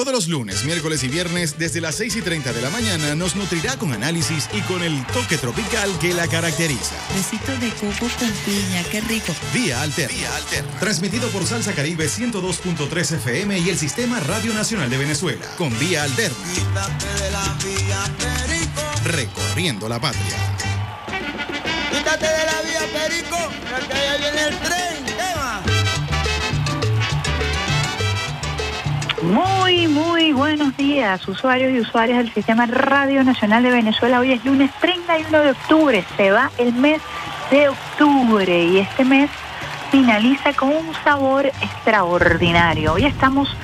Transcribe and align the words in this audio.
Todos 0.00 0.14
los 0.14 0.28
lunes, 0.28 0.64
miércoles 0.64 1.02
y 1.04 1.08
viernes, 1.08 1.58
desde 1.58 1.82
las 1.82 1.96
6 1.96 2.16
y 2.16 2.22
30 2.22 2.54
de 2.54 2.62
la 2.62 2.70
mañana, 2.70 3.14
nos 3.14 3.36
nutrirá 3.36 3.76
con 3.76 3.92
análisis 3.92 4.48
y 4.54 4.62
con 4.62 4.82
el 4.82 5.06
toque 5.08 5.36
tropical 5.36 5.90
que 5.98 6.14
la 6.14 6.26
caracteriza. 6.26 6.96
Besitos 7.14 7.60
de 7.60 7.68
coco 7.74 8.10
con 8.18 8.30
piña, 8.46 8.82
qué 8.90 9.02
rico. 9.02 9.34
Vía 9.52 9.82
Alterna. 9.82 10.16
Vía 10.16 10.34
Alterna. 10.36 10.80
Transmitido 10.80 11.28
por 11.28 11.44
Salsa 11.44 11.74
Caribe 11.74 12.06
102.3 12.06 13.16
FM 13.16 13.58
y 13.58 13.68
el 13.68 13.76
Sistema 13.76 14.20
Radio 14.20 14.54
Nacional 14.54 14.88
de 14.88 14.96
Venezuela. 14.96 15.44
Con 15.58 15.78
Vía 15.78 16.04
Alterna. 16.04 16.34
de 16.48 17.30
la 17.30 17.58
vía 17.62 18.02
Perico. 18.16 18.82
Recorriendo 19.04 19.86
la 19.86 20.00
patria. 20.00 20.56
Quítate 21.92 22.26
de 22.26 22.46
la 22.46 22.62
vía 22.62 22.80
Perico, 22.90 23.36
que 23.86 23.92
allá 23.92 24.16
viene 24.16 24.44
el 24.48 24.58
tren. 24.60 24.89
Muy, 29.22 29.86
muy 29.86 30.32
buenos 30.32 30.74
días, 30.78 31.28
usuarios 31.28 31.72
y 31.72 31.80
usuarias 31.80 32.18
del 32.18 32.32
Sistema 32.32 32.64
Radio 32.64 33.22
Nacional 33.22 33.62
de 33.62 33.70
Venezuela. 33.70 34.18
Hoy 34.18 34.32
es 34.32 34.42
lunes 34.46 34.70
31 34.80 35.42
de 35.42 35.50
octubre, 35.50 36.04
se 36.16 36.30
va 36.30 36.50
el 36.56 36.72
mes 36.72 37.02
de 37.50 37.68
octubre 37.68 38.64
y 38.64 38.78
este 38.78 39.04
mes 39.04 39.30
finaliza 39.90 40.54
con 40.54 40.70
un 40.70 40.94
sabor 41.04 41.44
extraordinario. 41.46 42.94
Hoy 42.94 43.04
estamos 43.04 43.54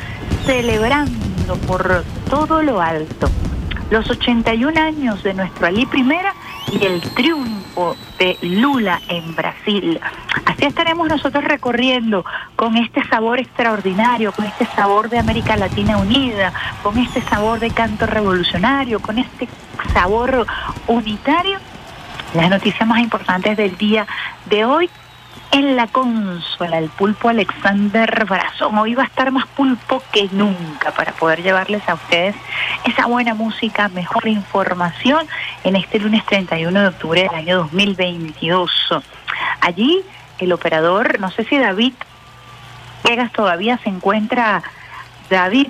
celebrando 0.45 1.57
por 1.67 2.05
todo 2.29 2.63
lo 2.63 2.83
alto 2.83 3.31
los 3.91 4.11
81 4.11 4.79
años 4.79 5.23
de 5.23 5.33
nuestro 5.33 5.69
Ali 5.69 5.87
Primera 5.87 6.35
y 6.71 6.85
el 6.85 7.01
triunfo 7.01 7.66
de 8.19 8.39
Lula 8.41 9.01
en 9.09 9.35
Brasil. 9.35 10.01
Así 10.47 10.65
estaremos 10.65 11.09
nosotros 11.09 11.45
recorriendo 11.45 12.25
con 12.57 12.77
este 12.77 13.07
sabor 13.09 13.39
extraordinario, 13.39 14.33
con 14.33 14.47
este 14.47 14.67
sabor 14.75 15.11
de 15.11 15.19
América 15.19 15.57
Latina 15.57 15.99
unida, 15.99 16.53
con 16.83 16.97
este 16.99 17.21
sabor 17.23 17.61
de 17.61 17.71
canto 17.71 18.07
revolucionario, 18.07 19.01
con 19.01 19.19
este 19.19 19.49
sabor 19.93 20.47
unitario, 20.87 21.59
las 22.35 22.49
noticias 22.49 22.89
más 22.89 23.01
importantes 23.01 23.57
del 23.57 23.77
día 23.77 24.07
de 24.47 24.65
hoy 24.65 24.91
en 25.53 25.77
la 25.77 25.87
consola, 25.87 26.79
el 26.79 26.91
pulpo 26.91 27.29
Alexander 27.29 28.25
Brazón. 28.25 28.77
Hoy 28.79 28.95
va 28.95 29.05
a 29.05 29.07
estar 29.07 29.31
más 29.33 29.47
pulpo 29.47 30.03
que 30.13 30.29
nunca 30.33 30.91
para 30.93 31.13
poder 31.13 31.43
llevarles 31.43 31.89
a 31.89 31.95
ustedes 31.95 32.35
esa 32.85 33.07
buena 33.07 33.35
música, 33.35 33.89
mejor 33.89 34.29
información 34.29 35.27
en 35.65 35.77
este 35.77 35.99
lunes 35.99 36.25
31 36.27 36.81
de 36.81 36.89
octubre 36.89 37.23
del 37.23 37.35
año 37.35 37.57
2022. 37.59 38.71
Allí 39.61 40.03
el 40.39 40.53
operador, 40.53 41.19
no 41.21 41.31
sé 41.31 41.45
si 41.45 41.57
David 41.59 41.95
Vegas 43.05 43.33
todavía 43.33 43.79
se 43.79 43.89
encuentra, 43.89 44.63
David, 45.31 45.69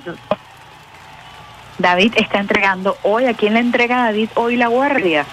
David 1.77 2.13
está 2.17 2.39
entregando 2.39 2.97
hoy, 3.03 3.25
¿a 3.25 3.33
quién 3.35 3.53
le 3.53 3.59
entrega 3.59 4.05
David 4.05 4.29
hoy 4.35 4.55
la 4.55 4.67
guardia? 4.67 5.25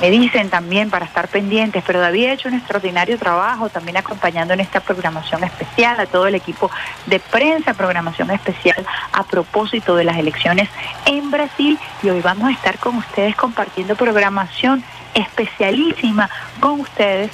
Me 0.00 0.10
dicen 0.10 0.48
también 0.48 0.90
para 0.90 1.06
estar 1.06 1.26
pendientes, 1.26 1.82
pero 1.84 1.98
David 1.98 2.26
ha 2.26 2.32
hecho 2.32 2.48
un 2.48 2.54
extraordinario 2.54 3.18
trabajo 3.18 3.68
también 3.68 3.96
acompañando 3.96 4.54
en 4.54 4.60
esta 4.60 4.78
programación 4.78 5.42
especial 5.42 5.98
a 5.98 6.06
todo 6.06 6.28
el 6.28 6.36
equipo 6.36 6.70
de 7.06 7.18
prensa, 7.18 7.74
programación 7.74 8.30
especial 8.30 8.86
a 9.12 9.24
propósito 9.24 9.96
de 9.96 10.04
las 10.04 10.16
elecciones 10.16 10.68
en 11.04 11.32
Brasil. 11.32 11.78
Y 12.02 12.10
hoy 12.10 12.20
vamos 12.20 12.48
a 12.48 12.52
estar 12.52 12.78
con 12.78 12.96
ustedes 12.96 13.34
compartiendo 13.34 13.96
programación 13.96 14.84
especialísima 15.14 16.30
con 16.60 16.80
ustedes 16.80 17.32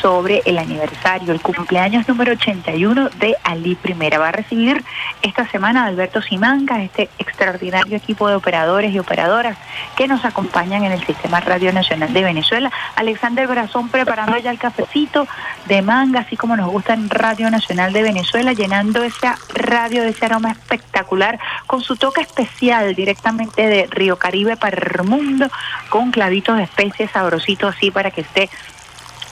sobre 0.00 0.42
el 0.44 0.58
aniversario, 0.58 1.32
el 1.32 1.40
cumpleaños 1.40 2.08
número 2.08 2.32
81 2.32 3.10
de 3.18 3.36
Ali 3.42 3.74
Primera. 3.74 4.18
Va 4.18 4.28
a 4.28 4.32
recibir 4.32 4.84
esta 5.22 5.46
semana 5.48 5.84
Alberto 5.84 6.22
Simancas, 6.22 6.80
este 6.80 7.08
extraordinario 7.18 7.96
equipo 7.96 8.28
de 8.28 8.36
operadores 8.36 8.92
y 8.94 8.98
operadoras 8.98 9.56
que 9.96 10.06
nos 10.06 10.24
acompañan 10.24 10.84
en 10.84 10.92
el 10.92 11.04
Sistema 11.04 11.40
Radio 11.40 11.72
Nacional 11.72 12.12
de 12.12 12.22
Venezuela. 12.22 12.70
Alexander 12.96 13.46
Brazón 13.46 13.88
preparando 13.88 14.38
ya 14.38 14.50
el 14.50 14.58
cafecito 14.58 15.26
de 15.66 15.82
manga, 15.82 16.20
así 16.20 16.36
como 16.36 16.56
nos 16.56 16.70
gusta 16.70 16.94
en 16.94 17.10
Radio 17.10 17.50
Nacional 17.50 17.92
de 17.92 18.02
Venezuela, 18.02 18.52
llenando 18.52 19.02
esa 19.02 19.36
radio 19.54 20.02
de 20.02 20.10
ese 20.10 20.26
aroma 20.26 20.52
espectacular 20.52 21.38
con 21.66 21.82
su 21.82 21.96
toque 21.96 22.20
especial 22.20 22.94
directamente 22.94 23.66
de 23.66 23.86
Río 23.90 24.18
Caribe 24.18 24.56
para 24.56 24.76
el 24.76 25.04
mundo, 25.04 25.50
con 25.88 26.10
clavitos 26.10 26.56
de 26.56 26.64
especies 26.64 27.10
sabrositos 27.10 27.74
así 27.76 27.90
para 27.90 28.10
que 28.10 28.22
esté 28.22 28.48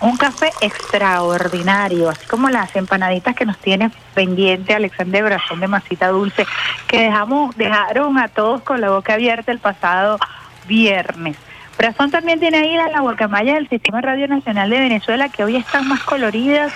un 0.01 0.17
café 0.17 0.51
extraordinario, 0.61 2.11
así 2.11 2.27
como 2.27 2.51
las 2.51 2.75
empanaditas 2.77 3.35
que 3.35 3.47
nos 3.47 3.59
tiene 3.59 3.91
pendiente 4.15 4.75
Alexander 4.75 5.25
Brazón 5.25 5.61
de 5.61 5.69
masita 5.69 6.09
dulce, 6.09 6.47
que 6.87 7.01
dejamos, 7.01 7.57
dejaron 7.57 8.19
a 8.19 8.29
todos 8.29 8.63
con 8.63 8.81
la 8.81 8.91
boca 8.91 9.15
abierta 9.15 9.53
el 9.53 9.59
pasado 9.59 10.19
viernes. 10.67 11.37
Brazón 11.79 12.11
también 12.11 12.41
tiene 12.41 12.59
ahí 12.59 12.75
la 12.75 13.01
guacamaya 13.01 13.55
del 13.55 13.69
Sistema 13.69 14.01
Radio 14.01 14.29
Nacional 14.29 14.71
de 14.71 14.81
Venezuela, 14.81 15.29
que 15.29 15.45
hoy 15.45 15.57
están 15.57 15.87
más 15.89 16.03
coloridas 16.03 16.73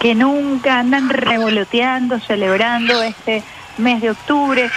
que 0.00 0.14
nunca, 0.14 0.80
andan 0.80 1.08
revoloteando, 1.08 2.18
celebrando 2.20 3.02
este 3.02 3.42
mes 3.78 4.00
de 4.00 4.10
octubre 4.10 4.70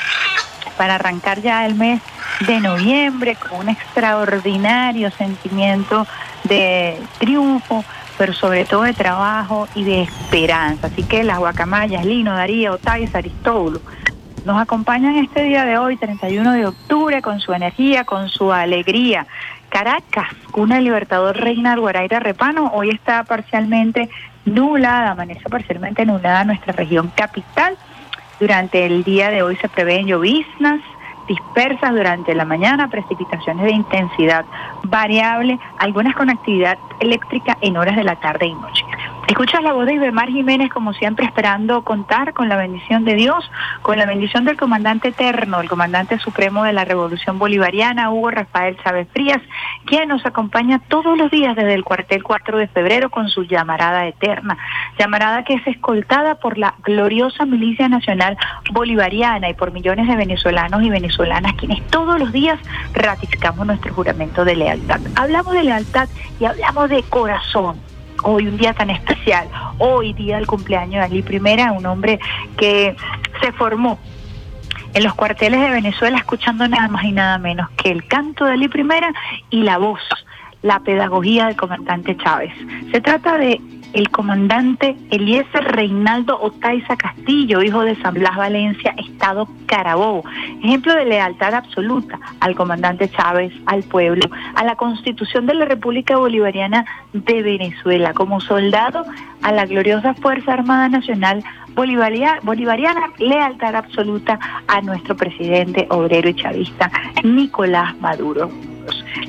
para 0.77 0.95
arrancar 0.95 1.41
ya 1.41 1.65
el 1.65 1.75
mes 1.75 2.01
de 2.45 2.59
noviembre 2.59 3.35
con 3.35 3.61
un 3.61 3.69
extraordinario 3.69 5.11
sentimiento 5.11 6.05
de 6.43 6.99
triunfo, 7.19 7.83
pero 8.17 8.33
sobre 8.33 8.65
todo 8.65 8.83
de 8.83 8.93
trabajo 8.93 9.67
y 9.75 9.83
de 9.83 10.03
esperanza. 10.03 10.87
Así 10.87 11.03
que 11.03 11.23
las 11.23 11.39
guacamayas, 11.39 12.05
Lino, 12.05 12.33
Darío, 12.33 12.73
Otais, 12.73 13.13
Aristóbulo, 13.15 13.81
nos 14.45 14.61
acompañan 14.61 15.17
este 15.17 15.43
día 15.43 15.65
de 15.65 15.77
hoy, 15.77 15.97
31 15.97 16.53
de 16.53 16.65
octubre, 16.67 17.21
con 17.21 17.39
su 17.39 17.53
energía, 17.53 18.05
con 18.05 18.29
su 18.29 18.53
alegría. 18.53 19.27
Caracas, 19.69 20.29
una 20.53 20.79
Libertador 20.79 21.35
Reina 21.35 21.75
Guaraira 21.75 22.19
Repano, 22.19 22.71
hoy 22.73 22.91
está 22.91 23.23
parcialmente 23.25 24.09
nublada, 24.45 25.11
amanece 25.11 25.49
parcialmente 25.49 26.05
nublada 26.05 26.45
nuestra 26.45 26.71
región 26.73 27.11
capital. 27.13 27.75
Durante 28.39 28.85
el 28.85 29.03
día 29.03 29.31
de 29.31 29.41
hoy 29.41 29.55
se 29.55 29.67
prevén 29.67 30.05
lloviznas, 30.05 30.79
dispersas 31.27 31.91
durante 31.91 32.35
la 32.35 32.45
mañana, 32.45 32.87
precipitaciones 32.87 33.65
de 33.65 33.71
intensidad 33.71 34.45
variable, 34.83 35.59
algunas 35.79 36.15
con 36.15 36.29
actividad 36.29 36.77
eléctrica 36.99 37.57
en 37.61 37.77
horas 37.77 37.95
de 37.95 38.03
la 38.03 38.15
tarde 38.15 38.45
y 38.45 38.53
noche. 38.53 38.85
Escuchas 39.27 39.61
la 39.61 39.73
voz 39.73 39.85
de 39.85 39.95
Ibemar 39.95 40.29
Jiménez, 40.29 40.69
como 40.71 40.93
siempre, 40.93 41.25
esperando 41.25 41.83
contar 41.83 42.33
con 42.33 42.47
la 42.47 42.55
bendición 42.55 43.03
de 43.03 43.15
Dios, 43.15 43.51
con 43.81 43.97
la 43.97 44.05
bendición 44.05 44.45
del 44.45 44.55
comandante 44.55 45.09
eterno, 45.09 45.59
el 45.59 45.67
comandante 45.67 46.17
supremo 46.17 46.63
de 46.63 46.71
la 46.71 46.85
Revolución 46.85 47.37
Bolivariana, 47.37 48.09
Hugo 48.09 48.31
Rafael 48.31 48.77
Chávez 48.81 49.05
Frías, 49.11 49.41
quien 49.85 50.07
nos 50.07 50.25
acompaña 50.25 50.79
todos 50.87 51.17
los 51.17 51.29
días 51.29 51.57
desde 51.57 51.73
el 51.73 51.83
cuartel 51.83 52.23
4 52.23 52.57
de 52.57 52.67
febrero 52.69 53.09
con 53.09 53.27
su 53.27 53.43
llamarada 53.43 54.07
eterna, 54.07 54.57
llamarada 54.97 55.43
que 55.43 55.55
es 55.55 55.67
escoltada 55.67 56.35
por 56.35 56.57
la 56.57 56.75
gloriosa 56.85 57.45
milicia 57.45 57.89
nacional 57.89 58.37
bolivariana 58.71 59.49
y 59.49 59.55
por 59.55 59.73
millones 59.73 60.07
de 60.07 60.15
venezolanos 60.15 60.81
y 60.83 60.89
venezolanas, 60.89 61.53
quienes 61.55 61.85
todos 61.87 62.17
los 62.17 62.31
días 62.31 62.59
ratificamos 62.93 63.67
nuestro 63.67 63.93
juramento 63.93 64.45
de 64.45 64.55
lealtad. 64.55 65.01
Hablamos 65.15 65.51
de 65.51 65.63
lealtad 65.63 66.07
y 66.39 66.45
hablamos 66.45 66.89
de 66.89 67.03
corazón 67.03 67.77
hoy 68.27 68.47
un 68.47 68.57
día 68.57 68.73
tan 68.73 68.89
especial, 68.89 69.47
hoy 69.77 70.11
día 70.11 70.35
del 70.35 70.47
cumpleaños 70.47 70.95
de 70.95 70.99
Ali 70.99 71.21
Primera, 71.21 71.71
un 71.71 71.85
hombre 71.85 72.19
que 72.57 72.93
se 73.41 73.51
formó 73.53 73.97
en 74.93 75.03
los 75.03 75.15
cuarteles 75.15 75.61
de 75.61 75.69
Venezuela 75.69 76.17
escuchando 76.17 76.67
nada 76.67 76.89
más 76.89 77.05
y 77.05 77.13
nada 77.13 77.37
menos 77.37 77.69
que 77.77 77.89
el 77.89 78.05
canto 78.05 78.43
de 78.43 78.51
Ali 78.51 78.67
Primera 78.67 79.13
y 79.49 79.63
la 79.63 79.77
voz, 79.77 80.01
la 80.61 80.79
pedagogía 80.81 81.45
del 81.45 81.55
comandante 81.55 82.17
Chávez. 82.17 82.53
Se 82.91 82.99
trata 82.99 83.37
de 83.37 83.61
el 83.93 84.09
comandante 84.09 84.95
Eliezer 85.11 85.63
Reinaldo 85.63 86.39
Otaiza 86.41 86.95
Castillo, 86.95 87.61
hijo 87.61 87.81
de 87.81 87.95
San 88.01 88.13
Blas 88.15 88.35
Valencia, 88.35 88.93
Estado 88.97 89.47
Carabobo. 89.65 90.23
Ejemplo 90.63 90.93
de 90.95 91.05
lealtad 91.05 91.53
absoluta 91.53 92.19
al 92.39 92.55
comandante 92.55 93.09
Chávez, 93.09 93.53
al 93.65 93.83
pueblo, 93.83 94.29
a 94.55 94.63
la 94.63 94.75
constitución 94.75 95.45
de 95.45 95.55
la 95.55 95.65
República 95.65 96.17
Bolivariana 96.17 96.85
de 97.13 97.41
Venezuela, 97.41 98.13
como 98.13 98.41
soldado 98.41 99.05
a 99.41 99.51
la 99.51 99.65
gloriosa 99.65 100.13
Fuerza 100.15 100.53
Armada 100.53 100.89
Nacional 100.89 101.43
Bolivariana, 101.75 103.11
lealtad 103.19 103.75
absoluta 103.75 104.39
a 104.67 104.81
nuestro 104.81 105.15
presidente 105.15 105.85
obrero 105.89 106.29
y 106.29 106.33
chavista, 106.33 106.91
Nicolás 107.23 107.95
Maduro. 107.99 108.49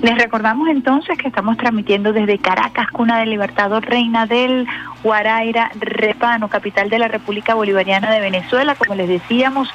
Les 0.03 0.17
recordamos 0.17 0.69
entonces 0.69 1.19
que 1.19 1.29
estamos 1.29 1.57
transmitiendo 1.57 2.13
desde 2.13 2.39
Caracas, 2.39 2.89
cuna 2.91 3.19
del 3.21 3.31
Libertador, 3.31 3.85
reina 3.85 4.27
del 4.27 4.67
Guaraira, 5.03 5.71
Repano, 5.81 6.49
capital 6.49 6.89
de 6.89 6.99
la 6.99 7.09
República 7.09 7.55
Bolivariana 7.55 8.11
de 8.11 8.21
Venezuela. 8.21 8.75
Como 8.75 8.95
les 8.95 9.09
decíamos, 9.09 9.69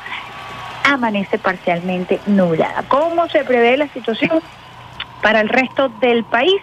amanece 0.85 1.37
parcialmente 1.37 2.19
nublada. 2.27 2.83
¿Cómo 2.87 3.27
se 3.29 3.43
prevé 3.43 3.77
la 3.77 3.87
situación 3.89 4.41
para 5.21 5.41
el 5.41 5.49
resto 5.49 5.89
del 6.01 6.23
país? 6.23 6.55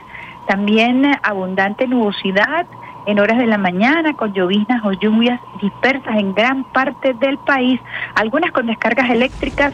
También 0.47 1.07
abundante 1.23 1.87
nubosidad 1.87 2.67
en 3.07 3.19
horas 3.19 3.39
de 3.39 3.47
la 3.47 3.59
mañana 3.59 4.15
con 4.15 4.33
lloviznas 4.33 4.85
o 4.85 4.93
lluvias 4.93 5.41
dispersas 5.61 6.17
en 6.17 6.35
gran 6.35 6.65
parte 6.65 7.15
del 7.15 7.39
país, 7.39 7.81
algunas 8.15 8.53
con 8.53 8.67
descargas 8.67 9.11
eléctricas 9.11 9.73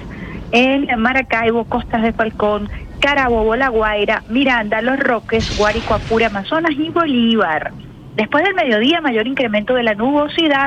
en 0.52 0.86
Maracaibo, 1.00 1.64
Costas 1.64 2.02
de 2.02 2.12
Falcón, 2.12 2.68
Carabobo, 3.00 3.56
La 3.56 3.68
Guaira, 3.68 4.22
Miranda, 4.28 4.82
Los 4.82 4.98
Roques, 4.98 5.56
Guárico, 5.56 5.94
Apure, 5.94 6.26
Amazonas 6.26 6.72
y 6.72 6.90
Bolívar. 6.90 7.72
Después 8.14 8.44
del 8.44 8.54
mediodía, 8.54 9.00
mayor 9.00 9.26
incremento 9.26 9.74
de 9.74 9.82
la 9.82 9.94
nubosidad. 9.94 10.66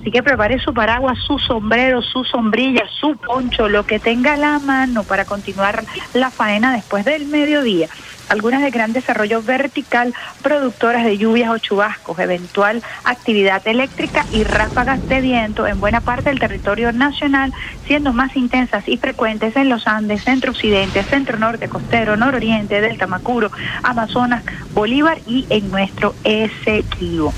Así 0.00 0.10
que 0.10 0.22
prepare 0.22 0.58
su 0.58 0.72
paraguas, 0.72 1.18
su 1.26 1.38
sombrero, 1.38 2.00
su 2.00 2.24
sombrilla, 2.24 2.84
su 3.00 3.16
poncho, 3.16 3.68
lo 3.68 3.84
que 3.84 3.98
tenga 3.98 4.34
a 4.34 4.36
la 4.36 4.58
mano 4.58 5.02
para 5.04 5.24
continuar 5.24 5.84
la 6.14 6.30
faena 6.30 6.72
después 6.72 7.04
del 7.04 7.26
mediodía 7.26 7.88
algunas 8.28 8.62
de 8.62 8.70
gran 8.70 8.92
desarrollo 8.92 9.42
vertical, 9.42 10.14
productoras 10.42 11.04
de 11.04 11.18
lluvias 11.18 11.50
o 11.50 11.58
chubascos, 11.58 12.18
eventual 12.18 12.82
actividad 13.04 13.66
eléctrica 13.66 14.26
y 14.32 14.44
ráfagas 14.44 15.06
de 15.08 15.20
viento 15.20 15.66
en 15.66 15.80
buena 15.80 16.00
parte 16.00 16.30
del 16.30 16.38
territorio 16.38 16.92
nacional, 16.92 17.52
siendo 17.86 18.12
más 18.12 18.36
intensas 18.36 18.88
y 18.88 18.96
frecuentes 18.96 19.56
en 19.56 19.68
los 19.68 19.86
Andes, 19.86 20.24
centro-occidente, 20.24 21.02
centro-norte, 21.04 21.68
costero, 21.68 22.16
nororiente, 22.16 22.80
delta 22.80 23.06
Macuro, 23.06 23.50
Amazonas, 23.82 24.44
Bolívar 24.72 25.18
y 25.26 25.46
en 25.50 25.70
nuestro 25.70 26.14
Esequibo. 26.24 27.32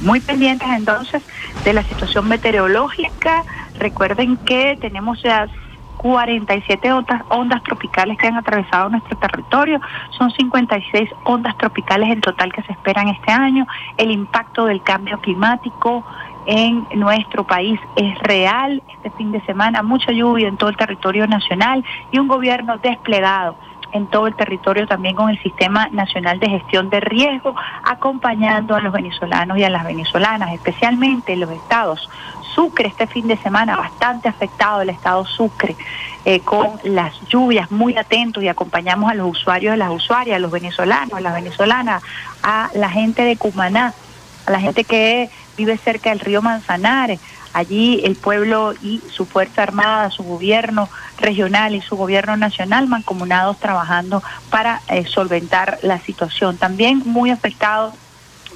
Muy 0.00 0.20
pendientes 0.20 0.68
entonces 0.68 1.22
de 1.64 1.72
la 1.72 1.82
situación 1.82 2.28
meteorológica. 2.28 3.44
Recuerden 3.78 4.36
que 4.36 4.76
tenemos 4.80 5.22
ya 5.22 5.48
47 6.04 6.92
ondas, 6.92 7.22
ondas 7.30 7.62
tropicales 7.62 8.18
que 8.18 8.26
han 8.26 8.36
atravesado 8.36 8.90
nuestro 8.90 9.16
territorio, 9.16 9.80
son 10.10 10.30
56 10.30 11.08
ondas 11.24 11.56
tropicales 11.56 12.10
en 12.10 12.20
total 12.20 12.52
que 12.52 12.62
se 12.62 12.72
esperan 12.72 13.08
este 13.08 13.32
año. 13.32 13.66
El 13.96 14.10
impacto 14.10 14.66
del 14.66 14.82
cambio 14.82 15.18
climático 15.22 16.04
en 16.44 16.86
nuestro 16.96 17.44
país 17.44 17.80
es 17.96 18.18
real. 18.18 18.82
Este 18.96 19.12
fin 19.12 19.32
de 19.32 19.40
semana 19.46 19.82
mucha 19.82 20.12
lluvia 20.12 20.46
en 20.46 20.58
todo 20.58 20.68
el 20.68 20.76
territorio 20.76 21.26
nacional 21.26 21.82
y 22.12 22.18
un 22.18 22.28
gobierno 22.28 22.76
desplegado 22.76 23.56
en 23.92 24.06
todo 24.08 24.26
el 24.26 24.34
territorio 24.34 24.86
también 24.86 25.14
con 25.14 25.30
el 25.30 25.40
Sistema 25.42 25.88
Nacional 25.90 26.38
de 26.38 26.50
Gestión 26.50 26.90
de 26.90 27.00
Riesgo, 27.00 27.54
acompañando 27.84 28.74
a 28.74 28.80
los 28.80 28.92
venezolanos 28.92 29.56
y 29.56 29.64
a 29.64 29.70
las 29.70 29.84
venezolanas, 29.84 30.52
especialmente 30.52 31.34
los 31.36 31.50
estados 31.50 32.10
Sucre 32.54 32.88
este 32.88 33.06
fin 33.06 33.26
de 33.26 33.36
semana, 33.38 33.76
bastante 33.76 34.28
afectado 34.28 34.80
el 34.82 34.90
estado 34.90 35.24
Sucre, 35.24 35.76
eh, 36.24 36.40
con 36.40 36.78
las 36.84 37.12
lluvias, 37.28 37.70
muy 37.70 37.96
atentos 37.96 38.42
y 38.42 38.48
acompañamos 38.48 39.10
a 39.10 39.14
los 39.14 39.30
usuarios 39.30 39.74
y 39.74 39.78
las 39.78 39.90
usuarias, 39.90 40.36
a 40.36 40.38
los 40.38 40.50
venezolanos, 40.50 41.14
a 41.14 41.20
las 41.20 41.34
venezolanas, 41.34 42.02
a 42.42 42.70
la 42.74 42.88
gente 42.90 43.22
de 43.22 43.36
Cumaná, 43.36 43.92
a 44.46 44.50
la 44.50 44.60
gente 44.60 44.84
que 44.84 45.30
vive 45.56 45.76
cerca 45.78 46.10
del 46.10 46.20
río 46.20 46.42
Manzanares. 46.42 47.20
Allí 47.52 48.00
el 48.04 48.16
pueblo 48.16 48.74
y 48.82 49.00
su 49.12 49.26
Fuerza 49.26 49.62
Armada, 49.62 50.10
su 50.10 50.24
gobierno 50.24 50.88
regional 51.18 51.74
y 51.74 51.80
su 51.80 51.96
gobierno 51.96 52.36
nacional 52.36 52.88
mancomunados 52.88 53.58
trabajando 53.58 54.22
para 54.50 54.80
eh, 54.88 55.04
solventar 55.06 55.78
la 55.82 56.00
situación. 56.00 56.56
También 56.56 57.02
muy 57.04 57.30
afectado 57.30 57.92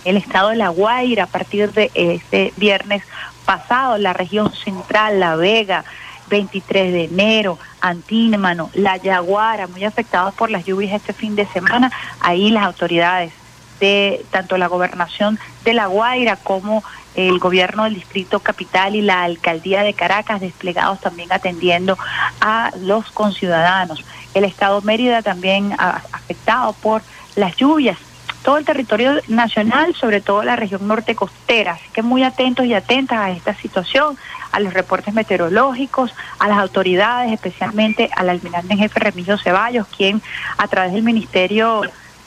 el 0.05 0.17
estado 0.17 0.49
de 0.51 0.57
La 0.57 0.69
Guaira 0.71 1.25
a 1.25 1.27
partir 1.27 1.73
de 1.73 1.91
este 1.95 2.53
viernes 2.57 3.03
pasado, 3.49 3.97
la 3.97 4.13
región 4.13 4.53
central, 4.53 5.21
La 5.21 5.35
Vega, 5.35 5.83
23 6.29 6.93
de 6.93 7.05
enero, 7.05 7.59
Antímano, 7.81 8.69
La 8.75 8.99
Yaguara, 8.99 9.67
muy 9.67 9.85
afectados 9.85 10.35
por 10.35 10.51
las 10.51 10.67
lluvias 10.67 10.93
este 10.93 11.15
fin 11.15 11.35
de 11.35 11.47
semana. 11.47 11.91
Ahí 12.21 12.51
las 12.51 12.65
autoridades 12.65 13.33
de 13.81 14.23
tanto 14.31 14.59
la 14.59 14.67
gobernación 14.67 15.39
de 15.65 15.73
La 15.73 15.87
Guaira 15.87 16.37
como 16.37 16.85
el 17.15 17.39
gobierno 17.39 17.85
del 17.85 17.95
distrito 17.95 18.41
capital 18.41 18.95
y 18.95 19.01
la 19.01 19.23
alcaldía 19.23 19.83
de 19.83 19.95
Caracas 19.95 20.43
desplegados 20.43 21.01
también 21.01 21.33
atendiendo 21.33 21.97
a 22.43 22.71
los 22.83 23.11
conciudadanos. 23.13 24.05
El 24.35 24.45
estado 24.45 24.83
Mérida 24.83 25.23
también 25.23 25.75
afectado 25.79 26.75
por 26.75 27.01
las 27.35 27.57
lluvias 27.57 27.97
todo 28.43 28.59
el 28.59 28.65
territorio 28.65 29.21
nacional, 29.29 29.95
sobre 29.95 30.21
todo 30.21 30.43
la 30.43 30.57
región 30.57 30.87
norte 30.87 31.15
costera. 31.15 31.73
Así 31.73 31.89
que 31.93 32.03
muy 32.03 32.23
atentos 32.23 32.67
y 32.67 32.75
atentas 32.75 33.19
a 33.19 33.31
esta 33.31 33.55
situación, 33.55 34.17
a 34.53 34.61
los 34.61 34.73
reportes 34.73 35.15
meteorológicos, 35.15 36.15
a 36.39 36.49
las 36.49 36.59
autoridades, 36.59 37.33
especialmente 37.33 38.11
al 38.17 38.31
almirante 38.31 38.73
en 38.73 38.79
jefe 38.79 39.01
Remigio 39.01 39.39
Ceballos, 39.39 39.87
quien 39.89 40.23
a 40.57 40.69
través 40.69 40.93
del 40.93 41.03
Ministerio 41.03 41.83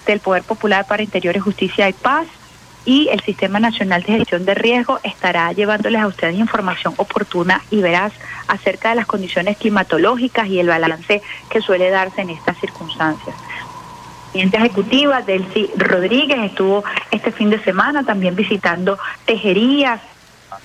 del 0.06 0.20
Poder 0.20 0.44
Popular 0.44 0.86
para 0.86 1.04
Interiores, 1.04 1.44
Justicia 1.44 1.88
y 1.90 1.94
Paz 1.94 2.28
y 2.84 3.10
el 3.10 3.22
Sistema 3.22 3.60
Nacional 3.60 4.02
de 4.02 4.18
Gestión 4.18 4.46
de 4.46 4.56
Riesgo 4.56 5.00
estará 5.04 5.52
llevándoles 5.52 6.02
a 6.02 6.08
ustedes 6.08 6.36
información 6.36 6.96
oportuna 6.98 7.62
y 7.70 7.82
veraz 7.82 8.12
acerca 8.48 8.90
de 8.90 8.96
las 8.96 9.06
condiciones 9.06 9.58
climatológicas 9.58 10.48
y 10.48 10.60
el 10.60 10.68
balance 10.68 11.22
que 11.50 11.62
suele 11.62 11.92
darse 11.92 12.22
en 12.22 12.32
estas 12.32 12.58
circunstancias 12.60 13.36
presidenta 14.32 14.60
ejecutiva, 14.60 15.22
Delcy 15.22 15.70
Rodríguez, 15.76 16.40
estuvo 16.44 16.84
este 17.12 17.32
fin 17.32 17.50
de 17.50 17.60
semana 17.64 18.04
también 18.04 18.36
visitando 18.36 18.98
tejerías, 19.26 20.00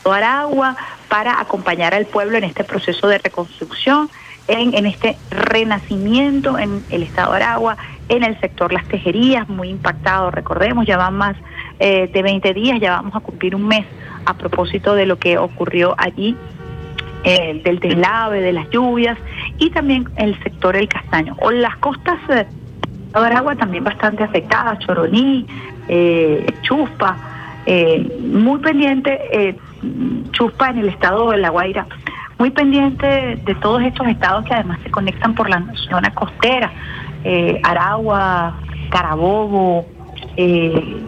Aragua, 0.04 0.76
para 1.08 1.40
acompañar 1.40 1.92
al 1.92 2.06
pueblo 2.06 2.38
en 2.38 2.44
este 2.44 2.62
proceso 2.62 3.08
de 3.08 3.18
reconstrucción, 3.18 4.08
en, 4.46 4.86
este 4.86 5.16
renacimiento 5.30 6.56
en 6.56 6.84
el 6.90 7.02
estado 7.02 7.32
de 7.32 7.42
Aragua, 7.42 7.76
en 8.08 8.22
el 8.22 8.38
sector 8.38 8.72
las 8.72 8.86
tejerías, 8.86 9.48
muy 9.48 9.68
impactado, 9.68 10.30
recordemos, 10.30 10.86
ya 10.86 10.96
van 10.96 11.14
más 11.14 11.36
eh, 11.80 12.08
de 12.12 12.22
20 12.22 12.54
días, 12.54 12.78
ya 12.80 12.92
vamos 12.92 13.16
a 13.16 13.20
cumplir 13.20 13.56
un 13.56 13.66
mes 13.66 13.85
a 14.25 14.35
propósito 14.35 14.94
de 14.94 15.06
lo 15.06 15.18
que 15.18 15.38
ocurrió 15.38 15.96
allí 15.99 16.37
eh, 17.25 17.61
del 17.64 17.80
deslave, 17.80 18.40
de 18.40 18.52
las 18.52 18.70
lluvias 18.70 19.18
y 19.58 19.70
también 19.70 20.08
el 20.16 20.40
sector 20.44 20.76
El 20.76 20.88
Castaño. 20.88 21.35
O 21.40 21.50
las 21.50 21.76
costas 21.78 22.20
eh, 23.14 23.34
agua 23.34 23.56
también 23.56 23.84
bastante 23.84 24.25
afectada, 24.25 24.78
Choroní, 24.78 25.46
eh, 25.88 26.46
Chuspa, 26.62 27.16
eh, 27.66 28.18
muy 28.20 28.58
pendiente, 28.60 29.18
eh, 29.32 29.56
Chuspa 30.32 30.70
en 30.70 30.78
el 30.78 30.88
estado 30.88 31.30
de 31.30 31.38
La 31.38 31.50
Guaira, 31.50 31.86
muy 32.38 32.50
pendiente 32.50 33.40
de 33.44 33.54
todos 33.56 33.82
estos 33.82 34.06
estados 34.08 34.44
que 34.44 34.54
además 34.54 34.78
se 34.82 34.90
conectan 34.90 35.34
por 35.34 35.48
la 35.48 35.64
zona 35.88 36.12
costera, 36.14 36.70
Aragua, 37.64 38.54
Carabobo, 38.90 39.86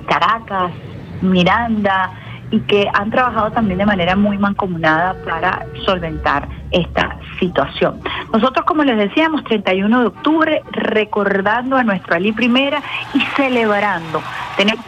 Caracas, 0.06 0.72
Miranda, 1.20 2.10
y 2.50 2.60
que 2.60 2.88
han 2.92 3.10
trabajado 3.10 3.50
también 3.50 3.78
de 3.78 3.86
manera 3.86 4.16
muy 4.16 4.38
mancomunada 4.38 5.14
para 5.24 5.66
solventar 5.84 6.48
esta 6.70 7.16
situación. 7.38 8.00
Nosotros, 8.32 8.64
como 8.64 8.84
les 8.84 8.96
decíamos, 8.96 9.44
31 9.44 10.00
de 10.00 10.06
octubre, 10.06 10.62
recordando 10.72 11.76
a 11.76 11.84
nuestro 11.84 12.14
Ali 12.14 12.32
Primera 12.32 12.82
y 13.14 13.20
celebrando, 13.36 14.22
tenemos 14.56 14.84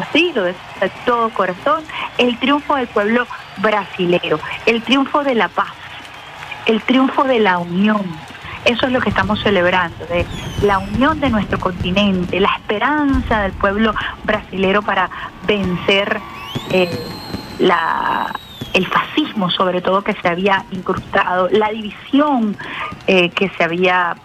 así, 0.00 0.32
lo 0.34 0.44
de 0.44 0.54
todo 1.04 1.28
corazón, 1.30 1.84
el 2.18 2.38
triunfo 2.38 2.76
del 2.76 2.86
pueblo 2.86 3.26
brasilero, 3.58 4.38
el 4.66 4.82
triunfo 4.82 5.22
de 5.22 5.34
la 5.34 5.48
paz, 5.48 5.72
el 6.66 6.82
triunfo 6.82 7.24
de 7.24 7.40
la 7.40 7.58
unión. 7.58 8.02
Eso 8.64 8.86
es 8.86 8.92
lo 8.92 9.00
que 9.00 9.08
estamos 9.08 9.40
celebrando, 9.42 10.06
de 10.06 10.24
la 10.62 10.78
unión 10.78 11.18
de 11.20 11.30
nuestro 11.30 11.58
continente, 11.58 12.38
la 12.38 12.54
esperanza 12.56 13.42
del 13.42 13.52
pueblo 13.52 13.92
brasilero 14.24 14.82
para 14.82 15.10
vencer 15.46 16.20
eh, 16.70 16.88
la, 17.58 18.32
el 18.72 18.86
fascismo 18.86 19.50
sobre 19.50 19.80
todo 19.80 20.02
que 20.02 20.14
se 20.14 20.28
había 20.28 20.64
incrustado, 20.70 21.48
la 21.50 21.70
división 21.70 22.56
eh, 23.06 23.30
que 23.30 23.50
se 23.50 23.64
había 23.64 24.16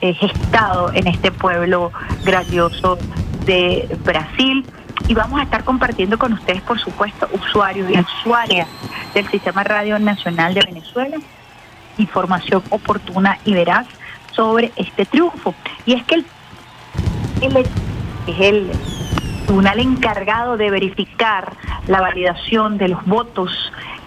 eh, 0.00 0.14
gestado 0.14 0.92
en 0.92 1.06
este 1.06 1.30
pueblo 1.30 1.92
grandioso 2.24 2.98
de 3.44 3.88
Brasil. 4.04 4.64
y 5.08 5.14
vamos 5.14 5.40
a 5.40 5.42
estar 5.42 5.64
compartiendo 5.64 6.18
con 6.18 6.32
ustedes, 6.32 6.62
por 6.62 6.78
supuesto, 6.78 7.28
usuarios 7.32 7.90
y 7.90 7.98
usuarias 7.98 8.68
del 9.14 9.28
Sistema 9.28 9.64
Radio 9.64 9.98
Nacional 9.98 10.54
de 10.54 10.62
Venezuela, 10.62 11.16
información 12.00 12.62
oportuna 12.70 13.38
y 13.44 13.54
veraz 13.54 13.86
sobre 14.32 14.72
este 14.76 15.06
triunfo. 15.06 15.54
Y 15.86 15.94
es 15.94 16.04
que 16.04 16.16
el, 16.16 16.26
el, 17.42 17.56
es 17.56 18.40
el 18.40 18.70
tribunal 19.46 19.80
encargado 19.80 20.56
de 20.56 20.70
verificar 20.70 21.52
la 21.86 22.00
validación 22.00 22.78
de 22.78 22.88
los 22.88 23.04
votos 23.04 23.52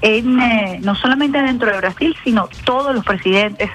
en 0.00 0.40
eh, 0.40 0.80
no 0.82 0.96
solamente 0.96 1.40
dentro 1.40 1.70
de 1.70 1.78
Brasil, 1.78 2.16
sino 2.24 2.48
todos 2.64 2.92
los 2.92 3.04
presidentes, 3.04 3.70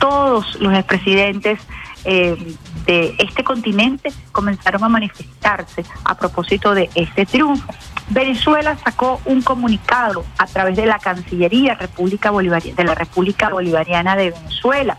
todos 0.00 0.56
los 0.60 0.74
expresidentes 0.74 1.60
eh, 2.04 2.36
de 2.84 3.14
este 3.18 3.44
continente 3.44 4.12
comenzaron 4.32 4.82
a 4.82 4.88
manifestarse 4.88 5.84
a 6.04 6.16
propósito 6.16 6.74
de 6.74 6.90
este 6.96 7.24
triunfo. 7.24 7.72
Venezuela 8.08 8.76
sacó 8.78 9.20
un 9.24 9.40
comunicado 9.40 10.24
a 10.38 10.46
través 10.46 10.76
de 10.76 10.86
la 10.86 10.98
Cancillería 10.98 11.74
República 11.74 12.32
Bolivariana, 12.32 12.76
de 12.76 12.84
la 12.84 12.94
República 12.96 13.50
Bolivariana 13.50 14.16
de 14.16 14.32
Venezuela 14.32 14.96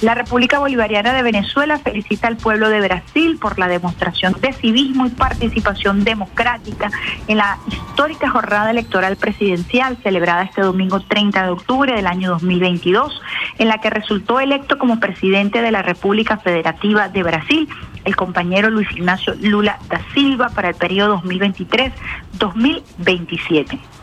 la 0.00 0.14
República 0.14 0.58
Bolivariana 0.58 1.12
de 1.14 1.22
Venezuela 1.22 1.78
felicita 1.78 2.26
al 2.28 2.36
pueblo 2.36 2.68
de 2.68 2.80
Brasil 2.80 3.38
por 3.40 3.58
la 3.58 3.66
demostración 3.68 4.36
de 4.40 4.52
civismo 4.52 5.06
y 5.06 5.10
participación 5.10 6.04
democrática 6.04 6.90
en 7.26 7.38
la 7.38 7.58
histórica 7.68 8.28
jornada 8.30 8.70
electoral 8.70 9.16
presidencial 9.16 9.96
celebrada 10.02 10.42
este 10.42 10.60
domingo 10.60 11.00
30 11.00 11.44
de 11.44 11.50
octubre 11.50 11.94
del 11.94 12.06
año 12.06 12.28
2022, 12.30 13.22
en 13.58 13.68
la 13.68 13.78
que 13.78 13.88
resultó 13.90 14.40
electo 14.40 14.78
como 14.78 15.00
presidente 15.00 15.62
de 15.62 15.70
la 15.70 15.80
República 15.82 16.36
Federativa 16.36 17.08
de 17.08 17.22
Brasil 17.22 17.68
el 18.04 18.14
compañero 18.14 18.68
Luis 18.70 18.88
Ignacio 18.92 19.34
Lula 19.40 19.80
da 19.88 20.00
Silva 20.14 20.50
para 20.50 20.68
el 20.68 20.76
periodo 20.76 21.20
2023-2027 21.22 23.95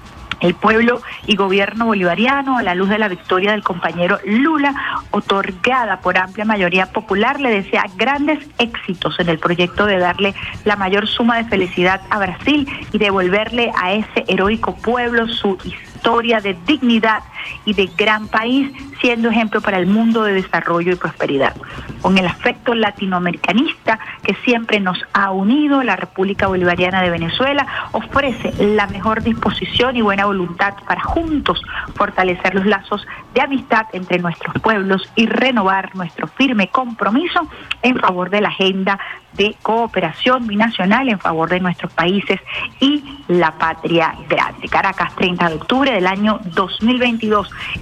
el 0.43 0.53
pueblo 0.53 1.01
y 1.25 1.35
gobierno 1.35 1.85
bolivariano, 1.85 2.57
a 2.57 2.63
la 2.63 2.75
luz 2.75 2.89
de 2.89 2.99
la 2.99 3.07
victoria 3.07 3.51
del 3.51 3.63
compañero 3.63 4.19
Lula, 4.25 4.75
otorgada 5.11 6.01
por 6.01 6.17
amplia 6.17 6.45
mayoría 6.45 6.91
popular, 6.91 7.39
le 7.39 7.49
desea 7.49 7.85
grandes 7.95 8.39
éxitos 8.59 9.19
en 9.19 9.29
el 9.29 9.39
proyecto 9.39 9.85
de 9.85 9.97
darle 9.97 10.35
la 10.65 10.75
mayor 10.75 11.07
suma 11.07 11.37
de 11.37 11.45
felicidad 11.45 12.01
a 12.09 12.19
Brasil 12.19 12.67
y 12.91 12.97
devolverle 12.97 13.71
a 13.81 13.93
ese 13.93 14.25
heroico 14.27 14.75
pueblo 14.75 15.27
su 15.27 15.57
historia 15.63 16.41
de 16.41 16.57
dignidad 16.67 17.23
y 17.65 17.73
de 17.73 17.89
gran 17.97 18.27
país, 18.27 18.71
siendo 19.01 19.29
ejemplo 19.29 19.61
para 19.61 19.77
el 19.77 19.87
mundo 19.87 20.23
de 20.23 20.33
desarrollo 20.33 20.93
y 20.93 20.95
prosperidad. 20.95 21.55
Con 22.01 22.17
el 22.17 22.27
afecto 22.27 22.75
latinoamericanista 22.75 23.99
que 24.23 24.35
siempre 24.43 24.79
nos 24.79 24.97
ha 25.13 25.31
unido, 25.31 25.83
la 25.83 25.95
República 25.95 26.47
Bolivariana 26.47 27.01
de 27.01 27.09
Venezuela 27.09 27.65
ofrece 27.91 28.53
la 28.63 28.87
mejor 28.87 29.23
disposición 29.23 29.95
y 29.95 30.01
buena 30.01 30.25
voluntad 30.25 30.73
para 30.87 31.01
juntos 31.01 31.61
fortalecer 31.95 32.55
los 32.55 32.65
lazos 32.65 33.05
de 33.33 33.41
amistad 33.41 33.87
entre 33.93 34.19
nuestros 34.19 34.53
pueblos 34.61 35.09
y 35.15 35.25
renovar 35.25 35.95
nuestro 35.95 36.27
firme 36.27 36.67
compromiso 36.67 37.47
en 37.81 37.97
favor 37.97 38.29
de 38.29 38.41
la 38.41 38.49
agenda 38.49 38.99
de 39.33 39.55
cooperación 39.61 40.47
binacional 40.47 41.09
en 41.09 41.19
favor 41.19 41.49
de 41.49 41.59
nuestros 41.59 41.91
países 41.91 42.39
y 42.79 43.03
la 43.27 43.51
patria 43.57 44.15
grande. 44.29 44.67
Caracas, 44.67 45.15
30 45.15 45.49
de 45.49 45.55
octubre 45.55 45.91
del 45.91 46.07
año 46.07 46.39
2022. 46.53 47.32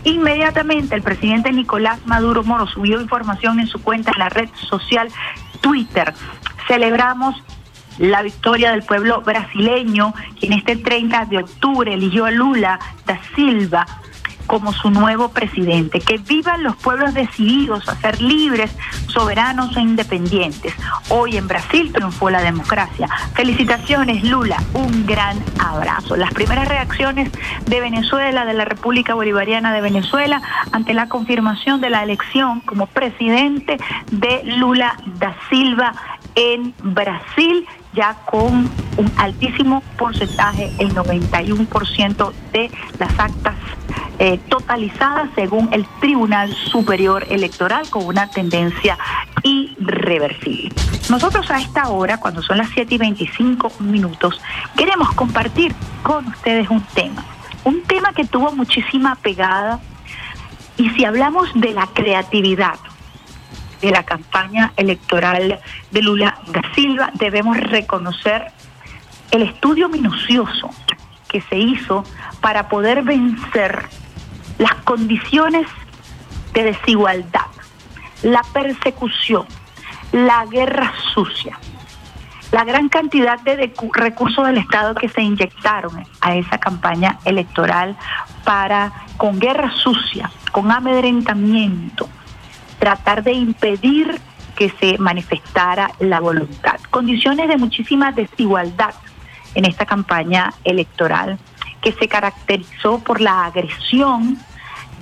Inmediatamente 0.03 0.95
el 0.95 1.01
presidente 1.01 1.51
Nicolás 1.51 1.99
Maduro 2.05 2.43
Moro 2.43 2.67
subió 2.67 3.01
información 3.01 3.59
en 3.59 3.67
su 3.67 3.81
cuenta 3.81 4.11
en 4.11 4.19
la 4.19 4.29
red 4.29 4.49
social 4.69 5.09
Twitter. 5.61 6.13
Celebramos 6.67 7.35
la 7.97 8.21
victoria 8.21 8.71
del 8.71 8.83
pueblo 8.83 9.21
brasileño, 9.21 10.13
quien 10.39 10.53
este 10.53 10.75
30 10.75 11.25
de 11.25 11.39
octubre 11.39 11.93
eligió 11.93 12.25
a 12.25 12.31
Lula 12.31 12.79
da 13.05 13.19
Silva 13.35 13.85
como 14.47 14.73
su 14.73 14.89
nuevo 14.89 15.29
presidente. 15.29 15.99
Que 15.99 16.17
vivan 16.17 16.63
los 16.63 16.75
pueblos 16.75 17.13
decididos 17.13 17.87
a 17.89 17.95
ser 17.95 18.21
libres, 18.21 18.71
soberanos 19.07 19.75
e 19.77 19.81
independientes. 19.81 20.73
Hoy 21.09 21.37
en 21.37 21.47
Brasil 21.47 21.91
triunfó 21.93 22.29
la 22.29 22.41
democracia. 22.41 23.07
Felicitaciones, 23.33 24.23
Lula. 24.23 24.57
Un 24.73 25.05
gran 25.05 25.37
abrazo. 25.59 26.15
Las 26.15 26.33
primeras 26.33 26.67
reacciones 26.67 27.31
de 27.65 27.79
Venezuela, 27.79 28.45
de 28.45 28.53
la 28.53 28.65
República 28.65 29.13
Bolivariana 29.13 29.73
de 29.73 29.81
Venezuela, 29.81 30.41
ante 30.71 30.93
la 30.93 31.07
confirmación 31.09 31.81
de 31.81 31.89
la 31.89 32.03
elección 32.03 32.61
como 32.61 32.87
presidente 32.87 33.77
de 34.11 34.43
Lula 34.43 34.95
da 35.19 35.35
Silva 35.49 35.93
en 36.35 36.73
Brasil 36.83 37.67
ya 37.93 38.15
con 38.25 38.69
un 38.97 39.11
altísimo 39.17 39.81
porcentaje, 39.97 40.71
el 40.79 40.93
91% 40.93 42.31
de 42.51 42.71
las 42.99 43.19
actas 43.19 43.55
eh, 44.19 44.39
totalizadas 44.49 45.29
según 45.35 45.69
el 45.71 45.85
Tribunal 45.99 46.53
Superior 46.53 47.25
Electoral 47.29 47.89
con 47.89 48.05
una 48.05 48.29
tendencia 48.29 48.97
irreversible. 49.43 50.75
Nosotros 51.09 51.49
a 51.49 51.59
esta 51.59 51.89
hora, 51.89 52.19
cuando 52.19 52.41
son 52.41 52.57
las 52.57 52.69
7 52.69 52.95
y 52.95 52.97
25 52.97 53.71
minutos, 53.79 54.39
queremos 54.77 55.11
compartir 55.13 55.73
con 56.03 56.27
ustedes 56.27 56.69
un 56.69 56.81
tema, 56.93 57.25
un 57.63 57.81
tema 57.83 58.13
que 58.13 58.25
tuvo 58.25 58.51
muchísima 58.51 59.15
pegada 59.15 59.79
y 60.77 60.89
si 60.91 61.03
hablamos 61.03 61.49
de 61.55 61.71
la 61.71 61.87
creatividad, 61.87 62.75
de 63.81 63.91
la 63.91 64.03
campaña 64.03 64.73
electoral 64.77 65.59
de 65.91 66.01
Lula 66.01 66.37
da 66.47 66.61
Silva, 66.75 67.11
debemos 67.15 67.57
reconocer 67.57 68.51
el 69.31 69.41
estudio 69.43 69.89
minucioso 69.89 70.69
que 71.27 71.41
se 71.41 71.57
hizo 71.57 72.03
para 72.41 72.69
poder 72.69 73.03
vencer 73.03 73.85
las 74.57 74.75
condiciones 74.83 75.67
de 76.53 76.63
desigualdad, 76.63 77.47
la 78.21 78.43
persecución, 78.53 79.45
la 80.11 80.45
guerra 80.45 80.93
sucia, 81.13 81.57
la 82.51 82.65
gran 82.65 82.89
cantidad 82.89 83.39
de 83.39 83.73
recursos 83.93 84.45
del 84.45 84.57
Estado 84.57 84.93
que 84.93 85.07
se 85.07 85.21
inyectaron 85.21 86.03
a 86.19 86.35
esa 86.35 86.57
campaña 86.57 87.17
electoral 87.23 87.95
para, 88.43 88.91
con 89.15 89.39
guerra 89.39 89.71
sucia, 89.71 90.29
con 90.51 90.69
amedrentamiento, 90.69 92.09
tratar 92.81 93.21
de 93.23 93.33
impedir 93.33 94.19
que 94.55 94.71
se 94.71 94.97
manifestara 94.97 95.91
la 95.99 96.19
voluntad. 96.19 96.79
Condiciones 96.89 97.47
de 97.47 97.57
muchísima 97.57 98.11
desigualdad 98.11 98.95
en 99.53 99.65
esta 99.65 99.85
campaña 99.85 100.51
electoral 100.63 101.37
que 101.79 101.91
se 101.91 102.07
caracterizó 102.07 102.97
por 102.97 103.21
la 103.21 103.45
agresión 103.45 104.39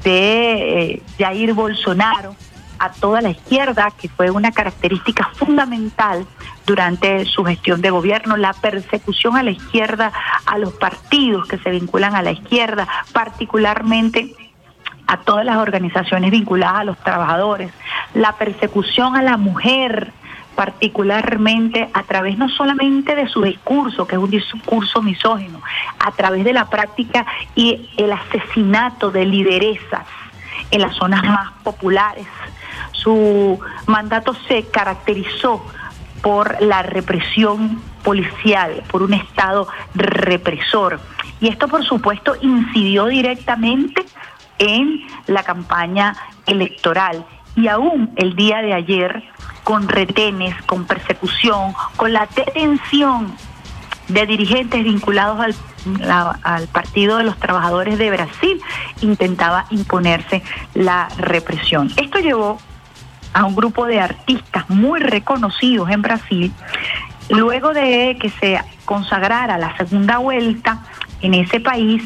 de 0.04 0.92
eh, 0.92 1.04
Jair 1.18 1.54
Bolsonaro 1.54 2.36
a 2.80 2.92
toda 2.92 3.22
la 3.22 3.30
izquierda, 3.30 3.92
que 3.92 4.10
fue 4.10 4.30
una 4.30 4.52
característica 4.52 5.30
fundamental 5.36 6.26
durante 6.66 7.26
su 7.26 7.46
gestión 7.46 7.82
de 7.82 7.92
gobierno, 7.92 8.36
la 8.36 8.52
persecución 8.52 9.38
a 9.38 9.44
la 9.44 9.52
izquierda, 9.52 10.12
a 10.46 10.58
los 10.58 10.74
partidos 10.74 11.48
que 11.48 11.58
se 11.58 11.70
vinculan 11.70 12.16
a 12.16 12.24
la 12.24 12.32
izquierda, 12.32 12.88
particularmente 13.14 14.36
a 15.10 15.18
todas 15.18 15.44
las 15.44 15.58
organizaciones 15.58 16.30
vinculadas 16.30 16.82
a 16.82 16.84
los 16.84 16.98
trabajadores, 17.00 17.72
la 18.14 18.34
persecución 18.34 19.16
a 19.16 19.24
la 19.24 19.38
mujer, 19.38 20.12
particularmente 20.56 21.90
a 21.94 22.04
través 22.04 22.38
no 22.38 22.48
solamente 22.48 23.16
de 23.16 23.28
su 23.28 23.42
discurso, 23.42 24.06
que 24.06 24.16
es 24.18 24.22
un 24.22 24.30
discurso 24.30 25.02
misógino, 25.02 25.62
a 26.00 26.12
través 26.12 26.44
de 26.44 26.54
la 26.54 26.70
práctica 26.70 27.26
y 27.56 27.90
el 27.98 28.12
asesinato 28.12 29.10
de 29.10 29.26
lideresas 29.26 30.06
en 30.70 30.82
las 30.82 30.96
zonas 30.96 31.24
más 31.24 31.54
populares. 31.64 32.28
Su 32.92 33.60
mandato 33.88 34.36
se 34.48 34.68
caracterizó 34.68 35.66
por 36.22 36.62
la 36.62 36.84
represión 36.84 37.82
policial, 38.04 38.84
por 38.92 39.02
un 39.02 39.16
Estado 39.16 39.68
represor. 39.96 41.00
Y 41.42 41.48
esto, 41.48 41.68
por 41.68 41.84
supuesto, 41.84 42.36
incidió 42.42 43.08
directamente 43.08 44.06
en 44.60 45.02
la 45.28 45.44
campaña 45.44 46.16
electoral. 46.46 47.26
Y 47.56 47.68
aún 47.68 48.12
el 48.16 48.36
día 48.36 48.62
de 48.62 48.74
ayer, 48.74 49.24
con 49.64 49.88
retenes, 49.88 50.56
con 50.64 50.86
persecución, 50.86 51.74
con 51.96 52.14
la 52.14 52.28
detención 52.36 53.34
de 54.08 54.26
dirigentes 54.26 54.84
vinculados 54.84 55.40
al, 55.42 55.56
Partido 56.68 57.18
de 57.18 57.24
los 57.24 57.38
Trabajadores 57.38 57.98
de 57.98 58.10
Brasil, 58.10 58.62
intentaba 59.02 59.66
imponerse 59.70 60.44
la 60.74 61.08
represión. 61.18 61.92
Esto 61.96 62.20
llevó 62.20 62.60
a 63.34 63.46
un 63.46 63.56
grupo 63.56 63.86
de 63.86 64.00
artistas 64.00 64.70
muy 64.70 65.00
reconocidos 65.00 65.90
en 65.90 66.02
Brasil, 66.02 66.52
luego 67.30 67.74
de 67.74 68.18
que 68.20 68.30
se 68.30 68.60
consagrara 68.86 69.58
la 69.58 69.78
segunda 69.78 70.18
vuelta 70.18 70.80
en 71.22 71.34
ese 71.34 71.60
país, 71.60 72.04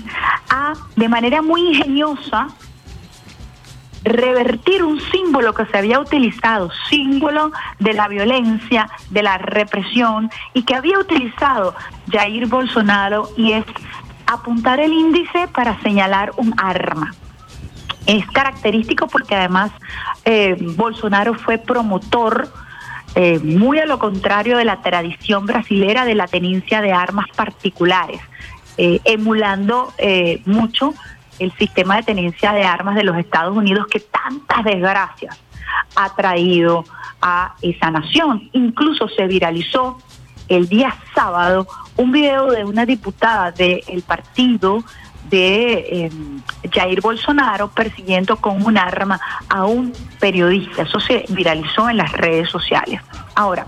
a 0.49 0.73
de 0.95 1.09
manera 1.09 1.41
muy 1.41 1.61
ingeniosa 1.61 2.47
revertir 4.03 4.83
un 4.83 4.99
símbolo 4.99 5.53
que 5.53 5.65
se 5.65 5.77
había 5.77 5.99
utilizado, 5.99 6.69
símbolo 6.89 7.51
de 7.79 7.93
la 7.93 8.07
violencia, 8.07 8.89
de 9.09 9.23
la 9.23 9.37
represión, 9.37 10.29
y 10.53 10.63
que 10.63 10.75
había 10.75 10.99
utilizado 10.99 11.73
Jair 12.11 12.47
Bolsonaro, 12.47 13.29
y 13.37 13.53
es 13.53 13.65
apuntar 14.25 14.79
el 14.79 14.91
índice 14.91 15.47
para 15.53 15.79
señalar 15.81 16.31
un 16.37 16.53
arma. 16.57 17.13
Es 18.05 18.25
característico 18.31 19.07
porque 19.07 19.35
además 19.35 19.71
eh, 20.25 20.57
Bolsonaro 20.75 21.33
fue 21.35 21.57
promotor, 21.57 22.49
eh, 23.15 23.39
muy 23.39 23.79
a 23.79 23.85
lo 23.85 23.99
contrario 23.99 24.57
de 24.57 24.65
la 24.65 24.81
tradición 24.81 25.45
brasilera 25.45 26.03
de 26.03 26.15
la 26.15 26.27
tenencia 26.27 26.81
de 26.81 26.91
armas 26.91 27.27
particulares, 27.35 28.19
eh, 28.77 28.99
emulando 29.03 29.93
mucho 30.45 30.93
el 31.39 31.51
sistema 31.53 31.97
de 31.97 32.03
tenencia 32.03 32.53
de 32.53 32.63
armas 32.63 32.95
de 32.95 33.03
los 33.03 33.17
Estados 33.17 33.55
Unidos 33.55 33.87
que 33.89 33.99
tantas 33.99 34.63
desgracias 34.63 35.39
ha 35.95 36.15
traído 36.15 36.85
a 37.21 37.55
esa 37.61 37.91
nación. 37.91 38.49
Incluso 38.53 39.07
se 39.07 39.27
viralizó 39.27 39.97
el 40.47 40.67
día 40.67 40.95
sábado 41.15 41.67
un 41.95 42.11
video 42.11 42.51
de 42.51 42.65
una 42.65 42.85
diputada 42.85 43.51
del 43.51 44.03
partido 44.05 44.83
de 45.29 46.05
em, 46.05 46.41
Jair 46.71 47.01
Bolsonaro 47.01 47.69
persiguiendo 47.69 48.35
con 48.37 48.63
un 48.63 48.77
arma 48.77 49.19
a 49.49 49.65
un 49.65 49.93
periodista. 50.19 50.83
Eso 50.83 50.99
se 50.99 51.25
viralizó 51.29 51.89
en 51.89 51.97
las 51.97 52.11
redes 52.11 52.49
sociales. 52.49 53.01
Ahora, 53.35 53.65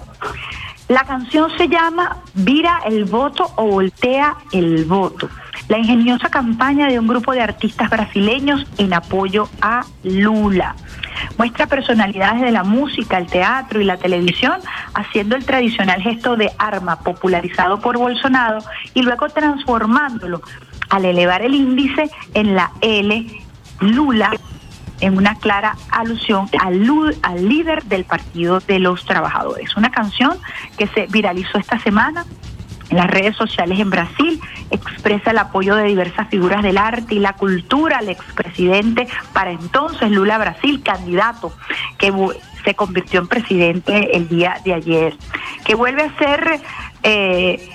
la 0.88 1.04
canción 1.04 1.50
se 1.58 1.68
llama 1.68 2.18
Vira 2.34 2.82
el 2.86 3.06
voto 3.06 3.51
o 3.56 3.65
voltea 3.65 4.36
el 4.51 4.86
voto. 4.86 5.30
La 5.68 5.80
ingeniosa 5.80 6.30
campaña 6.30 6.88
de 6.88 7.00
un 7.00 7.08
grupo 7.08 7.32
de 7.34 7.42
artistas 7.42 7.89
brasileños 7.89 8.65
en 8.77 8.94
apoyo 8.94 9.50
a 9.62 9.84
Lula. 10.04 10.75
Muestra 11.38 11.65
personalidades 11.65 12.42
de 12.42 12.51
la 12.51 12.63
música, 12.63 13.18
el 13.18 13.25
teatro 13.25 13.82
y 13.82 13.86
la 13.86 13.98
televisión 13.98 14.62
haciendo 14.94 15.36
el 15.36 15.46
tradicional 15.46 16.01
gesto 16.01 16.36
de 16.36 16.51
arma 16.60 17.00
popularizado 17.00 17.80
por 17.80 17.98
Bolsonaro 17.98 18.60
y 18.94 19.01
luego 19.01 19.27
transformándolo 19.30 20.42
al 20.89 21.06
elevar 21.06 21.42
el 21.42 21.56
índice 21.56 22.12
en 22.36 22.54
la 22.54 22.72
L, 22.82 23.25
Lula, 23.80 24.32
en 25.01 25.17
una 25.17 25.35
clara 25.35 25.75
alusión 25.91 26.49
al, 26.60 27.47
líder 27.47 27.84
del 27.84 28.05
Partido 28.05 28.60
de 28.60 28.79
los 28.79 29.05
Trabajadores. 29.05 29.75
Una 29.75 29.91
canción 29.91 30.38
que 30.77 30.88
se 30.88 31.08
viralizó 31.08 31.58
esta 31.58 31.79
semana 31.79 32.25
en 32.89 32.97
las 32.97 33.08
redes 33.08 33.36
sociales 33.36 33.79
en 33.79 33.89
Brasil, 33.89 34.39
expresa 34.69 35.31
el 35.31 35.39
apoyo 35.39 35.75
de 35.75 35.86
diversas 35.86 36.29
figuras 36.29 36.62
del 36.62 36.77
arte 36.77 37.15
y 37.15 37.19
la 37.19 37.34
cultura 37.34 37.97
al 37.97 38.10
expresidente 38.10 39.08
para 39.34 39.51
entonces 39.51 40.12
Lula 40.12 40.38
Brasil, 40.38 40.84
candidato 40.84 41.51
que 41.97 42.13
se 42.63 42.75
convirtió 42.75 43.21
en 43.21 43.27
presidente 43.27 44.15
el 44.15 44.27
día 44.27 44.62
de 44.63 44.73
ayer, 44.73 45.17
que 45.65 45.75
vuelve 45.75 46.03
a 46.03 46.17
ser... 46.17 46.62
Eh, 47.03 47.74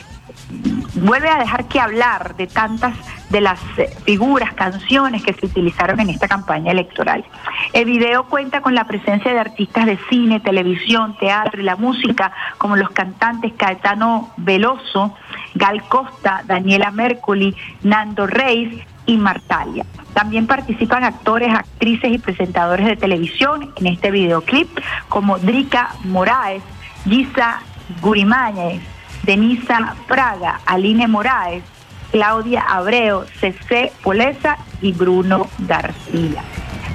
vuelve 0.94 1.28
a 1.28 1.38
dejar 1.38 1.66
que 1.66 1.80
hablar 1.80 2.36
de 2.36 2.46
tantas 2.46 2.94
de 3.30 3.40
las 3.40 3.60
eh, 3.78 3.88
figuras, 4.04 4.52
canciones 4.54 5.22
que 5.22 5.32
se 5.32 5.46
utilizaron 5.46 6.00
en 6.00 6.10
esta 6.10 6.28
campaña 6.28 6.72
electoral. 6.72 7.24
El 7.72 7.84
video 7.84 8.24
cuenta 8.24 8.60
con 8.60 8.74
la 8.74 8.84
presencia 8.84 9.32
de 9.32 9.38
artistas 9.38 9.86
de 9.86 9.98
cine, 10.08 10.40
televisión, 10.40 11.16
teatro 11.18 11.60
y 11.60 11.64
la 11.64 11.76
música, 11.76 12.32
como 12.58 12.76
los 12.76 12.90
cantantes 12.90 13.52
Caetano 13.56 14.30
Veloso, 14.36 15.14
Gal 15.54 15.82
Costa, 15.84 16.42
Daniela 16.46 16.90
Mercuri, 16.90 17.54
Nando 17.82 18.26
Reis 18.26 18.82
y 19.06 19.16
Martalia. 19.16 19.86
También 20.12 20.46
participan 20.46 21.04
actores, 21.04 21.54
actrices 21.54 22.12
y 22.12 22.18
presentadores 22.18 22.86
de 22.86 22.96
televisión 22.96 23.72
en 23.76 23.86
este 23.86 24.10
videoclip, 24.10 24.68
como 25.08 25.38
Drica 25.38 25.94
Moraes, 26.04 26.62
Gisa 27.04 27.60
Gurimáñez, 28.00 28.82
Denisa 29.22 29.94
Praga, 30.06 30.60
Aline 30.66 31.06
Moraes, 31.08 31.62
Claudia 32.10 32.62
Abreu, 32.62 33.24
CC 33.40 33.92
Poleza 34.02 34.56
y 34.80 34.92
Bruno 34.92 35.48
García. 35.58 36.42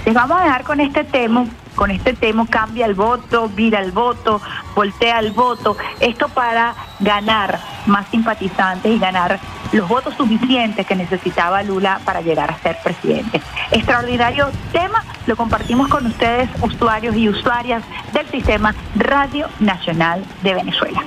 Les 0.06 0.14
vamos 0.14 0.40
a 0.40 0.44
dejar 0.44 0.64
con 0.64 0.80
este 0.80 1.04
tema, 1.04 1.46
con 1.74 1.90
este 1.90 2.14
tema 2.14 2.46
cambia 2.48 2.86
el 2.86 2.94
voto, 2.94 3.50
vira 3.50 3.80
el 3.80 3.92
voto, 3.92 4.40
voltea 4.76 5.20
el 5.20 5.32
voto, 5.32 5.76
esto 6.00 6.28
para 6.30 6.76
ganar 7.00 7.60
más 7.88 8.08
simpatizantes 8.10 8.92
y 8.92 9.00
ganar 9.00 9.40
los 9.72 9.88
votos 9.88 10.14
suficientes 10.16 10.86
que 10.86 10.96
necesitaba 10.96 11.64
Lula 11.64 12.00
para 12.06 12.22
llegar 12.22 12.52
a 12.52 12.60
ser 12.60 12.78
presidente. 12.84 13.42
Extraordinario 13.72 14.50
tema, 14.72 15.04
lo 15.26 15.36
compartimos 15.36 15.88
con 15.88 16.06
ustedes, 16.06 16.50
usuarios 16.62 17.16
y 17.16 17.28
usuarias 17.28 17.84
del 18.14 18.28
sistema 18.30 18.76
Radio 18.96 19.48
Nacional 19.60 20.24
de 20.44 20.54
Venezuela. 20.54 21.02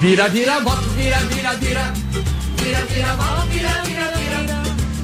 Vira, 0.00 0.28
vira, 0.30 0.60
voto, 0.60 0.88
vira, 0.96 1.18
vira, 1.28 1.52
vira. 1.56 1.92
Vira, 2.56 2.80
vira, 2.86 3.14
voto, 3.16 3.46
vira, 3.48 3.82
vira, 3.84 4.10
vira. 4.16 4.40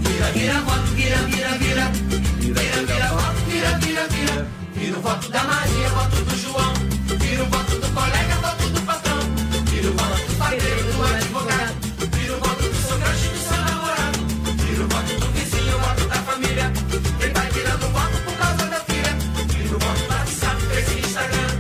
Vira, 0.00 0.32
vira, 0.32 0.61
voto, 0.62 0.94
vira, 0.94 1.18
vira, 1.18 1.50
vira. 1.59 1.92
Vira, 2.40 2.82
vira, 2.87 3.09
voto, 3.09 3.40
vira, 3.46 3.78
vira, 3.78 4.09
vira. 4.09 4.46
Vira 4.74 4.98
o 4.98 5.02
voto 5.02 5.28
da 5.30 5.44
Maria, 5.44 5.88
voto 5.90 6.16
do 6.16 6.37
João. 6.40 6.72
Vira 7.20 7.42
o 7.42 7.46
voto 7.46 7.78
do 7.78 7.88
colega, 7.92 8.35
voto 8.40 8.68
do 8.70 8.80
patrão. 8.87 9.18
Vira 9.66 9.90
o 9.90 9.92
voto 9.92 10.26
do 10.28 10.35
padeiro, 10.38 10.82
do 10.85 11.04
advogado. 11.04 11.74
Vira 12.16 12.37
o 12.37 12.40
voto 12.40 12.62
do 12.62 12.76
seu 12.88 12.96
crush, 12.96 13.28
do 13.28 13.38
seu 13.48 13.61
namorado. 13.68 14.18
Vira 14.64 14.82
o 14.82 14.88
voto 14.88 15.20
do 15.20 15.26
vizinho, 15.32 15.78
voto 15.78 16.09
da 16.09 16.16
família. 16.24 16.72
Quem 17.20 17.32
vai 17.35 17.50
virando 17.50 17.87
voto 17.92 18.16
por 18.24 18.35
causa 18.38 18.64
da 18.64 18.80
filha. 18.80 19.12
Vira 19.52 19.76
o 19.76 19.78
voto 19.78 20.00
do 20.00 20.14
WhatsApp, 20.14 20.62
e 20.72 21.00
Instagram. 21.00 21.52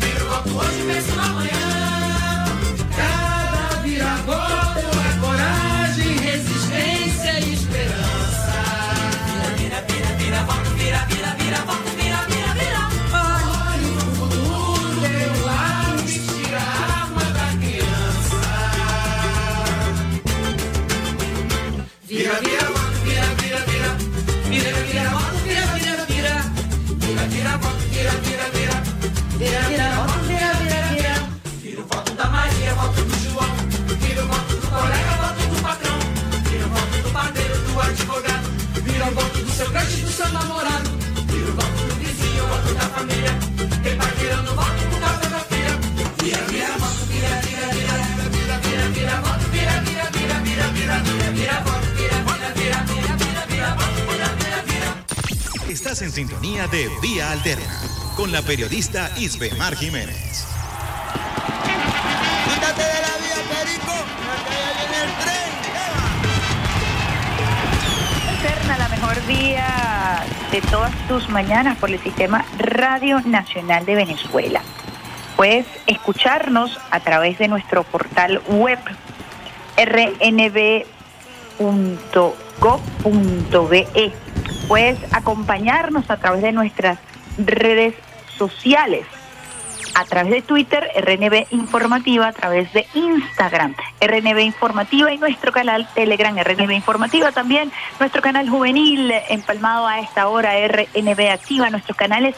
Vira 0.00 0.24
o 0.24 0.28
voto 0.30 0.56
hoje, 0.56 0.82
Vira, 29.42 29.60
vira, 29.62 29.90
voto, 29.96 30.20
vira, 30.20 30.52
vira, 30.54 30.82
vira. 30.94 31.14
Vira 31.60 31.80
o 31.80 31.86
voto 31.86 32.12
da 32.14 32.26
Maria, 32.30 32.74
voto 32.74 33.02
do 33.02 33.18
João. 33.24 33.50
Vira 33.98 34.22
o 34.22 34.28
voto 34.28 34.54
do 34.54 34.68
colega, 34.68 35.12
voto 35.18 35.42
do 35.50 35.62
patrão. 35.62 35.98
Vira 36.48 36.64
o 36.64 36.68
voto 36.68 37.02
do 37.02 37.10
padeiro, 37.10 37.58
do 37.58 37.80
advogado. 37.80 38.46
Vira 38.84 39.04
o 39.04 39.10
voto 39.10 39.38
do 39.40 39.50
seu 39.50 39.66
crush, 39.66 39.96
do 39.96 40.12
seu 40.12 40.28
namorado. 40.28 40.90
Vira 41.26 41.50
o 41.50 41.54
voto 41.54 41.82
do 41.88 41.94
vizinho, 41.98 42.46
voto 42.46 42.72
da 42.72 42.86
família. 42.94 43.34
Quem 43.82 43.96
tá 43.98 44.06
querendo 44.12 44.54
voto 44.54 44.82
por 44.90 45.00
causa 45.00 45.28
da 45.28 45.40
filha. 45.50 45.74
Vira, 46.22 46.42
vira, 46.46 46.78
voto, 46.78 47.04
vira, 47.10 47.28
vira, 47.42 47.66
vira. 47.74 47.98
Vira, 48.30 48.56
vira, 48.62 48.86
vira, 48.94 49.20
voto, 49.22 49.44
vira, 49.50 49.74
vira, 49.82 50.06
vira, 50.12 50.38
vira, 50.38 50.66
vira, 50.70 50.98
vira, 51.02 51.30
vira, 51.34 51.60
voto, 51.66 51.86
vira, 51.98 52.18
vira, 52.22 52.78
vira, 52.86 53.16
vira, 53.18 53.42
vira, 53.50 53.74
voto. 53.74 53.90
Estás 55.68 56.00
en 56.02 56.12
sintonía 56.12 56.68
de 56.68 56.88
Vía 57.00 57.32
Alterna. 57.32 57.64
Con 58.16 58.32
la 58.32 58.42
periodista 58.42 59.10
Isbemar 59.16 59.74
Jiménez. 59.76 60.46
Quítate 62.44 62.82
de 62.82 63.00
la 63.00 63.16
vía, 63.18 63.36
Perico, 63.48 63.92
viene 64.48 64.98
el 65.04 65.12
tren. 65.22 65.52
La 68.78 68.88
mejor 68.88 69.26
vía 69.26 70.24
de 70.50 70.60
todas 70.62 70.92
tus 71.08 71.28
mañanas 71.28 71.78
por 71.78 71.90
el 71.90 72.00
sistema 72.02 72.44
Radio 72.58 73.20
Nacional 73.20 73.86
de 73.86 73.94
Venezuela. 73.94 74.62
Puedes 75.36 75.66
escucharnos 75.86 76.78
a 76.90 77.00
través 77.00 77.38
de 77.38 77.48
nuestro 77.48 77.84
portal 77.84 78.40
web 78.48 78.78
rnb.gov.be. 79.76 80.86
Puedes 84.68 84.98
acompañarnos 85.12 86.10
a 86.10 86.16
través 86.18 86.42
de 86.42 86.52
nuestras 86.52 86.98
redes 87.38 87.94
sociales. 88.38 89.06
A 89.94 90.06
través 90.06 90.32
de 90.32 90.42
Twitter, 90.42 90.88
RNB 90.96 91.48
Informativa, 91.50 92.28
a 92.28 92.32
través 92.32 92.72
de 92.72 92.86
Instagram, 92.94 93.74
RNB 94.00 94.38
Informativa 94.38 95.12
y 95.12 95.18
nuestro 95.18 95.52
canal 95.52 95.86
Telegram, 95.94 96.34
RNB 96.34 96.70
Informativa 96.70 97.30
también, 97.30 97.70
nuestro 98.00 98.22
canal 98.22 98.48
juvenil 98.48 99.12
empalmado 99.28 99.86
a 99.86 100.00
esta 100.00 100.28
hora, 100.28 100.52
RNB 100.66 101.30
Activa, 101.30 101.68
nuestros 101.68 101.96
canales 101.96 102.34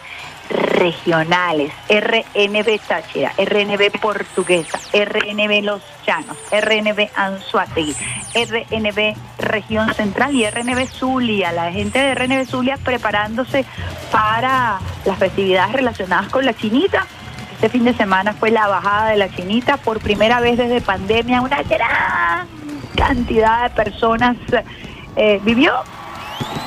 regionales, 0.74 1.72
RNB 1.88 2.80
Táchira, 2.87 3.32
RNB 3.38 4.00
Portuguesa, 4.00 4.78
RNB 4.92 5.62
Los 5.62 5.82
Llanos, 6.06 6.37
RNB 6.50 7.08
Anzuategui, 7.14 7.94
RNB 8.34 9.16
Región 9.38 9.94
Central 9.94 10.34
y 10.34 10.44
RNB 10.48 10.87
Zulia. 10.88 11.52
La 11.52 11.70
gente 11.70 11.98
de 11.98 12.14
RNB 12.14 12.46
Zulia 12.46 12.76
preparándose 12.76 13.64
para 14.10 14.80
las 15.04 15.18
festividades 15.18 15.72
relacionadas 15.72 16.28
con 16.28 16.44
la 16.44 16.54
chinita. 16.54 17.06
Este 17.54 17.68
fin 17.68 17.84
de 17.84 17.94
semana 17.94 18.32
fue 18.32 18.50
la 18.50 18.66
bajada 18.66 19.10
de 19.10 19.16
la 19.16 19.28
chinita 19.28 19.76
por 19.76 20.00
primera 20.00 20.40
vez 20.40 20.58
desde 20.58 20.80
pandemia. 20.80 21.40
Una 21.40 21.62
gran 21.62 22.48
cantidad 22.96 23.62
de 23.62 23.70
personas 23.70 24.37
eh, 25.16 25.40
vivió 25.44 25.72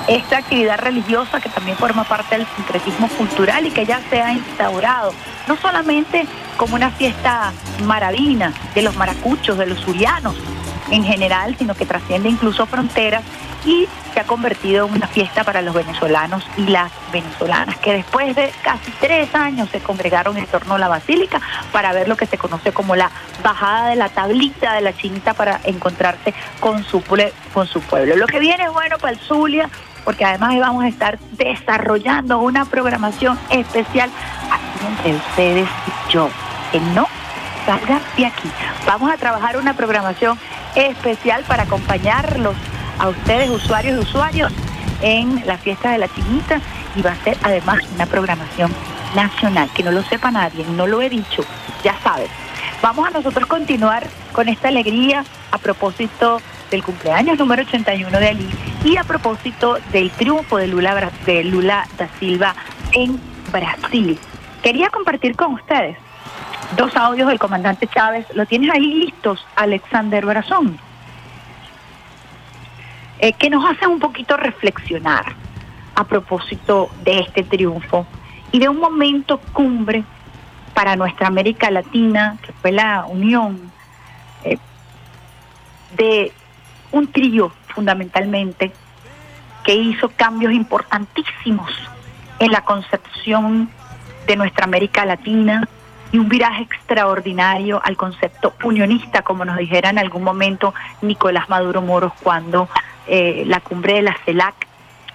esta 0.08 0.38
actividad 0.38 0.80
religiosa 0.80 1.40
que 1.40 1.50
también 1.50 1.78
forma 1.78 2.04
parte 2.04 2.38
del 2.38 2.48
sincretismo 2.56 3.08
cultural 3.10 3.66
y 3.66 3.72
que 3.72 3.86
ya 3.86 4.02
se 4.10 4.22
ha 4.22 4.34
instaurado, 4.34 5.14
no 5.48 5.58
solamente 5.58 6.26
como 6.56 6.76
una 6.76 6.92
fiesta 6.92 7.52
maravina 7.86 8.54
de 8.74 8.82
los 8.82 8.96
maracuchos, 8.96 9.58
de 9.58 9.66
los 9.66 9.80
surianos 9.80 10.36
en 10.92 11.04
general, 11.04 11.56
sino 11.58 11.76
que 11.76 11.86
trasciende 11.86 12.30
incluso 12.30 12.66
fronteras 12.66 13.24
y 13.68 13.88
se 14.14 14.22
ha 14.22 14.24
convertido 14.24 14.88
en 14.88 14.94
una 14.94 15.08
fiesta 15.08 15.44
para 15.44 15.62
los 15.62 15.76
venezolanos 15.76 16.48
y 16.56 16.68
las 16.68 16.90
venezolanas, 17.12 17.78
que 17.78 17.94
después 17.94 18.34
de 18.34 18.50
casi 18.64 18.92
tres 19.02 19.36
años 19.36 19.68
se 19.70 19.82
congregaron 19.82 20.38
en 20.38 20.46
torno 20.48 20.76
a 20.76 20.80
la 20.80 20.88
basílica 20.88 21.42
para 21.74 21.92
ver 21.92 22.08
lo 22.08 22.16
que 22.16 22.26
se 22.26 22.38
conoce 22.38 22.72
como 22.72 22.96
la 22.96 23.12
bajada 23.44 23.90
de 23.90 23.98
la 23.98 24.08
tablita 24.08 24.74
de 24.74 24.82
la 24.82 24.96
chinita 24.96 25.34
para 25.34 25.60
encontrarse 25.66 26.34
con 26.62 26.86
su, 26.86 27.04
con 27.54 27.68
su 27.68 27.82
pueblo. 27.82 28.16
Lo 28.16 28.26
que 28.26 28.40
viene 28.40 28.64
es 28.64 28.72
bueno 28.72 28.98
para 29.00 29.12
el 29.12 29.20
Zulia, 29.20 29.70
porque 30.06 30.24
además 30.24 30.58
vamos 30.58 30.86
a 30.86 30.88
estar 30.88 31.20
desarrollando 31.34 32.40
una 32.40 32.64
programación 32.64 33.38
especial 33.50 34.10
aquí 34.50 34.86
entre 34.88 35.16
ustedes 35.16 35.68
y 35.68 36.14
yo, 36.14 36.30
que 36.72 36.80
no 36.80 37.06
salgan 37.66 38.02
de 38.16 38.28
aquí. 38.28 38.50
Vamos 38.86 39.12
a 39.12 39.18
trabajar 39.18 39.58
una 39.58 39.74
programación 39.74 40.40
especial 40.74 41.44
para 41.44 41.64
acompañarlos 41.64 42.56
a 43.00 43.10
ustedes, 43.10 43.50
usuarios 43.50 43.98
y 43.98 44.00
usuarios, 44.00 44.52
en 45.02 45.44
la 45.46 45.58
fiesta 45.58 45.92
de 45.92 46.00
la 46.00 46.08
chinita 46.08 46.60
y 46.96 47.02
va 47.02 47.12
a 47.12 47.24
ser 47.24 47.38
además 47.44 47.80
una 47.94 48.06
programación 48.06 48.74
nacional, 49.16 49.70
que 49.74 49.84
no 49.84 49.92
lo 49.92 50.04
sepa 50.04 50.32
nadie, 50.32 50.66
no 50.76 50.88
lo 50.88 51.02
he 51.02 51.10
dicho, 51.10 51.44
ya 51.84 51.98
saben. 52.00 52.28
Vamos 52.82 53.08
a 53.08 53.12
nosotros 53.12 53.48
continuar 53.48 54.08
con 54.34 54.50
esta 54.50 54.68
alegría 54.68 55.24
a 55.52 55.58
propósito 55.58 56.42
del 56.70 56.84
cumpleaños 56.84 57.40
número 57.40 57.64
81 57.64 58.20
de 58.20 58.28
Ali 58.28 58.50
y 58.84 58.98
a 58.98 59.04
propósito 59.04 59.78
del 59.92 60.12
triunfo 60.12 60.58
de 60.58 60.68
Lula, 60.68 61.12
de 61.26 61.44
Lula 61.44 61.88
da 61.98 62.10
Silva 62.20 62.56
en 62.94 63.20
Brasil. 63.52 64.20
Quería 64.62 64.90
compartir 64.90 65.36
con 65.36 65.54
ustedes 65.54 65.98
dos 66.76 66.96
audios 66.96 67.30
del 67.30 67.40
comandante 67.40 67.88
Chávez. 67.88 68.26
¿Lo 68.34 68.46
tienes 68.46 68.70
ahí 68.72 69.06
listos, 69.06 69.46
Alexander 69.56 70.26
Brazón? 70.26 70.78
Eh, 73.20 73.34
que 73.34 73.50
nos 73.50 73.66
hacen 73.66 73.90
un 73.90 74.00
poquito 74.00 74.38
reflexionar 74.38 75.26
a 75.96 76.04
propósito 76.04 76.92
de 77.04 77.20
este 77.22 77.44
triunfo 77.44 78.06
y 78.52 78.60
de 78.60 78.70
un 78.70 78.80
momento 78.80 79.40
cumbre 79.54 80.04
para 80.76 80.96
nuestra 80.96 81.26
América 81.26 81.72
Latina, 81.72 82.38
que 82.44 82.52
fue 82.54 82.72
la 82.72 83.06
unión 83.08 83.72
eh, 84.44 84.60
de 85.96 86.32
un 86.92 87.08
trío 87.08 87.52
fundamentalmente 87.70 88.72
que 89.64 89.74
hizo 89.74 90.10
cambios 90.10 90.54
importantísimos 90.54 91.72
en 92.38 92.52
la 92.52 92.62
concepción 92.62 93.70
de 94.28 94.36
nuestra 94.36 94.66
América 94.66 95.06
Latina 95.06 95.68
y 96.12 96.20
un 96.20 96.30
viraje 96.30 96.62
extraordinario 96.62 97.82
al 97.84 97.98
concepto 97.98 98.54
unionista, 98.64 99.24
como 99.24 99.44
nos 99.44 99.58
dijera 99.58 99.90
en 99.90 99.98
algún 99.98 100.24
momento 100.24 100.76
Nicolás 101.02 101.50
Maduro 101.50 101.82
Moros 101.82 102.14
cuando 102.22 102.70
eh, 103.08 103.44
la 103.46 103.60
cumbre 103.60 103.94
de 103.94 104.02
la 104.04 104.18
CELAC, 104.26 104.56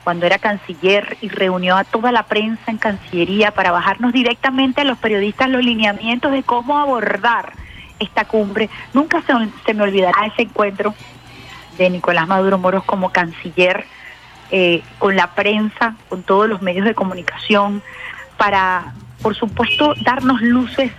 cuando 0.04 0.26
era 0.26 0.38
canciller 0.38 1.16
y 1.20 1.28
reunió 1.28 1.76
a 1.76 1.84
toda 1.84 2.10
la 2.10 2.24
prensa 2.24 2.70
en 2.70 2.78
Cancillería 2.78 3.52
para 3.52 3.70
bajarnos 3.70 4.12
directamente 4.12 4.80
a 4.80 4.84
los 4.84 4.98
periodistas 4.98 5.48
los 5.48 5.62
lineamientos 5.62 6.32
de 6.32 6.42
cómo 6.42 6.78
abordar 6.78 7.52
esta 8.00 8.24
cumbre. 8.24 8.68
Nunca 8.92 9.22
se, 9.22 9.32
se 9.64 9.74
me 9.74 9.84
olvidará 9.84 10.26
ese 10.26 10.42
encuentro 10.42 10.94
de 11.78 11.88
Nicolás 11.88 12.26
Maduro 12.26 12.58
Moros 12.58 12.84
como 12.84 13.12
canciller 13.12 13.86
eh, 14.50 14.82
con 14.98 15.16
la 15.16 15.34
prensa, 15.34 15.96
con 16.08 16.22
todos 16.22 16.48
los 16.48 16.60
medios 16.60 16.84
de 16.84 16.94
comunicación, 16.94 17.82
para, 18.36 18.92
por 19.22 19.34
supuesto, 19.34 19.94
darnos 20.02 20.42
luces, 20.42 20.92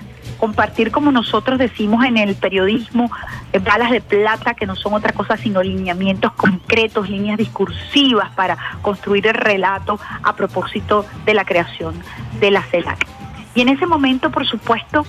compartir 0.44 0.92
como 0.92 1.10
nosotros 1.14 1.58
decimos 1.58 2.04
en 2.04 2.18
el 2.18 2.36
periodismo, 2.36 3.10
eh, 3.54 3.60
balas 3.60 3.92
de 3.92 4.02
plata, 4.02 4.56
que 4.56 4.66
no 4.66 4.76
son 4.76 4.94
otra 4.94 5.14
cosa 5.14 5.38
sino 5.38 5.64
lineamientos 5.64 6.34
concretos, 6.34 7.10
líneas 7.10 7.38
discursivas 7.38 8.30
para 8.32 8.58
construir 8.82 9.26
el 9.28 9.36
relato 9.36 10.02
a 10.22 10.36
propósito 10.36 11.06
de 11.24 11.34
la 11.34 11.46
creación 11.46 11.96
de 12.42 12.52
la 12.52 12.62
CELAC. 12.62 13.08
Y 13.56 13.62
en 13.62 13.70
ese 13.70 13.86
momento, 13.86 14.32
por 14.32 14.46
supuesto, 14.46 15.06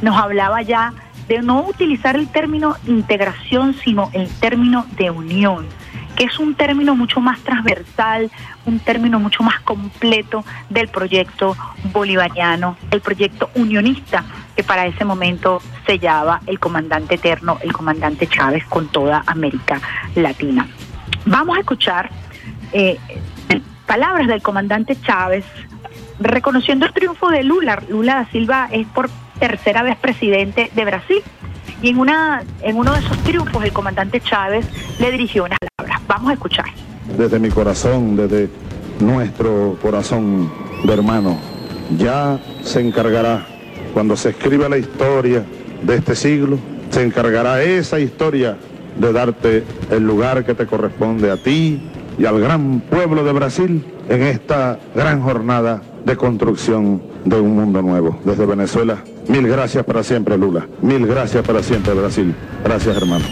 nos 0.00 0.16
hablaba 0.16 0.62
ya 0.62 0.94
de 1.28 1.42
no 1.42 1.66
utilizar 1.66 2.16
el 2.16 2.26
término 2.28 2.74
integración, 2.86 3.74
sino 3.74 4.08
el 4.14 4.30
término 4.40 4.86
de 4.96 5.10
unión, 5.10 5.66
que 6.18 6.24
es 6.24 6.40
un 6.40 6.56
término 6.56 6.96
mucho 6.96 7.20
más 7.20 7.38
transversal, 7.44 8.28
un 8.66 8.80
término 8.80 9.20
mucho 9.20 9.44
más 9.44 9.60
completo 9.60 10.44
del 10.68 10.88
proyecto 10.88 11.56
bolivariano, 11.92 12.76
el 12.90 13.00
proyecto 13.00 13.50
unionista 13.54 14.24
que 14.56 14.64
para 14.64 14.84
ese 14.86 15.04
momento 15.04 15.62
sellaba 15.86 16.40
el 16.48 16.58
comandante 16.58 17.14
eterno, 17.14 17.58
el 17.62 17.72
comandante 17.72 18.26
Chávez 18.26 18.64
con 18.66 18.88
toda 18.88 19.22
América 19.26 19.80
Latina. 20.16 20.66
Vamos 21.24 21.56
a 21.56 21.60
escuchar 21.60 22.10
eh, 22.72 22.98
palabras 23.86 24.26
del 24.26 24.42
comandante 24.42 25.00
Chávez 25.00 25.44
reconociendo 26.18 26.84
el 26.84 26.92
triunfo 26.92 27.28
de 27.28 27.44
Lula. 27.44 27.80
Lula 27.88 28.16
da 28.16 28.30
Silva 28.32 28.68
es 28.72 28.88
por 28.88 29.08
tercera 29.38 29.84
vez 29.84 29.96
presidente 29.96 30.72
de 30.74 30.84
Brasil. 30.84 31.22
Y 31.80 31.90
en, 31.90 32.00
una, 32.00 32.42
en 32.62 32.74
uno 32.74 32.92
de 32.92 32.98
esos 32.98 33.16
triunfos 33.18 33.62
el 33.62 33.72
comandante 33.72 34.20
Chávez 34.20 34.66
le 34.98 35.12
dirigió 35.12 35.44
unas. 35.44 35.58
Vamos 36.08 36.30
a 36.30 36.32
escuchar. 36.32 36.64
desde 37.16 37.38
mi 37.38 37.48
corazón, 37.48 38.16
desde 38.16 38.48
nuestro 39.00 39.78
corazón 39.80 40.50
de 40.84 40.92
hermano. 40.92 41.38
Ya 41.96 42.38
se 42.62 42.80
encargará, 42.80 43.46
cuando 43.94 44.16
se 44.16 44.30
escriba 44.30 44.68
la 44.68 44.78
historia 44.78 45.44
de 45.82 45.96
este 45.96 46.14
siglo, 46.14 46.58
se 46.90 47.02
encargará 47.02 47.62
esa 47.62 47.98
historia 47.98 48.56
de 48.98 49.12
darte 49.12 49.64
el 49.90 50.04
lugar 50.04 50.44
que 50.44 50.54
te 50.54 50.66
corresponde 50.66 51.30
a 51.30 51.36
ti 51.36 51.80
y 52.18 52.24
al 52.24 52.40
gran 52.40 52.80
pueblo 52.80 53.24
de 53.24 53.32
Brasil 53.32 53.84
en 54.08 54.22
esta 54.22 54.78
gran 54.94 55.22
jornada 55.22 55.82
de 56.04 56.16
construcción 56.16 57.02
de 57.24 57.40
un 57.40 57.54
mundo 57.54 57.80
nuevo. 57.82 58.18
Desde 58.24 58.44
Venezuela, 58.44 58.98
mil 59.28 59.46
gracias 59.46 59.84
para 59.84 60.02
siempre, 60.02 60.36
Lula. 60.36 60.66
Mil 60.82 61.06
gracias 61.06 61.46
para 61.46 61.62
siempre, 61.62 61.94
Brasil. 61.94 62.34
Gracias, 62.64 62.96
hermano. 62.96 63.24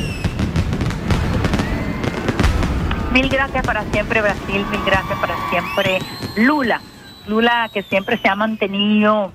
Mil 3.16 3.30
gracias 3.30 3.64
para 3.64 3.82
siempre 3.84 4.20
Brasil, 4.20 4.66
mil 4.70 4.84
gracias 4.84 5.18
para 5.18 5.34
siempre 5.48 6.00
Lula. 6.36 6.82
Lula 7.26 7.70
que 7.72 7.82
siempre 7.82 8.18
se 8.18 8.28
ha 8.28 8.34
mantenido 8.34 9.32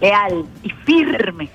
leal 0.00 0.44
y 0.62 0.70
firme 0.70 1.50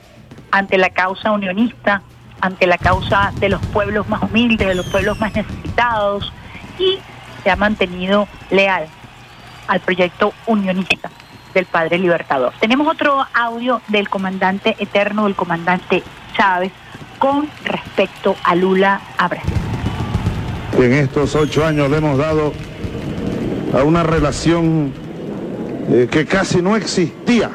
ante 0.52 0.78
la 0.78 0.89
causa 0.89 1.32
unionista, 1.32 2.02
ante 2.41 2.67
la 2.67 2.78
causa 2.78 3.32
de 3.39 3.47
los 3.47 3.65
pueblos 3.67 4.10
más 4.10 4.21
humildes, 4.23 4.67
de 4.67 4.76
los 4.76 4.88
pueblos 4.88 5.17
más 5.21 5.34
necesitados 5.36 6.34
y 6.78 6.99
se 7.45 7.49
ha 7.49 7.56
mantenido 7.56 8.28
leal 8.52 8.86
al 9.69 9.80
proyecto 9.80 10.34
unionista 10.47 11.12
del 11.54 11.65
padre 11.65 11.97
libertador. 11.97 12.52
Tenemos 12.60 12.89
otro 12.89 13.26
audio 13.34 13.82
del 13.88 14.10
comandante 14.10 14.76
eterno, 14.80 15.23
del 15.23 15.36
comandante 15.36 16.04
Chávez, 16.36 16.73
con 17.19 17.47
respecto 17.63 18.36
a 18.43 18.54
Lula 18.54 18.99
a 19.17 19.30
Brasil. 19.30 19.62
En 20.78 20.92
estos 20.94 21.36
ocho 21.36 21.64
años 21.66 21.90
le 21.90 21.98
hemos 21.98 22.18
dado 22.18 22.52
a 23.74 23.84
una 23.84 24.04
relación 24.04 24.92
eh, 25.90 26.08
que 26.10 26.26
casi 26.26 26.62
no 26.62 26.76
existía, 26.76 27.52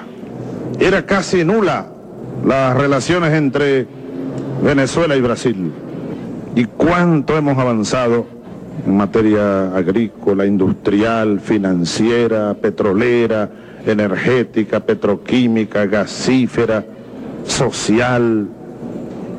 era 0.78 1.04
casi 1.04 1.44
nula 1.44 1.88
las 2.46 2.76
relaciones 2.76 3.34
entre 3.34 3.86
Venezuela 4.62 5.16
y 5.16 5.20
Brasil. 5.20 5.72
¿Y 6.54 6.64
cuánto 6.64 7.36
hemos 7.36 7.58
avanzado 7.58 8.26
en 8.86 8.96
materia 8.96 9.76
agrícola, 9.76 10.46
industrial, 10.46 11.40
financiera, 11.40 12.54
petrolera, 12.54 13.50
energética, 13.84 14.80
petroquímica, 14.80 15.86
gasífera, 15.86 16.84
social? 17.44 18.48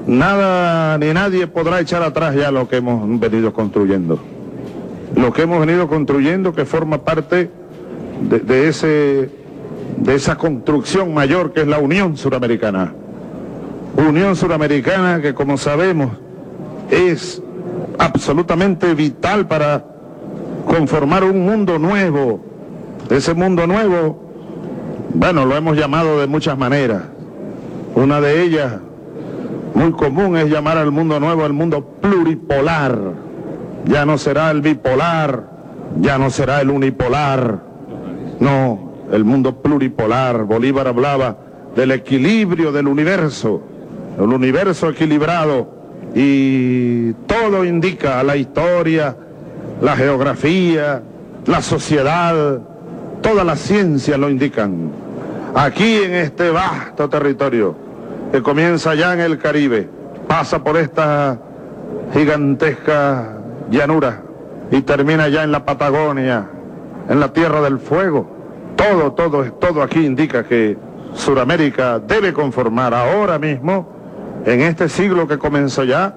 Nada 0.10 0.98
ni 0.98 1.13
nadie 1.13 1.45
podrá 1.45 1.80
echar 1.80 2.02
atrás 2.02 2.34
ya 2.34 2.50
lo 2.50 2.67
que 2.67 2.78
hemos 2.78 3.19
venido 3.19 3.54
construyendo. 3.54 4.17
Lo 5.15 5.32
que 5.32 5.43
hemos 5.43 5.60
venido 5.60 5.88
construyendo 5.88 6.52
que 6.52 6.65
forma 6.65 7.04
parte 7.04 7.52
de, 8.28 8.67
ese, 8.67 9.30
de 9.98 10.15
esa 10.15 10.36
construcción 10.36 11.13
mayor 11.13 11.54
que 11.54 11.62
es 11.62 11.67
la 11.67 11.78
Unión 11.78 12.17
Suramericana. 12.17 12.91
Unión 13.98 14.36
Suramericana 14.36 15.22
que 15.22 15.36
como 15.36 15.60
sabemos 15.60 16.10
es 16.89 17.39
absolutamente 18.00 18.95
vital 18.95 19.48
para 19.48 19.86
conformar 20.65 21.24
un 21.24 21.45
mundo 21.45 21.78
nuevo. 21.78 22.43
Ese 23.12 23.36
mundo 23.36 23.67
nuevo, 23.67 24.19
bueno, 25.13 25.45
lo 25.45 25.56
hemos 25.56 25.78
llamado 25.78 26.19
de 26.19 26.26
muchas 26.26 26.58
maneras. 26.58 27.04
Una 27.93 28.19
de 28.19 28.41
ellas, 28.41 28.74
muy 29.73 29.91
común, 29.91 30.38
es 30.38 30.49
llamar 30.49 30.77
al 30.77 30.91
mundo 30.91 31.19
nuevo 31.19 31.45
el 31.45 31.53
mundo 31.53 31.84
pluripolar. 32.01 32.97
Ya 33.86 34.05
no 34.05 34.17
será 34.17 34.51
el 34.51 34.62
bipolar, 34.62 35.43
ya 35.99 36.17
no 36.17 36.29
será 36.29 36.62
el 36.62 36.69
unipolar. 36.69 37.60
No, 38.39 38.93
el 39.12 39.23
mundo 39.23 39.62
pluripolar. 39.62 40.43
Bolívar 40.43 40.88
hablaba 40.88 41.38
del 41.75 41.91
equilibrio 41.91 42.71
del 42.71 42.88
universo, 42.88 43.62
el 44.17 44.34
universo 44.34 44.89
equilibrado 44.89 45.79
y 46.15 47.13
todo 47.27 47.63
indica 47.63 48.23
la 48.23 48.36
historia, 48.36 49.15
la 49.82 49.95
geografía, 49.95 51.01
la 51.45 51.62
sociedad, 51.62 52.60
toda 53.21 53.43
la 53.43 53.55
ciencia 53.55 54.17
lo 54.17 54.29
indican. 54.29 54.91
Aquí 55.55 55.97
en 56.03 56.15
este 56.15 56.49
vasto 56.49 57.10
territorio 57.10 57.88
que 58.32 58.42
comienza 58.42 58.96
ya 58.96 59.13
en 59.13 59.20
el 59.22 59.38
Caribe, 59.38 59.89
pasa 60.28 60.63
por 60.63 60.78
esta 60.78 61.39
gigantesca 62.13 63.38
llanura 63.70 64.22
y 64.72 64.82
termina 64.82 65.28
ya 65.30 65.44
en 65.44 65.52
la 65.52 65.65
Patagonia, 65.65 66.48
en 67.10 67.20
la 67.20 67.34
Tierra 67.34 67.62
del 67.62 67.80
Fuego. 67.80 68.30
Todo, 68.76 69.13
todo, 69.13 69.44
todo 69.54 69.82
aquí 69.82 70.06
indica 70.06 70.44
que 70.44 70.78
Sudamérica 71.13 72.00
debe 72.00 72.34
conformar 72.34 72.94
ahora 72.94 73.39
mismo 73.39 73.89
en 74.46 74.62
este 74.62 74.88
siglo 74.89 75.28
que 75.28 75.38
comenzó 75.38 75.84
ya, 75.84 76.15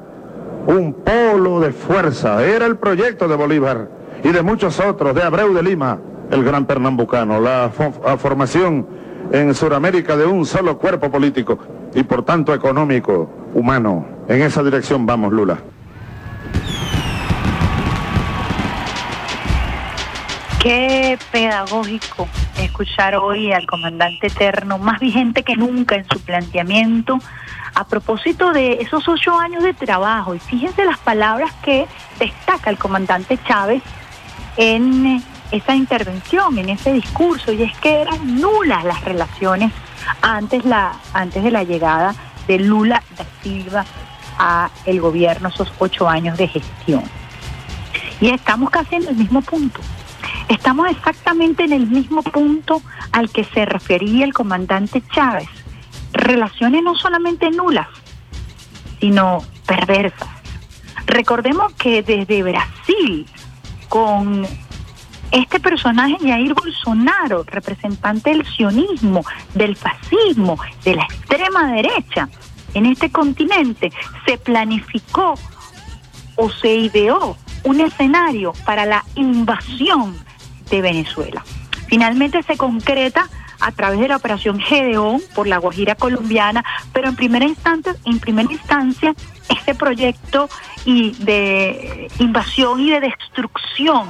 un 0.66 0.92
polo 0.92 1.60
de 1.60 1.72
fuerza. 1.72 2.44
Era 2.44 2.66
el 2.66 2.76
proyecto 2.76 3.26
de 3.26 3.36
Bolívar 3.36 3.88
y 4.22 4.28
de 4.30 4.42
muchos 4.42 4.78
otros, 4.78 5.14
de 5.14 5.22
Abreu 5.22 5.52
de 5.52 5.62
Lima, 5.62 5.98
el 6.30 6.44
gran 6.44 6.66
pernambucano, 6.66 7.40
la, 7.40 7.70
formación 8.18 8.86
en 9.32 9.54
Sudamérica 9.54 10.16
de 10.16 10.26
un 10.26 10.44
solo 10.44 10.78
cuerpo 10.78 11.10
político 11.10 11.58
y 11.94 12.02
por 12.02 12.24
tanto 12.24 12.54
económico, 12.54 13.30
humano. 13.54 14.06
En 14.28 14.42
esa 14.42 14.62
dirección 14.62 15.06
vamos, 15.06 15.32
Lula. 15.32 15.58
Qué 20.60 21.18
pedagógico 21.32 22.28
escuchar 22.56 23.16
hoy 23.16 23.52
al 23.52 23.66
comandante 23.66 24.28
eterno, 24.28 24.78
más 24.78 25.00
vigente 25.00 25.42
que 25.42 25.56
nunca 25.56 25.96
en 25.96 26.06
su 26.08 26.20
planteamiento, 26.20 27.18
a 27.74 27.84
propósito 27.84 28.52
de 28.52 28.74
esos 28.74 29.08
ocho 29.08 29.36
años 29.36 29.64
de 29.64 29.74
trabajo. 29.74 30.36
Y 30.36 30.38
fíjense 30.38 30.84
las 30.84 30.98
palabras 30.98 31.52
que 31.64 31.86
destaca 32.20 32.70
el 32.70 32.78
comandante 32.78 33.38
Chávez 33.44 33.82
en 34.56 35.20
esa 35.50 35.74
intervención, 35.74 36.56
en 36.58 36.68
ese 36.68 36.92
discurso, 36.92 37.52
y 37.52 37.64
es 37.64 37.76
que 37.78 38.02
eran 38.02 38.40
nulas 38.40 38.84
las 38.84 39.02
relaciones 39.04 39.72
antes, 40.20 40.64
la, 40.64 40.92
antes 41.12 41.42
de 41.42 41.50
la 41.50 41.64
llegada 41.64 42.14
de 42.46 42.58
Lula 42.58 43.02
da 43.16 43.24
Silva 43.42 43.84
a 44.38 44.70
el 44.84 45.00
gobierno, 45.00 45.48
esos 45.48 45.72
ocho 45.78 46.08
años 46.08 46.36
de 46.38 46.48
gestión. 46.48 47.02
Y 48.20 48.30
estamos 48.30 48.70
casi 48.70 48.96
en 48.96 49.08
el 49.08 49.16
mismo 49.16 49.42
punto. 49.42 49.80
Estamos 50.48 50.90
exactamente 50.90 51.64
en 51.64 51.72
el 51.72 51.86
mismo 51.86 52.22
punto 52.22 52.82
al 53.12 53.30
que 53.30 53.44
se 53.44 53.64
refería 53.64 54.24
el 54.24 54.32
comandante 54.32 55.02
Chávez. 55.12 55.48
Relaciones 56.12 56.82
no 56.82 56.94
solamente 56.94 57.50
nulas, 57.50 57.88
sino 59.00 59.42
perversas. 59.66 60.28
Recordemos 61.06 61.72
que 61.74 62.02
desde 62.02 62.42
Brasil, 62.42 63.26
con 63.88 64.46
este 65.32 65.58
personaje 65.58 66.16
Jair 66.20 66.54
Bolsonaro, 66.54 67.42
representante 67.44 68.30
del 68.30 68.46
sionismo, 68.46 69.24
del 69.54 69.76
fascismo, 69.76 70.58
de 70.84 70.94
la 70.94 71.04
extrema 71.04 71.72
derecha 71.72 72.28
en 72.74 72.86
este 72.86 73.10
continente, 73.10 73.92
se 74.26 74.38
planificó 74.38 75.34
o 76.36 76.50
se 76.50 76.74
ideó 76.74 77.36
un 77.64 77.80
escenario 77.80 78.52
para 78.64 78.86
la 78.86 79.04
invasión 79.14 80.16
de 80.70 80.80
Venezuela. 80.80 81.42
Finalmente 81.88 82.42
se 82.42 82.56
concreta 82.56 83.28
a 83.60 83.72
través 83.72 84.00
de 84.00 84.08
la 84.08 84.16
operación 84.16 84.58
Gedeón 84.58 85.22
por 85.34 85.46
la 85.46 85.58
Guajira 85.58 85.94
colombiana, 85.94 86.64
pero 86.92 87.08
en 87.08 87.16
primera 87.16 87.44
instancia, 87.44 87.94
en 88.04 88.18
primera 88.18 88.52
instancia, 88.52 89.14
este 89.48 89.74
proyecto 89.74 90.48
y 90.84 91.12
de 91.12 92.10
invasión 92.18 92.80
y 92.80 92.90
de 92.90 93.00
destrucción 93.00 94.08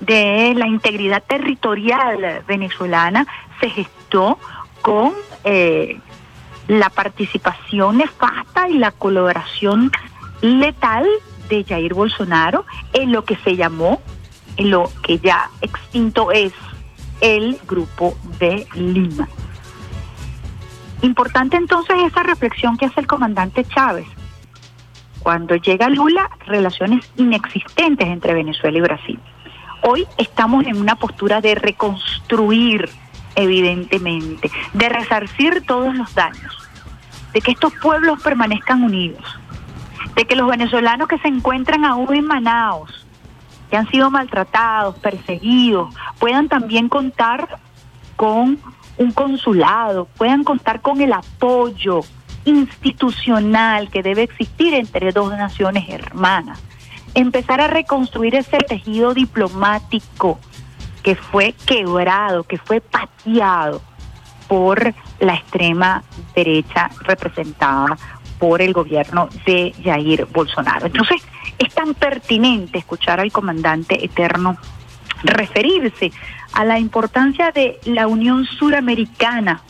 de 0.00 0.54
la 0.56 0.66
integridad 0.66 1.22
territorial 1.22 2.42
venezolana 2.46 3.26
se 3.60 3.70
gestó 3.70 4.38
con 4.82 5.12
eh, 5.44 5.98
la 6.68 6.90
participación 6.90 7.98
nefasta 7.98 8.68
y 8.68 8.78
la 8.78 8.92
colaboración 8.92 9.92
letal 10.40 11.06
de 11.48 11.64
Jair 11.64 11.94
Bolsonaro 11.94 12.64
en 12.92 13.12
lo 13.12 13.24
que 13.24 13.36
se 13.36 13.56
llamó, 13.56 14.00
en 14.56 14.70
lo 14.70 14.90
que 15.02 15.18
ya 15.18 15.50
extinto 15.60 16.30
es 16.32 16.52
el 17.20 17.58
Grupo 17.66 18.16
de 18.38 18.66
Lima. 18.74 19.28
Importante 21.02 21.56
entonces 21.56 21.96
esa 22.04 22.22
reflexión 22.22 22.76
que 22.76 22.86
hace 22.86 23.00
el 23.00 23.06
comandante 23.06 23.64
Chávez. 23.64 24.06
Cuando 25.20 25.56
llega 25.56 25.88
Lula, 25.88 26.30
relaciones 26.46 27.10
inexistentes 27.16 28.06
entre 28.06 28.34
Venezuela 28.34 28.78
y 28.78 28.80
Brasil. 28.80 29.20
Hoy 29.82 30.06
estamos 30.18 30.66
en 30.66 30.76
una 30.76 30.96
postura 30.96 31.40
de 31.40 31.54
reconstruir, 31.54 32.90
evidentemente, 33.34 34.50
de 34.74 34.88
resarcir 34.88 35.64
todos 35.66 35.94
los 35.94 36.14
daños, 36.14 36.58
de 37.32 37.40
que 37.40 37.52
estos 37.52 37.72
pueblos 37.80 38.22
permanezcan 38.22 38.82
unidos, 38.82 39.24
de 40.14 40.26
que 40.26 40.36
los 40.36 40.48
venezolanos 40.48 41.08
que 41.08 41.18
se 41.18 41.28
encuentran 41.28 41.84
aún 41.84 42.14
en 42.14 42.26
Manaos, 42.26 43.06
que 43.70 43.76
han 43.78 43.88
sido 43.88 44.10
maltratados, 44.10 44.98
perseguidos, 44.98 45.94
puedan 46.18 46.48
también 46.48 46.88
contar 46.88 47.58
con 48.16 48.58
un 48.98 49.12
consulado, 49.12 50.06
puedan 50.18 50.44
contar 50.44 50.82
con 50.82 51.00
el 51.00 51.14
apoyo 51.14 52.00
institucional 52.44 53.88
que 53.90 54.02
debe 54.02 54.24
existir 54.24 54.74
entre 54.74 55.12
dos 55.12 55.30
naciones 55.30 55.88
hermanas. 55.88 56.60
Empezar 57.14 57.60
a 57.60 57.66
reconstruir 57.66 58.34
ese 58.34 58.58
tejido 58.58 59.14
diplomático 59.14 60.38
que 61.02 61.16
fue 61.16 61.54
quebrado, 61.66 62.44
que 62.44 62.58
fue 62.58 62.80
pateado 62.80 63.82
por 64.48 64.94
la 65.20 65.34
extrema 65.34 66.02
derecha 66.34 66.90
representada 67.00 67.96
por 68.38 68.62
el 68.62 68.72
gobierno 68.72 69.28
de 69.46 69.74
Jair 69.84 70.26
Bolsonaro. 70.26 70.86
Entonces, 70.86 71.22
es 71.58 71.72
tan 71.74 71.94
pertinente 71.94 72.78
escuchar 72.78 73.20
al 73.20 73.30
comandante 73.30 74.04
eterno 74.04 74.56
referirse 75.22 76.10
a 76.52 76.64
la 76.64 76.78
importancia 76.78 77.52
de 77.52 77.78
la 77.84 78.06
Unión 78.06 78.46
Suramericana, 78.46 79.62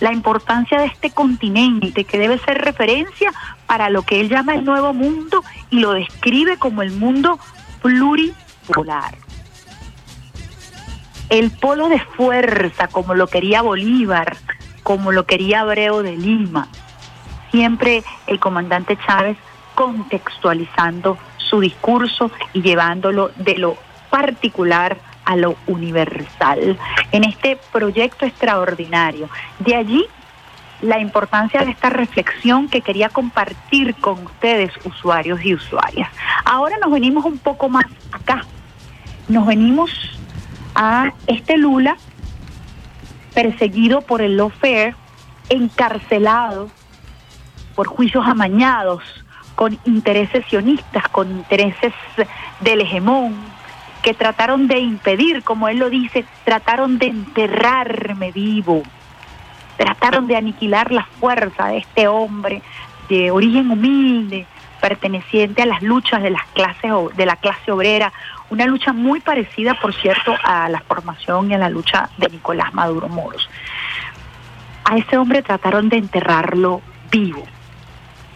la 0.00 0.12
importancia 0.12 0.78
de 0.78 0.86
este 0.86 1.10
continente 1.10 2.04
que 2.04 2.18
debe 2.18 2.38
ser 2.38 2.58
referencia 2.58 3.32
para 3.66 3.90
lo 3.90 4.02
que 4.02 4.20
él 4.20 4.28
llama 4.28 4.54
el 4.54 4.64
nuevo 4.64 4.92
mundo 4.92 5.42
y 5.70 5.80
lo 5.80 5.92
describe 5.92 6.58
como 6.58 6.82
el 6.82 6.92
mundo 6.92 7.38
pluripolar. 7.82 9.16
el 11.28 11.50
polo 11.50 11.88
de 11.88 11.98
fuerza 11.98 12.88
como 12.88 13.14
lo 13.14 13.26
quería 13.26 13.62
Bolívar, 13.62 14.36
como 14.82 15.10
lo 15.10 15.26
quería 15.26 15.60
Abreu 15.60 16.02
de 16.02 16.16
Lima. 16.16 16.68
Siempre 17.50 18.04
el 18.28 18.38
comandante 18.38 18.96
Chávez 19.06 19.36
contextualizando 19.74 21.18
su 21.38 21.60
discurso 21.60 22.30
y 22.52 22.62
llevándolo 22.62 23.30
de 23.36 23.58
lo 23.58 23.76
particular 24.10 24.98
a 25.26 25.36
lo 25.36 25.56
universal 25.66 26.78
en 27.12 27.24
este 27.24 27.58
proyecto 27.72 28.24
extraordinario. 28.24 29.28
De 29.58 29.76
allí 29.76 30.06
la 30.80 30.98
importancia 30.98 31.62
de 31.64 31.70
esta 31.70 31.90
reflexión 31.90 32.68
que 32.68 32.80
quería 32.80 33.08
compartir 33.08 33.94
con 33.96 34.24
ustedes, 34.24 34.72
usuarios 34.84 35.44
y 35.44 35.54
usuarias. 35.54 36.08
Ahora 36.44 36.76
nos 36.78 36.92
venimos 36.92 37.24
un 37.24 37.38
poco 37.38 37.68
más 37.68 37.86
acá. 38.12 38.44
Nos 39.28 39.46
venimos 39.46 39.90
a 40.74 41.12
este 41.26 41.56
Lula 41.56 41.96
perseguido 43.34 44.00
por 44.02 44.22
el 44.22 44.36
lawfare, 44.36 44.94
encarcelado 45.48 46.70
por 47.74 47.86
juicios 47.86 48.26
amañados, 48.26 49.02
con 49.54 49.78
intereses 49.84 50.44
sionistas, 50.46 51.08
con 51.08 51.30
intereses 51.30 51.92
del 52.60 52.82
hegemón, 52.82 53.34
que 54.06 54.14
trataron 54.14 54.68
de 54.68 54.78
impedir, 54.78 55.42
como 55.42 55.66
él 55.66 55.80
lo 55.80 55.90
dice, 55.90 56.24
trataron 56.44 56.96
de 56.96 57.06
enterrarme 57.06 58.30
vivo, 58.30 58.84
trataron 59.76 60.28
de 60.28 60.36
aniquilar 60.36 60.92
la 60.92 61.02
fuerza 61.18 61.66
de 61.66 61.78
este 61.78 62.06
hombre 62.06 62.62
de 63.08 63.32
origen 63.32 63.68
humilde, 63.68 64.46
perteneciente 64.80 65.62
a 65.62 65.66
las 65.66 65.82
luchas 65.82 66.22
de 66.22 66.30
las 66.30 66.46
clases 66.54 66.92
de 67.16 67.26
la 67.26 67.34
clase 67.34 67.72
obrera, 67.72 68.12
una 68.48 68.66
lucha 68.66 68.92
muy 68.92 69.18
parecida, 69.18 69.74
por 69.74 69.92
cierto, 69.92 70.36
a 70.44 70.68
la 70.68 70.82
formación 70.82 71.50
y 71.50 71.54
a 71.54 71.58
la 71.58 71.68
lucha 71.68 72.08
de 72.16 72.28
Nicolás 72.28 72.72
Maduro 72.74 73.08
Moros. 73.08 73.50
A 74.84 74.98
ese 74.98 75.18
hombre 75.18 75.42
trataron 75.42 75.88
de 75.88 75.96
enterrarlo 75.96 76.80
vivo. 77.10 77.42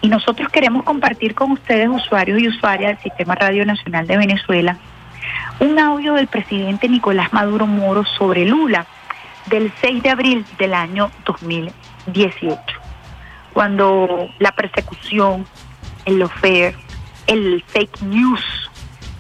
Y 0.01 0.09
nosotros 0.09 0.49
queremos 0.49 0.83
compartir 0.83 1.37
con 1.37 1.53
ustedes, 1.53 1.89
usuarios 1.89 2.41
y 2.41 2.49
usuarias 2.49 2.95
del 2.95 3.03
Sistema 3.05 3.37
Radio 3.37 3.65
Nacional 3.65 4.09
de 4.09 4.17
Venezuela, 4.17 4.77
un 5.61 5.79
audio 5.79 6.15
del 6.15 6.27
presidente 6.27 6.89
Nicolás 6.89 7.33
Maduro 7.33 7.67
Moros 7.67 8.09
sobre 8.17 8.47
Lula 8.47 8.87
del 9.47 9.73
6 9.81 10.03
de 10.03 10.11
abril 10.11 10.47
del 10.59 10.75
año 10.75 11.11
2018, 11.27 12.61
cuando 13.53 14.29
la 14.39 14.53
persecución, 14.53 15.47
el 16.07 16.19
lofer, 16.19 16.75
el 17.27 17.63
fake 17.67 18.03
news 18.03 18.71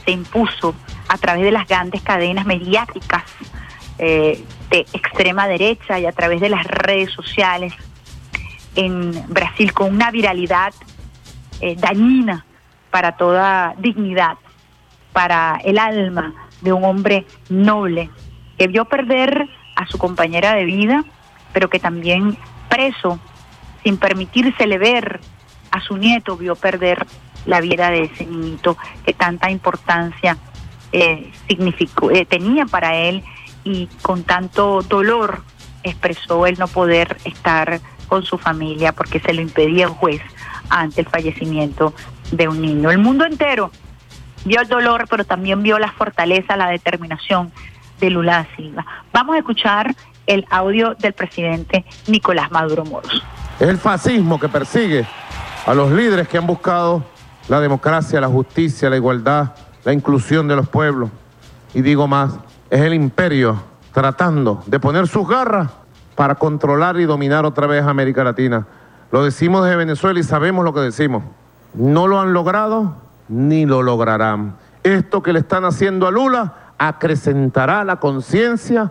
se 0.04 0.12
impuso 0.12 0.74
a 1.08 1.18
través 1.18 1.44
de 1.44 1.52
las 1.52 1.68
grandes 1.68 2.02
cadenas 2.02 2.46
mediáticas 2.46 3.24
eh, 3.98 4.42
de 4.70 4.78
extrema 4.94 5.46
derecha 5.46 5.98
y 5.98 6.06
a 6.06 6.12
través 6.12 6.40
de 6.40 6.48
las 6.48 6.64
redes 6.66 7.12
sociales. 7.12 7.74
En 8.76 9.12
Brasil 9.28 9.72
con 9.74 9.92
una 9.94 10.10
viralidad 10.10 10.72
eh, 11.60 11.76
dañina 11.76 12.46
para 12.90 13.16
toda 13.16 13.74
dignidad, 13.78 14.38
para 15.12 15.60
el 15.64 15.78
alma 15.78 16.34
de 16.60 16.72
un 16.72 16.84
hombre 16.84 17.26
noble 17.48 18.10
que 18.58 18.68
vio 18.68 18.84
perder 18.84 19.48
a 19.76 19.86
su 19.86 19.98
compañera 19.98 20.54
de 20.54 20.64
vida, 20.64 21.04
pero 21.52 21.70
que 21.70 21.78
también 21.78 22.36
preso, 22.68 23.18
sin 23.82 23.96
permitírsele 23.96 24.78
ver 24.78 25.20
a 25.70 25.80
su 25.80 25.96
nieto, 25.96 26.36
vio 26.36 26.56
perder 26.56 27.06
la 27.46 27.60
vida 27.60 27.90
de 27.90 28.02
ese 28.04 28.26
niñito 28.26 28.76
que 29.04 29.14
tanta 29.14 29.50
importancia 29.50 30.36
eh, 30.92 31.32
significó, 31.48 32.10
eh, 32.10 32.26
tenía 32.26 32.66
para 32.66 32.96
él 32.96 33.24
y 33.64 33.86
con 34.02 34.24
tanto 34.24 34.82
dolor 34.82 35.42
expresó 35.82 36.46
el 36.46 36.58
no 36.58 36.68
poder 36.68 37.16
estar 37.24 37.80
con 38.08 38.24
su 38.24 38.36
familia 38.38 38.92
porque 38.92 39.20
se 39.20 39.32
lo 39.32 39.40
impedía 39.40 39.86
el 39.86 39.92
juez 39.92 40.20
ante 40.68 41.00
el 41.00 41.06
fallecimiento 41.06 41.94
de 42.32 42.48
un 42.48 42.60
niño. 42.60 42.90
El 42.90 42.98
mundo 42.98 43.24
entero 43.24 43.70
vio 44.44 44.60
el 44.60 44.68
dolor, 44.68 45.06
pero 45.08 45.24
también 45.24 45.62
vio 45.62 45.78
la 45.78 45.92
fortaleza, 45.92 46.56
la 46.56 46.68
determinación 46.68 47.52
de 48.00 48.10
Lula 48.10 48.46
Silva. 48.56 48.84
Vamos 49.12 49.36
a 49.36 49.38
escuchar 49.38 49.94
el 50.26 50.46
audio 50.50 50.94
del 50.94 51.12
presidente 51.12 51.84
Nicolás 52.06 52.50
Maduro 52.50 52.84
Moros. 52.84 53.22
Es 53.58 53.68
el 53.68 53.78
fascismo 53.78 54.38
que 54.38 54.48
persigue 54.48 55.06
a 55.66 55.74
los 55.74 55.90
líderes 55.90 56.28
que 56.28 56.38
han 56.38 56.46
buscado 56.46 57.04
la 57.48 57.60
democracia, 57.60 58.20
la 58.20 58.28
justicia, 58.28 58.88
la 58.88 58.96
igualdad, 58.96 59.54
la 59.84 59.92
inclusión 59.92 60.48
de 60.48 60.56
los 60.56 60.68
pueblos. 60.68 61.10
Y 61.74 61.82
digo 61.82 62.06
más, 62.06 62.34
es 62.70 62.80
el 62.80 62.94
imperio 62.94 63.62
tratando 63.92 64.62
de 64.66 64.78
poner 64.78 65.08
sus 65.08 65.28
garras 65.28 65.70
para 66.14 66.36
controlar 66.36 66.98
y 67.00 67.04
dominar 67.04 67.44
otra 67.44 67.66
vez 67.66 67.84
América 67.84 68.24
Latina. 68.24 68.66
Lo 69.10 69.24
decimos 69.24 69.64
desde 69.64 69.76
Venezuela 69.76 70.20
y 70.20 70.22
sabemos 70.22 70.64
lo 70.64 70.72
que 70.72 70.80
decimos. 70.80 71.24
No 71.74 72.06
lo 72.06 72.20
han 72.20 72.32
logrado 72.32 72.94
ni 73.30 73.64
lo 73.64 73.82
lograrán. 73.82 74.56
Esto 74.82 75.22
que 75.22 75.32
le 75.32 75.38
están 75.38 75.64
haciendo 75.64 76.06
a 76.06 76.10
Lula 76.10 76.54
acrecentará 76.76 77.84
la 77.84 77.96
conciencia 77.96 78.90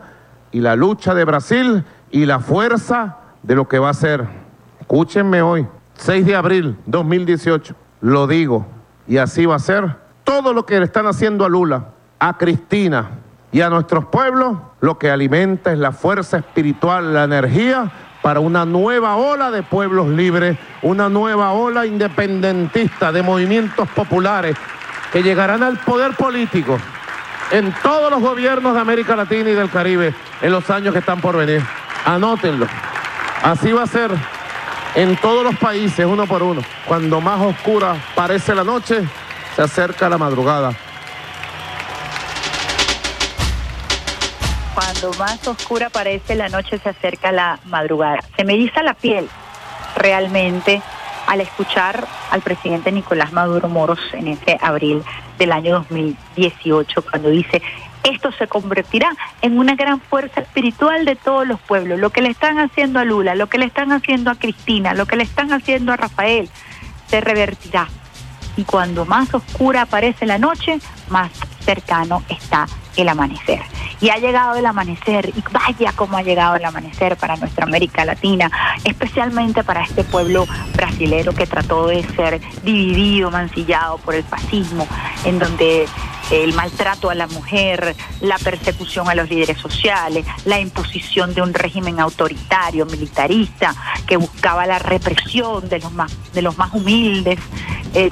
y 0.52 0.62
la 0.62 0.76
lucha 0.76 1.14
de 1.14 1.26
Brasil 1.26 1.84
y 2.10 2.26
la 2.26 2.40
fuerza 2.40 3.18
de 3.44 3.56
lo 3.56 3.68
que 3.68 3.80
va 3.80 3.90
a 3.90 3.94
ser. 3.94 4.26
Escúchenme 4.80 5.42
hoy, 5.42 5.68
6 5.96 6.26
de 6.26 6.36
abril 6.36 6.78
2018, 6.86 7.76
lo 8.02 8.28
digo, 8.28 8.66
y 9.08 9.18
así 9.18 9.46
va 9.46 9.56
a 9.56 9.60
ser. 9.60 9.96
Todo 10.24 10.54
lo 10.54 10.66
que 10.66 10.80
le 10.80 10.86
están 10.86 11.06
haciendo 11.08 11.46
a 11.46 11.50
Lula, 11.50 11.90
a 12.20 12.38
Cristina 12.38 13.10
y 13.52 13.62
a 13.62 13.70
nuestros 13.70 14.06
pueblos, 14.06 14.58
lo 14.80 14.98
que 14.98 15.12
alimenta 15.12 15.72
es 15.72 15.80
la 15.80 15.92
fuerza 15.92 16.38
espiritual, 16.38 17.14
la 17.14 17.24
energía 17.24 17.92
para 18.22 18.40
una 18.40 18.66
nueva 18.66 19.16
ola 19.16 19.52
de 19.52 19.64
pueblos 19.64 20.08
libres, 20.08 20.58
una 20.82 21.10
nueva 21.10 21.52
ola 21.52 21.86
independentista 21.86 23.12
de 23.12 23.24
movimientos 23.24 23.88
populares 23.90 24.56
que 25.12 25.24
llegarán 25.24 25.64
al 25.64 25.78
poder 25.78 26.16
político 26.16 26.78
en 27.52 27.74
todos 27.82 28.12
los 28.12 28.22
gobiernos 28.22 28.74
de 28.74 28.80
América 28.80 29.16
Latina 29.16 29.50
y 29.50 29.54
del 29.54 29.70
Caribe 29.70 30.14
en 30.42 30.52
los 30.52 30.70
años 30.70 30.94
que 30.94 31.00
están 31.00 31.22
por 31.22 31.36
venir. 31.38 31.64
Anótenlo. 32.06 32.68
Así 33.42 33.72
va 33.72 33.84
a 33.84 33.88
ser 33.88 34.12
en 34.96 35.16
todos 35.18 35.44
los 35.44 35.56
países, 35.56 36.06
uno 36.06 36.28
por 36.28 36.44
uno. 36.44 36.62
Cuando 36.86 37.22
más 37.22 37.42
oscura 37.42 37.96
parece 38.16 38.54
la 38.54 38.64
noche, 38.64 39.02
se 39.56 39.62
acerca 39.62 40.10
la 40.10 40.18
madrugada. 40.18 40.74
Cuando 44.74 45.14
más 45.20 45.48
oscura 45.48 45.90
parece 45.90 46.36
la 46.36 46.50
noche, 46.50 46.80
se 46.80 46.90
acerca 46.90 47.32
la 47.32 47.60
madrugada. 47.66 48.20
Se 48.36 48.44
me 48.44 48.54
eriza 48.54 48.82
la 48.84 48.94
piel 48.94 49.28
realmente 49.96 50.82
al 51.28 51.42
escuchar 51.42 52.08
al 52.32 52.42
presidente 52.42 52.92
Nicolás 52.92 53.32
Maduro 53.34 53.70
Moros 53.70 54.00
en 54.14 54.30
ese 54.30 54.58
abril 54.62 55.04
del 55.38 55.52
año 55.52 55.76
2018, 55.76 57.04
cuando 57.04 57.30
dice, 57.30 57.62
esto 58.04 58.32
se 58.32 58.48
convertirá 58.48 59.16
en 59.42 59.60
una 59.60 59.76
gran 59.76 60.02
fuerza 60.02 60.42
espiritual 60.42 61.06
de 61.06 61.16
todos 61.16 61.48
los 61.48 61.60
pueblos. 61.60 62.00
Lo 62.00 62.10
que 62.10 62.22
le 62.22 62.30
están 62.30 62.60
haciendo 62.60 63.00
a 63.00 63.06
Lula, 63.06 63.36
lo 63.36 63.48
que 63.48 63.58
le 63.58 63.66
están 63.66 63.92
haciendo 63.92 64.32
a 64.32 64.36
Cristina, 64.36 64.94
lo 64.94 65.06
que 65.06 65.18
le 65.18 65.24
están 65.24 65.54
haciendo 65.54 65.94
a 65.94 65.98
Rafael, 65.98 66.50
se 67.08 67.22
revertirá. 67.22 67.88
Y 68.58 68.64
cuando 68.64 69.06
más 69.06 69.34
oscura 69.34 69.84
aparece 69.84 70.26
la 70.26 70.38
noche, 70.38 70.80
más 71.10 71.32
cercano 71.70 72.24
está 72.30 72.66
el 72.98 73.08
amanecer. 73.08 73.62
Y 74.02 74.10
ha 74.10 74.18
llegado 74.18 74.56
el 74.56 74.66
amanecer, 74.66 75.30
y 75.30 75.44
vaya 75.52 75.94
cómo 75.96 76.18
ha 76.18 76.24
llegado 76.24 76.56
el 76.56 76.66
amanecer 76.66 77.16
para 77.16 77.36
nuestra 77.36 77.66
América 77.66 78.06
Latina, 78.06 78.50
especialmente 78.84 79.64
para 79.64 79.84
este 79.84 80.04
pueblo 80.04 80.48
brasilero 80.74 81.32
que 81.36 81.46
trató 81.46 81.86
de 81.86 82.04
ser 82.16 82.42
dividido, 82.64 83.30
mancillado 83.30 84.00
por 84.00 84.16
el 84.16 84.24
fascismo, 84.24 84.88
en 85.26 85.38
donde 85.38 85.86
el 86.32 86.54
maltrato 86.54 87.12
a 87.12 87.16
la 87.16 87.28
mujer, 87.28 87.96
la 88.22 88.40
persecución 88.40 89.08
a 89.08 89.14
los 89.14 89.30
líderes 89.30 89.60
sociales, 89.60 90.26
la 90.46 90.60
imposición 90.60 91.36
de 91.36 91.44
un 91.44 91.54
régimen 91.54 92.00
autoritario, 92.00 92.88
militarista, 92.88 93.76
que 94.08 94.18
buscaba 94.18 94.66
la 94.66 94.80
represión 94.80 95.70
de 95.70 95.80
los 95.80 95.92
más, 95.92 96.12
de 96.34 96.42
los 96.42 96.58
más 96.58 96.74
humildes, 96.74 97.40
eh, 97.94 98.10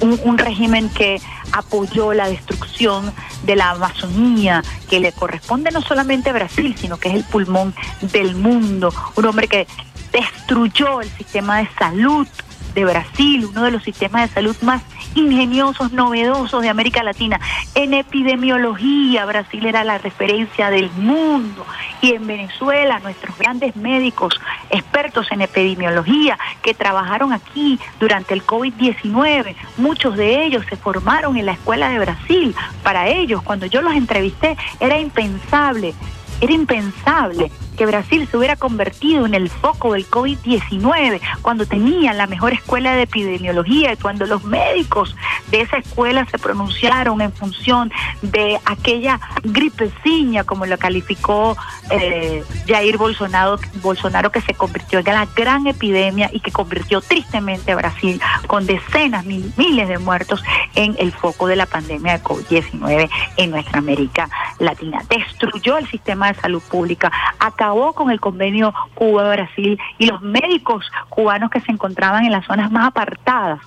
un 0.00 0.38
régimen 0.38 0.88
que 0.90 1.20
apoyó 1.52 2.12
la 2.12 2.28
destrucción 2.28 3.12
de 3.44 3.56
la 3.56 3.70
Amazonía, 3.70 4.62
que 4.88 5.00
le 5.00 5.12
corresponde 5.12 5.70
no 5.70 5.82
solamente 5.82 6.30
a 6.30 6.32
Brasil, 6.32 6.74
sino 6.78 6.98
que 6.98 7.08
es 7.08 7.14
el 7.14 7.24
pulmón 7.24 7.74
del 8.00 8.34
mundo, 8.34 8.92
un 9.16 9.24
hombre 9.26 9.48
que 9.48 9.66
destruyó 10.12 11.00
el 11.00 11.08
sistema 11.10 11.58
de 11.58 11.68
salud 11.78 12.26
de 12.74 12.84
Brasil, 12.84 13.46
uno 13.46 13.64
de 13.64 13.70
los 13.70 13.82
sistemas 13.82 14.28
de 14.28 14.34
salud 14.34 14.56
más 14.62 14.82
ingeniosos, 15.14 15.92
novedosos 15.92 16.62
de 16.62 16.68
América 16.68 17.02
Latina. 17.02 17.40
En 17.74 17.94
epidemiología, 17.94 19.24
Brasil 19.24 19.66
era 19.66 19.84
la 19.84 19.98
referencia 19.98 20.70
del 20.70 20.90
mundo. 20.92 21.66
Y 22.00 22.14
en 22.14 22.26
Venezuela, 22.26 22.98
nuestros 23.00 23.36
grandes 23.38 23.76
médicos, 23.76 24.40
expertos 24.70 25.30
en 25.30 25.42
epidemiología, 25.42 26.38
que 26.62 26.74
trabajaron 26.74 27.32
aquí 27.32 27.78
durante 27.98 28.34
el 28.34 28.44
COVID-19, 28.46 29.54
muchos 29.76 30.16
de 30.16 30.44
ellos 30.44 30.64
se 30.68 30.76
formaron 30.76 31.36
en 31.36 31.46
la 31.46 31.52
Escuela 31.52 31.88
de 31.88 31.98
Brasil. 31.98 32.54
Para 32.82 33.08
ellos, 33.08 33.42
cuando 33.42 33.66
yo 33.66 33.82
los 33.82 33.94
entrevisté, 33.94 34.56
era 34.80 34.98
impensable, 34.98 35.94
era 36.40 36.52
impensable 36.52 37.50
que 37.80 37.86
Brasil 37.86 38.28
se 38.30 38.36
hubiera 38.36 38.56
convertido 38.56 39.24
en 39.24 39.32
el 39.32 39.48
foco 39.48 39.94
del 39.94 40.06
COVID-19, 40.06 41.18
cuando 41.40 41.64
tenía 41.64 42.12
la 42.12 42.26
mejor 42.26 42.52
escuela 42.52 42.94
de 42.94 43.04
epidemiología 43.04 43.94
y 43.94 43.96
cuando 43.96 44.26
los 44.26 44.44
médicos 44.44 45.16
de 45.50 45.62
esa 45.62 45.78
escuela 45.78 46.26
se 46.26 46.38
pronunciaron 46.38 47.22
en 47.22 47.32
función 47.32 47.90
de 48.20 48.60
aquella 48.66 49.18
gripeciña, 49.44 50.44
como 50.44 50.66
lo 50.66 50.76
calificó 50.76 51.56
eh, 51.90 52.44
Jair 52.68 52.98
Bolsonaro, 52.98 53.58
Bolsonaro, 53.76 54.30
que 54.30 54.42
se 54.42 54.52
convirtió 54.52 54.98
en 54.98 55.06
la 55.06 55.26
gran 55.34 55.66
epidemia 55.66 56.28
y 56.34 56.40
que 56.40 56.52
convirtió 56.52 57.00
tristemente 57.00 57.72
a 57.72 57.76
Brasil 57.76 58.20
con 58.46 58.66
decenas, 58.66 59.24
mil, 59.24 59.54
miles 59.56 59.88
de 59.88 59.96
muertos 59.96 60.42
en 60.74 60.96
el 60.98 61.12
foco 61.12 61.46
de 61.46 61.56
la 61.56 61.64
pandemia 61.64 62.18
de 62.18 62.24
COVID-19 62.24 63.08
en 63.38 63.50
nuestra 63.50 63.78
América 63.78 64.28
Latina. 64.58 65.02
Destruyó 65.08 65.78
el 65.78 65.88
sistema 65.88 66.30
de 66.30 66.38
salud 66.38 66.62
pública, 66.68 67.10
acabó 67.38 67.69
con 67.94 68.10
el 68.10 68.20
convenio 68.20 68.74
Cuba-Brasil 68.94 69.78
y 69.98 70.06
los 70.06 70.20
médicos 70.22 70.90
cubanos 71.08 71.50
que 71.50 71.60
se 71.60 71.72
encontraban 71.72 72.24
en 72.24 72.32
las 72.32 72.44
zonas 72.46 72.70
más 72.70 72.88
apartadas 72.88 73.60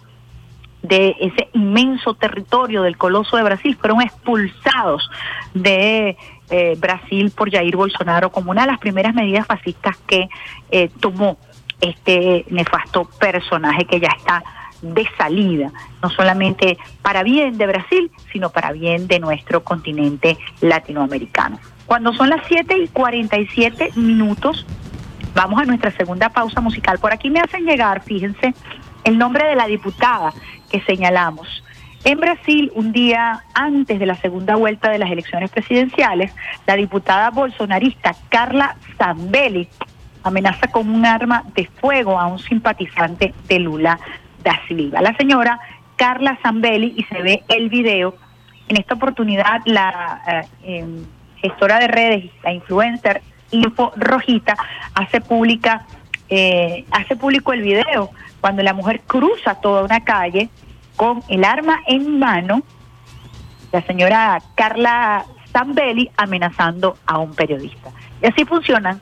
de 0.82 1.16
ese 1.22 1.48
inmenso 1.54 2.14
territorio 2.14 2.84
del 2.84 2.98
coloso 2.98 3.38
de 3.38 3.44
Brasil 3.44 3.78
fueron 3.80 4.02
expulsados 4.02 5.10
de 5.54 6.18
eh, 6.50 6.76
Brasil 6.78 7.32
por 7.32 7.50
Jair 7.50 7.76
Bolsonaro 7.78 8.32
como 8.32 8.52
una 8.52 8.62
de 8.62 8.68
las 8.68 8.80
primeras 8.80 9.16
medidas 9.16 9.48
fascistas 9.48 9.96
que 10.06 10.28
eh, 10.72 10.90
tomó 11.00 11.38
este 11.80 12.46
nefasto 12.50 13.06
personaje 13.18 13.86
que 13.86 14.02
ya 14.02 14.10
está 14.18 14.44
de 14.82 15.08
salida, 15.18 15.72
no 16.02 16.10
solamente 16.10 16.78
para 17.02 17.24
bien 17.24 17.58
de 17.58 17.68
Brasil, 17.68 18.12
sino 18.34 18.50
para 18.50 18.74
bien 18.74 19.08
de 19.08 19.20
nuestro 19.20 19.64
continente 19.64 20.38
latinoamericano. 20.60 21.58
Cuando 21.86 22.14
son 22.14 22.30
las 22.30 22.42
7 22.48 22.78
y 22.78 22.88
47 22.88 23.92
minutos, 23.96 24.66
vamos 25.36 25.62
a 25.62 25.66
nuestra 25.66 25.92
segunda 25.92 26.30
pausa 26.30 26.62
musical. 26.62 27.00
Por 27.00 27.14
aquí 27.14 27.30
me 27.30 27.40
hacen 27.40 27.66
llegar, 27.66 28.02
fíjense, 28.04 28.54
el 29.04 29.18
nombre 29.18 29.48
de 29.48 29.56
la 29.56 29.68
diputada 29.68 30.34
que 30.72 30.82
señalamos. 30.82 31.64
En 32.06 32.20
Brasil, 32.20 32.72
un 32.76 32.92
día 32.92 33.44
antes 33.54 33.98
de 33.98 34.06
la 34.06 34.16
segunda 34.16 34.56
vuelta 34.56 34.92
de 34.92 35.00
las 35.00 35.10
elecciones 35.10 35.50
presidenciales, 35.52 36.34
la 36.68 36.76
diputada 36.76 37.30
bolsonarista 37.30 38.14
Carla 38.30 38.76
Zambelli 38.98 39.70
amenaza 40.24 40.68
con 40.68 40.90
un 40.90 41.06
arma 41.06 41.44
de 41.54 41.66
fuego 41.66 42.20
a 42.20 42.28
un 42.28 42.40
simpatizante 42.40 43.34
de 43.48 43.60
Lula 43.60 44.00
da 44.44 44.60
Silva. 44.68 45.02
La 45.02 45.16
señora 45.16 45.60
Carla 45.96 46.38
Zambelli, 46.42 46.94
y 46.98 47.04
se 47.04 47.22
ve 47.22 47.44
el 47.50 47.70
video, 47.70 48.16
en 48.68 48.78
esta 48.78 48.96
oportunidad 48.96 49.62
la 49.66 50.22
eh, 50.64 50.80
em, 50.80 51.06
gestora 51.44 51.78
de 51.80 51.88
redes, 51.88 52.32
la 52.42 52.54
influencer 52.54 53.22
Info 53.52 53.92
Rojita, 53.96 54.56
hace 54.96 55.22
pública, 55.22 55.86
eh, 56.30 56.86
hace 56.92 57.16
público 57.16 57.54
el 57.54 57.62
video 57.62 58.10
cuando 58.42 58.64
la 58.64 58.74
mujer 58.74 59.02
cruza 59.06 59.56
toda 59.56 59.84
una 59.84 60.04
calle 60.04 60.50
con 60.96 61.22
el 61.28 61.44
arma 61.44 61.82
en 61.86 62.18
mano, 62.18 62.64
la 63.72 63.82
señora 63.84 64.42
Carla 64.56 65.26
Zambelli 65.52 66.10
amenazando 66.18 66.98
a 67.06 67.20
un 67.20 67.36
periodista. 67.36 67.92
Y 68.22 68.28
así 68.28 68.46
funcionan 68.46 69.02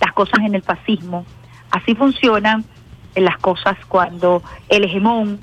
las 0.00 0.12
cosas 0.12 0.40
en 0.40 0.54
el 0.54 0.62
fascismo, 0.62 1.24
así 1.70 1.94
funcionan 1.94 2.64
las 3.14 3.36
cosas 3.38 3.76
cuando 3.86 4.42
el 4.68 4.84
hegemón 4.84 5.40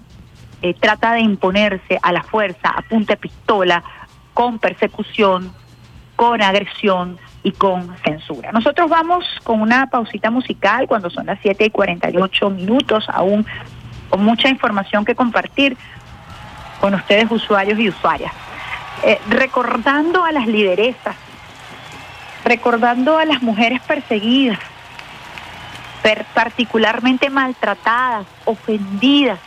eh, 0.61 0.73
trata 0.73 1.13
de 1.13 1.21
imponerse 1.21 1.99
a 2.01 2.11
la 2.11 2.23
fuerza, 2.23 2.69
a 2.69 2.81
punta 2.81 3.13
de 3.13 3.17
pistola, 3.17 3.83
con 4.33 4.59
persecución, 4.59 5.53
con 6.19 6.41
agresión 6.41 7.17
y 7.43 7.53
con 7.53 7.95
censura. 8.03 8.51
Nosotros 8.51 8.89
vamos 8.89 9.23
con 9.45 9.61
una 9.61 9.87
pausita 9.89 10.29
musical 10.29 10.85
cuando 10.85 11.09
son 11.09 11.27
las 11.27 11.39
7 11.41 11.67
y 11.67 11.69
48 11.69 12.49
minutos, 12.49 13.05
aún 13.07 13.45
con 14.09 14.25
mucha 14.25 14.49
información 14.49 15.05
que 15.05 15.15
compartir 15.15 15.77
con 16.81 16.93
ustedes 16.93 17.31
usuarios 17.31 17.79
y 17.79 17.87
usuarias. 17.87 18.33
Eh, 19.03 19.17
recordando 19.29 20.25
a 20.25 20.33
las 20.33 20.45
lideresas, 20.45 21.15
recordando 22.43 23.17
a 23.17 23.23
las 23.23 23.41
mujeres 23.41 23.79
perseguidas, 23.83 24.59
particularmente 26.33 27.29
maltratadas, 27.29 28.25
ofendidas, 28.43 29.39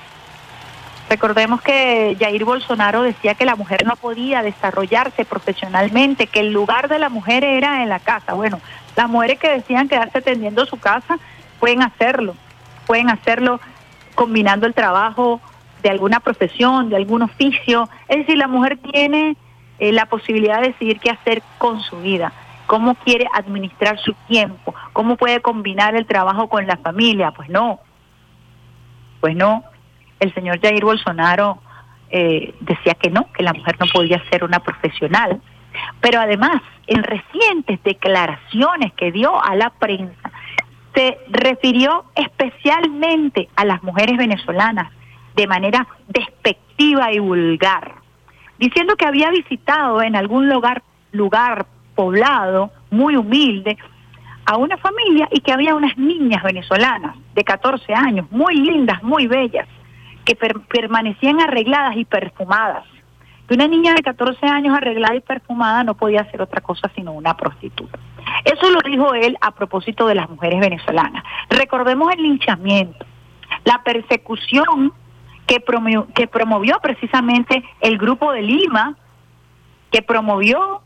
Recordemos 1.12 1.60
que 1.60 2.16
Jair 2.18 2.42
Bolsonaro 2.42 3.02
decía 3.02 3.34
que 3.34 3.44
la 3.44 3.54
mujer 3.54 3.84
no 3.84 3.96
podía 3.96 4.42
desarrollarse 4.42 5.26
profesionalmente, 5.26 6.26
que 6.26 6.40
el 6.40 6.54
lugar 6.54 6.88
de 6.88 6.98
la 6.98 7.10
mujer 7.10 7.44
era 7.44 7.82
en 7.82 7.90
la 7.90 7.98
casa. 7.98 8.32
Bueno, 8.32 8.62
las 8.96 9.10
mujeres 9.10 9.38
que 9.38 9.50
decían 9.50 9.88
quedarse 9.88 10.16
atendiendo 10.16 10.64
su 10.64 10.78
casa 10.78 11.18
pueden 11.60 11.82
hacerlo, 11.82 12.34
pueden 12.86 13.10
hacerlo 13.10 13.60
combinando 14.14 14.66
el 14.66 14.72
trabajo 14.72 15.38
de 15.82 15.90
alguna 15.90 16.18
profesión, 16.18 16.88
de 16.88 16.96
algún 16.96 17.20
oficio. 17.20 17.90
Es 18.08 18.20
decir, 18.20 18.38
la 18.38 18.48
mujer 18.48 18.78
tiene 18.78 19.36
eh, 19.80 19.92
la 19.92 20.06
posibilidad 20.06 20.62
de 20.62 20.68
decidir 20.68 20.98
qué 20.98 21.10
hacer 21.10 21.42
con 21.58 21.80
su 21.80 22.00
vida, 22.00 22.32
cómo 22.66 22.94
quiere 22.94 23.28
administrar 23.34 23.98
su 23.98 24.14
tiempo, 24.28 24.74
cómo 24.94 25.16
puede 25.16 25.42
combinar 25.42 25.94
el 25.94 26.06
trabajo 26.06 26.48
con 26.48 26.66
la 26.66 26.78
familia. 26.78 27.32
Pues 27.32 27.50
no, 27.50 27.80
pues 29.20 29.36
no, 29.36 29.62
el 30.23 30.33
señor 30.35 30.61
Jair 30.61 30.85
Bolsonaro 30.85 31.59
eh, 32.11 32.55
decía 32.61 32.95
que 32.95 33.11
no, 33.11 33.27
que 33.33 33.43
la 33.43 33.53
mujer 33.53 33.77
no 33.81 33.87
podía 33.93 34.23
ser 34.31 34.45
una 34.45 34.61
profesional. 34.61 35.41
Pero 36.01 36.20
además, 36.20 36.62
en 36.87 37.03
recientes 37.03 37.83
declaraciones 37.83 38.93
que 38.93 39.11
dio 39.11 39.43
a 39.43 39.57
la 39.57 39.70
prensa, 39.70 40.31
se 40.95 41.18
refirió 41.29 42.05
especialmente 42.14 43.49
a 43.57 43.64
las 43.64 43.83
mujeres 43.83 44.16
venezolanas 44.16 44.93
de 45.35 45.47
manera 45.47 45.87
despectiva 46.09 47.12
y 47.12 47.18
vulgar, 47.18 47.95
diciendo 48.59 48.97
que 48.97 49.07
había 49.07 49.31
visitado 49.31 50.03
en 50.03 50.14
algún 50.14 50.49
lugar, 50.49 50.83
lugar 51.11 51.66
poblado, 51.95 52.70
muy 52.91 53.16
humilde, 53.16 53.77
a 54.45 54.57
una 54.57 54.77
familia 54.77 55.29
y 55.31 55.41
que 55.41 55.53
había 55.53 55.75
unas 55.75 55.97
niñas 55.97 56.43
venezolanas 56.43 57.16
de 57.35 57.43
14 57.43 57.95
años, 57.95 58.31
muy 58.31 58.57
lindas, 58.57 59.03
muy 59.03 59.27
bellas, 59.27 59.66
que 60.25 60.37
permanecían 60.37 61.41
arregladas 61.41 61.97
y 61.97 62.05
perfumadas. 62.05 62.85
Que 63.49 63.55
una 63.55 63.66
niña 63.66 63.95
de 63.95 64.03
14 64.03 64.47
años 64.47 64.77
arreglada 64.77 65.14
y 65.16 65.20
perfumada 65.20 65.83
no 65.85 65.95
podía 65.95 66.31
ser 66.31 66.43
otra 66.43 66.61
cosa 66.61 66.91
sino 66.95 67.12
una 67.12 67.37
prostituta. 67.37 67.99
Eso 68.45 68.70
lo 68.70 68.81
dijo 68.81 69.14
él 69.14 69.37
a 69.41 69.51
propósito 69.51 70.07
de 70.07 70.14
las 70.14 70.29
mujeres 70.29 70.61
venezolanas. 70.61 71.25
Recordemos 71.51 72.12
el 72.12 72.23
linchamiento, 72.23 73.05
la 73.64 73.83
persecución 73.83 74.93
que 75.47 75.61
promovió, 75.61 76.07
que 76.14 76.29
promovió 76.29 76.79
precisamente 76.81 77.64
el 77.81 77.99
grupo 77.99 78.33
de 78.33 78.43
Lima, 78.43 78.97
que 79.91 80.03
promovió 80.03 80.83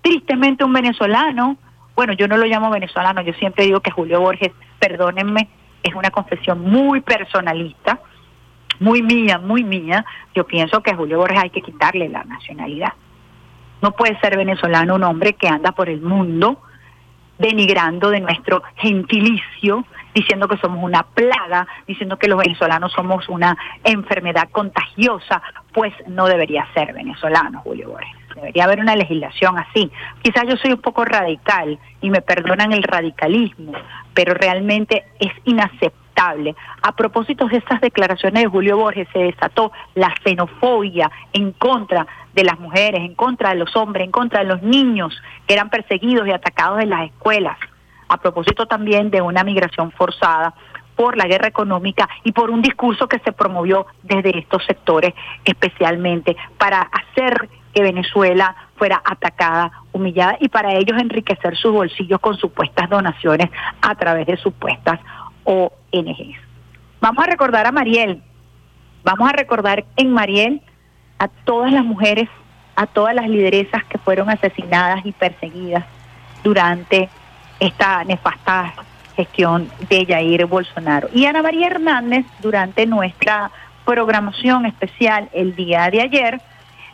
tristemente 0.00 0.64
un 0.64 0.72
venezolano. 0.72 1.58
Bueno, 1.94 2.14
yo 2.14 2.26
no 2.28 2.38
lo 2.38 2.46
llamo 2.46 2.70
venezolano, 2.70 3.20
yo 3.20 3.34
siempre 3.34 3.64
digo 3.64 3.80
que 3.80 3.90
Julio 3.90 4.20
Borges, 4.20 4.52
perdónenme, 4.78 5.48
es 5.82 5.94
una 5.94 6.10
confesión 6.10 6.60
muy 6.60 7.02
personalista 7.02 8.00
muy 8.80 9.02
mía, 9.02 9.38
muy 9.38 9.62
mía, 9.62 10.04
yo 10.34 10.46
pienso 10.46 10.82
que 10.82 10.90
a 10.90 10.96
Julio 10.96 11.18
Borges 11.18 11.42
hay 11.42 11.50
que 11.50 11.62
quitarle 11.62 12.08
la 12.08 12.24
nacionalidad. 12.24 12.92
No 13.82 13.92
puede 13.92 14.18
ser 14.20 14.36
venezolano 14.36 14.96
un 14.96 15.04
hombre 15.04 15.34
que 15.34 15.48
anda 15.48 15.72
por 15.72 15.88
el 15.88 16.00
mundo 16.00 16.60
denigrando 17.38 18.10
de 18.10 18.20
nuestro 18.20 18.62
gentilicio, 18.76 19.86
diciendo 20.14 20.46
que 20.46 20.58
somos 20.58 20.82
una 20.82 21.02
plaga, 21.02 21.66
diciendo 21.86 22.18
que 22.18 22.28
los 22.28 22.38
venezolanos 22.38 22.92
somos 22.92 23.28
una 23.28 23.56
enfermedad 23.84 24.50
contagiosa, 24.50 25.40
pues 25.72 25.94
no 26.06 26.26
debería 26.26 26.66
ser 26.74 26.92
venezolano, 26.92 27.60
Julio 27.60 27.90
Borges. 27.90 28.19
Debería 28.40 28.64
haber 28.64 28.80
una 28.80 28.96
legislación 28.96 29.58
así. 29.58 29.90
Quizás 30.22 30.44
yo 30.48 30.56
soy 30.56 30.72
un 30.72 30.80
poco 30.80 31.04
radical 31.04 31.78
y 32.00 32.10
me 32.10 32.22
perdonan 32.22 32.72
el 32.72 32.82
radicalismo, 32.82 33.72
pero 34.14 34.34
realmente 34.34 35.04
es 35.18 35.32
inaceptable 35.44 36.00
a 36.82 36.92
propósito 36.96 37.46
de 37.46 37.56
estas 37.56 37.80
declaraciones 37.80 38.42
de 38.42 38.48
Julio 38.48 38.76
Borges, 38.76 39.08
se 39.12 39.20
desató 39.20 39.72
la 39.94 40.12
xenofobia 40.22 41.10
en 41.32 41.52
contra 41.52 42.06
de 42.34 42.44
las 42.44 42.58
mujeres, 42.60 43.00
en 43.00 43.14
contra 43.14 43.50
de 43.50 43.56
los 43.56 43.74
hombres, 43.74 44.04
en 44.04 44.10
contra 44.10 44.40
de 44.40 44.46
los 44.46 44.62
niños 44.62 45.16
que 45.46 45.54
eran 45.54 45.70
perseguidos 45.70 46.28
y 46.28 46.32
atacados 46.32 46.80
en 46.80 46.90
las 46.90 47.06
escuelas. 47.06 47.56
A 48.08 48.18
propósito 48.18 48.66
también 48.66 49.10
de 49.10 49.22
una 49.22 49.44
migración 49.44 49.92
forzada 49.92 50.52
por 50.94 51.16
la 51.16 51.26
guerra 51.26 51.48
económica 51.48 52.06
y 52.22 52.32
por 52.32 52.50
un 52.50 52.60
discurso 52.60 53.08
que 53.08 53.20
se 53.20 53.32
promovió 53.32 53.86
desde 54.02 54.38
estos 54.38 54.62
sectores 54.66 55.14
especialmente 55.46 56.36
para 56.58 56.82
hacer 56.82 57.48
que 57.74 57.82
Venezuela 57.82 58.54
fuera 58.76 59.00
atacada, 59.04 59.70
humillada 59.92 60.36
y 60.40 60.48
para 60.48 60.74
ellos 60.74 60.98
enriquecer 61.00 61.56
sus 61.56 61.72
bolsillos 61.72 62.20
con 62.20 62.36
supuestas 62.36 62.88
donaciones 62.88 63.50
a 63.80 63.94
través 63.94 64.26
de 64.26 64.36
supuestas 64.36 65.00
ONGs. 65.44 66.38
Vamos 67.00 67.24
a 67.24 67.26
recordar 67.26 67.66
a 67.66 67.72
Mariel, 67.72 68.22
vamos 69.04 69.28
a 69.28 69.32
recordar 69.32 69.84
en 69.96 70.12
Mariel 70.12 70.62
a 71.18 71.28
todas 71.28 71.72
las 71.72 71.84
mujeres, 71.84 72.28
a 72.76 72.86
todas 72.86 73.14
las 73.14 73.28
lideresas 73.28 73.84
que 73.84 73.98
fueron 73.98 74.28
asesinadas 74.30 75.04
y 75.04 75.12
perseguidas 75.12 75.84
durante 76.42 77.08
esta 77.58 78.04
nefasta 78.04 78.72
gestión 79.16 79.68
de 79.88 80.06
Jair 80.06 80.46
Bolsonaro. 80.46 81.08
Y 81.12 81.26
Ana 81.26 81.42
María 81.42 81.66
Hernández, 81.66 82.24
durante 82.40 82.86
nuestra 82.86 83.50
programación 83.84 84.66
especial 84.66 85.28
el 85.32 85.54
día 85.56 85.90
de 85.90 86.00
ayer, 86.00 86.40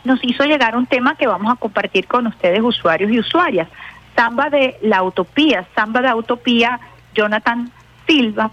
nos 0.06 0.22
hizo 0.22 0.44
llegar 0.44 0.76
un 0.76 0.86
tema 0.86 1.16
que 1.16 1.26
vamos 1.26 1.52
a 1.52 1.56
compartir 1.56 2.06
con 2.06 2.26
ustedes, 2.26 2.60
usuarios 2.62 3.10
y 3.10 3.18
usuarias. 3.18 3.68
Samba 4.14 4.48
de 4.48 4.78
la 4.80 5.02
Utopía, 5.02 5.66
Samba 5.74 6.00
de 6.00 6.14
Utopía, 6.14 6.80
Jonathan 7.14 7.70
Silva, 8.06 8.50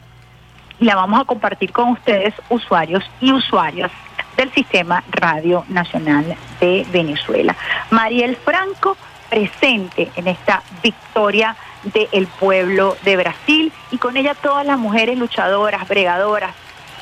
y 0.79 0.85
la 0.85 0.95
vamos 0.95 1.21
a 1.21 1.25
compartir 1.25 1.71
con 1.71 1.89
ustedes, 1.89 2.33
usuarios 2.49 3.03
y 3.21 3.31
usuarias 3.31 3.91
del 4.35 4.51
Sistema 4.51 5.03
Radio 5.11 5.63
Nacional 5.69 6.35
de 6.59 6.85
Venezuela. 6.91 7.55
Mariel 7.91 8.35
Franco, 8.35 8.97
presente 9.29 10.11
en 10.15 10.27
esta 10.27 10.63
victoria 10.81 11.55
del 11.83 12.27
pueblo 12.27 12.97
de 13.03 13.17
Brasil 13.17 13.71
y 13.91 13.97
con 13.97 14.17
ella 14.17 14.35
todas 14.35 14.65
las 14.65 14.79
mujeres 14.79 15.17
luchadoras, 15.17 15.87
bregadoras, 15.87 16.53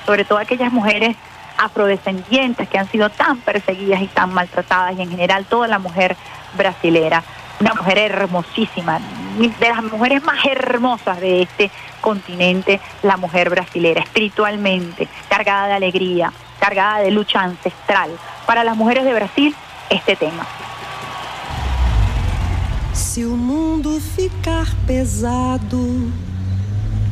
sobre 0.05 0.25
todo 0.25 0.39
aquellas 0.39 0.71
mujeres 0.71 1.15
afrodescendientes 1.61 2.67
que 2.67 2.77
han 2.77 2.89
sido 2.89 3.09
tan 3.09 3.37
perseguidas 3.41 4.01
y 4.01 4.07
tan 4.07 4.33
maltratadas 4.33 4.97
y 4.97 5.01
en 5.01 5.09
general 5.09 5.45
toda 5.45 5.67
la 5.67 5.79
mujer 5.79 6.17
brasilera, 6.57 7.23
una 7.59 7.73
mujer 7.75 7.99
hermosísima, 7.99 8.99
de 9.37 9.69
las 9.69 9.83
mujeres 9.83 10.23
más 10.23 10.43
hermosas 10.45 11.19
de 11.21 11.43
este 11.43 11.71
continente, 12.01 12.79
la 13.03 13.17
mujer 13.17 13.49
brasilera, 13.49 14.01
espiritualmente, 14.01 15.07
cargada 15.29 15.67
de 15.67 15.73
alegría, 15.73 16.33
cargada 16.59 16.99
de 16.99 17.11
lucha 17.11 17.41
ancestral. 17.41 18.09
Para 18.47 18.63
las 18.63 18.75
mujeres 18.75 19.05
de 19.05 19.13
Brasil, 19.13 19.55
este 19.89 20.15
tema. 20.15 20.45
Se 22.93 23.25
o 23.25 23.35
mundo 23.35 23.99
ficar 24.15 24.65
pesado, 24.85 26.11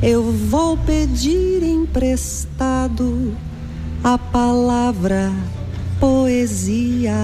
eu 0.01 0.23
vou 0.49 0.77
pedir 0.77 1.63
emprestado 1.63 3.33
a 4.03 4.17
palavra 4.17 5.31
poesia. 5.99 7.15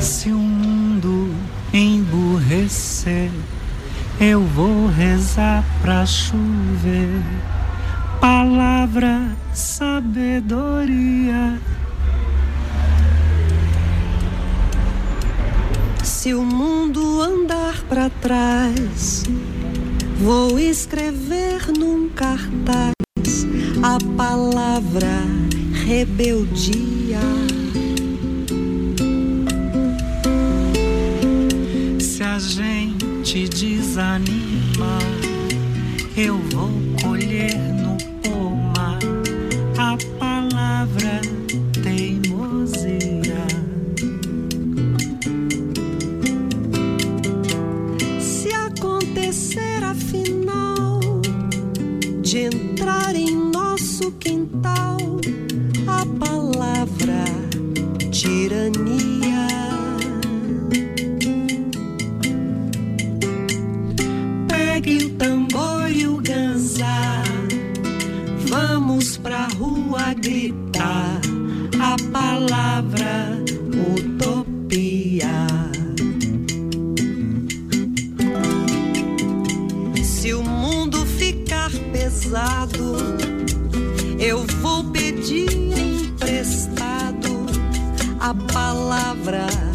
Se 0.00 0.30
o 0.30 0.38
mundo 0.38 1.34
emburrecer, 1.72 3.30
eu 4.20 4.40
vou 4.42 4.86
rezar 4.86 5.64
pra 5.82 6.06
chover. 6.06 7.22
Palavra, 8.20 9.36
sabedoria 9.54 10.98
Se 16.28 16.34
o 16.34 16.42
mundo 16.44 17.22
andar 17.22 17.80
para 17.88 18.10
trás, 18.10 19.22
vou 20.18 20.58
escrever 20.58 21.68
num 21.78 22.08
cartaz 22.08 22.92
a 23.82 23.98
palavra 24.16 25.22
rebeldia. 25.86 27.20
Se 32.00 32.22
a 32.22 32.38
gente 32.38 33.48
desanima, 33.48 34.98
eu 36.16 36.36
vou 36.50 36.87
tal. 54.62 54.97
lembrar 89.30 89.67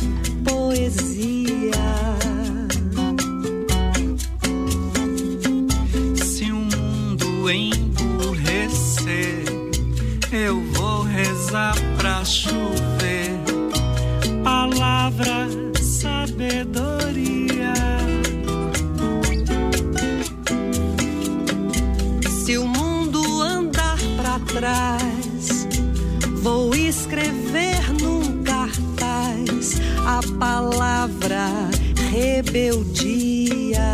rebeldia. 32.53 33.93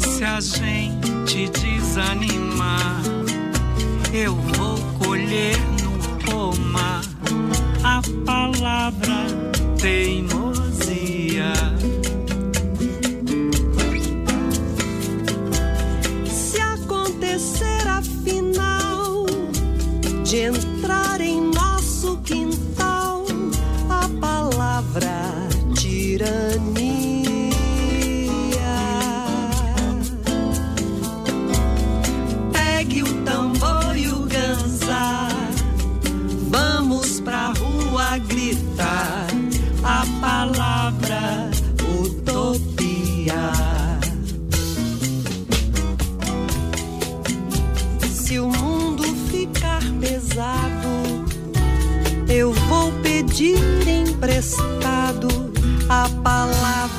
Se 0.00 0.24
a 0.24 0.40
gente 0.40 1.48
desanimar, 1.50 3.00
eu 4.12 4.34
vou 4.34 4.78
colher 4.98 5.56
no 5.82 5.92
pomar 6.24 7.02
a 7.84 8.02
palavra 8.26 9.26
teimosia. 9.80 10.13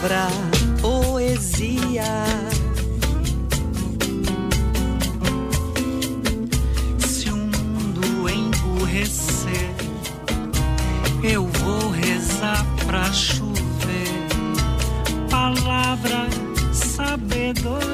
palavra 0.06 0.28
poesia. 0.82 2.03
Se 6.99 7.30
o 7.32 7.36
mundo 7.36 8.30
emburrecer, 8.30 9.74
eu 11.24 11.47
vou 11.47 11.89
rezar 11.89 12.64
pra 12.86 13.12
chover. 13.12 13.56
Palavra 15.30 16.28
sabedoria. 16.72 17.84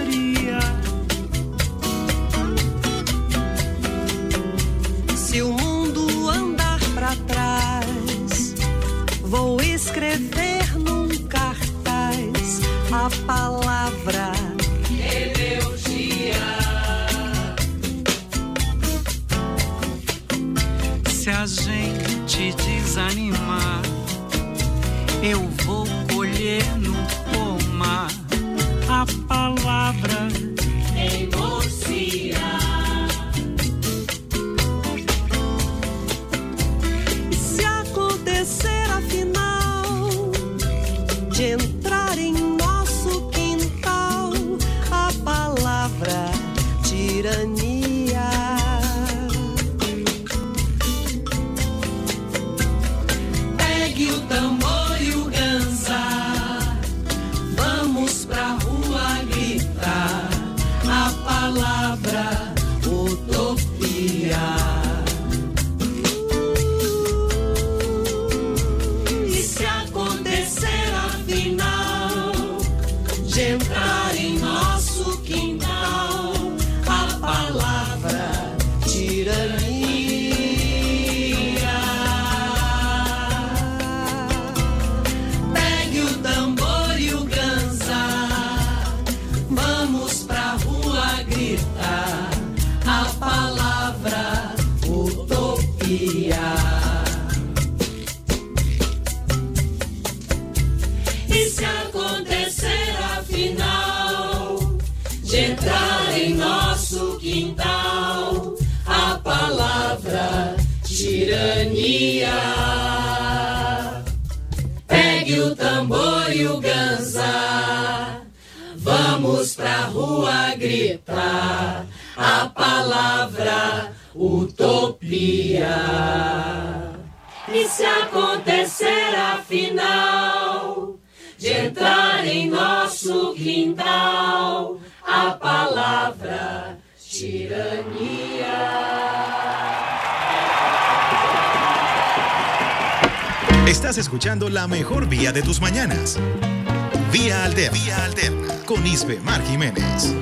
Vía 147.12 147.43
Alterna. 147.43 147.78
Vía. 147.78 148.66
Con 148.66 148.88
Isbe 148.88 149.20
Mar 149.20 149.39
Jiménez. 149.45 150.16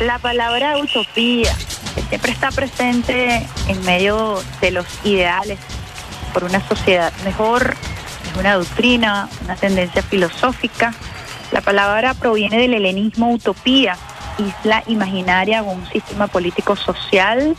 La 0.00 0.18
palabra 0.20 0.78
utopía, 0.78 1.54
siempre 2.08 2.32
está 2.32 2.50
presente 2.50 3.46
en 3.68 3.84
medio 3.84 4.42
de 4.62 4.70
los 4.70 4.86
ideales 5.04 5.58
por 6.32 6.44
una 6.44 6.66
sociedad 6.66 7.12
mejor, 7.24 7.76
es 8.30 8.40
una 8.40 8.54
doctrina, 8.54 9.28
una 9.44 9.56
tendencia 9.56 10.02
filosófica. 10.02 10.94
La 11.52 11.60
palabra 11.60 12.14
proviene 12.14 12.56
del 12.56 12.72
helenismo 12.72 13.32
utopía, 13.32 13.98
isla 14.38 14.82
imaginaria 14.86 15.62
con 15.62 15.80
un 15.80 15.86
sistema 15.90 16.26
político 16.26 16.74
social 16.74 17.54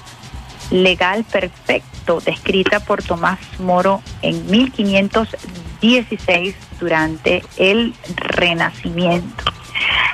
legal 0.72 1.24
perfecto, 1.24 2.20
descrita 2.22 2.80
por 2.80 3.04
Tomás 3.04 3.40
Moro 3.60 4.02
en 4.22 4.50
1516 4.50 6.56
durante 6.80 7.44
el 7.58 7.94
Renacimiento. 8.16 9.44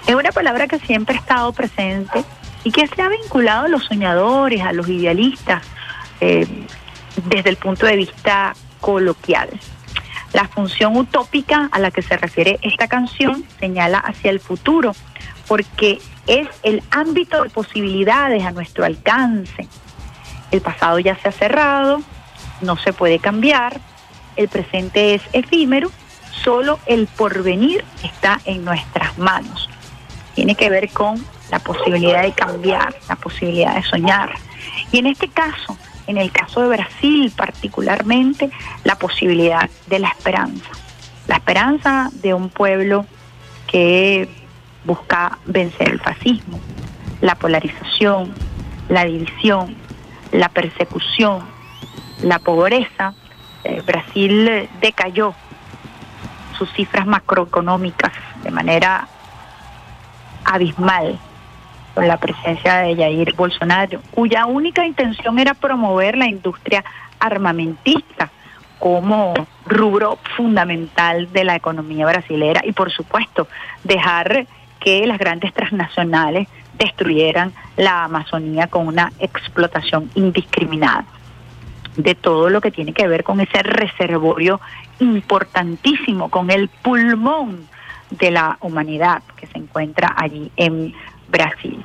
Es 0.07 0.15
una 0.15 0.31
palabra 0.31 0.67
que 0.67 0.79
siempre 0.79 1.15
ha 1.15 1.19
estado 1.19 1.53
presente 1.53 2.23
y 2.63 2.71
que 2.71 2.87
se 2.87 3.01
ha 3.01 3.09
vinculado 3.09 3.65
a 3.65 3.69
los 3.69 3.85
soñadores, 3.85 4.61
a 4.61 4.73
los 4.73 4.87
idealistas, 4.87 5.63
eh, 6.19 6.47
desde 7.25 7.49
el 7.49 7.57
punto 7.57 7.85
de 7.85 7.95
vista 7.95 8.53
coloquial. 8.79 9.49
La 10.33 10.47
función 10.47 10.95
utópica 10.95 11.69
a 11.71 11.79
la 11.79 11.91
que 11.91 12.01
se 12.01 12.17
refiere 12.17 12.59
esta 12.61 12.87
canción 12.87 13.43
señala 13.59 13.99
hacia 13.99 14.31
el 14.31 14.39
futuro, 14.39 14.93
porque 15.47 15.99
es 16.27 16.47
el 16.63 16.81
ámbito 16.91 17.43
de 17.43 17.49
posibilidades 17.49 18.43
a 18.43 18.51
nuestro 18.51 18.85
alcance. 18.85 19.67
El 20.51 20.61
pasado 20.61 20.99
ya 20.99 21.15
se 21.15 21.29
ha 21.29 21.31
cerrado, 21.31 22.01
no 22.61 22.77
se 22.77 22.93
puede 22.93 23.19
cambiar, 23.19 23.79
el 24.35 24.47
presente 24.47 25.15
es 25.15 25.21
efímero, 25.33 25.91
solo 26.43 26.79
el 26.85 27.07
porvenir 27.07 27.83
está 28.03 28.39
en 28.45 28.63
nuestras 28.63 29.17
manos. 29.17 29.69
Tiene 30.35 30.55
que 30.55 30.69
ver 30.69 30.89
con 30.89 31.23
la 31.49 31.59
posibilidad 31.59 32.23
de 32.23 32.31
cambiar, 32.31 32.95
la 33.09 33.15
posibilidad 33.15 33.75
de 33.75 33.83
soñar. 33.83 34.31
Y 34.91 34.99
en 34.99 35.07
este 35.07 35.27
caso, 35.27 35.77
en 36.07 36.17
el 36.17 36.31
caso 36.31 36.61
de 36.61 36.69
Brasil 36.69 37.31
particularmente, 37.35 38.49
la 38.83 38.95
posibilidad 38.95 39.69
de 39.87 39.99
la 39.99 40.09
esperanza. 40.09 40.69
La 41.27 41.35
esperanza 41.35 42.09
de 42.13 42.33
un 42.33 42.49
pueblo 42.49 43.05
que 43.67 44.27
busca 44.83 45.37
vencer 45.45 45.89
el 45.89 45.99
fascismo, 45.99 46.59
la 47.21 47.35
polarización, 47.35 48.33
la 48.89 49.05
división, 49.05 49.75
la 50.31 50.49
persecución, 50.49 51.41
la 52.21 52.39
pobreza. 52.39 53.13
Eh, 53.63 53.81
Brasil 53.85 54.69
decayó 54.79 55.35
sus 56.57 56.71
cifras 56.73 57.05
macroeconómicas 57.05 58.11
de 58.43 58.51
manera 58.51 59.07
abismal 60.45 61.19
con 61.93 62.07
la 62.07 62.17
presencia 62.17 62.77
de 62.77 62.95
Jair 62.95 63.35
Bolsonaro, 63.35 64.01
cuya 64.11 64.45
única 64.45 64.85
intención 64.85 65.39
era 65.39 65.53
promover 65.53 66.17
la 66.17 66.27
industria 66.27 66.83
armamentista 67.19 68.29
como 68.79 69.33
rubro 69.65 70.17
fundamental 70.35 71.31
de 71.31 71.43
la 71.43 71.55
economía 71.55 72.07
brasilera 72.07 72.61
y 72.63 72.71
por 72.71 72.91
supuesto 72.91 73.47
dejar 73.83 74.47
que 74.79 75.05
las 75.05 75.19
grandes 75.19 75.53
transnacionales 75.53 76.47
destruyeran 76.81 77.53
la 77.77 78.05
Amazonía 78.05 78.65
con 78.65 78.87
una 78.87 79.11
explotación 79.19 80.09
indiscriminada 80.15 81.05
de 81.95 82.15
todo 82.15 82.49
lo 82.49 82.59
que 82.59 82.71
tiene 82.71 82.91
que 82.91 83.07
ver 83.07 83.23
con 83.23 83.39
ese 83.39 83.61
reservorio 83.61 84.59
importantísimo, 84.99 86.29
con 86.29 86.49
el 86.49 86.69
pulmón 86.69 87.67
de 88.09 88.31
la 88.31 88.57
humanidad 88.61 89.21
que 89.35 89.45
se 89.45 89.59
encuentra 89.59 90.15
allí 90.17 90.51
en 90.57 90.93
Brasil. 91.29 91.83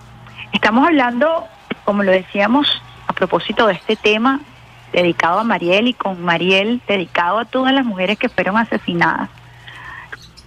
Estamos 0.52 0.86
hablando, 0.86 1.44
como 1.84 2.02
lo 2.02 2.12
decíamos, 2.12 2.66
a 3.06 3.12
propósito 3.12 3.66
de 3.66 3.74
este 3.74 3.96
tema 3.96 4.40
dedicado 4.92 5.40
a 5.40 5.44
Mariel 5.44 5.88
y 5.88 5.92
con 5.92 6.22
Mariel 6.24 6.80
dedicado 6.88 7.38
a 7.38 7.44
todas 7.44 7.74
las 7.74 7.84
mujeres 7.84 8.18
que 8.18 8.30
fueron 8.30 8.56
asesinadas, 8.56 9.28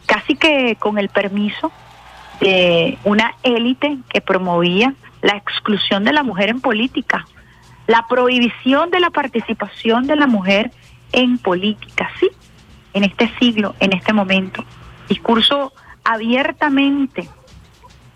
casi 0.08 0.36
que 0.36 0.76
con 0.80 0.98
el 0.98 1.10
permiso 1.10 1.72
de 2.40 2.98
una 3.04 3.36
élite 3.44 3.98
que 4.10 4.22
promovía 4.22 4.94
la 5.22 5.36
exclusión 5.36 6.04
de 6.04 6.14
la 6.14 6.24
mujer 6.24 6.50
en 6.50 6.62
política, 6.62 7.26
la 7.88 8.06
prohibición 8.08 8.90
de 8.92 9.00
la 9.00 9.10
participación 9.10 10.08
de 10.08 10.16
la 10.16 10.28
mujer 10.28 10.72
en 11.12 11.38
política, 11.38 12.10
sí, 12.20 12.30
en 12.94 13.04
este 13.04 13.32
siglo, 13.40 13.76
en 13.80 13.94
este 13.94 14.14
momento. 14.14 14.64
Discurso 15.08 15.74
abiertamente 16.04 17.28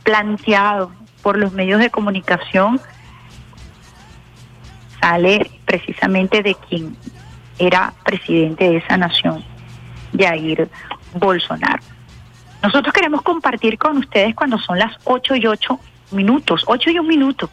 planteado 0.03 0.91
por 1.21 1.37
los 1.37 1.53
medios 1.53 1.79
de 1.79 1.89
comunicación 1.89 2.79
sale 5.01 5.49
precisamente 5.65 6.43
de 6.43 6.55
quien 6.55 6.95
era 7.57 7.93
presidente 8.03 8.69
de 8.69 8.77
esa 8.77 8.97
nación, 8.97 9.43
Jair 10.17 10.69
Bolsonaro. 11.15 11.92
Nosotros 12.63 12.93
queremos 12.93 13.21
compartir 13.21 13.77
con 13.77 13.97
ustedes 13.97 14.33
cuando 14.33 14.57
son 14.57 14.79
las 14.79 14.95
8 15.03 15.35
y 15.35 15.47
8 15.47 15.79
minutos, 16.11 16.63
8 16.65 16.91
y 16.91 16.99
un 16.99 17.07
minuto. 17.07 17.49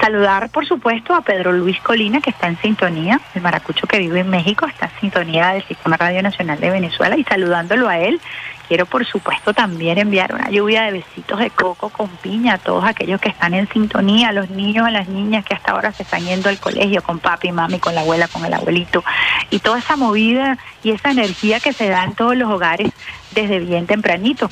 Saludar, 0.00 0.48
por 0.50 0.64
supuesto, 0.64 1.12
a 1.12 1.22
Pedro 1.22 1.52
Luis 1.52 1.80
Colina, 1.80 2.20
que 2.20 2.30
está 2.30 2.46
en 2.46 2.56
sintonía, 2.60 3.20
el 3.34 3.42
maracucho 3.42 3.86
que 3.88 3.98
vive 3.98 4.20
en 4.20 4.30
México, 4.30 4.64
está 4.66 4.86
en 4.86 5.00
sintonía 5.00 5.48
del 5.48 5.64
Sistema 5.64 5.96
Radio 5.96 6.22
Nacional 6.22 6.60
de 6.60 6.70
Venezuela, 6.70 7.16
y 7.16 7.24
saludándolo 7.24 7.88
a 7.88 7.98
él, 7.98 8.20
quiero, 8.68 8.86
por 8.86 9.04
supuesto, 9.04 9.52
también 9.52 9.98
enviar 9.98 10.32
una 10.32 10.50
lluvia 10.50 10.82
de 10.82 10.92
besitos 10.92 11.40
de 11.40 11.50
coco 11.50 11.88
con 11.88 12.08
piña 12.08 12.54
a 12.54 12.58
todos 12.58 12.84
aquellos 12.84 13.20
que 13.20 13.28
están 13.28 13.54
en 13.54 13.68
sintonía, 13.70 14.28
a 14.28 14.32
los 14.32 14.50
niños, 14.50 14.86
a 14.86 14.92
las 14.92 15.08
niñas 15.08 15.44
que 15.44 15.54
hasta 15.54 15.72
ahora 15.72 15.90
se 15.90 16.04
están 16.04 16.24
yendo 16.24 16.48
al 16.48 16.60
colegio 16.60 17.02
con 17.02 17.18
papi, 17.18 17.50
mami, 17.50 17.80
con 17.80 17.96
la 17.96 18.02
abuela, 18.02 18.28
con 18.28 18.44
el 18.44 18.54
abuelito, 18.54 19.02
y 19.50 19.58
toda 19.58 19.80
esa 19.80 19.96
movida 19.96 20.58
y 20.84 20.92
esa 20.92 21.10
energía 21.10 21.58
que 21.58 21.72
se 21.72 21.88
da 21.88 22.04
en 22.04 22.14
todos 22.14 22.36
los 22.36 22.48
hogares 22.48 22.92
desde 23.32 23.58
bien 23.58 23.86
tempranito. 23.86 24.48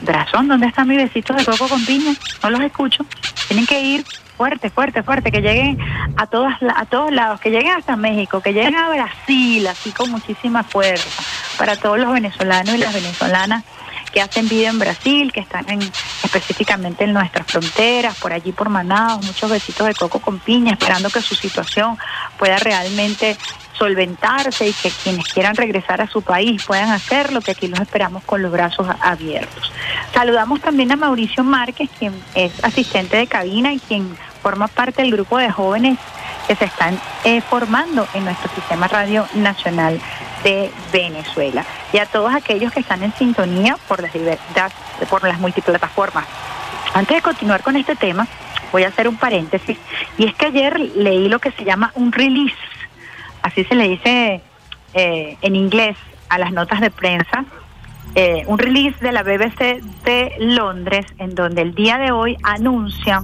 Brazón, 0.00 0.46
¿dónde 0.46 0.68
están 0.68 0.86
mis 0.86 0.98
besitos 0.98 1.36
de 1.36 1.44
coco 1.44 1.68
con 1.68 1.84
piña? 1.84 2.14
No 2.42 2.50
los 2.50 2.60
escucho. 2.60 3.04
Tienen 3.48 3.66
que 3.66 3.80
ir 3.80 4.04
fuerte, 4.36 4.70
fuerte, 4.70 5.02
fuerte, 5.02 5.32
que 5.32 5.40
lleguen 5.40 5.78
a 6.16 6.26
todas 6.26 6.56
a 6.74 6.84
todos 6.86 7.12
lados, 7.12 7.40
que 7.40 7.50
lleguen 7.50 7.72
hasta 7.72 7.96
México, 7.96 8.40
que 8.40 8.52
lleguen 8.52 8.76
a 8.76 8.88
Brasil, 8.88 9.66
así 9.66 9.92
con 9.92 10.10
muchísima 10.10 10.62
fuerza, 10.62 11.08
para 11.58 11.76
todos 11.76 11.98
los 11.98 12.12
venezolanos 12.12 12.74
y 12.74 12.78
las 12.78 12.92
venezolanas 12.92 13.64
que 14.12 14.22
hacen 14.22 14.48
vida 14.48 14.68
en 14.68 14.78
Brasil, 14.78 15.32
que 15.32 15.40
están 15.40 15.68
en, 15.68 15.82
específicamente 15.82 17.04
en 17.04 17.12
nuestras 17.12 17.46
fronteras, 17.46 18.16
por 18.16 18.32
allí 18.32 18.52
por 18.52 18.68
Manaus, 18.68 19.24
muchos 19.26 19.50
besitos 19.50 19.86
de 19.86 19.94
coco 19.94 20.20
con 20.20 20.38
piña, 20.38 20.72
esperando 20.72 21.10
que 21.10 21.20
su 21.20 21.34
situación 21.34 21.98
pueda 22.38 22.56
realmente 22.56 23.36
solventarse 23.78 24.68
y 24.68 24.72
que 24.72 24.90
quienes 24.90 25.24
quieran 25.32 25.54
regresar 25.54 26.00
a 26.00 26.06
su 26.06 26.22
país 26.22 26.64
puedan 26.64 26.90
hacerlo, 26.90 27.40
que 27.40 27.52
aquí 27.52 27.68
los 27.68 27.80
esperamos 27.80 28.22
con 28.24 28.42
los 28.42 28.52
brazos 28.52 28.86
abiertos. 29.00 29.72
Saludamos 30.12 30.60
también 30.60 30.92
a 30.92 30.96
Mauricio 30.96 31.44
Márquez, 31.44 31.90
quien 31.98 32.14
es 32.34 32.52
asistente 32.64 33.16
de 33.16 33.26
cabina 33.26 33.72
y 33.72 33.78
quien 33.78 34.16
forma 34.42 34.68
parte 34.68 35.02
del 35.02 35.12
grupo 35.12 35.38
de 35.38 35.50
jóvenes 35.50 35.98
que 36.46 36.54
se 36.54 36.66
están 36.66 37.00
eh, 37.24 37.40
formando 37.40 38.06
en 38.14 38.24
nuestro 38.24 38.50
sistema 38.54 38.86
radio 38.86 39.26
nacional 39.34 40.00
de 40.44 40.70
Venezuela. 40.92 41.64
Y 41.92 41.98
a 41.98 42.06
todos 42.06 42.34
aquellos 42.34 42.72
que 42.72 42.80
están 42.80 43.02
en 43.02 43.12
sintonía 43.14 43.76
por 43.88 44.00
las, 44.00 44.12
por 45.10 45.24
las 45.24 45.38
multiplataformas. 45.40 46.24
Antes 46.94 47.16
de 47.16 47.22
continuar 47.22 47.62
con 47.62 47.76
este 47.76 47.96
tema, 47.96 48.26
voy 48.70 48.84
a 48.84 48.88
hacer 48.88 49.08
un 49.08 49.16
paréntesis. 49.16 49.76
Y 50.18 50.26
es 50.26 50.34
que 50.34 50.46
ayer 50.46 50.78
leí 50.78 51.28
lo 51.28 51.40
que 51.40 51.50
se 51.50 51.64
llama 51.64 51.90
un 51.94 52.12
release 52.12 52.54
así 53.46 53.64
se 53.64 53.76
le 53.76 53.88
dice 53.88 54.40
eh, 54.94 55.36
en 55.40 55.56
inglés 55.56 55.96
a 56.28 56.38
las 56.38 56.52
notas 56.52 56.80
de 56.80 56.90
prensa, 56.90 57.44
eh, 58.14 58.42
un 58.46 58.58
release 58.58 58.98
de 59.00 59.12
la 59.12 59.22
BBC 59.22 59.82
de 60.04 60.32
Londres 60.40 61.06
en 61.18 61.34
donde 61.34 61.62
el 61.62 61.74
día 61.74 61.96
de 61.98 62.10
hoy 62.10 62.36
anuncia 62.42 63.22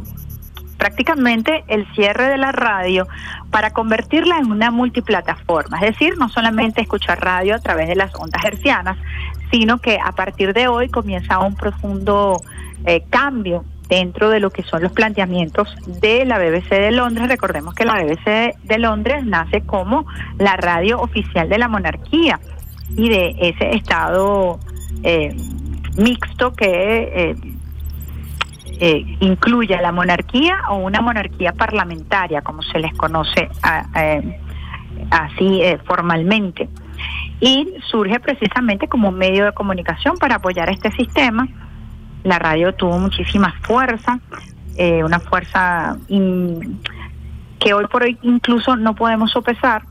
prácticamente 0.78 1.64
el 1.68 1.86
cierre 1.94 2.28
de 2.28 2.38
la 2.38 2.52
radio 2.52 3.08
para 3.50 3.70
convertirla 3.70 4.38
en 4.38 4.50
una 4.50 4.70
multiplataforma, 4.70 5.78
es 5.78 5.92
decir, 5.92 6.16
no 6.18 6.28
solamente 6.28 6.80
escuchar 6.80 7.22
radio 7.22 7.56
a 7.56 7.58
través 7.58 7.88
de 7.88 7.96
las 7.96 8.14
ondas 8.14 8.44
hercianas, 8.44 8.98
sino 9.50 9.78
que 9.78 9.98
a 10.02 10.12
partir 10.12 10.52
de 10.54 10.68
hoy 10.68 10.88
comienza 10.88 11.38
un 11.40 11.54
profundo 11.56 12.40
eh, 12.84 13.04
cambio 13.10 13.64
dentro 13.88 14.30
de 14.30 14.40
lo 14.40 14.50
que 14.50 14.62
son 14.62 14.82
los 14.82 14.92
planteamientos 14.92 15.68
de 15.86 16.24
la 16.24 16.38
BBC 16.38 16.70
de 16.70 16.92
Londres. 16.92 17.28
Recordemos 17.28 17.74
que 17.74 17.84
la 17.84 18.02
BBC 18.02 18.56
de 18.62 18.78
Londres 18.78 19.24
nace 19.24 19.62
como 19.62 20.06
la 20.38 20.56
radio 20.56 21.00
oficial 21.00 21.48
de 21.48 21.58
la 21.58 21.68
monarquía 21.68 22.40
y 22.96 23.08
de 23.08 23.34
ese 23.38 23.74
estado 23.74 24.58
eh, 25.02 25.34
mixto 25.96 26.52
que 26.52 26.66
eh, 26.66 27.36
eh, 28.80 29.16
incluye 29.20 29.74
a 29.74 29.82
la 29.82 29.92
monarquía 29.92 30.58
o 30.70 30.76
una 30.76 31.00
monarquía 31.00 31.52
parlamentaria, 31.52 32.42
como 32.42 32.62
se 32.62 32.78
les 32.78 32.92
conoce 32.94 33.48
así 35.10 35.62
formalmente. 35.84 36.68
Y 37.40 37.74
surge 37.90 38.20
precisamente 38.20 38.88
como 38.88 39.10
medio 39.10 39.44
de 39.44 39.52
comunicación 39.52 40.16
para 40.16 40.36
apoyar 40.36 40.70
este 40.70 40.90
sistema 40.92 41.48
la 42.24 42.38
radio 42.38 42.74
tuvo 42.74 42.98
muchísima 42.98 43.52
fuerza, 43.62 44.18
eh, 44.76 45.04
una 45.04 45.20
fuerza 45.20 45.96
que 47.58 47.74
hoy 47.74 47.86
por 47.86 48.02
hoy 48.02 48.18
incluso 48.22 48.76
no 48.76 48.94
podemos 48.94 49.30
sopesar. 49.30 49.82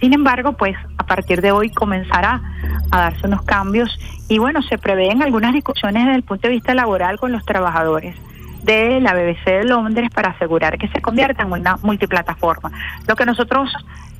Sin 0.00 0.12
embargo, 0.12 0.52
pues 0.52 0.76
a 0.98 1.04
partir 1.04 1.40
de 1.40 1.52
hoy 1.52 1.70
comenzará 1.70 2.42
a 2.90 2.98
darse 2.98 3.26
unos 3.26 3.42
cambios 3.42 3.98
y 4.28 4.38
bueno, 4.38 4.60
se 4.62 4.76
prevén 4.76 5.22
algunas 5.22 5.54
discusiones 5.54 6.04
desde 6.04 6.16
el 6.16 6.22
punto 6.22 6.48
de 6.48 6.54
vista 6.54 6.74
laboral 6.74 7.18
con 7.18 7.32
los 7.32 7.44
trabajadores 7.44 8.14
de 8.62 9.00
la 9.00 9.14
BBC 9.14 9.44
de 9.44 9.64
Londres 9.64 10.10
para 10.12 10.30
asegurar 10.30 10.76
que 10.76 10.88
se 10.88 11.00
convierta 11.00 11.44
en 11.44 11.52
una 11.52 11.76
multiplataforma. 11.76 12.72
Lo 13.06 13.14
que 13.14 13.24
nosotros 13.24 13.72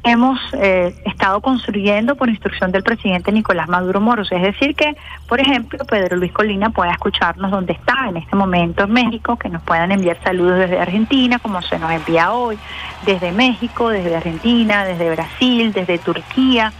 hemos 0.03 0.39
eh, 0.53 0.95
estado 1.05 1.41
construyendo 1.41 2.15
por 2.15 2.29
instrucción 2.29 2.71
del 2.71 2.83
presidente 2.83 3.33
Nicolás 3.33 3.69
Maduro 3.69 4.01
Moros. 4.01 4.31
Es 4.31 4.43
decir, 4.43 4.75
que, 4.75 4.97
por 5.29 5.41
ejemplo, 5.41 5.85
Pedro 5.85 6.17
Luis 6.17 6.33
Colina 6.33 6.71
pueda 6.71 6.93
escucharnos 6.93 7.51
donde 7.51 7.73
está 7.73 8.09
en 8.09 8.17
este 8.17 8.37
momento 8.37 8.85
en 8.85 8.93
México, 8.93 9.37
que 9.37 9.49
nos 9.49 9.63
puedan 9.63 9.91
enviar 9.93 10.19
saludos 10.23 10.59
desde 10.59 10.79
Argentina, 10.79 11.39
como 11.39 11.61
se 11.63 11.79
nos 11.79 11.91
envía 11.91 12.33
hoy, 12.33 12.59
desde 13.05 13.33
México, 13.33 13.89
desde 13.89 14.15
Argentina, 14.17 14.85
desde 14.85 15.11
Brasil, 15.11 15.73
desde 15.73 15.99
Turquía, 15.99 16.73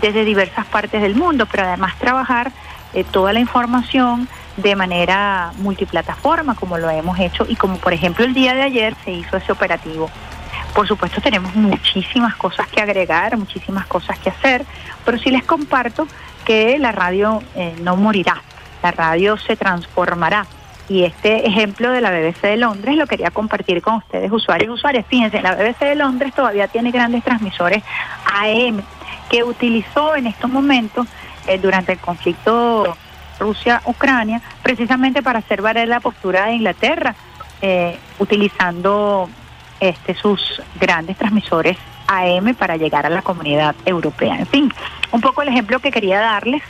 desde 0.00 0.24
diversas 0.24 0.66
partes 0.66 1.02
del 1.02 1.14
mundo, 1.14 1.46
pero 1.46 1.64
además 1.64 1.94
trabajar 1.98 2.52
eh, 2.94 3.04
toda 3.04 3.32
la 3.32 3.40
información 3.40 4.28
de 4.56 4.74
manera 4.74 5.52
multiplataforma, 5.58 6.54
como 6.54 6.78
lo 6.78 6.88
hemos 6.88 7.18
hecho, 7.18 7.44
y 7.46 7.56
como 7.56 7.76
por 7.76 7.92
ejemplo 7.92 8.24
el 8.24 8.32
día 8.32 8.54
de 8.54 8.62
ayer 8.62 8.94
se 9.04 9.12
hizo 9.12 9.36
ese 9.36 9.52
operativo 9.52 10.10
por 10.76 10.86
supuesto 10.86 11.22
tenemos 11.22 11.54
muchísimas 11.54 12.36
cosas 12.36 12.66
que 12.68 12.82
agregar, 12.82 13.38
muchísimas 13.38 13.86
cosas 13.86 14.18
que 14.18 14.28
hacer, 14.28 14.66
pero 15.06 15.18
sí 15.18 15.30
les 15.30 15.42
comparto 15.42 16.06
que 16.44 16.78
la 16.78 16.92
radio 16.92 17.42
eh, 17.54 17.74
no 17.80 17.96
morirá, 17.96 18.42
la 18.82 18.90
radio 18.90 19.38
se 19.38 19.56
transformará. 19.56 20.46
Y 20.90 21.04
este 21.04 21.48
ejemplo 21.48 21.90
de 21.90 22.02
la 22.02 22.10
BBC 22.10 22.42
de 22.42 22.56
Londres 22.58 22.94
lo 22.94 23.06
quería 23.06 23.30
compartir 23.30 23.80
con 23.80 23.94
ustedes, 23.94 24.30
usuarios 24.30 24.68
y 24.68 24.72
usuarias. 24.72 25.06
Fíjense, 25.08 25.40
la 25.40 25.54
BBC 25.54 25.80
de 25.80 25.94
Londres 25.94 26.34
todavía 26.34 26.68
tiene 26.68 26.90
grandes 26.90 27.24
transmisores 27.24 27.82
AM 28.26 28.82
que 29.30 29.44
utilizó 29.44 30.14
en 30.14 30.26
estos 30.26 30.50
momentos 30.50 31.06
eh, 31.46 31.58
durante 31.58 31.92
el 31.92 31.98
conflicto 32.00 32.94
Rusia-Ucrania, 33.40 34.42
precisamente 34.62 35.22
para 35.22 35.38
hacer 35.38 35.62
valer 35.62 35.88
la 35.88 36.00
postura 36.00 36.46
de 36.46 36.52
Inglaterra, 36.52 37.14
eh, 37.62 37.98
utilizando 38.18 39.30
este, 39.80 40.14
sus 40.14 40.62
grandes 40.80 41.16
transmisores 41.16 41.76
AM 42.06 42.54
para 42.54 42.76
llegar 42.76 43.06
a 43.06 43.10
la 43.10 43.22
comunidad 43.22 43.74
europea. 43.84 44.38
En 44.38 44.46
fin, 44.46 44.72
un 45.12 45.20
poco 45.20 45.42
el 45.42 45.48
ejemplo 45.48 45.80
que 45.80 45.90
quería 45.90 46.20
darles 46.20 46.62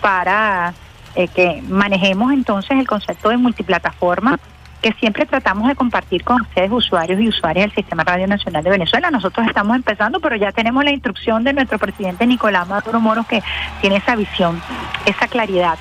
para 0.00 0.74
eh, 1.14 1.28
que 1.28 1.62
manejemos 1.68 2.32
entonces 2.32 2.78
el 2.78 2.86
concepto 2.86 3.28
de 3.28 3.36
multiplataforma 3.36 4.38
que 4.82 4.92
siempre 5.00 5.26
tratamos 5.26 5.66
de 5.68 5.74
compartir 5.74 6.22
con 6.22 6.42
ustedes, 6.42 6.70
usuarios 6.70 7.20
y 7.20 7.28
usuarias 7.28 7.66
del 7.66 7.74
Sistema 7.74 8.04
Radio 8.04 8.26
Nacional 8.26 8.62
de 8.62 8.70
Venezuela. 8.70 9.10
Nosotros 9.10 9.46
estamos 9.46 9.74
empezando, 9.74 10.20
pero 10.20 10.36
ya 10.36 10.52
tenemos 10.52 10.84
la 10.84 10.90
instrucción 10.90 11.42
de 11.44 11.52
nuestro 11.54 11.78
presidente 11.78 12.26
Nicolás 12.26 12.68
Maduro 12.68 13.00
Moros 13.00 13.26
que 13.26 13.42
tiene 13.80 13.96
esa 13.96 14.14
visión, 14.14 14.60
esa 15.06 15.26
claridad, 15.28 15.78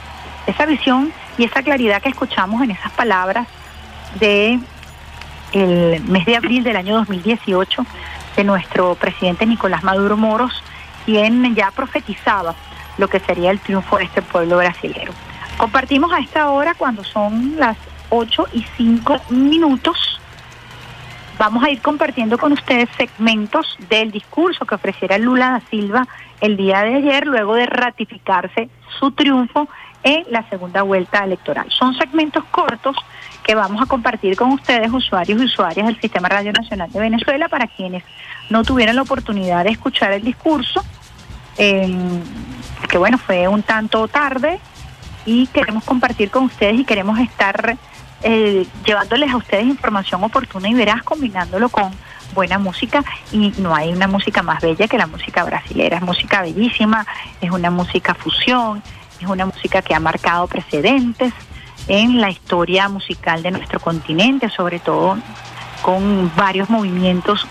esa 0.48 0.66
visión 0.66 1.12
y 1.38 1.44
esa 1.44 1.62
claridad 1.62 2.02
que 2.02 2.10
escuchamos 2.10 2.64
en 2.64 2.72
esas 2.72 2.92
palabras 2.94 3.48
de 4.20 4.60
el 5.56 6.04
mes 6.04 6.26
de 6.26 6.36
abril 6.36 6.64
del 6.64 6.76
año 6.76 6.96
2018 6.96 7.86
de 8.36 8.44
nuestro 8.44 8.96
presidente 8.96 9.46
Nicolás 9.46 9.84
Maduro 9.84 10.18
Moros, 10.18 10.62
quien 11.06 11.56
ya 11.56 11.72
profetizaba 11.72 12.54
lo 12.98 13.08
que 13.08 13.20
sería 13.22 13.52
el 13.52 13.60
triunfo 13.60 13.98
de 13.98 14.04
este 14.04 14.22
pueblo 14.22 14.58
brasileño. 14.58 15.12
Compartimos 15.58 16.12
a 16.12 16.20
esta 16.20 16.50
hora 16.50 16.74
cuando 16.74 17.06
son 17.06 17.56
las 17.58 17.78
8 18.10 18.48
y 18.52 18.66
5 18.76 19.22
minutos. 19.30 20.20
Vamos 21.40 21.64
a 21.64 21.70
ir 21.70 21.82
compartiendo 21.82 22.38
con 22.38 22.52
ustedes 22.52 22.90
segmentos 22.98 23.78
del 23.90 24.12
discurso 24.12 24.66
que 24.66 24.76
ofreciera 24.76 25.18
Lula 25.18 25.52
da 25.52 25.62
Silva 25.70 26.06
el 26.42 26.58
día 26.58 26.82
de 26.82 26.96
ayer, 26.96 27.26
luego 27.26 27.56
de 27.56 27.66
ratificarse 27.66 28.70
su 29.00 29.12
triunfo 29.12 29.70
en 30.04 30.26
la 30.30 30.48
segunda 30.50 30.82
vuelta 30.82 31.24
electoral. 31.24 31.68
Son 31.70 31.94
segmentos 31.96 32.44
cortos 32.52 32.96
que 33.46 33.54
vamos 33.54 33.80
a 33.80 33.86
compartir 33.86 34.36
con 34.36 34.52
ustedes, 34.52 34.92
usuarios 34.92 35.40
y 35.40 35.46
usuarias 35.46 35.86
del 35.86 36.02
Sistema 36.02 36.28
Radio 36.28 36.52
Nacional 36.52 36.92
de 36.92 37.00
Venezuela, 37.00 37.48
para 37.48 37.68
quienes 37.68 38.04
no 38.50 38.64
tuvieran 38.64 38.96
la 38.96 39.04
oportunidad 39.04 39.64
de 39.64 39.70
escuchar 39.70 40.14
el 40.14 40.24
discurso, 40.24 40.84
que 41.56 42.98
bueno, 42.98 43.20
fue 43.20 43.48
un 43.48 43.62
tanto 43.62 44.08
tarde 44.08 44.60
y 45.28 45.46
queremos 45.48 45.84
compartir 45.84 46.32
con 46.32 46.46
ustedes 46.46 46.80
y 46.80 46.86
queremos 46.86 47.20
estar 47.20 47.78
eh, 48.24 48.66
llevándoles 48.84 49.32
a 49.32 49.38
ustedes 49.38 49.66
información 49.66 50.24
oportuna 50.24 50.68
y 50.68 50.74
veraz, 50.74 51.04
combinándolo 51.04 51.70
con 51.70 51.92
buena 52.34 52.58
música 52.58 53.04
y 53.32 53.54
no 53.60 53.76
hay 53.76 53.94
una 53.94 54.08
música 54.08 54.42
más 54.42 54.60
bella 54.60 54.88
que 54.88 54.98
la 54.98 55.06
música 55.06 55.44
brasilera. 55.44 55.98
Es 55.98 56.04
música 56.04 56.42
bellísima, 56.42 57.06
es 57.40 57.52
una 57.52 57.70
música 57.70 58.16
fusión, 58.16 58.82
es 59.22 59.28
una 59.28 59.46
música 59.46 59.84
que 59.84 59.94
ha 59.94 60.00
marcado 60.00 60.48
precedentes 60.48 61.32
en 61.88 62.22
la 62.22 62.30
historia 62.30 62.90
musical 62.90 63.44
de 63.44 63.52
nuestro 63.52 63.80
continente, 63.80 64.50
sobre 64.50 64.80
todo 64.80 65.18
con 65.82 66.32
varios 66.36 66.70
movimientos 66.70 67.46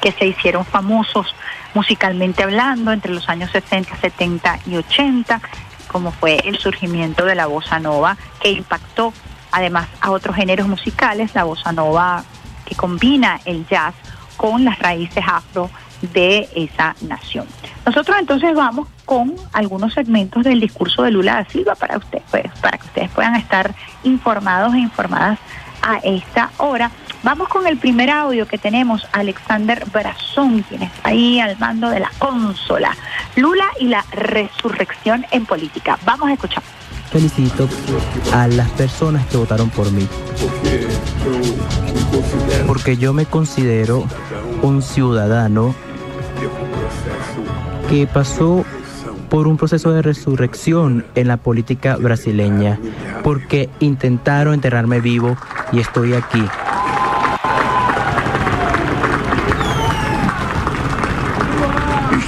que 0.00 0.12
se 0.12 0.26
hicieron 0.26 0.64
famosos 0.64 1.34
musicalmente 1.74 2.42
hablando 2.42 2.92
entre 2.92 3.12
los 3.12 3.28
años 3.28 3.50
60, 3.50 3.96
70 3.96 4.58
y 4.66 4.76
80, 4.76 5.40
como 5.88 6.12
fue 6.12 6.36
el 6.44 6.58
surgimiento 6.58 7.24
de 7.24 7.34
la 7.34 7.46
bossa 7.46 7.78
nova, 7.78 8.16
que 8.40 8.50
impactó 8.50 9.12
además 9.50 9.88
a 10.00 10.10
otros 10.10 10.36
géneros 10.36 10.66
musicales, 10.66 11.34
la 11.34 11.44
bossa 11.44 11.72
nova 11.72 12.24
que 12.64 12.74
combina 12.74 13.40
el 13.44 13.66
jazz 13.66 13.94
con 14.36 14.64
las 14.64 14.78
raíces 14.78 15.24
afro 15.26 15.70
de 16.12 16.48
esa 16.54 16.94
nación. 17.02 17.46
Nosotros 17.86 18.16
entonces 18.18 18.54
vamos 18.54 18.88
con 19.04 19.34
algunos 19.52 19.94
segmentos 19.94 20.44
del 20.44 20.60
discurso 20.60 21.02
de 21.02 21.10
Lula 21.10 21.34
da 21.34 21.44
Silva 21.46 21.74
para 21.74 21.98
ustedes, 21.98 22.24
pues, 22.30 22.46
para 22.60 22.78
que 22.78 22.86
ustedes 22.86 23.10
puedan 23.10 23.36
estar 23.36 23.74
informados 24.04 24.74
e 24.74 24.78
informadas 24.78 25.38
a 25.82 25.98
esta 25.98 26.50
hora. 26.58 26.90
Vamos 27.22 27.48
con 27.48 27.66
el 27.66 27.76
primer 27.76 28.10
audio 28.10 28.46
que 28.46 28.58
tenemos, 28.58 29.06
Alexander 29.12 29.84
Brazón, 29.92 30.64
quien 30.68 30.82
está 30.82 31.10
ahí 31.10 31.40
al 31.40 31.58
mando 31.58 31.88
de 31.90 32.00
la 32.00 32.10
consola. 32.18 32.96
Lula 33.36 33.66
y 33.78 33.86
la 33.86 34.04
resurrección 34.10 35.24
en 35.30 35.46
política. 35.46 35.98
Vamos 36.04 36.30
a 36.30 36.32
escuchar. 36.32 36.62
Felicito 37.10 37.68
a 38.32 38.48
las 38.48 38.70
personas 38.70 39.26
que 39.26 39.36
votaron 39.36 39.68
por 39.70 39.90
mí. 39.92 40.08
Porque 42.66 42.96
yo 42.96 43.12
me 43.12 43.26
considero 43.26 44.06
un 44.62 44.82
ciudadano 44.82 45.74
que 47.88 48.06
pasó 48.06 48.64
por 49.28 49.46
un 49.46 49.56
proceso 49.56 49.92
de 49.92 50.02
resurrección 50.02 51.04
en 51.14 51.28
la 51.28 51.36
política 51.36 51.96
brasileña, 51.96 52.78
porque 53.22 53.70
intentaron 53.80 54.54
enterrarme 54.54 55.00
vivo 55.00 55.36
y 55.72 55.80
estoy 55.80 56.14
aquí. 56.14 56.44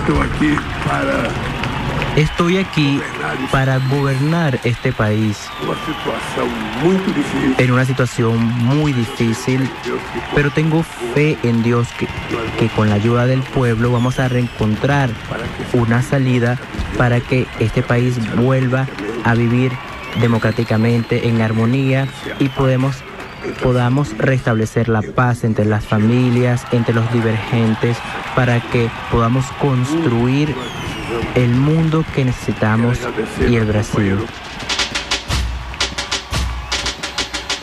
Estou 0.05 0.21
aqui 0.21 0.57
para 0.87 1.54
Estoy 2.17 2.59
aquí 2.59 3.01
para 3.51 3.79
gobernar 3.79 4.61
este 4.63 4.93
país 4.93 5.49
en 7.59 7.73
una 7.73 7.85
situación 7.85 8.39
muy 8.39 8.93
difícil, 8.93 9.69
pero 10.33 10.51
tengo 10.51 10.85
fe 11.15 11.37
en 11.43 11.65
Dios 11.65 11.89
que, 11.99 12.07
que 12.59 12.69
con 12.69 12.89
la 12.89 12.97
ayuda 12.97 13.27
del 13.27 13.43
pueblo 13.43 13.91
vamos 13.91 14.21
a 14.21 14.29
reencontrar 14.29 15.11
una 15.73 16.03
salida 16.03 16.57
para 16.97 17.19
que 17.19 17.49
este 17.59 17.83
país 17.83 18.17
vuelva 18.37 18.87
a 19.25 19.35
vivir 19.35 19.73
democráticamente 20.21 21.29
en 21.29 21.43
armonía 21.43 22.07
y 22.39 22.49
podemos 22.49 23.03
podamos 23.63 24.17
restablecer 24.17 24.89
la 24.89 25.03
paz 25.03 25.45
entre 25.45 25.65
las 25.65 25.85
familias, 25.85 26.65
entre 26.73 26.95
los 26.95 27.13
divergentes, 27.13 27.99
para 28.35 28.61
que 28.61 28.89
podamos 29.11 29.45
construir 29.61 30.55
el 31.35 31.51
mundo 31.51 32.05
que 32.15 32.25
necesitamos 32.25 32.99
y 33.41 33.57
el 33.57 33.65
Brasil. 33.65 34.19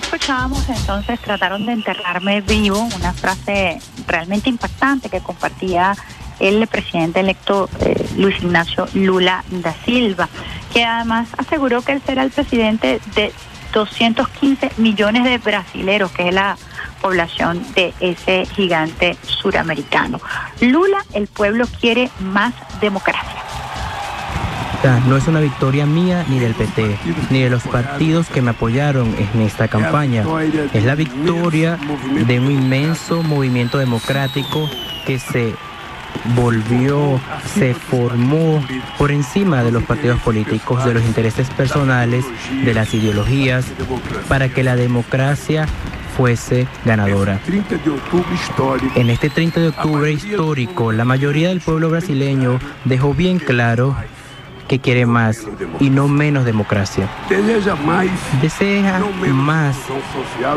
Escuchábamos 0.03 0.67
entonces, 0.69 1.19
trataron 1.19 1.65
de 1.65 1.73
enterrarme 1.73 2.41
vivo, 2.41 2.87
una 2.95 3.13
frase 3.13 3.79
realmente 4.07 4.49
impactante 4.49 5.09
que 5.09 5.19
compartía 5.21 5.95
el 6.39 6.67
presidente 6.67 7.19
electo 7.19 7.69
eh, 7.79 8.09
Luis 8.17 8.37
Ignacio 8.41 8.87
Lula 8.93 9.43
da 9.49 9.73
Silva, 9.85 10.27
que 10.73 10.83
además 10.83 11.29
aseguró 11.37 11.81
que 11.81 11.93
él 11.93 12.01
será 12.05 12.23
el 12.23 12.31
presidente 12.31 12.99
de 13.15 13.31
215 13.73 14.71
millones 14.77 15.23
de 15.23 15.37
brasileros, 15.37 16.11
que 16.11 16.27
es 16.27 16.33
la 16.33 16.57
población 17.01 17.61
de 17.75 17.93
ese 17.99 18.45
gigante 18.45 19.17
suramericano. 19.23 20.19
Lula, 20.61 21.03
el 21.13 21.27
pueblo 21.27 21.65
quiere 21.79 22.09
más 22.19 22.53
democracia. 22.79 23.41
No 25.07 25.15
es 25.15 25.27
una 25.27 25.39
victoria 25.39 25.85
mía 25.85 26.25
ni 26.27 26.39
del 26.39 26.55
PT, 26.55 26.97
ni 27.29 27.41
de 27.41 27.51
los 27.51 27.61
partidos 27.63 28.27
que 28.29 28.41
me 28.41 28.49
apoyaron 28.49 29.13
en 29.15 29.41
esta 29.41 29.67
campaña. 29.67 30.25
Es 30.73 30.83
la 30.85 30.95
victoria 30.95 31.77
de 32.25 32.39
un 32.39 32.51
inmenso 32.51 33.21
movimiento 33.21 33.77
democrático 33.77 34.67
que 35.05 35.19
se 35.19 35.53
volvió, 36.35 37.19
se 37.55 37.75
formó 37.75 38.63
por 38.97 39.11
encima 39.11 39.63
de 39.63 39.71
los 39.71 39.83
partidos 39.83 40.19
políticos, 40.21 40.83
de 40.83 40.95
los 40.95 41.03
intereses 41.03 41.49
personales, 41.51 42.25
de 42.63 42.73
las 42.73 42.91
ideologías, 42.93 43.65
para 44.27 44.49
que 44.49 44.63
la 44.63 44.75
democracia 44.75 45.67
fuese 46.21 46.67
ganadora. 46.85 47.39
30 47.45 47.77
de 47.77 47.89
outubro 47.89 48.31
histórico. 48.31 48.93
En 48.99 49.09
este 49.09 49.31
30 49.31 49.59
de 49.59 49.67
octubre 49.69 50.11
histórico, 50.11 50.91
la 50.91 51.03
mayoría 51.03 51.49
del 51.49 51.61
pueblo 51.61 51.89
brasileño 51.89 52.59
dejó 52.85 53.15
bien 53.15 53.39
claro 53.39 53.95
que 54.67 54.77
quiere 54.77 55.07
más 55.07 55.47
y 55.79 55.89
no 55.89 56.07
menos 56.07 56.45
democracia. 56.45 57.09
Desea 58.39 59.01
más 59.33 59.77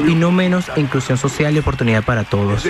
y 0.07 0.15
no 0.15 0.31
menos 0.31 0.71
inclusión 0.77 1.17
social 1.17 1.55
y 1.55 1.61
oportunidad 1.61 2.05
para 2.05 2.25
todos. 2.25 2.63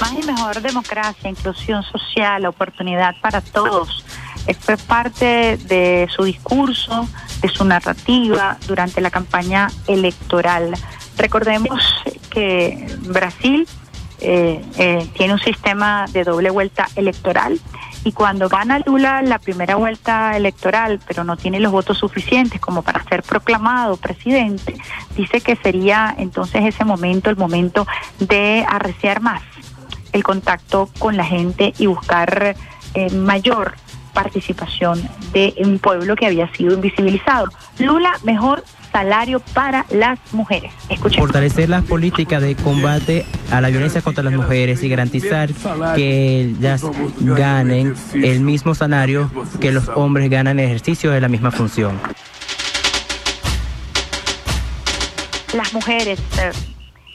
Más 0.00 0.12
y 0.12 0.26
mejor 0.26 0.62
democracia, 0.62 1.28
inclusión 1.28 1.82
social, 1.82 2.46
oportunidad 2.46 3.14
para 3.20 3.42
todos. 3.42 4.06
Esto 4.48 4.64
fue 4.64 4.76
parte 4.78 5.58
de 5.58 6.08
su 6.10 6.24
discurso, 6.24 7.06
de 7.42 7.48
su 7.48 7.64
narrativa 7.64 8.56
durante 8.66 9.00
la 9.02 9.10
campaña 9.10 9.68
electoral. 9.86 10.72
Recordemos 11.18 11.78
que 12.30 12.86
Brasil 13.00 13.68
eh, 14.20 14.64
eh, 14.78 15.06
tiene 15.12 15.34
un 15.34 15.38
sistema 15.38 16.06
de 16.12 16.24
doble 16.24 16.50
vuelta 16.50 16.88
electoral 16.96 17.60
y 18.04 18.12
cuando 18.12 18.48
gana 18.48 18.80
Lula 18.86 19.20
la 19.20 19.38
primera 19.38 19.76
vuelta 19.76 20.34
electoral, 20.34 20.98
pero 21.06 21.24
no 21.24 21.36
tiene 21.36 21.60
los 21.60 21.70
votos 21.70 21.98
suficientes 21.98 22.58
como 22.58 22.82
para 22.82 23.04
ser 23.04 23.22
proclamado 23.22 23.98
presidente, 23.98 24.76
dice 25.14 25.42
que 25.42 25.56
sería 25.56 26.14
entonces 26.16 26.64
ese 26.64 26.84
momento 26.84 27.28
el 27.28 27.36
momento 27.36 27.86
de 28.18 28.64
arreciar 28.66 29.20
más 29.20 29.42
el 30.12 30.24
contacto 30.24 30.88
con 30.98 31.18
la 31.18 31.24
gente 31.24 31.74
y 31.78 31.86
buscar 31.86 32.56
eh, 32.94 33.10
mayor 33.10 33.74
participación 34.22 35.00
de 35.32 35.54
un 35.58 35.78
pueblo 35.78 36.16
que 36.16 36.26
había 36.26 36.52
sido 36.54 36.74
invisibilizado. 36.74 37.46
Lula, 37.78 38.12
mejor 38.24 38.64
salario 38.90 39.38
para 39.54 39.86
las 39.90 40.18
mujeres. 40.32 40.72
Escuchen. 40.88 41.20
Fortalecer 41.20 41.68
las 41.68 41.84
políticas 41.84 42.42
de 42.42 42.56
combate 42.56 43.24
a 43.52 43.60
la 43.60 43.68
violencia 43.68 44.02
contra 44.02 44.24
las 44.24 44.32
mujeres 44.32 44.82
y 44.82 44.88
garantizar 44.88 45.50
que 45.94 46.40
ellas 46.40 46.82
ganen 47.20 47.94
el 48.14 48.40
mismo 48.40 48.74
salario 48.74 49.30
que 49.60 49.70
los 49.70 49.88
hombres 49.88 50.28
ganan 50.30 50.58
en 50.58 50.66
ejercicio 50.66 51.12
de 51.12 51.20
la 51.20 51.28
misma 51.28 51.52
función. 51.52 52.00
las 55.54 55.72
mujeres. 55.72 56.18
eh, 56.38 56.50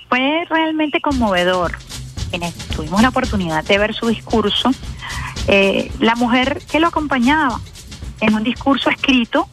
Fue 0.09 0.45
realmente 0.49 1.01
conmovedor. 1.01 1.73
Tuvimos 2.75 3.01
la 3.01 3.09
oportunidad 3.09 3.63
de 3.63 3.77
ver 3.77 3.93
su 3.93 4.07
discurso, 4.07 4.71
eh, 5.47 5.91
la 5.99 6.15
mujer 6.15 6.61
que 6.71 6.79
lo 6.79 6.87
acompañaba 6.87 7.59
en 8.21 8.33
un 8.35 8.43
discurso 8.43 8.89
escrito 8.89 9.47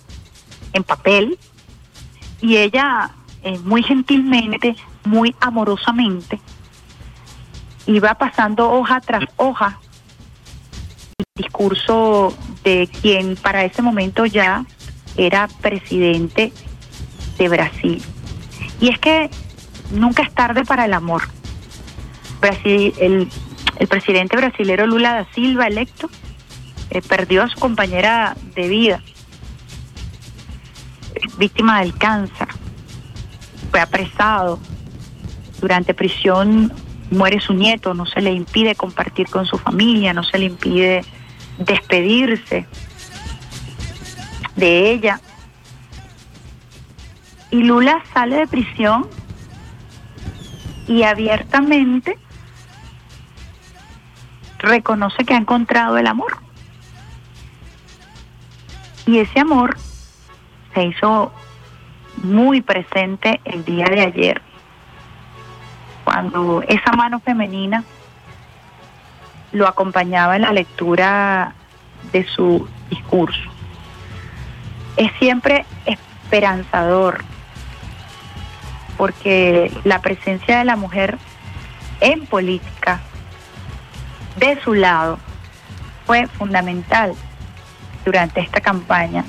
en 0.73 0.85
papel 0.85 1.39
y 2.41 2.57
ella 2.57 3.11
eh, 3.43 3.59
muy 3.61 3.83
gentilmente, 3.83 4.77
muy 5.05 5.35
amorosamente, 5.41 6.41
iba 7.87 8.15
pasando 8.15 8.71
hoja 8.71 9.01
tras 9.01 9.25
hoja 9.37 9.81
el 11.19 11.45
discurso 11.45 12.37
de 12.63 12.89
quien 13.01 13.37
para 13.37 13.65
ese 13.65 13.83
momento 13.83 14.27
ya 14.27 14.65
era 15.17 15.49
presidente 15.61 16.53
de 17.39 17.49
Brasil. 17.49 18.03
Y 18.81 18.89
es 18.89 18.99
que 18.99 19.31
nunca 19.91 20.23
es 20.23 20.33
tarde 20.33 20.65
para 20.65 20.85
el 20.85 20.95
amor. 20.95 21.23
Brasil, 22.41 22.95
el, 22.99 23.29
el 23.79 23.89
presidente 23.89 24.37
brasilero 24.37 24.87
Lula 24.87 25.15
da 25.15 25.27
Silva, 25.33 25.67
electo, 25.67 26.11
eh, 26.91 27.03
perdió 27.03 27.43
a 27.43 27.49
su 27.49 27.59
compañera 27.59 28.37
de 28.55 28.69
vida, 28.69 29.03
víctima 31.39 31.81
del 31.81 31.97
cáncer. 31.97 32.49
Fue 33.71 33.81
apresado. 33.81 34.59
Durante 35.61 35.93
prisión 35.93 36.73
muere 37.11 37.41
su 37.41 37.53
nieto, 37.53 37.93
no 37.95 38.07
se 38.07 38.21
le 38.21 38.33
impide 38.33 38.75
compartir 38.75 39.29
con 39.29 39.45
su 39.47 39.59
familia, 39.59 40.15
no 40.15 40.23
se 40.23 40.39
le 40.39 40.47
impide 40.47 41.05
despedirse 41.59 42.67
de 44.57 44.91
ella. 44.91 45.21
Y 47.51 47.63
Lula 47.63 48.03
sale 48.15 48.37
de 48.37 48.47
prisión 48.47 49.07
y 50.87 51.03
abiertamente 51.03 52.19
reconoce 54.61 55.25
que 55.25 55.35
ha 55.35 55.39
encontrado 55.39 55.99
el 55.99 56.07
amor. 56.07 56.39
Y 59.07 59.19
ese 59.19 59.41
amor 59.41 59.77
se 60.75 60.85
hizo 60.85 61.33
muy 62.23 62.61
presente 62.61 63.41
el 63.45 63.65
día 63.65 63.87
de 63.87 64.03
ayer, 64.03 64.43
cuando 66.05 66.63
esa 66.69 66.93
mano 66.93 67.21
femenina 67.21 67.83
lo 69.53 69.67
acompañaba 69.67 70.37
en 70.37 70.43
la 70.43 70.53
lectura 70.53 71.55
de 72.13 72.27
su 72.27 72.69
discurso. 72.89 73.41
Es 74.97 75.11
siempre 75.19 75.65
esperanzador, 75.87 77.25
porque 78.97 79.73
la 79.85 80.01
presencia 80.01 80.59
de 80.59 80.65
la 80.65 80.77
mujer 80.77 81.19
en 82.01 82.27
política, 82.27 83.01
de 84.41 84.61
su 84.63 84.75
lado, 84.75 85.19
fue 86.07 86.27
fundamental 86.27 87.15
durante 88.05 88.41
esta 88.41 88.61
campaña, 88.61 89.25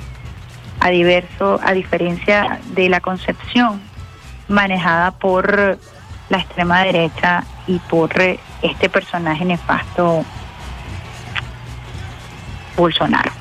a, 0.80 0.90
diverso, 0.90 1.60
a 1.64 1.74
diferencia 1.74 2.60
de 2.74 2.90
la 2.90 3.02
concepción 3.02 3.82
manejada 4.48 5.12
por 5.12 5.78
la 6.30 6.38
extrema 6.38 6.82
derecha 6.82 7.44
y 7.68 7.78
por 7.80 8.12
este 8.62 8.90
personaje 8.90 9.46
nefasto 9.46 10.26
Bolsonaro. 12.78 13.32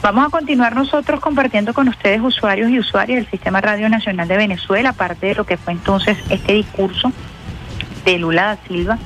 Vamos 0.00 0.26
a 0.26 0.30
continuar 0.30 0.74
nosotros 0.74 1.20
compartiendo 1.20 1.74
con 1.74 1.88
ustedes, 1.88 2.20
usuarios 2.22 2.70
y 2.70 2.78
usuarias 2.78 3.18
del 3.18 3.30
Sistema 3.30 3.60
Radio 3.60 3.88
Nacional 3.88 4.26
de 4.28 4.36
Venezuela, 4.36 4.90
aparte 4.90 5.26
de 5.26 5.34
lo 5.34 5.44
que 5.44 5.56
fue 5.56 5.72
entonces 5.74 6.16
este 6.30 6.54
discurso 6.54 7.12
de 8.04 8.18
Lula 8.18 8.44
da 8.44 8.58
Silva, 8.66 8.98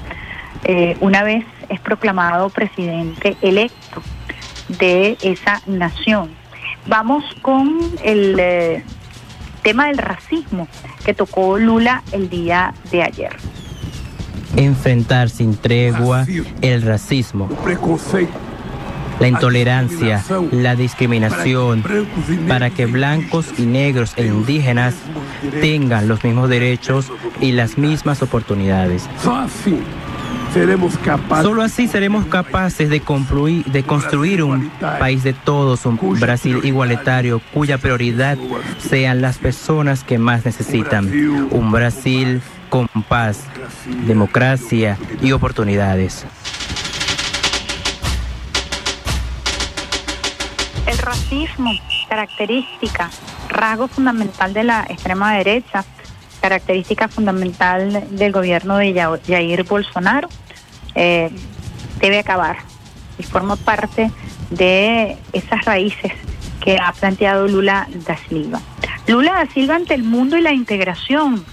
eh, 0.65 0.97
una 1.01 1.23
vez 1.23 1.45
es 1.69 1.81
proclamado 1.81 2.51
presidente 2.51 3.37
electo 3.43 4.03
de 4.69 5.17
esa 5.23 5.61
nación. 5.67 6.31
Vamos 6.87 7.25
con 7.43 7.79
el 8.03 8.37
eh, 8.39 8.85
tema 9.63 9.87
del 9.87 9.99
racismo 9.99 10.69
que 11.05 11.15
tocó 11.15 11.59
Lula 11.59 12.03
el 12.13 12.29
día 12.29 12.75
de 12.91 13.03
ayer. 13.03 13.37
Enfrentar 14.57 15.31
sin 15.31 15.57
tregua 15.57 16.27
el 16.61 16.83
racismo, 16.83 17.49
la 19.19 19.29
intolerancia, 19.29 20.23
la 20.51 20.77
discriminación, 20.77 21.83
para 22.49 22.69
que 22.71 22.85
blancos 22.87 23.47
y 23.57 23.63
negros 23.63 24.13
e 24.17 24.27
indígenas 24.27 24.95
tengan 25.61 26.07
los 26.07 26.23
mismos 26.23 26.51
derechos 26.51 27.11
y 27.41 27.53
las 27.53 27.79
mismas 27.79 28.21
oportunidades. 28.23 29.09
Solo 31.43 31.63
así 31.63 31.89
seremos 31.89 32.27
capaces 32.27 32.91
de, 32.91 33.01
construir, 33.01 33.65
de 33.65 33.85
construir 33.85 34.43
un 34.43 34.69
país 34.99 35.23
de 35.23 35.33
todos, 35.33 35.87
un 35.87 35.99
Brasil 36.21 36.61
igualitario 36.63 37.41
cuya 37.55 37.79
prioridad 37.79 38.37
sean 38.79 39.23
las 39.23 39.39
personas 39.39 40.05
que 40.05 40.19
más 40.19 40.45
necesitan. 40.45 41.07
Un 41.51 41.73
Brasil 41.73 42.43
con 42.69 42.87
paz, 43.09 43.45
democracia 44.07 44.99
y 45.23 45.33
oportunidades. 45.33 46.27
El 50.87 50.99
racismo, 50.99 51.73
característica, 52.11 53.11
rasgo 53.49 53.89
fundamental 53.89 54.53
de 54.53 54.65
la 54.65 54.87
extrema 54.89 55.35
derecha, 55.35 55.85
característica 56.43 57.09
fundamental 57.09 58.05
del 58.11 58.33
gobierno 58.33 58.77
de 58.77 58.93
Jair 59.27 59.65
Bolsonaro, 59.65 60.29
eh, 60.95 61.31
debe 62.01 62.19
acabar 62.19 62.59
y 63.19 63.23
forma 63.23 63.57
parte 63.57 64.11
de 64.51 65.17
esas 65.33 65.65
raíces 65.65 66.13
que 66.61 66.79
ha 66.79 66.93
planteado 66.93 67.49
Lula 67.49 67.89
da 68.07 68.17
Silva. 68.29 68.61
Lula 69.07 69.33
da 69.33 69.47
Silva 69.47 69.77
ante 69.77 69.95
el 69.95 70.05
mundo 70.05 70.37
y 70.37 70.43
la 70.43 70.53
integración 70.53 71.45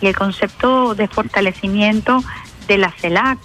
y 0.00 0.06
el 0.06 0.16
concepto 0.16 0.94
de 0.94 1.08
fortalecimiento 1.08 2.22
de 2.66 2.78
la 2.78 2.92
CELAC, 2.92 3.38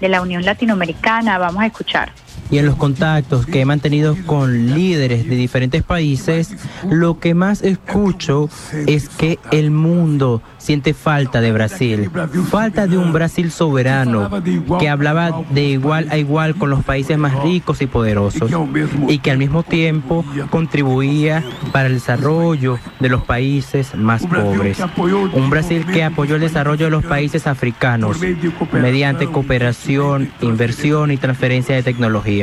de 0.00 0.08
la 0.08 0.22
Unión 0.22 0.44
Latinoamericana, 0.44 1.38
vamos 1.38 1.62
a 1.62 1.66
escuchar 1.66 2.12
y 2.50 2.58
en 2.58 2.66
los 2.66 2.76
contactos 2.76 3.46
que 3.46 3.60
he 3.60 3.64
mantenido 3.64 4.16
con 4.26 4.74
líderes 4.74 5.28
de 5.28 5.36
diferentes 5.36 5.82
países, 5.82 6.54
lo 6.88 7.18
que 7.18 7.34
más 7.34 7.62
escucho 7.62 8.48
es 8.86 9.08
que 9.08 9.38
el 9.50 9.70
mundo 9.70 10.42
siente 10.56 10.94
falta 10.94 11.40
de 11.40 11.52
Brasil, 11.52 12.10
falta 12.50 12.86
de 12.86 12.98
un 12.98 13.12
Brasil 13.12 13.50
soberano 13.50 14.30
que 14.78 14.88
hablaba 14.88 15.42
de 15.50 15.64
igual 15.64 16.08
a 16.10 16.18
igual 16.18 16.54
con 16.56 16.70
los 16.70 16.84
países 16.84 17.18
más 17.18 17.42
ricos 17.42 17.80
y 17.82 17.86
poderosos 17.86 18.50
y 19.08 19.18
que 19.18 19.30
al 19.30 19.38
mismo 19.38 19.62
tiempo 19.62 20.24
contribuía 20.50 21.44
para 21.72 21.88
el 21.88 21.94
desarrollo 21.94 22.78
de 23.00 23.08
los 23.08 23.22
países 23.22 23.94
más 23.94 24.26
pobres. 24.26 24.78
Un 25.32 25.50
Brasil 25.50 25.84
que 25.86 26.04
apoyó 26.04 26.36
el 26.36 26.40
desarrollo 26.40 26.86
de 26.86 26.90
los 26.90 27.04
países 27.04 27.46
africanos 27.46 28.18
mediante 28.72 29.26
cooperación, 29.26 30.30
inversión 30.40 31.10
y 31.10 31.16
transferencia 31.16 31.74
de 31.74 31.82
tecnología 31.82 32.37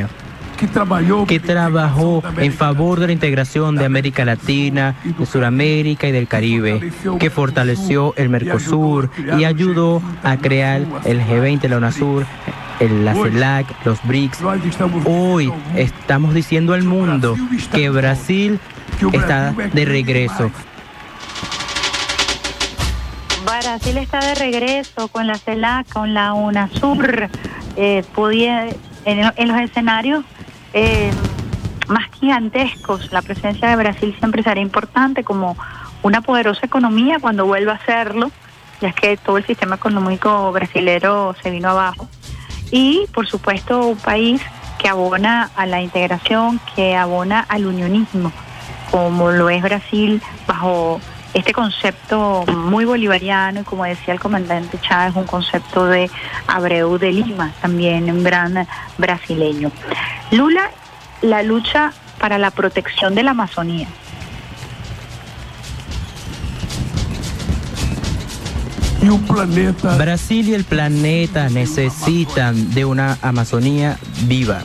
que 1.28 1.40
trabajó 1.40 2.24
en 2.38 2.54
favor 2.54 3.00
de 3.00 3.08
la 3.08 3.14
integración 3.14 3.76
de 3.76 3.86
América 3.86 4.24
Latina, 4.24 4.96
de 5.04 5.26
Sudamérica 5.26 6.08
y 6.08 6.12
del 6.12 6.28
Caribe, 6.28 6.92
que 7.20 7.30
fortaleció 7.30 8.14
el 8.16 8.30
Mercosur 8.30 9.10
y 9.38 9.44
ayudó 9.44 10.02
a 10.24 10.38
crear 10.38 10.82
el 11.04 11.22
G20, 11.22 11.68
la 11.68 11.78
UNASUR, 11.78 12.26
el, 12.80 13.06
la 13.06 13.14
CELAC, 13.14 13.86
los 13.86 14.02
BRICS. 14.04 14.40
Hoy 15.06 15.52
estamos 15.76 16.34
diciendo 16.34 16.74
al 16.74 16.84
mundo 16.84 17.36
que 17.74 17.90
Brasil 17.90 18.60
está 19.12 19.52
de 19.52 19.86
regreso. 19.86 20.52
Brasil 23.46 23.98
está 23.98 24.20
de 24.20 24.36
regreso 24.36 25.08
con 25.10 25.28
la 25.28 25.38
CELAC, 25.38 25.88
con 25.92 26.14
la 26.14 26.34
UNASUR. 26.34 27.30
Eh, 27.78 28.04
podía, 28.16 28.68
en 29.06 29.48
los 29.48 29.58
escenarios 29.60 30.26
eh, 30.74 31.12
más 31.88 32.06
gigantescos. 32.20 33.12
La 33.12 33.22
presencia 33.22 33.70
de 33.70 33.76
Brasil 33.76 34.16
siempre 34.20 34.44
será 34.44 34.60
importante 34.60 35.24
como 35.24 35.56
una 36.04 36.22
poderosa 36.22 36.66
economía 36.66 37.18
cuando 37.20 37.46
vuelva 37.46 37.74
a 37.74 37.86
serlo, 37.86 38.32
ya 38.82 38.92
que 38.92 39.18
todo 39.18 39.38
el 39.38 39.46
sistema 39.46 39.76
económico 39.76 40.52
brasilero 40.52 41.36
se 41.42 41.52
vino 41.52 41.70
abajo. 41.70 42.10
Y, 42.72 43.06
por 43.14 43.28
supuesto, 43.28 43.88
un 43.88 43.98
país 43.98 44.42
que 44.80 44.90
abona 44.90 45.50
a 45.56 45.66
la 45.66 45.82
integración, 45.82 46.60
que 46.76 46.96
abona 46.96 47.46
al 47.48 47.66
unionismo, 47.66 48.32
como 48.92 49.32
lo 49.32 49.50
es 49.50 49.62
Brasil 49.62 50.22
bajo 50.48 51.00
este 51.36 51.52
concepto 51.52 52.46
muy 52.48 52.86
bolivariano 52.86 53.60
y 53.60 53.64
como 53.64 53.84
decía 53.84 54.14
el 54.14 54.22
comandante 54.22 54.80
Chávez, 54.80 55.16
un 55.18 55.26
concepto 55.26 55.86
de 55.86 56.10
Abreu 56.48 56.98
de 56.98 57.12
Lima, 57.12 57.52
también 57.62 58.10
un 58.10 58.24
gran 58.24 58.66
brasileño. 58.98 59.70
Lula, 60.32 60.72
la 61.22 61.44
lucha 61.44 61.92
para 62.20 62.38
la 62.38 62.52
protección 62.52 63.16
de 63.16 63.24
la 63.24 63.32
Amazonía. 63.32 63.88
Brasil 69.98 70.50
y 70.50 70.54
el 70.54 70.64
planeta 70.64 71.50
necesitan 71.50 72.74
de 72.74 72.86
una 72.86 73.18
Amazonía 73.22 73.98
viva. 74.28 74.64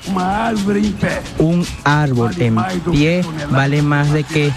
Un 1.39 1.67
árbol 1.85 2.33
en 2.39 2.57
pie 2.91 3.23
vale 3.51 3.83
más 3.83 4.13
de 4.13 4.25
que 4.25 4.53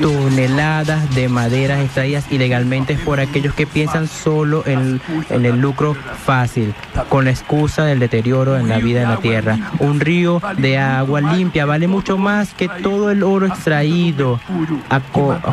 toneladas 0.00 1.14
de 1.14 1.28
maderas 1.28 1.84
extraídas 1.84 2.24
ilegalmente 2.30 2.94
por 2.96 3.20
aquellos 3.20 3.54
que 3.54 3.66
piensan 3.66 4.08
solo 4.08 4.62
en, 4.66 5.00
en 5.30 5.46
el 5.46 5.60
lucro 5.60 5.96
fácil, 6.24 6.74
con 7.08 7.26
la 7.26 7.30
excusa 7.30 7.84
del 7.84 7.98
deterioro 7.98 8.56
en 8.56 8.68
la 8.68 8.78
vida 8.78 9.02
en 9.02 9.10
la 9.10 9.18
tierra. 9.18 9.58
Un 9.78 10.00
río 10.00 10.40
de 10.58 10.78
agua 10.78 11.20
limpia 11.20 11.66
vale 11.66 11.88
mucho 11.88 12.16
más 12.18 12.54
que 12.54 12.68
todo 12.68 13.10
el 13.10 13.22
oro 13.22 13.46
extraído 13.46 14.40
a, 14.88 15.00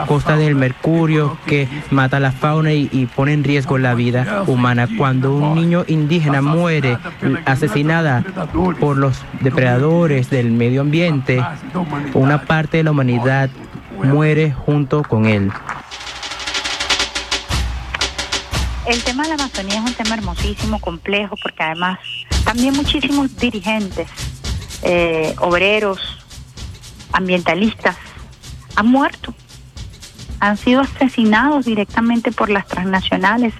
costa 0.07 0.37
del 0.37 0.55
mercurio 0.55 1.37
que 1.45 1.67
mata 1.91 2.19
la 2.19 2.31
fauna 2.31 2.73
y, 2.73 2.89
y 2.91 3.05
pone 3.07 3.33
en 3.33 3.43
riesgo 3.43 3.72
la 3.79 3.93
vida 3.95 4.43
humana. 4.47 4.87
Cuando 4.97 5.35
un 5.35 5.55
niño 5.55 5.85
indígena 5.87 6.41
muere 6.41 6.97
asesinada 7.45 8.23
por 8.79 8.97
los 8.97 9.21
depredadores 9.41 10.29
del 10.29 10.51
medio 10.51 10.81
ambiente, 10.81 11.43
una 12.13 12.43
parte 12.45 12.77
de 12.77 12.83
la 12.83 12.91
humanidad 12.91 13.49
muere 14.03 14.51
junto 14.51 15.03
con 15.03 15.25
él. 15.25 15.51
El 18.85 19.01
tema 19.03 19.23
de 19.23 19.29
la 19.29 19.35
Amazonía 19.35 19.75
es 19.75 19.85
un 19.85 19.93
tema 19.93 20.15
hermosísimo, 20.15 20.79
complejo, 20.79 21.35
porque 21.41 21.63
además 21.63 21.99
también 22.43 22.75
muchísimos 22.75 23.35
dirigentes, 23.37 24.09
eh, 24.81 25.33
obreros, 25.39 26.19
ambientalistas, 27.13 27.95
han 28.75 28.87
muerto, 28.87 29.33
han 30.43 30.57
sido 30.57 30.81
asesinados 30.81 31.63
directamente 31.63 32.33
por 32.33 32.49
las 32.49 32.67
transnacionales 32.67 33.53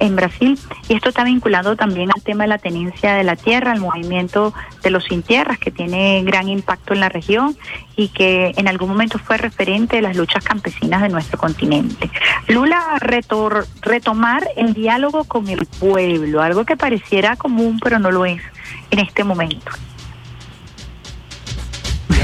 en 0.00 0.16
Brasil. 0.16 0.58
Y 0.88 0.94
esto 0.94 1.10
está 1.10 1.22
vinculado 1.22 1.76
también 1.76 2.10
al 2.12 2.20
tema 2.22 2.42
de 2.42 2.48
la 2.48 2.58
tenencia 2.58 3.14
de 3.14 3.22
la 3.22 3.36
tierra, 3.36 3.70
al 3.70 3.80
movimiento 3.80 4.52
de 4.82 4.90
los 4.90 5.04
sin 5.04 5.22
tierras, 5.22 5.60
que 5.60 5.70
tiene 5.70 6.24
gran 6.24 6.48
impacto 6.48 6.92
en 6.92 7.00
la 7.00 7.08
región 7.08 7.56
y 7.94 8.08
que 8.08 8.52
en 8.56 8.66
algún 8.66 8.88
momento 8.88 9.20
fue 9.20 9.36
referente 9.36 9.96
de 9.96 10.02
las 10.02 10.16
luchas 10.16 10.42
campesinas 10.42 11.02
de 11.02 11.08
nuestro 11.08 11.38
continente. 11.38 12.10
Lula 12.48 12.98
retor 12.98 13.68
retomar 13.82 14.48
el 14.56 14.74
diálogo 14.74 15.22
con 15.22 15.46
el 15.48 15.66
pueblo, 15.66 16.42
algo 16.42 16.64
que 16.64 16.76
pareciera 16.76 17.36
común 17.36 17.78
pero 17.80 18.00
no 18.00 18.10
lo 18.10 18.26
es 18.26 18.42
en 18.90 18.98
este 18.98 19.22
momento 19.22 19.70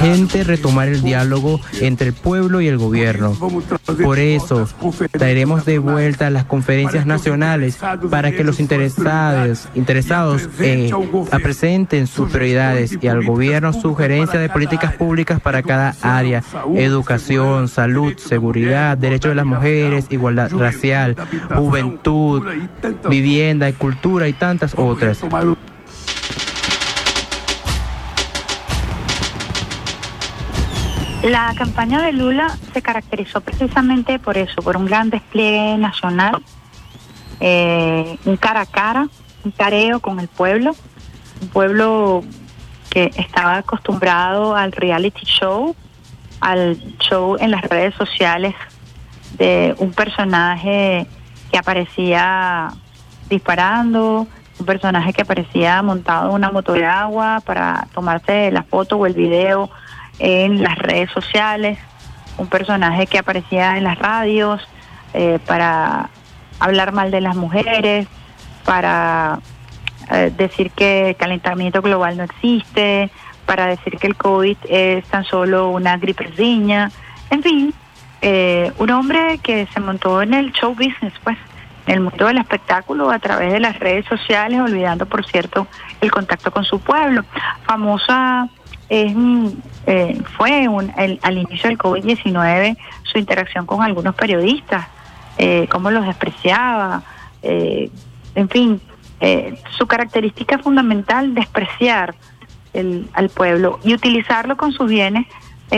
gente 0.05 0.45
retomar 0.45 0.89
el 0.89 1.03
diálogo 1.03 1.61
entre 1.81 2.09
el 2.09 2.15
pueblo 2.15 2.61
y 2.61 2.69
el 2.69 2.77
gobierno. 2.77 3.37
Por 4.03 4.19
eso, 4.19 4.69
traeremos 5.11 5.65
de 5.65 5.79
vuelta 5.79 6.31
las 6.31 6.45
conferencias 6.45 7.07
nacionales 7.07 7.79
para 8.11 8.31
que 8.33 8.45
los 8.45 8.61
interesados, 8.61 9.69
interesados 9.75 10.49
eh, 10.61 10.91
presenten 11.43 12.07
sus 12.07 12.31
prioridades 12.31 12.99
y 13.01 13.09
al 13.09 13.25
gobierno 13.25 13.73
sugerencias 13.73 14.41
de 14.41 14.49
políticas 14.49 14.95
públicas 14.95 15.41
para 15.41 15.63
cada 15.63 15.95
área, 16.03 16.43
educación, 16.75 17.69
salud, 17.69 18.15
seguridad, 18.19 18.99
derechos 18.99 19.31
de 19.31 19.37
las 19.37 19.47
mujeres, 19.47 20.07
igualdad 20.11 20.51
racial, 20.53 21.17
juventud, 21.55 22.43
vivienda, 23.09 23.73
cultura 23.73 24.29
y 24.29 24.33
tantas 24.33 24.75
otras. 24.77 25.21
La 31.25 31.55
campaña 31.57 32.03
de 32.03 32.13
Lula 32.13 32.55
se 32.75 32.83
caracterizó 32.83 33.41
precisamente 33.41 34.19
por 34.19 34.37
eso, 34.37 34.61
por 34.61 34.77
un 34.77 34.85
gran 34.85 35.09
despliegue 35.09 35.79
nacional, 35.79 36.43
eh, 37.41 38.19
un 38.27 38.37
cara 38.37 38.61
a 38.61 38.67
cara, 38.67 39.09
un 39.43 39.51
careo 39.51 40.01
con 40.01 40.21
el 40.21 40.29
pueblo, 40.29 40.77
un 41.41 41.49
pueblo 41.49 42.23
que 42.91 43.11
estaba 43.17 43.57
acostumbrado 43.57 44.55
al 44.55 44.73
reality 44.73 45.25
show, 45.25 45.75
al 46.43 46.77
show 46.99 47.39
en 47.41 47.53
las 47.53 47.63
redes 47.63 47.95
sociales 47.95 48.55
de 49.39 49.75
un 49.79 49.93
personaje 49.93 51.07
que 51.51 51.57
aparecía 51.57 52.69
disparando, 53.31 54.27
un 54.59 54.67
personaje 54.67 55.15
que 55.15 55.23
aparecía 55.23 55.81
montado 55.83 56.29
en 56.29 56.35
una 56.35 56.51
moto 56.51 56.75
de 56.75 56.85
agua 56.85 57.41
para 57.47 57.89
tomarse 57.95 58.51
la 58.51 58.63
foto 58.65 58.99
o 58.99 59.07
el 59.07 59.15
video 59.15 59.71
en 60.19 60.63
las 60.63 60.79
redes 60.79 61.11
sociales, 61.11 61.79
un 62.39 62.49
personaje 62.49 63.07
que 63.07 63.19
aparecía 63.19 63.77
en 63.77 63.85
las 63.85 63.99
radios 63.99 64.61
eh, 65.13 65.39
para 65.47 66.11
hablar 66.59 66.93
mal 66.93 67.11
de 67.11 67.21
las 67.21 67.37
mujeres, 67.37 68.07
para 68.65 69.39
eh, 70.11 70.33
decir 70.37 70.71
que 70.71 71.11
el 71.11 71.17
calentamiento 71.17 71.83
global 71.83 72.17
no 72.17 72.25
existe, 72.25 73.11
para 73.47 73.67
decir 73.67 73.99
que 73.99 74.07
el 74.07 74.17
COVID 74.17 74.57
es 74.69 75.05
tan 75.07 75.25
solo 75.25 75.71
una 75.71 75.97
gripeziña, 75.97 76.91
en 77.31 77.43
fin, 77.43 77.75
eh, 78.23 78.73
un 78.79 78.91
hombre 78.91 79.39
que 79.43 79.67
se 79.73 79.81
montó 79.81 80.23
en 80.23 80.35
el 80.35 80.53
show 80.53 80.75
business, 80.75 81.13
pues, 81.23 81.37
en 81.87 81.95
el 81.95 82.01
mundo 82.01 82.27
del 82.27 82.39
espectáculo 82.39 83.11
a 83.11 83.19
través 83.19 83.53
de 83.53 83.61
las 83.61 83.79
redes 83.79 84.07
sociales, 84.07 84.61
olvidando, 84.61 85.05
por 85.05 85.27
cierto, 85.27 85.67
el 86.01 86.11
contacto 86.11 86.51
con 86.51 86.65
su 86.65 86.81
pueblo. 86.81 87.25
Famosa 87.67 88.49
es, 88.89 89.13
eh, 89.87 90.21
fue 90.37 90.69
un, 90.69 90.93
al 90.97 91.39
inicio 91.39 91.69
del 91.69 91.79
COVID-19 91.79 92.77
su 93.03 93.19
interacción 93.19 93.65
con 93.65 93.83
algunos 93.83 94.15
periodistas, 94.15 94.87
eh, 95.39 95.67
cómo 95.71 95.91
los 95.91 96.05
despreciaba, 96.07 97.03
eh, 97.43 97.91
en 98.35 98.49
fin, 98.49 98.81
eh, 99.21 99.59
su 99.77 99.87
característica 99.87 100.59
fundamental, 100.59 101.35
despreciar 101.35 102.15
el, 102.73 103.09
al 103.13 103.29
pueblo 103.31 103.79
y 103.85 103.95
utilizarlo 103.95 104.57
con 104.57 104.73
sus 104.73 104.89
bienes, 104.89 105.27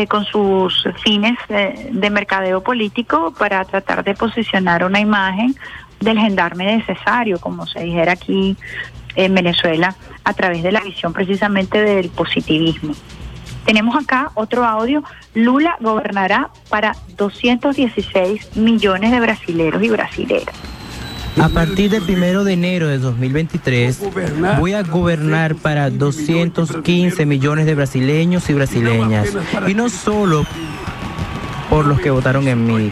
con 0.08 0.26
sus 0.26 0.86
fines 1.02 1.38
de 1.48 2.10
mercadeo 2.10 2.62
político 2.62 3.32
para 3.38 3.64
tratar 3.64 4.04
de 4.04 4.12
posicionar 4.12 4.84
una 4.84 5.00
imagen 5.00 5.54
del 6.00 6.18
gendarme 6.18 6.66
necesario, 6.76 7.40
como 7.40 7.66
se 7.66 7.80
dijera 7.80 8.12
aquí 8.12 8.58
en 9.16 9.34
Venezuela 9.34 9.96
a 10.24 10.34
través 10.34 10.62
de 10.62 10.72
la 10.72 10.80
visión 10.80 11.12
precisamente 11.12 11.82
del 11.82 12.10
positivismo. 12.10 12.94
Tenemos 13.64 13.96
acá 13.96 14.30
otro 14.34 14.64
audio. 14.64 15.02
Lula 15.34 15.76
gobernará 15.80 16.50
para 16.68 16.96
216 17.16 18.56
millones 18.56 19.10
de 19.10 19.20
brasileros 19.20 19.82
y 19.82 19.88
brasileras. 19.88 20.54
A 21.40 21.50
partir 21.50 21.90
del 21.90 22.02
primero 22.02 22.44
de 22.44 22.54
enero 22.54 22.88
de 22.88 22.98
2023 22.98 24.00
voy 24.58 24.72
a 24.72 24.82
gobernar 24.82 25.54
para 25.54 25.90
215 25.90 27.26
millones 27.26 27.66
de 27.66 27.74
brasileños 27.74 28.48
y 28.48 28.54
brasileñas. 28.54 29.36
Y 29.66 29.74
no 29.74 29.90
solo 29.90 30.46
por 31.68 31.86
los 31.86 32.00
que 32.00 32.10
votaron 32.10 32.48
en 32.48 32.66
mí. 32.66 32.90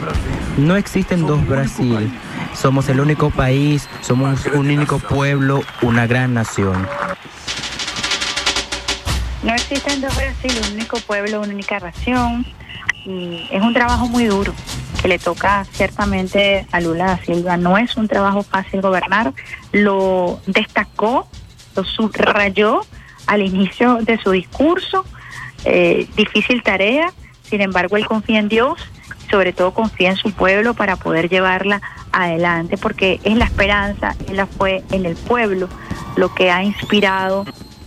No 0.58 0.76
existen 0.76 1.26
dos 1.26 1.46
Brasil. 1.46 2.12
Somos 2.54 2.88
el 2.88 3.00
único 3.00 3.30
país, 3.30 3.88
somos 4.00 4.46
un 4.46 4.70
único 4.70 4.98
pueblo, 4.98 5.62
una 5.82 6.06
gran 6.06 6.34
nación. 6.34 6.88
No 9.42 9.52
existen 9.52 10.00
dos 10.00 10.14
Brasil, 10.16 10.52
un 10.68 10.74
único 10.74 10.98
pueblo, 11.00 11.40
una 11.40 11.52
única 11.52 11.78
nación. 11.78 12.46
Y 13.04 13.46
es 13.50 13.60
un 13.60 13.74
trabajo 13.74 14.08
muy 14.08 14.24
duro 14.24 14.54
que 15.02 15.08
le 15.08 15.18
toca 15.18 15.66
ciertamente 15.72 16.66
a 16.72 16.80
Lula 16.80 17.04
da 17.04 17.18
Silva. 17.18 17.58
No 17.58 17.76
es 17.76 17.96
un 17.96 18.08
trabajo 18.08 18.42
fácil 18.42 18.80
gobernar. 18.80 19.34
Lo 19.72 20.40
destacó, 20.46 21.28
lo 21.76 21.84
subrayó 21.84 22.80
al 23.26 23.42
inicio 23.42 23.98
de 24.00 24.16
su 24.18 24.30
discurso. 24.30 25.04
Eh, 25.66 26.08
difícil 26.16 26.62
tarea, 26.62 27.12
sin 27.42 27.60
embargo, 27.60 27.96
él 27.98 28.06
confía 28.06 28.38
en 28.38 28.48
Dios, 28.48 28.80
sobre 29.30 29.52
todo 29.52 29.72
confía 29.72 30.10
en 30.10 30.16
su 30.16 30.32
pueblo 30.32 30.74
para 30.74 30.96
poder 30.96 31.28
llevarla 31.28 31.80
adelante, 32.12 32.76
porque 32.76 33.20
es 33.24 33.36
la 33.36 33.44
esperanza, 33.44 34.14
él 34.28 34.36
la 34.36 34.46
fue 34.46 34.84
en 34.92 35.06
el 35.06 35.16
pueblo 35.16 35.68
lo 36.16 36.34
que 36.34 36.50
ha 36.50 36.62
inspirado 36.62 37.44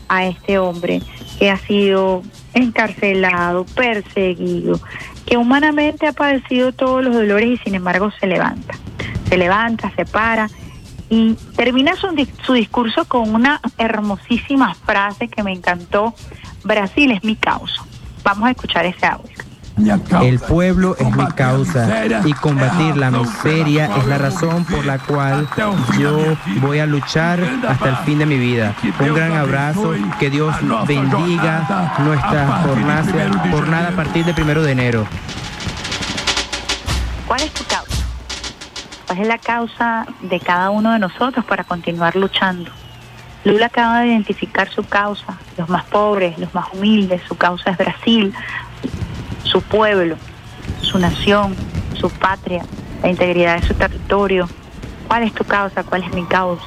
a 0.09 0.25
este 0.25 0.57
hombre 0.57 1.01
que 1.39 1.51
ha 1.51 1.57
sido 1.57 2.23
encarcelado, 2.53 3.65
perseguido, 3.65 4.79
que 5.25 5.37
humanamente 5.37 6.07
ha 6.07 6.13
padecido 6.13 6.71
todos 6.71 7.03
los 7.03 7.13
dolores 7.13 7.49
y 7.49 7.57
sin 7.57 7.75
embargo 7.75 8.11
se 8.19 8.27
levanta. 8.27 8.73
Se 9.29 9.37
levanta, 9.37 9.91
se 9.95 10.05
para 10.05 10.49
y 11.09 11.35
termina 11.55 11.95
su, 11.95 12.07
su 12.43 12.53
discurso 12.53 13.05
con 13.05 13.33
una 13.33 13.61
hermosísima 13.77 14.73
frase 14.73 15.27
que 15.27 15.43
me 15.43 15.53
encantó. 15.53 16.13
Brasil 16.63 17.11
es 17.11 17.23
mi 17.23 17.35
causa. 17.35 17.83
Vamos 18.23 18.47
a 18.47 18.51
escuchar 18.51 18.85
ese 18.85 19.05
audio. 19.05 19.26
El 20.21 20.39
pueblo 20.39 20.95
es 20.97 21.15
mi 21.15 21.25
causa 21.27 22.05
y 22.25 22.33
combatir 22.33 22.97
la 22.97 23.11
miseria 23.11 23.95
es 23.97 24.07
la 24.07 24.17
razón 24.17 24.65
por 24.65 24.83
la 24.85 24.97
cual 24.97 25.47
yo 25.99 26.35
voy 26.61 26.79
a 26.79 26.87
luchar 26.87 27.39
hasta 27.67 27.89
el 27.89 27.95
fin 27.97 28.17
de 28.17 28.25
mi 28.25 28.37
vida. 28.37 28.75
Un 28.99 29.13
gran 29.13 29.33
abrazo, 29.33 29.93
que 30.19 30.29
Dios 30.31 30.55
bendiga 30.87 31.95
nuestra 31.99 32.63
jornada, 32.63 33.51
jornada 33.51 33.89
a 33.89 33.95
partir 33.95 34.25
del 34.25 34.33
primero 34.33 34.63
de 34.63 34.71
enero. 34.71 35.07
¿Cuál 37.27 37.41
es 37.41 37.51
tu 37.53 37.63
causa? 37.65 38.05
¿Cuál 39.05 39.19
es 39.19 39.27
la 39.27 39.37
causa 39.37 40.07
de 40.21 40.39
cada 40.39 40.71
uno 40.71 40.91
de 40.91 40.99
nosotros 40.99 41.45
para 41.45 41.63
continuar 41.63 42.15
luchando? 42.15 42.71
Lula 43.43 43.67
acaba 43.67 43.99
de 43.99 44.07
identificar 44.07 44.69
su 44.69 44.83
causa, 44.83 45.37
los 45.57 45.69
más 45.69 45.83
pobres, 45.85 46.37
los 46.39 46.53
más 46.53 46.65
humildes, 46.73 47.21
su 47.27 47.35
causa 47.35 47.71
es 47.71 47.77
Brasil, 47.77 48.33
su 49.47 49.61
pueblo, 49.61 50.17
su 50.81 50.99
nación, 50.99 51.55
su 51.93 52.09
patria, 52.09 52.63
la 53.01 53.09
integridad 53.09 53.61
de 53.61 53.67
su 53.67 53.73
territorio. 53.73 54.47
¿Cuál 55.07 55.23
es 55.23 55.33
tu 55.33 55.43
causa? 55.43 55.83
¿Cuál 55.83 56.03
es 56.03 56.13
mi 56.13 56.25
causa? 56.25 56.65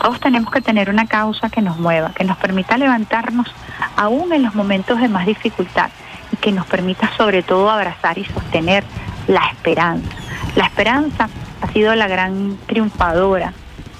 Todos 0.00 0.20
tenemos 0.20 0.52
que 0.52 0.60
tener 0.60 0.90
una 0.90 1.06
causa 1.06 1.48
que 1.48 1.62
nos 1.62 1.78
mueva, 1.78 2.12
que 2.12 2.24
nos 2.24 2.36
permita 2.36 2.76
levantarnos 2.76 3.48
aún 3.96 4.32
en 4.32 4.42
los 4.42 4.54
momentos 4.54 5.00
de 5.00 5.08
más 5.08 5.26
dificultad 5.26 5.90
y 6.32 6.36
que 6.36 6.52
nos 6.52 6.66
permita 6.66 7.10
sobre 7.16 7.42
todo 7.42 7.70
abrazar 7.70 8.18
y 8.18 8.24
sostener 8.24 8.84
la 9.26 9.46
esperanza. 9.48 10.08
La 10.56 10.64
esperanza 10.64 11.28
ha 11.60 11.72
sido 11.72 11.94
la 11.94 12.08
gran 12.08 12.56
triunfadora 12.66 13.52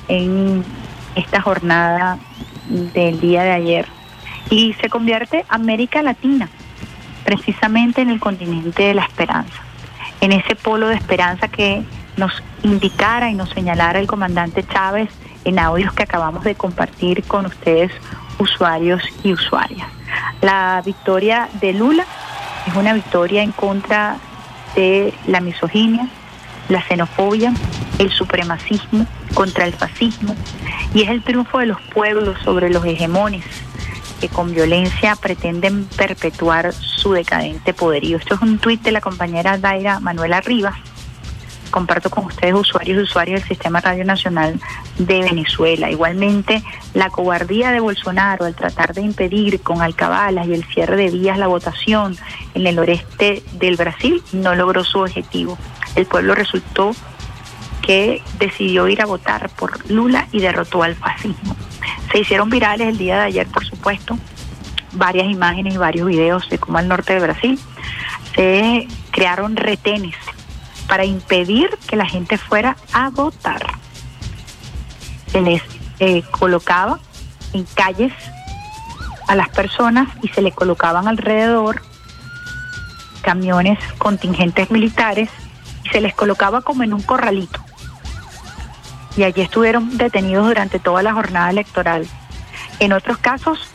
en 0.09 0.65
esta 1.15 1.41
jornada 1.41 2.19
del 2.69 3.21
día 3.21 3.43
de 3.43 3.53
ayer 3.53 3.87
y 4.49 4.75
se 4.75 4.89
convierte 4.89 5.45
América 5.49 6.03
Latina 6.03 6.49
precisamente 7.25 8.03
en 8.03 8.11
el 8.11 8.21
continente 8.21 8.83
de 8.83 8.95
la 8.95 9.03
esperanza, 9.03 9.63
en 10.21 10.33
ese 10.33 10.57
polo 10.57 10.89
de 10.89 10.95
esperanza 10.95 11.49
que 11.49 11.83
nos 12.17 12.43
indicara 12.63 13.31
y 13.31 13.35
nos 13.35 13.51
señalara 13.51 13.99
el 13.99 14.07
comandante 14.07 14.65
Chávez 14.67 15.09
en 15.45 15.59
audios 15.59 15.93
que 15.95 16.03
acabamos 16.03 16.45
de 16.45 16.55
compartir 16.55 17.23
con 17.25 17.47
ustedes, 17.47 17.93
usuarios 18.39 19.03
y 19.23 19.33
usuarias. 19.33 19.89
La 20.43 20.83
victoria 20.85 21.49
de 21.61 21.73
Lula 21.73 22.05
es 22.67 22.75
una 22.75 22.93
victoria 22.93 23.43
en 23.43 23.53
contra 23.53 24.17
de 24.75 25.15
la 25.27 25.41
misoginia, 25.41 26.09
la 26.69 26.83
xenofobia, 26.83 27.53
el 27.99 28.11
supremacismo 28.11 29.07
contra 29.35 29.65
el 29.65 29.73
fascismo 29.73 30.35
y 30.95 31.03
es 31.03 31.11
el 31.11 31.23
triunfo 31.23 31.59
de 31.59 31.67
los 31.67 31.81
pueblos 31.83 32.39
sobre 32.45 32.71
los 32.71 32.85
hegemones 32.85 33.45
que 34.21 34.29
con 34.29 34.55
violencia 34.55 35.17
pretenden 35.17 35.87
perpetuar 35.97 36.73
su 36.73 37.13
decadente 37.13 37.73
poderío. 37.73 38.19
Esto 38.19 38.35
es 38.35 38.43
un 38.43 38.59
tuit 38.59 38.83
de 38.83 38.93
la 38.93 39.01
compañera 39.01 39.59
Daira 39.59 39.99
Manuela 39.99 40.41
Rivas. 40.41 40.77
Comparto 41.71 42.11
con 42.11 42.27
ustedes 42.27 42.55
usuarios 42.55 42.99
y 42.99 43.03
usuarios 43.03 43.41
del 43.41 43.49
Sistema 43.49 43.81
Radio 43.81 44.05
Nacional 44.05 44.61
de 44.99 45.21
Venezuela. 45.21 45.91
Igualmente, 45.91 46.63
la 46.95 47.11
cobardía 47.11 47.71
de 47.71 47.81
Bolsonaro 47.81 48.45
al 48.45 48.55
tratar 48.55 48.93
de 48.93 49.03
impedir 49.03 49.61
con 49.61 49.81
alcabalas 49.81 50.47
y 50.49 50.55
el 50.55 50.65
cierre 50.65 50.97
de 50.97 51.11
vías 51.11 51.39
la 51.39 51.47
votación 51.47 52.17
en 52.55 52.67
el 52.67 52.77
noreste 52.77 53.43
del 53.53 53.77
Brasil 53.77 54.23
no 54.33 54.55
logró 54.55 54.85
su 54.85 54.99
objetivo. 54.99 55.57
El 55.95 56.07
pueblo 56.07 56.35
resultó 56.35 56.93
que 57.83 58.23
decidió 58.39 58.89
ir 58.89 59.03
a 59.03 59.07
votar 59.07 59.51
por 59.51 59.91
Lula 59.91 60.29
y 60.33 60.41
derrotó 60.41 60.83
al 60.83 60.95
fascismo. 60.95 61.57
Se 62.13 62.19
hicieron 62.19 62.51
virales 62.51 62.89
el 62.89 62.99
día 62.99 63.17
de 63.17 63.25
ayer, 63.25 63.47
por 63.47 63.65
supuesto, 63.65 64.19
varias 64.93 65.29
imágenes 65.29 65.75
y 65.75 65.79
varios 65.79 66.07
videos 66.07 66.49
de 66.49 66.59
cómo 66.59 66.79
al 66.79 66.89
norte 66.89 67.15
de 67.15 67.21
Brasil 67.21 67.59
se 68.35 68.89
crearon 69.11 69.57
retenes 69.57 70.17
para 70.89 71.05
impedir 71.05 71.71
que 71.87 71.97
la 71.97 72.07
gente 72.07 72.37
fuera 72.37 72.77
a 72.93 73.11
votar. 73.11 73.65
Se 75.29 75.41
les 75.41 75.63
eh, 76.01 76.23
colocaba 76.31 76.99
en 77.53 77.65
calles 77.75 78.13
a 79.29 79.37
las 79.37 79.49
personas 79.51 80.09
y 80.23 80.29
se 80.29 80.43
les 80.43 80.55
colocaban 80.55 81.07
alrededor 81.07 81.83
camiones 83.23 83.79
contingentes 83.99 84.71
militares 84.71 85.31
y 85.85 85.89
se 85.91 86.01
les 86.01 86.15
colocaba 86.15 86.63
como 86.63 86.83
en 86.83 86.95
un 86.95 87.03
corralito 87.03 87.61
y 89.17 89.25
allí 89.25 89.43
estuvieron 89.43 89.97
detenidos 89.97 90.47
durante 90.47 90.79
toda 90.79 91.03
la 91.03 91.13
jornada 91.13 91.51
electoral. 91.51 92.07
En 92.79 92.93
otros 92.93 93.19
casos, 93.19 93.71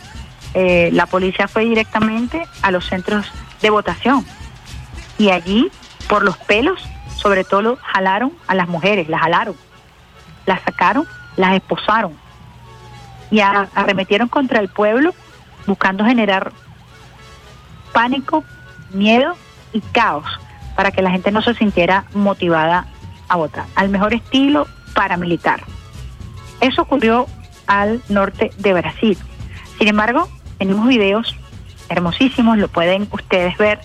eh, 0.53 0.89
la 0.93 1.05
policía 1.05 1.47
fue 1.47 1.65
directamente 1.65 2.43
a 2.61 2.71
los 2.71 2.85
centros 2.85 3.31
de 3.61 3.69
votación 3.69 4.25
y 5.17 5.29
allí, 5.29 5.71
por 6.07 6.23
los 6.23 6.37
pelos, 6.37 6.81
sobre 7.15 7.43
todo 7.43 7.77
jalaron 7.81 8.33
a 8.47 8.55
las 8.55 8.67
mujeres, 8.67 9.09
las 9.09 9.21
jalaron, 9.21 9.55
las 10.45 10.61
sacaron, 10.61 11.07
las 11.37 11.53
esposaron 11.53 12.13
y 13.31 13.39
arremetieron 13.39 14.27
contra 14.27 14.59
el 14.59 14.69
pueblo 14.69 15.13
buscando 15.65 16.05
generar 16.05 16.51
pánico, 17.91 18.43
miedo 18.91 19.35
y 19.73 19.81
caos 19.81 20.25
para 20.75 20.91
que 20.91 21.01
la 21.01 21.11
gente 21.11 21.31
no 21.31 21.41
se 21.41 21.55
sintiera 21.55 22.05
motivada 22.13 22.85
a 23.27 23.35
votar. 23.37 23.65
Al 23.75 23.89
mejor 23.89 24.13
estilo 24.13 24.67
paramilitar. 24.95 25.61
Eso 26.61 26.81
ocurrió 26.81 27.27
al 27.67 28.01
norte 28.09 28.49
de 28.57 28.73
Brasil. 28.73 29.17
Sin 29.77 29.87
embargo, 29.87 30.27
tenemos 30.57 30.87
videos 30.87 31.35
hermosísimos, 31.89 32.57
lo 32.57 32.67
pueden 32.67 33.07
ustedes 33.11 33.55
ver 33.57 33.79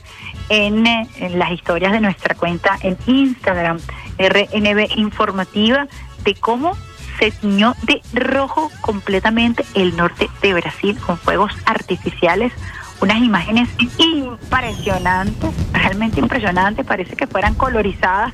en, 0.48 0.86
eh, 0.86 1.06
en, 1.16 1.38
las 1.38 1.50
historias 1.50 1.92
de 1.92 2.00
nuestra 2.00 2.34
cuenta 2.34 2.78
en 2.80 2.96
Instagram, 3.06 3.78
RNB 4.18 4.96
Informativa, 4.96 5.86
de 6.24 6.34
cómo 6.34 6.76
se 7.18 7.30
tiñó 7.30 7.74
de 7.82 8.00
rojo 8.14 8.70
completamente 8.80 9.64
el 9.74 9.96
norte 9.96 10.30
de 10.40 10.54
Brasil 10.54 10.98
con 10.98 11.18
fuegos 11.18 11.52
artificiales, 11.66 12.52
unas 13.00 13.18
imágenes 13.18 13.68
impresionantes, 13.98 15.50
realmente 15.72 16.20
impresionantes, 16.20 16.86
parece 16.86 17.16
que 17.16 17.26
fueran 17.26 17.54
colorizadas 17.54 18.32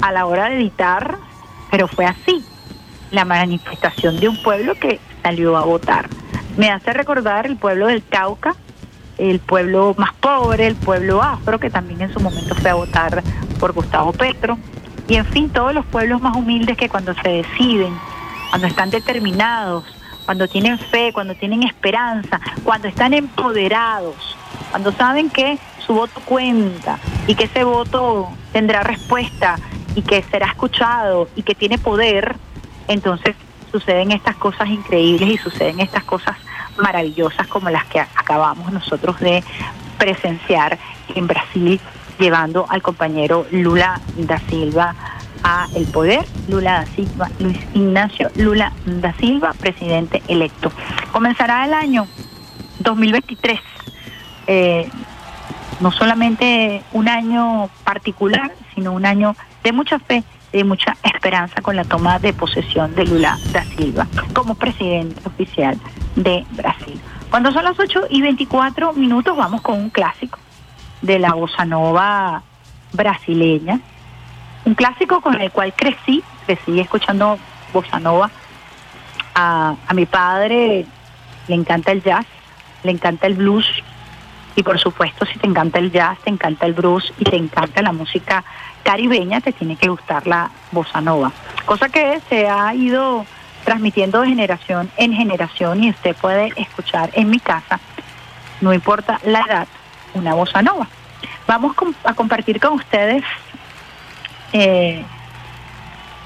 a 0.00 0.12
la 0.12 0.26
hora 0.26 0.48
de 0.48 0.56
editar 0.56 1.18
pero 1.74 1.88
fue 1.88 2.06
así, 2.06 2.44
la 3.10 3.24
manifestación 3.24 4.20
de 4.20 4.28
un 4.28 4.40
pueblo 4.44 4.76
que 4.76 5.00
salió 5.24 5.56
a 5.56 5.64
votar. 5.64 6.08
Me 6.56 6.70
hace 6.70 6.92
recordar 6.92 7.46
el 7.46 7.56
pueblo 7.56 7.88
del 7.88 8.04
Cauca, 8.04 8.54
el 9.18 9.40
pueblo 9.40 9.92
más 9.98 10.14
pobre, 10.14 10.68
el 10.68 10.76
pueblo 10.76 11.20
afro, 11.20 11.58
que 11.58 11.70
también 11.70 12.00
en 12.02 12.12
su 12.12 12.20
momento 12.20 12.54
fue 12.54 12.70
a 12.70 12.74
votar 12.74 13.24
por 13.58 13.72
Gustavo 13.72 14.12
Petro, 14.12 14.56
y 15.08 15.16
en 15.16 15.26
fin, 15.26 15.50
todos 15.50 15.74
los 15.74 15.84
pueblos 15.86 16.22
más 16.22 16.36
humildes 16.36 16.76
que 16.76 16.88
cuando 16.88 17.12
se 17.12 17.28
deciden, 17.28 17.92
cuando 18.50 18.68
están 18.68 18.90
determinados, 18.90 19.84
cuando 20.26 20.46
tienen 20.46 20.78
fe, 20.78 21.12
cuando 21.12 21.34
tienen 21.34 21.64
esperanza, 21.64 22.40
cuando 22.62 22.86
están 22.86 23.14
empoderados, 23.14 24.36
cuando 24.70 24.92
saben 24.92 25.28
que 25.28 25.58
su 25.84 25.94
voto 25.94 26.20
cuenta 26.24 27.00
y 27.26 27.34
que 27.34 27.46
ese 27.46 27.64
voto 27.64 28.28
tendrá 28.52 28.84
respuesta 28.84 29.56
y 29.94 30.02
que 30.02 30.22
será 30.30 30.46
escuchado 30.46 31.28
y 31.36 31.42
que 31.42 31.54
tiene 31.54 31.78
poder, 31.78 32.36
entonces 32.88 33.36
suceden 33.70 34.12
estas 34.12 34.36
cosas 34.36 34.68
increíbles 34.68 35.28
y 35.28 35.36
suceden 35.38 35.80
estas 35.80 36.04
cosas 36.04 36.36
maravillosas 36.78 37.46
como 37.46 37.70
las 37.70 37.84
que 37.86 38.00
acabamos 38.00 38.72
nosotros 38.72 39.18
de 39.20 39.42
presenciar 39.98 40.78
en 41.14 41.26
Brasil, 41.26 41.80
llevando 42.18 42.66
al 42.68 42.82
compañero 42.82 43.46
Lula 43.50 44.00
da 44.16 44.38
Silva 44.48 44.94
a 45.42 45.66
el 45.74 45.86
poder, 45.86 46.24
Lula 46.48 46.80
da 46.80 46.86
Silva, 46.86 47.30
Luis 47.38 47.58
Ignacio 47.74 48.30
Lula 48.36 48.72
da 48.86 49.12
Silva, 49.14 49.52
presidente 49.52 50.22
electo. 50.28 50.70
Comenzará 51.12 51.64
el 51.64 51.74
año 51.74 52.06
2023. 52.80 53.60
Eh, 54.46 54.88
no 55.80 55.90
solamente 55.90 56.82
un 56.92 57.08
año 57.08 57.68
particular, 57.82 58.52
sino 58.74 58.92
un 58.92 59.06
año 59.06 59.34
de 59.64 59.72
mucha 59.72 59.98
fe, 59.98 60.22
de 60.52 60.62
mucha 60.62 60.96
esperanza 61.02 61.60
con 61.62 61.74
la 61.74 61.84
toma 61.84 62.18
de 62.18 62.32
posesión 62.32 62.94
de 62.94 63.06
Lula 63.06 63.38
da 63.50 63.64
Silva 63.64 64.06
como 64.34 64.54
presidente 64.54 65.20
oficial 65.26 65.76
de 66.14 66.44
Brasil. 66.50 67.00
Cuando 67.30 67.50
son 67.50 67.64
las 67.64 67.78
8 67.78 68.02
y 68.10 68.22
24 68.22 68.92
minutos 68.92 69.36
vamos 69.36 69.62
con 69.62 69.76
un 69.76 69.90
clásico 69.90 70.38
de 71.02 71.18
la 71.18 71.32
bossa 71.32 71.64
nova 71.64 72.42
brasileña, 72.92 73.80
un 74.66 74.74
clásico 74.74 75.20
con 75.20 75.40
el 75.40 75.50
cual 75.50 75.72
crecí, 75.74 76.22
crecí 76.46 76.78
escuchando 76.78 77.38
bossa 77.72 77.98
nova. 77.98 78.30
A, 79.34 79.74
a 79.88 79.94
mi 79.94 80.06
padre 80.06 80.86
le 81.48 81.54
encanta 81.54 81.90
el 81.90 82.02
jazz, 82.02 82.26
le 82.84 82.92
encanta 82.92 83.26
el 83.26 83.34
blues, 83.34 83.66
y 84.56 84.62
por 84.62 84.78
supuesto, 84.78 85.26
si 85.26 85.38
te 85.38 85.46
encanta 85.48 85.78
el 85.78 85.90
jazz, 85.90 86.18
te 86.20 86.30
encanta 86.30 86.66
el 86.66 86.74
blues 86.74 87.12
y 87.18 87.24
te 87.24 87.36
encanta 87.36 87.82
la 87.82 87.92
música 87.92 88.44
caribeña, 88.84 89.40
te 89.40 89.52
tiene 89.52 89.74
que 89.74 89.88
gustar 89.88 90.26
la 90.28 90.50
bossa 90.70 91.00
nova. 91.00 91.32
Cosa 91.64 91.88
que 91.88 92.20
se 92.28 92.48
ha 92.48 92.72
ido 92.74 93.26
transmitiendo 93.64 94.20
de 94.20 94.28
generación 94.28 94.90
en 94.96 95.12
generación 95.12 95.82
y 95.82 95.90
usted 95.90 96.14
puede 96.14 96.52
escuchar 96.56 97.10
en 97.14 97.30
mi 97.30 97.40
casa, 97.40 97.80
no 98.60 98.72
importa 98.72 99.18
la 99.24 99.40
edad, 99.40 99.68
una 100.12 100.34
bossa 100.34 100.62
nova. 100.62 100.86
Vamos 101.46 101.74
a 102.04 102.14
compartir 102.14 102.60
con 102.60 102.74
ustedes 102.74 103.24
eh, 104.52 105.02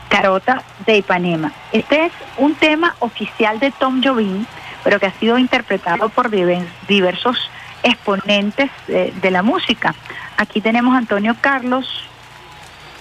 Carota 0.09 0.63
de 0.85 0.99
Ipanema. 0.99 1.53
Este 1.73 2.07
es 2.07 2.13
un 2.37 2.55
tema 2.55 2.97
oficial 2.99 3.59
de 3.61 3.71
Tom 3.71 4.03
Jobim, 4.03 4.45
pero 4.85 4.99
que 4.99 5.07
ha 5.07 5.13
sido 5.13 5.39
interpretado 5.39 6.09
por 6.09 6.31
diversos 6.31 7.51
exponentes 7.83 8.71
de, 8.87 9.13
de 9.13 9.31
la 9.31 9.43
música. 9.43 9.95
Aquí 10.37 10.61
tenemos 10.61 10.95
a 10.95 10.99
Antonio 10.99 11.37
Carlos, 11.41 12.08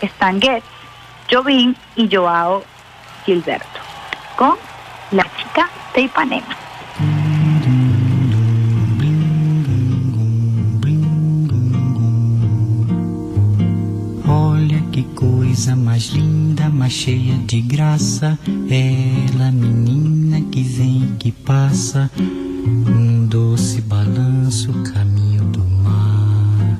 Stan 0.02 0.40
Getz, 0.40 0.65
Jovín 1.30 1.76
y 1.95 2.07
Joao 2.07 2.64
Gilberto, 3.26 3.80
con 4.36 4.56
La 5.11 5.24
chica 5.38 5.69
de 5.94 6.02
Ipanema. 6.02 6.56
Olha 14.28 14.82
que 14.91 15.03
coisa 15.15 15.76
mais 15.76 16.10
linda, 16.14 16.69
mais 16.69 16.94
cheia 16.94 17.38
de 17.45 17.61
graça. 17.61 18.38
Ela, 18.69 19.52
menina 19.52 20.41
que 20.52 20.61
vem, 20.61 21.15
que 21.18 21.32
passa, 21.32 22.10
um 22.18 23.26
doce 23.26 23.82
balanço, 23.82 24.74
caminho 24.94 25.44
do 25.45 25.64
mar. 25.64 26.80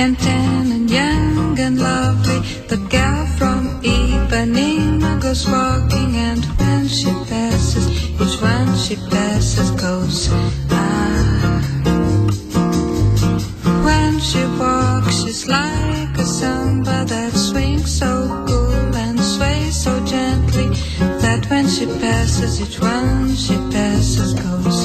And 0.00 0.18
tan 0.18 0.72
and 0.72 0.90
young 0.90 1.58
and 1.58 1.78
lovely, 1.78 2.40
the 2.68 2.78
girl 2.88 3.26
from 3.38 3.62
Ipanema 3.82 5.20
goes 5.20 5.46
walking, 5.46 6.16
and 6.16 6.42
when 6.58 6.88
she 6.88 7.10
passes, 7.28 7.86
each 8.22 8.40
one 8.40 8.70
she 8.78 8.96
passes 9.10 9.70
goes. 9.72 10.28
Ah. 10.70 11.60
When 13.84 14.18
she 14.20 14.42
walks, 14.58 15.16
she's 15.22 15.46
like 15.46 16.16
a 16.16 16.24
samba 16.24 17.04
that 17.04 17.32
swings 17.34 17.92
so 18.00 18.10
cool 18.48 18.96
and 19.04 19.20
sways 19.20 19.76
so 19.76 19.92
gently 20.06 20.68
that 21.20 21.46
when 21.50 21.68
she 21.68 21.84
passes, 22.00 22.58
each 22.64 22.80
one 22.80 23.36
she 23.36 23.56
passes 23.70 24.32
goes. 24.32 24.79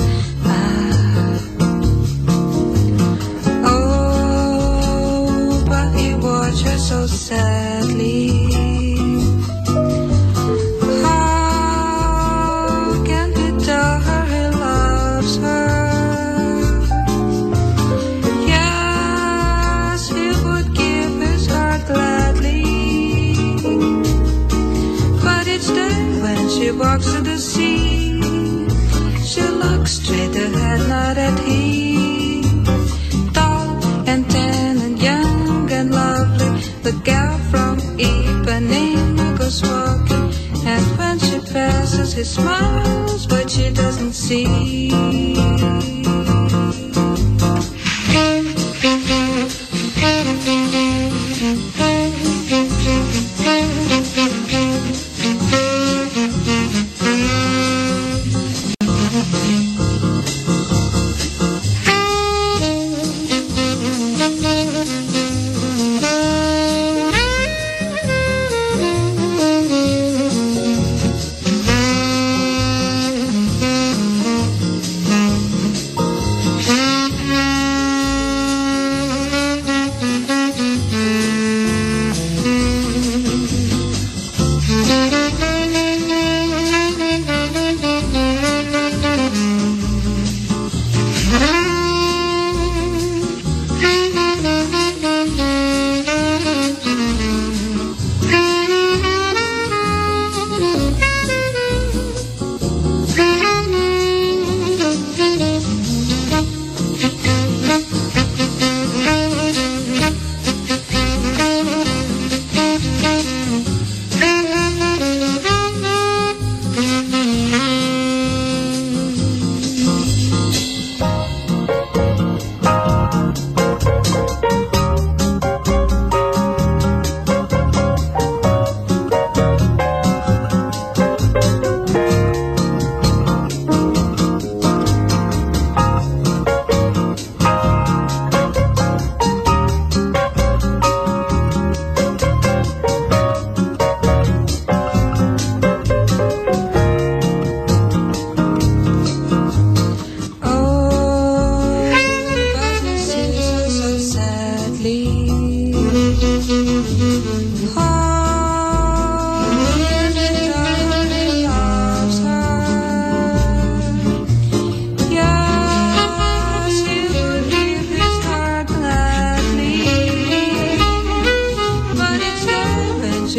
Smiles, 42.26 43.28
but 43.28 43.50
she 43.50 43.70
doesn't 43.70 44.14
see. 44.14 44.85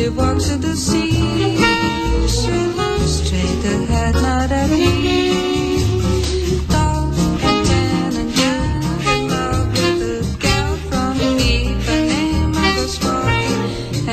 She 0.07 0.11
walks 0.11 0.49
to 0.49 0.57
the 0.57 0.77
sea. 0.77 1.11
Straight 3.07 3.65
ahead, 3.65 4.15
not 4.15 4.53
at 4.53 4.71
me. 4.71 4.87
And 9.11 9.31
the 10.01 10.15
girl 10.39 10.77
from. 10.89 11.17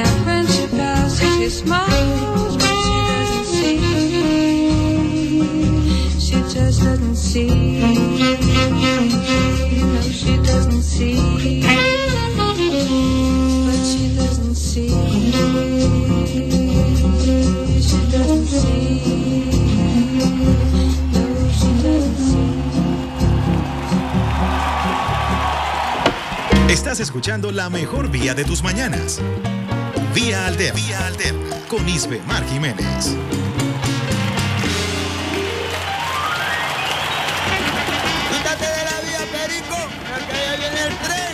And 0.01 0.15
when 0.25 0.43
she 0.47 0.65
passes, 0.67 1.35
she 1.37 1.49
smiles, 1.49 2.55
but 2.57 2.75
she 2.83 2.97
doesn't 3.11 3.47
see. 3.59 3.79
She 6.19 6.37
just 6.53 6.77
doesn't 6.81 7.15
see. 7.15 7.72
Estás 26.93 27.07
escuchando 27.07 27.51
la 27.51 27.71
mejor 27.71 28.07
vía 28.11 28.35
de 28.35 28.45
tus 28.45 28.61
mañanas. 28.61 29.19
Vía 30.13 30.45
Alterna. 30.45 30.79
Vía 30.79 31.07
Alterna. 31.07 31.57
Con 31.67 31.89
Isbe 31.89 32.21
Mar 32.27 32.45
Jiménez. 32.45 33.17
Quítate 38.29 38.65
de 38.67 38.83
la 38.85 39.01
vía, 39.01 39.25
Perico, 39.31 39.75
que 40.29 40.35
ya 40.35 40.55
viene 40.55 40.81
el 40.85 40.95
tren. 40.97 41.33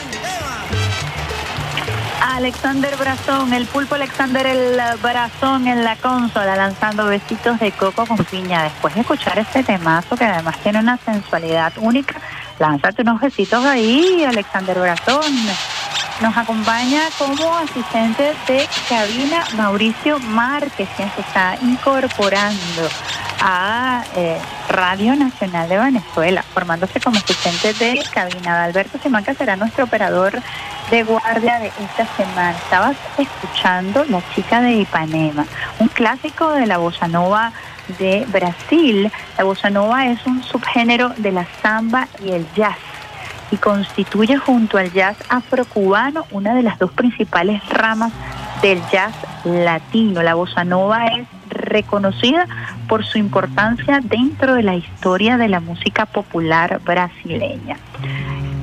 Alexander 2.21 2.95
Brazón, 2.95 3.53
el 3.53 3.65
pulpo 3.65 3.95
Alexander 3.95 4.45
el 4.47 4.79
Brazón 5.01 5.67
en 5.67 5.83
la 5.83 5.97
consola 5.97 6.55
lanzando 6.55 7.07
besitos 7.07 7.59
de 7.59 7.73
coco 7.73 8.05
con 8.05 8.23
piña. 8.23 8.63
Después 8.63 8.95
de 8.95 9.01
escuchar 9.01 9.37
este 9.39 9.63
temazo 9.63 10.15
que 10.15 10.23
además 10.23 10.57
tiene 10.63 10.79
una 10.79 10.95
sensualidad 10.99 11.73
única, 11.79 12.15
lánzate 12.59 13.01
unos 13.01 13.21
besitos 13.21 13.65
ahí, 13.65 14.23
Alexander 14.25 14.77
Brazón. 14.77 15.33
Nos 16.21 16.35
acompaña 16.35 17.03
como 17.17 17.57
asistente 17.57 18.35
de 18.47 18.67
cabina 18.89 19.45
Mauricio 19.55 20.19
Márquez, 20.19 20.89
quien 20.97 21.09
se 21.15 21.21
está 21.21 21.57
incorporando 21.61 22.89
a 23.41 24.03
eh, 24.17 24.37
Radio 24.67 25.15
Nacional 25.15 25.69
de 25.69 25.77
Venezuela, 25.77 26.43
formándose 26.43 26.99
como 26.99 27.17
asistente 27.17 27.73
de 27.73 28.03
cabina. 28.13 28.65
Alberto 28.65 28.99
Simanca 29.01 29.33
será 29.33 29.55
nuestro 29.55 29.85
operador 29.85 30.41
de 30.91 31.03
guardia 31.03 31.59
de 31.59 31.67
esta 31.67 32.05
semana. 32.17 32.51
Estabas 32.51 32.97
escuchando 33.17 34.03
La 34.09 34.21
chica 34.35 34.59
de 34.59 34.73
Ipanema, 34.73 35.45
un 35.79 35.87
clásico 35.87 36.51
de 36.51 36.67
la 36.67 36.77
bossa 36.77 37.07
nova 37.07 37.53
de 37.97 38.25
Brasil. 38.31 39.11
La 39.37 39.43
bossa 39.43 39.69
nova 39.69 40.07
es 40.07 40.25
un 40.25 40.43
subgénero 40.43 41.09
de 41.17 41.31
la 41.31 41.45
samba 41.61 42.07
y 42.23 42.31
el 42.31 42.45
jazz 42.55 42.77
y 43.51 43.57
constituye 43.57 44.37
junto 44.37 44.77
al 44.77 44.91
jazz 44.91 45.17
afrocubano 45.29 46.25
una 46.31 46.53
de 46.53 46.63
las 46.63 46.77
dos 46.77 46.91
principales 46.91 47.67
ramas 47.69 48.11
del 48.61 48.81
jazz 48.91 49.13
latino. 49.43 50.21
La 50.21 50.35
bossa 50.35 50.63
nova 50.63 51.07
es 51.07 51.27
reconocida 51.49 52.47
por 52.87 53.05
su 53.05 53.17
importancia 53.17 53.99
dentro 54.03 54.53
de 54.53 54.63
la 54.63 54.75
historia 54.75 55.37
de 55.37 55.47
la 55.47 55.59
música 55.59 56.05
popular 56.05 56.79
brasileña. 56.83 57.77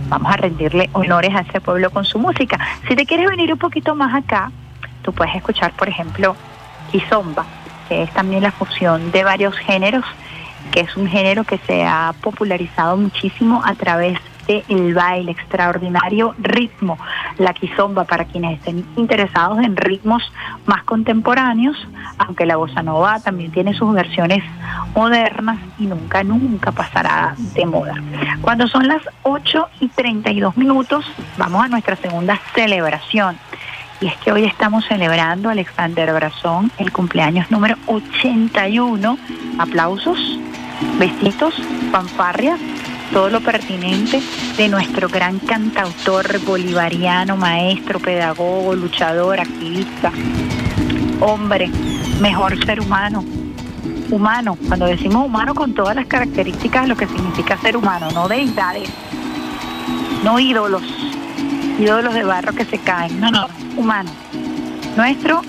Vamos 0.08 0.32
a 0.32 0.36
rendirle 0.36 0.88
honores 0.92 1.34
a 1.34 1.40
ese 1.40 1.60
pueblo 1.60 1.90
con 1.90 2.04
su 2.04 2.18
música. 2.18 2.58
Si 2.86 2.94
te 2.94 3.06
quieres 3.06 3.28
venir 3.28 3.52
un 3.52 3.58
poquito 3.58 3.96
más 3.96 4.14
acá, 4.14 4.52
tú 5.02 5.12
puedes 5.12 5.34
escuchar, 5.34 5.72
por 5.72 5.88
ejemplo, 5.88 6.36
Kizomba, 6.92 7.44
que 7.88 8.02
es 8.02 8.10
también 8.12 8.42
la 8.42 8.52
fusión 8.52 9.10
de 9.12 9.24
varios 9.24 9.56
géneros, 9.56 10.04
que 10.72 10.80
es 10.80 10.96
un 10.96 11.08
género 11.08 11.44
que 11.44 11.58
se 11.58 11.84
ha 11.84 12.14
popularizado 12.20 12.96
muchísimo 12.96 13.62
a 13.64 13.74
través 13.74 14.18
del 14.46 14.94
baile, 14.94 15.32
extraordinario 15.32 16.34
ritmo, 16.38 16.98
la 17.38 17.52
kizomba 17.52 18.04
para 18.04 18.24
quienes 18.24 18.58
estén 18.58 18.86
interesados 18.96 19.58
en 19.58 19.76
ritmos 19.76 20.22
más 20.66 20.84
contemporáneos, 20.84 21.76
aunque 22.18 22.46
la 22.46 22.56
bossa 22.56 22.82
nova 22.82 23.20
también 23.20 23.50
tiene 23.50 23.74
sus 23.74 23.92
versiones 23.92 24.44
modernas 24.94 25.58
y 25.78 25.86
nunca, 25.86 26.22
nunca 26.22 26.72
pasará 26.72 27.34
de 27.54 27.66
moda. 27.66 27.94
Cuando 28.40 28.68
son 28.68 28.86
las 28.86 29.02
8 29.22 29.68
y 29.80 29.88
32 29.88 30.56
minutos, 30.56 31.04
vamos 31.36 31.64
a 31.64 31.68
nuestra 31.68 31.96
segunda 31.96 32.38
celebración. 32.54 33.36
Y 34.00 34.08
es 34.08 34.16
que 34.18 34.32
hoy 34.32 34.44
estamos 34.44 34.84
celebrando 34.86 35.48
a 35.48 35.52
Alexander 35.52 36.12
Brazón 36.12 36.70
el 36.78 36.92
cumpleaños 36.92 37.50
número 37.50 37.76
81. 37.86 39.18
Aplausos, 39.58 40.18
besitos, 40.98 41.54
fanfarrias 41.90 42.60
todo 43.12 43.30
lo 43.30 43.40
pertinente 43.40 44.20
de 44.56 44.68
nuestro 44.68 45.08
gran 45.08 45.38
cantautor 45.38 46.40
bolivariano, 46.44 47.36
maestro, 47.36 48.00
pedagogo, 48.00 48.74
luchador, 48.74 49.40
activista, 49.40 50.10
hombre, 51.20 51.70
mejor 52.20 52.62
ser 52.64 52.80
humano. 52.80 53.24
Humano, 54.10 54.56
cuando 54.68 54.86
decimos 54.86 55.26
humano 55.26 55.54
con 55.54 55.74
todas 55.74 55.96
las 55.96 56.06
características 56.06 56.82
de 56.82 56.88
lo 56.88 56.96
que 56.96 57.06
significa 57.06 57.56
ser 57.58 57.76
humano, 57.76 58.08
no 58.12 58.28
deidades, 58.28 58.88
no 60.22 60.38
ídolos, 60.38 60.82
ídolos 61.78 62.14
de 62.14 62.24
barro 62.24 62.52
que 62.52 62.64
se 62.64 62.78
caen, 62.78 63.20
no, 63.20 63.30
no, 63.30 63.46
humano. 63.76 64.10
Nuestro 64.96 65.42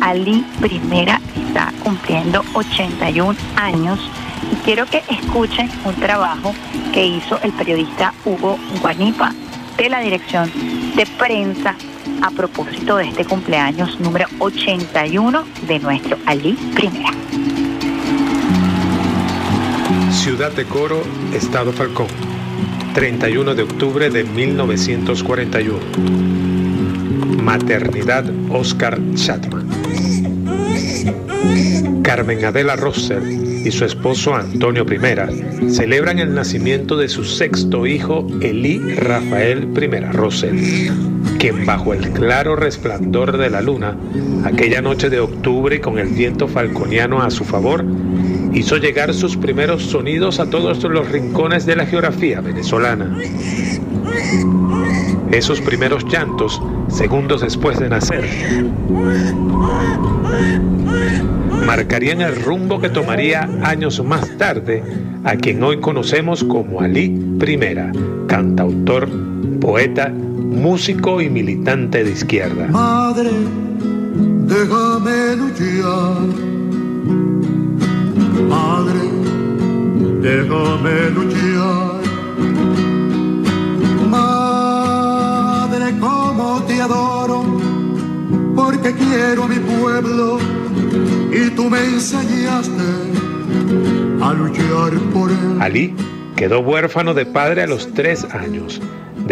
Ali 0.00 0.44
Primera 0.60 1.20
está 1.34 1.72
cumpliendo 1.82 2.44
81 2.54 3.36
años 3.56 3.98
y 4.52 4.56
quiero 4.64 4.86
que 4.86 5.02
escuchen 5.08 5.70
un 5.84 5.94
trabajo 5.94 6.54
que 6.92 7.06
hizo 7.06 7.40
el 7.42 7.52
periodista 7.52 8.12
Hugo 8.24 8.58
Guanipa 8.80 9.32
de 9.76 9.88
la 9.88 10.00
dirección 10.00 10.50
de 10.94 11.06
prensa 11.18 11.74
a 12.22 12.30
propósito 12.30 12.96
de 12.96 13.08
este 13.08 13.24
cumpleaños 13.24 13.98
número 14.00 14.26
81 14.38 15.44
de 15.66 15.78
nuestro 15.78 16.16
Ali 16.26 16.52
Primera. 16.74 17.10
Ciudad 20.10 20.52
de 20.52 20.64
Coro, 20.64 21.02
Estado 21.32 21.72
Falcón, 21.72 22.06
31 22.94 23.54
de 23.54 23.62
octubre 23.62 24.10
de 24.10 24.22
1941. 24.22 25.78
Maternidad 27.42 28.24
Oscar 28.50 28.98
Chatman. 29.14 29.66
Carmen 32.02 32.44
Adela 32.44 32.76
Rosser 32.76 33.22
y 33.22 33.70
su 33.70 33.86
esposo 33.86 34.34
Antonio 34.34 34.84
I 34.84 35.70
celebran 35.70 36.18
el 36.18 36.34
nacimiento 36.34 36.98
de 36.98 37.08
su 37.08 37.24
sexto 37.24 37.86
hijo 37.86 38.26
Elí 38.42 38.78
Rafael 38.78 39.68
I 39.74 40.12
Rosser, 40.12 40.54
quien 41.38 41.64
bajo 41.64 41.94
el 41.94 42.10
claro 42.10 42.56
resplandor 42.56 43.38
de 43.38 43.48
la 43.48 43.62
luna, 43.62 43.96
aquella 44.44 44.82
noche 44.82 45.08
de 45.08 45.20
octubre 45.20 45.80
con 45.80 45.98
el 45.98 46.08
viento 46.08 46.46
falconiano 46.46 47.22
a 47.22 47.30
su 47.30 47.44
favor, 47.44 47.84
hizo 48.54 48.76
llegar 48.76 49.14
sus 49.14 49.36
primeros 49.36 49.82
sonidos 49.82 50.40
a 50.40 50.50
todos 50.50 50.82
los 50.82 51.08
rincones 51.10 51.66
de 51.66 51.76
la 51.76 51.86
geografía 51.86 52.40
venezolana. 52.40 53.16
Esos 55.30 55.60
primeros 55.60 56.04
llantos, 56.04 56.60
segundos 56.88 57.40
después 57.40 57.78
de 57.78 57.88
nacer, 57.88 58.28
marcarían 61.64 62.20
el 62.20 62.36
rumbo 62.42 62.80
que 62.80 62.90
tomaría 62.90 63.48
años 63.62 64.04
más 64.04 64.36
tarde 64.36 64.82
a 65.24 65.36
quien 65.36 65.62
hoy 65.62 65.78
conocemos 65.78 66.44
como 66.44 66.80
Ali 66.80 67.04
I, 67.04 68.26
cantautor, 68.26 69.08
poeta, 69.60 70.10
músico 70.10 71.20
y 71.22 71.30
militante 71.30 72.04
de 72.04 72.10
izquierda. 72.10 72.66
Madre, 72.66 73.30
déjame 74.46 75.36
luchar. 75.36 76.51
Madre, 78.48 79.00
déjame 80.20 81.10
luchar. 81.10 82.00
Madre, 84.10 85.98
como 85.98 86.62
te 86.66 86.80
adoro, 86.80 87.44
porque 88.54 88.92
quiero 88.94 89.48
mi 89.48 89.56
pueblo 89.56 90.38
y 91.32 91.50
tú 91.50 91.70
me 91.70 91.82
enseñaste 91.84 92.82
a 94.22 94.32
luchar 94.34 94.92
por 95.12 95.30
él. 95.30 95.58
Ali 95.60 95.94
quedó 96.36 96.60
huérfano 96.60 97.14
de 97.14 97.26
padre 97.26 97.62
a 97.62 97.66
los 97.66 97.92
tres 97.94 98.24
años. 98.32 98.80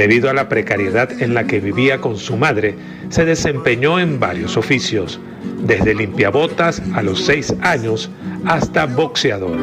Debido 0.00 0.30
a 0.30 0.32
la 0.32 0.48
precariedad 0.48 1.20
en 1.20 1.34
la 1.34 1.46
que 1.46 1.60
vivía 1.60 2.00
con 2.00 2.16
su 2.16 2.38
madre, 2.38 2.74
se 3.10 3.26
desempeñó 3.26 4.00
en 4.00 4.18
varios 4.18 4.56
oficios, 4.56 5.20
desde 5.58 5.94
limpiabotas 5.94 6.80
a 6.94 7.02
los 7.02 7.22
seis 7.22 7.54
años 7.60 8.10
hasta 8.46 8.86
boxeador. 8.86 9.58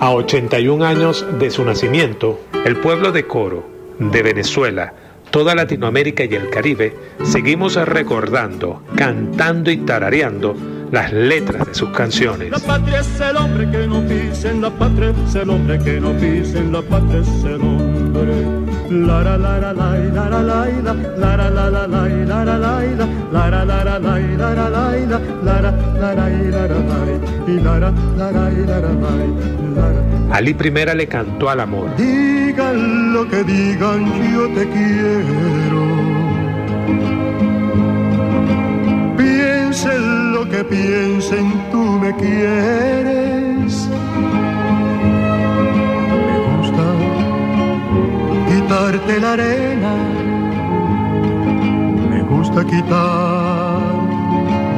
A 0.00 0.10
81 0.10 0.86
años 0.86 1.26
de 1.38 1.50
su 1.50 1.66
nacimiento, 1.66 2.40
el 2.64 2.76
pueblo 2.76 3.12
de 3.12 3.26
Coro, 3.26 3.68
de 3.98 4.22
Venezuela, 4.22 4.94
toda 5.30 5.54
Latinoamérica 5.54 6.24
y 6.24 6.34
el 6.34 6.48
Caribe, 6.48 6.94
seguimos 7.24 7.74
recordando, 7.74 8.82
cantando 8.96 9.70
y 9.70 9.76
tarareando 9.76 10.56
las 10.90 11.12
letras 11.12 11.66
de 11.66 11.74
sus 11.74 11.90
canciones. 11.90 12.50
La 12.50 12.58
patria 12.58 13.00
es 13.00 13.20
el 13.20 13.36
hombre 13.36 13.70
que 13.70 13.86
no 13.86 14.00
pisa 14.02 14.50
en 14.50 14.62
la 14.62 14.70
patria, 14.70 15.12
es 15.26 15.34
el 15.34 15.50
hombre 15.50 15.78
que 15.78 16.00
no 16.00 16.12
la 16.12 16.82
patria, 16.82 17.20
es 17.20 17.44
el 17.44 17.60
hombre. 17.60 18.66
La 18.90 19.22
la 19.22 19.36
la 19.36 19.58
la 19.58 19.72
la 19.72 19.96
la 20.12 20.28
la 20.28 20.42
la 20.42 20.56
la 20.56 21.50
la 21.50 21.70
la 21.70 21.70
la 21.70 21.86
la 21.86 21.88
la 21.88 22.44
la 22.46 22.58
la 22.58 22.70
la 22.70 22.70
la 22.70 23.56
la 23.58 23.86
la 23.90 23.96
Ali 30.32 30.54
Primera 30.54 30.94
le 30.94 31.06
cantó 31.06 31.48
al 31.48 31.60
amor. 31.60 31.88
Digan 31.96 33.12
lo 33.12 33.26
que 33.28 33.42
digan, 33.44 34.04
yo 34.32 34.48
te 34.48 34.68
quiero. 34.68 35.86
Piensen 39.16 40.05
lo 40.46 40.50
que 40.50 40.64
piensen, 40.64 41.70
tú 41.70 41.82
me 41.82 42.14
quieres. 42.16 43.88
Me 46.26 46.36
gusta 46.48 46.84
quitarte 48.48 49.20
la 49.20 49.32
arena. 49.32 49.94
Me 52.10 52.22
gusta 52.22 52.64
quitar 52.64 53.80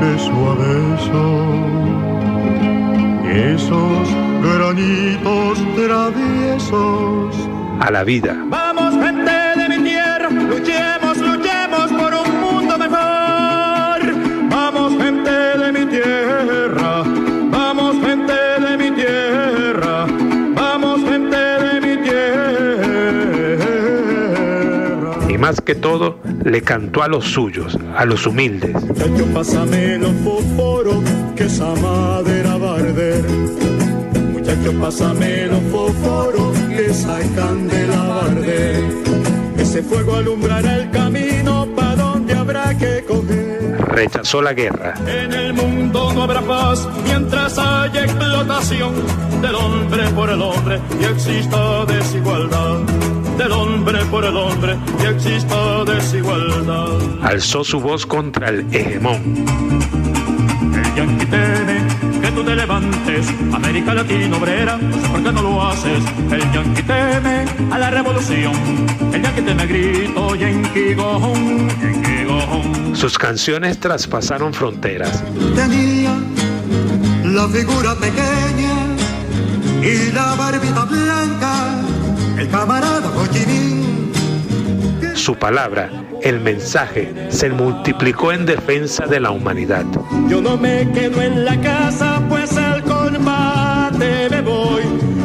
beso 0.00 0.50
a 0.50 0.54
beso 0.54 1.26
esos 3.54 4.08
granitos 4.42 5.58
traviesos. 5.76 7.48
A 7.80 7.90
la 7.90 8.04
vida. 8.04 8.34
Más 25.48 25.62
que 25.62 25.74
todo 25.74 26.18
le 26.44 26.60
cantó 26.60 27.02
a 27.02 27.08
los 27.08 27.24
suyos, 27.24 27.78
a 27.96 28.04
los 28.04 28.26
humildes. 28.26 28.74
Muchacho, 28.84 29.24
pásame 29.32 29.96
los 29.96 30.12
fósforos, 30.22 31.02
que 31.36 31.44
esa 31.44 31.74
madera 31.76 32.58
va 32.58 32.72
a 32.72 32.74
arder. 32.74 33.24
Muchacho, 34.34 34.72
pásame 34.78 35.46
los 35.46 35.62
fósforos, 35.72 36.58
que 36.68 36.86
esa 36.90 37.18
candela 37.34 38.02
va 38.02 38.20
a 38.20 38.24
arder. 38.26 38.84
Ese 39.56 39.82
fuego 39.82 40.16
alumbrará 40.16 40.76
el 40.76 40.90
camino 40.90 41.66
para 41.74 41.96
donde 41.96 42.34
habrá 42.34 42.76
que 42.76 43.02
coger. 43.08 43.78
Rechazó 43.88 44.42
la 44.42 44.52
guerra. 44.52 44.96
En 45.06 45.32
el 45.32 45.54
mundo 45.54 46.12
no 46.12 46.24
habrá 46.24 46.42
paz 46.42 46.86
mientras 47.04 47.56
haya 47.56 48.04
explotación 48.04 48.92
del 49.40 49.54
hombre 49.54 50.08
por 50.10 50.28
el 50.28 50.42
hombre 50.42 50.78
y 51.00 51.04
exista 51.04 51.86
desigualdad. 51.86 52.80
Del 53.38 53.52
hombre 53.52 54.04
por 54.06 54.24
el 54.24 54.36
hombre 54.36 54.76
y 55.00 55.06
exista 55.06 55.84
desigualdad. 55.84 56.88
Alzó 57.22 57.62
su 57.62 57.78
voz 57.78 58.04
contra 58.04 58.48
el 58.48 58.66
hegemón. 58.74 59.46
El 60.74 60.94
yanqui 60.96 61.26
teme 61.26 61.78
que 62.20 62.32
tú 62.32 62.42
te 62.42 62.56
levantes, 62.56 63.28
América 63.52 63.94
Latina 63.94 64.36
obrera, 64.36 64.76
no 64.76 65.00
sé 65.00 65.08
por 65.08 65.22
qué 65.22 65.32
no 65.32 65.42
lo 65.42 65.62
haces. 65.62 66.02
El 66.32 66.52
yanqui 66.52 66.82
teme 66.82 67.44
a 67.70 67.78
la 67.78 67.90
revolución, 67.90 68.54
el 69.12 69.22
yanqui 69.22 69.42
teme 69.42 69.66
grito, 69.66 70.34
yanqui 70.34 70.94
gojón, 70.94 71.68
yanqui 71.80 72.24
gojón. 72.24 72.96
Sus 72.96 73.16
canciones 73.16 73.78
traspasaron 73.78 74.52
fronteras. 74.52 75.22
Tenía 75.54 76.12
la 77.24 77.48
figura 77.48 77.94
pequeña 77.94 78.74
y 79.80 80.10
la 80.12 80.34
barbita 80.34 80.84
blanca, 80.86 81.67
el 82.38 82.48
camarada. 82.48 83.10
Su 85.14 85.34
palabra, 85.34 85.90
el 86.22 86.40
mensaje, 86.40 87.12
se 87.28 87.50
multiplicó 87.50 88.32
en 88.32 88.46
defensa 88.46 89.06
de 89.06 89.20
la 89.20 89.30
humanidad. 89.30 89.84
Yo 90.28 90.40
no 90.40 90.56
me 90.56 90.90
quedo 90.92 91.20
en 91.20 91.44
la 91.44 91.60
casa, 91.60 92.22
pues 92.28 92.56
al 92.56 92.82
combate 92.82 94.28
me 94.30 94.40
voy. 94.40 94.82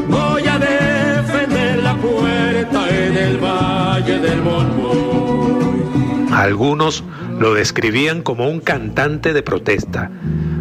Voy 0.10 0.44
a 0.48 0.60
defender 0.60 1.84
la 1.84 1.95
puerta 1.95 2.90
en 2.90 3.18
el 3.18 3.38
valle 3.38 4.19
del. 4.19 4.44
Algunos 6.34 7.03
lo 7.40 7.53
describían 7.53 8.23
como 8.23 8.49
un 8.49 8.60
cantante 8.60 9.34
de 9.34 9.44
protesta, 9.44 10.10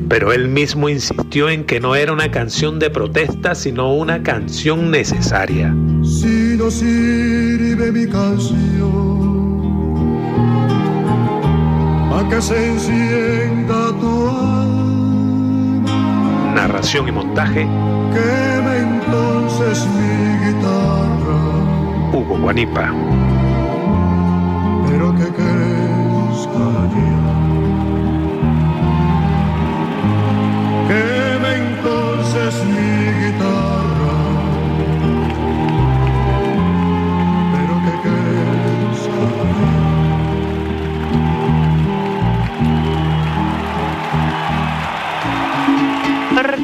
pero 0.09 0.33
él 0.33 0.49
mismo 0.49 0.91
insistió 0.91 1.49
en 1.49 1.65
que 1.65 1.81
no 1.81 1.97
era 1.97 2.13
una 2.13 2.31
canción 2.31 2.79
de 2.79 2.91
protesta, 2.91 3.55
sino 3.55 3.95
una 3.95 4.23
canción 4.23 4.91
necesaria. 4.91 5.75
No 6.57 6.71
sirve 6.71 7.93
mi 7.93 8.07
canción, 8.07 8.63
a 12.13 12.29
que 12.29 12.43
se 12.43 12.73
encienda 12.73 13.93
tu 14.01 14.29
alma, 14.29 14.63
Narración 16.55 17.09
y 17.09 17.13
montaje, 17.13 17.67
queme 18.15 18.79
entonces 18.79 19.87
mi 19.97 20.47
guitarra, 20.47 21.41
Hugo 22.13 22.39
Guanipa. 22.39 22.93
pero 24.87 25.15
que 25.17 25.25
crezca 25.25 25.82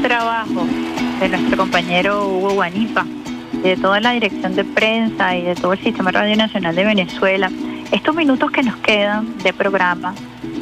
trabajo 0.09 0.67
de 1.21 1.29
nuestro 1.29 1.59
compañero 1.59 2.29
Hugo 2.29 2.55
Guanipa, 2.55 3.05
de 3.63 3.77
toda 3.77 4.01
la 4.01 4.13
dirección 4.13 4.57
de 4.57 4.65
prensa 4.65 5.37
y 5.37 5.43
de 5.43 5.55
todo 5.55 5.75
el 5.75 5.81
Sistema 5.81 6.11
Radio 6.11 6.35
Nacional 6.35 6.75
de 6.75 6.83
Venezuela. 6.83 7.51
Estos 7.93 8.15
minutos 8.15 8.51
que 8.51 8.63
nos 8.63 8.77
quedan 8.77 9.37
de 9.43 9.53
programa 9.53 10.15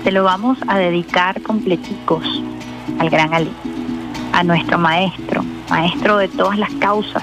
se 0.02 0.10
lo 0.10 0.24
vamos 0.24 0.58
a 0.66 0.78
dedicar 0.78 1.40
completicos 1.42 2.42
al 2.98 3.08
gran 3.08 3.32
Ali, 3.34 3.52
a 4.32 4.42
nuestro 4.42 4.78
maestro, 4.78 5.44
maestro 5.70 6.16
de 6.16 6.26
todas 6.26 6.58
las 6.58 6.72
causas, 6.80 7.22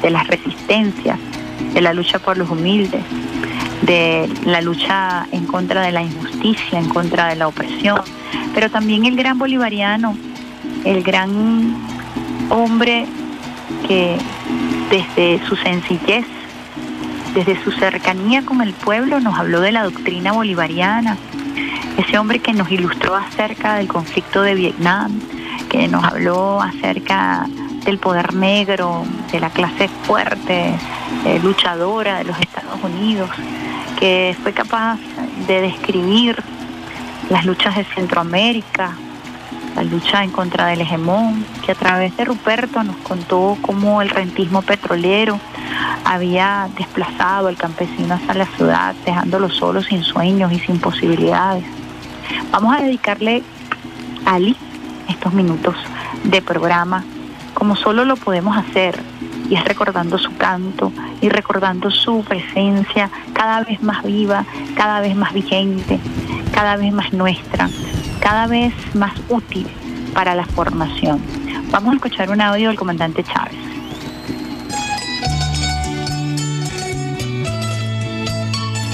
de 0.00 0.08
las 0.08 0.26
resistencias, 0.28 1.18
de 1.74 1.80
la 1.82 1.92
lucha 1.92 2.18
por 2.18 2.38
los 2.38 2.48
humildes, 2.48 3.04
de 3.82 4.26
la 4.46 4.62
lucha 4.62 5.26
en 5.32 5.44
contra 5.44 5.82
de 5.82 5.92
la 5.92 6.02
injusticia, 6.02 6.78
en 6.78 6.88
contra 6.88 7.26
de 7.28 7.36
la 7.36 7.46
opresión, 7.46 8.00
pero 8.54 8.70
también 8.70 9.04
el 9.04 9.16
gran 9.16 9.38
bolivariano, 9.38 10.16
el 10.86 11.02
gran 11.02 11.76
hombre 12.48 13.06
que 13.86 14.16
desde 14.88 15.44
su 15.46 15.56
sencillez, 15.56 16.24
desde 17.34 17.62
su 17.64 17.72
cercanía 17.72 18.44
con 18.44 18.62
el 18.62 18.72
pueblo, 18.72 19.20
nos 19.20 19.36
habló 19.38 19.60
de 19.60 19.72
la 19.72 19.82
doctrina 19.82 20.32
bolivariana, 20.32 21.16
ese 21.98 22.18
hombre 22.18 22.38
que 22.38 22.52
nos 22.52 22.70
ilustró 22.70 23.16
acerca 23.16 23.74
del 23.74 23.88
conflicto 23.88 24.42
de 24.42 24.54
Vietnam, 24.54 25.20
que 25.68 25.88
nos 25.88 26.04
habló 26.04 26.62
acerca 26.62 27.46
del 27.84 27.98
poder 27.98 28.34
negro, 28.34 29.04
de 29.32 29.40
la 29.40 29.50
clase 29.50 29.88
fuerte, 30.04 30.72
eh, 31.24 31.40
luchadora 31.42 32.18
de 32.18 32.24
los 32.24 32.38
Estados 32.38 32.82
Unidos, 32.82 33.30
que 33.98 34.36
fue 34.42 34.52
capaz 34.52 34.98
de 35.48 35.62
describir 35.62 36.36
las 37.28 37.44
luchas 37.44 37.76
de 37.76 37.84
Centroamérica, 37.84 38.94
la 39.76 39.82
lucha 39.82 40.24
en 40.24 40.30
contra 40.30 40.66
del 40.66 40.80
hegemón, 40.80 41.44
que 41.64 41.72
a 41.72 41.74
través 41.74 42.16
de 42.16 42.24
Ruperto 42.24 42.82
nos 42.82 42.96
contó 42.96 43.58
cómo 43.60 44.00
el 44.00 44.08
rentismo 44.08 44.62
petrolero 44.62 45.38
había 46.02 46.70
desplazado 46.78 47.48
al 47.48 47.56
campesino 47.56 48.14
hacia 48.14 48.34
la 48.34 48.46
ciudad, 48.46 48.94
dejándolo 49.04 49.50
solo 49.50 49.82
sin 49.82 50.02
sueños 50.02 50.50
y 50.50 50.58
sin 50.60 50.80
posibilidades. 50.80 51.64
Vamos 52.50 52.74
a 52.74 52.82
dedicarle 52.82 53.42
a 54.24 54.34
Ali 54.34 54.56
estos 55.10 55.34
minutos 55.34 55.76
de 56.24 56.40
programa, 56.40 57.04
como 57.52 57.76
solo 57.76 58.06
lo 58.06 58.16
podemos 58.16 58.56
hacer, 58.56 58.98
y 59.50 59.56
es 59.56 59.64
recordando 59.64 60.16
su 60.16 60.34
canto 60.38 60.90
y 61.20 61.28
recordando 61.28 61.90
su 61.90 62.24
presencia 62.24 63.10
cada 63.34 63.62
vez 63.62 63.82
más 63.82 64.02
viva, 64.02 64.46
cada 64.74 65.00
vez 65.00 65.14
más 65.14 65.34
vigente, 65.34 66.00
cada 66.52 66.76
vez 66.76 66.92
más 66.92 67.12
nuestra, 67.12 67.68
cada 68.20 68.46
vez 68.46 68.72
más 68.94 69.12
útil 69.28 69.66
para 70.14 70.34
la 70.34 70.46
formación. 70.46 71.20
Vamos 71.70 71.92
a 71.92 71.96
escuchar 71.96 72.30
un 72.30 72.40
audio 72.40 72.68
del 72.68 72.76
comandante 72.76 73.22
Chávez. 73.22 73.54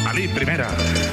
Ali 0.06 0.28
Primera, 0.28 0.68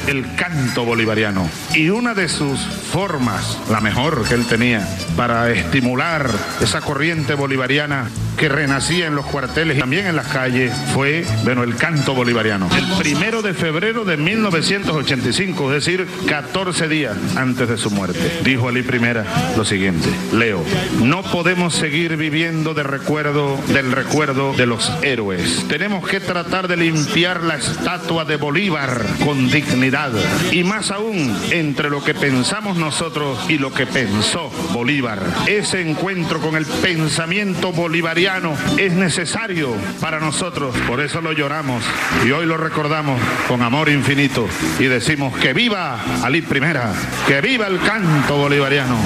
el 0.07 0.35
canto 0.35 0.83
bolivariano. 0.83 1.47
Y 1.73 1.89
una 1.89 2.13
de 2.13 2.27
sus 2.27 2.59
formas, 2.59 3.59
la 3.69 3.79
mejor 3.81 4.27
que 4.27 4.33
él 4.33 4.45
tenía, 4.45 4.87
para 5.15 5.51
estimular 5.51 6.29
esa 6.61 6.81
corriente 6.81 7.33
bolivariana 7.35 8.09
que 8.39 8.47
renacía 8.47 9.07
en 9.07 9.15
los 9.15 9.25
cuarteles 9.25 9.75
y 9.75 9.79
también 9.81 10.07
en 10.07 10.15
las 10.15 10.27
calles, 10.27 10.73
fue, 10.93 11.25
bueno, 11.43 11.61
el 11.63 11.75
canto 11.75 12.13
bolivariano. 12.13 12.69
El 12.73 12.85
primero 12.97 13.41
de 13.41 13.53
febrero 13.53 14.05
de 14.05 14.15
1985, 14.15 15.73
es 15.73 15.85
decir, 15.85 16.07
14 16.25 16.87
días 16.87 17.17
antes 17.35 17.67
de 17.67 17.77
su 17.77 17.91
muerte, 17.91 18.39
dijo 18.45 18.69
Ali 18.69 18.81
Primera 18.81 19.25
lo 19.57 19.65
siguiente, 19.65 20.07
leo, 20.31 20.63
no 21.03 21.21
podemos 21.21 21.75
seguir 21.75 22.15
viviendo 22.15 22.73
de 22.73 22.83
recuerdo, 22.83 23.59
del 23.67 23.91
recuerdo 23.91 24.53
de 24.53 24.65
los 24.65 24.89
héroes. 25.01 25.65
Tenemos 25.67 26.07
que 26.07 26.21
tratar 26.21 26.69
de 26.69 26.77
limpiar 26.77 27.43
la 27.43 27.57
estatua 27.57 28.23
de 28.23 28.37
Bolívar 28.37 29.05
con 29.25 29.49
dignidad 29.49 30.13
y 30.53 30.63
más 30.63 30.91
aún 30.91 31.37
entre 31.51 31.89
lo 31.89 32.01
que 32.01 32.13
pensamos 32.13 32.77
nosotros 32.77 33.37
y 33.49 33.57
lo 33.57 33.73
que 33.73 33.85
pensó 33.85 34.49
Bolívar. 34.71 35.19
Ese 35.45 35.81
encuentro 35.81 36.39
con 36.39 36.55
el 36.55 36.65
pensamiento 36.65 37.73
bolivariano 37.73 38.28
es 38.77 38.93
necesario 38.93 39.73
para 39.99 40.19
nosotros, 40.19 40.75
por 40.87 41.01
eso 41.01 41.19
lo 41.19 41.33
lloramos 41.33 41.83
y 42.23 42.29
hoy 42.31 42.45
lo 42.45 42.57
recordamos 42.57 43.19
con 43.47 43.63
amor 43.63 43.89
infinito 43.89 44.47
y 44.77 44.83
decimos 44.83 45.35
que 45.39 45.51
viva 45.51 45.99
Ali 46.23 46.43
Primera, 46.43 46.93
que 47.27 47.41
viva 47.41 47.65
el 47.65 47.79
canto 47.79 48.37
bolivariano. 48.37 48.97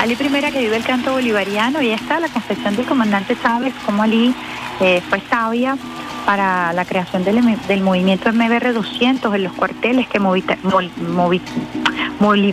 Ali 0.00 0.14
Primera 0.14 0.50
que 0.50 0.58
vive 0.58 0.76
el 0.76 0.84
canto 0.84 1.12
bolivariano 1.12 1.80
y 1.80 1.92
está 1.92 2.20
la 2.20 2.28
confesión 2.28 2.76
del 2.76 2.84
comandante 2.84 3.36
Chávez, 3.42 3.72
como 3.86 4.02
Ali 4.02 4.34
eh, 4.80 5.00
fue 5.08 5.20
sabia 5.28 5.76
para 6.24 6.72
la 6.72 6.84
creación 6.84 7.24
del, 7.24 7.82
movimiento 7.82 8.32
MBR 8.32 8.72
200 8.72 9.34
en 9.34 9.44
los 9.44 9.52
cuarteles 9.52 10.08
que 10.08 10.20
movita, 10.20 10.56
movi, 10.62 11.40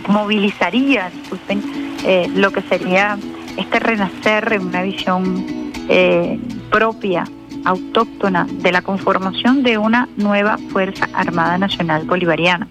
movilizaría 0.08 1.10
disculpen, 1.10 1.62
eh, 2.04 2.28
lo 2.34 2.50
que 2.50 2.62
sería 2.62 3.18
este 3.56 3.78
renacer 3.78 4.52
en 4.52 4.66
una 4.66 4.82
visión 4.82 5.72
eh, 5.88 6.38
propia, 6.70 7.24
autóctona, 7.64 8.46
de 8.48 8.72
la 8.72 8.82
conformación 8.82 9.62
de 9.62 9.78
una 9.78 10.08
nueva 10.16 10.56
Fuerza 10.70 11.08
Armada 11.12 11.58
Nacional 11.58 12.04
Bolivariana, 12.06 12.68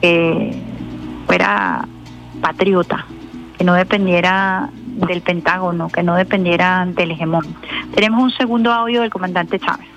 que 0.00 0.54
fuera 1.26 1.86
patriota, 2.40 3.06
que 3.56 3.64
no 3.64 3.74
dependiera 3.74 4.70
del 5.06 5.22
Pentágono, 5.22 5.88
que 5.88 6.02
no 6.02 6.14
dependiera 6.14 6.84
del 6.86 7.12
hegemón. 7.12 7.56
Tenemos 7.94 8.22
un 8.22 8.30
segundo 8.30 8.72
audio 8.72 9.02
del 9.02 9.10
comandante 9.10 9.58
Chávez. 9.58 9.88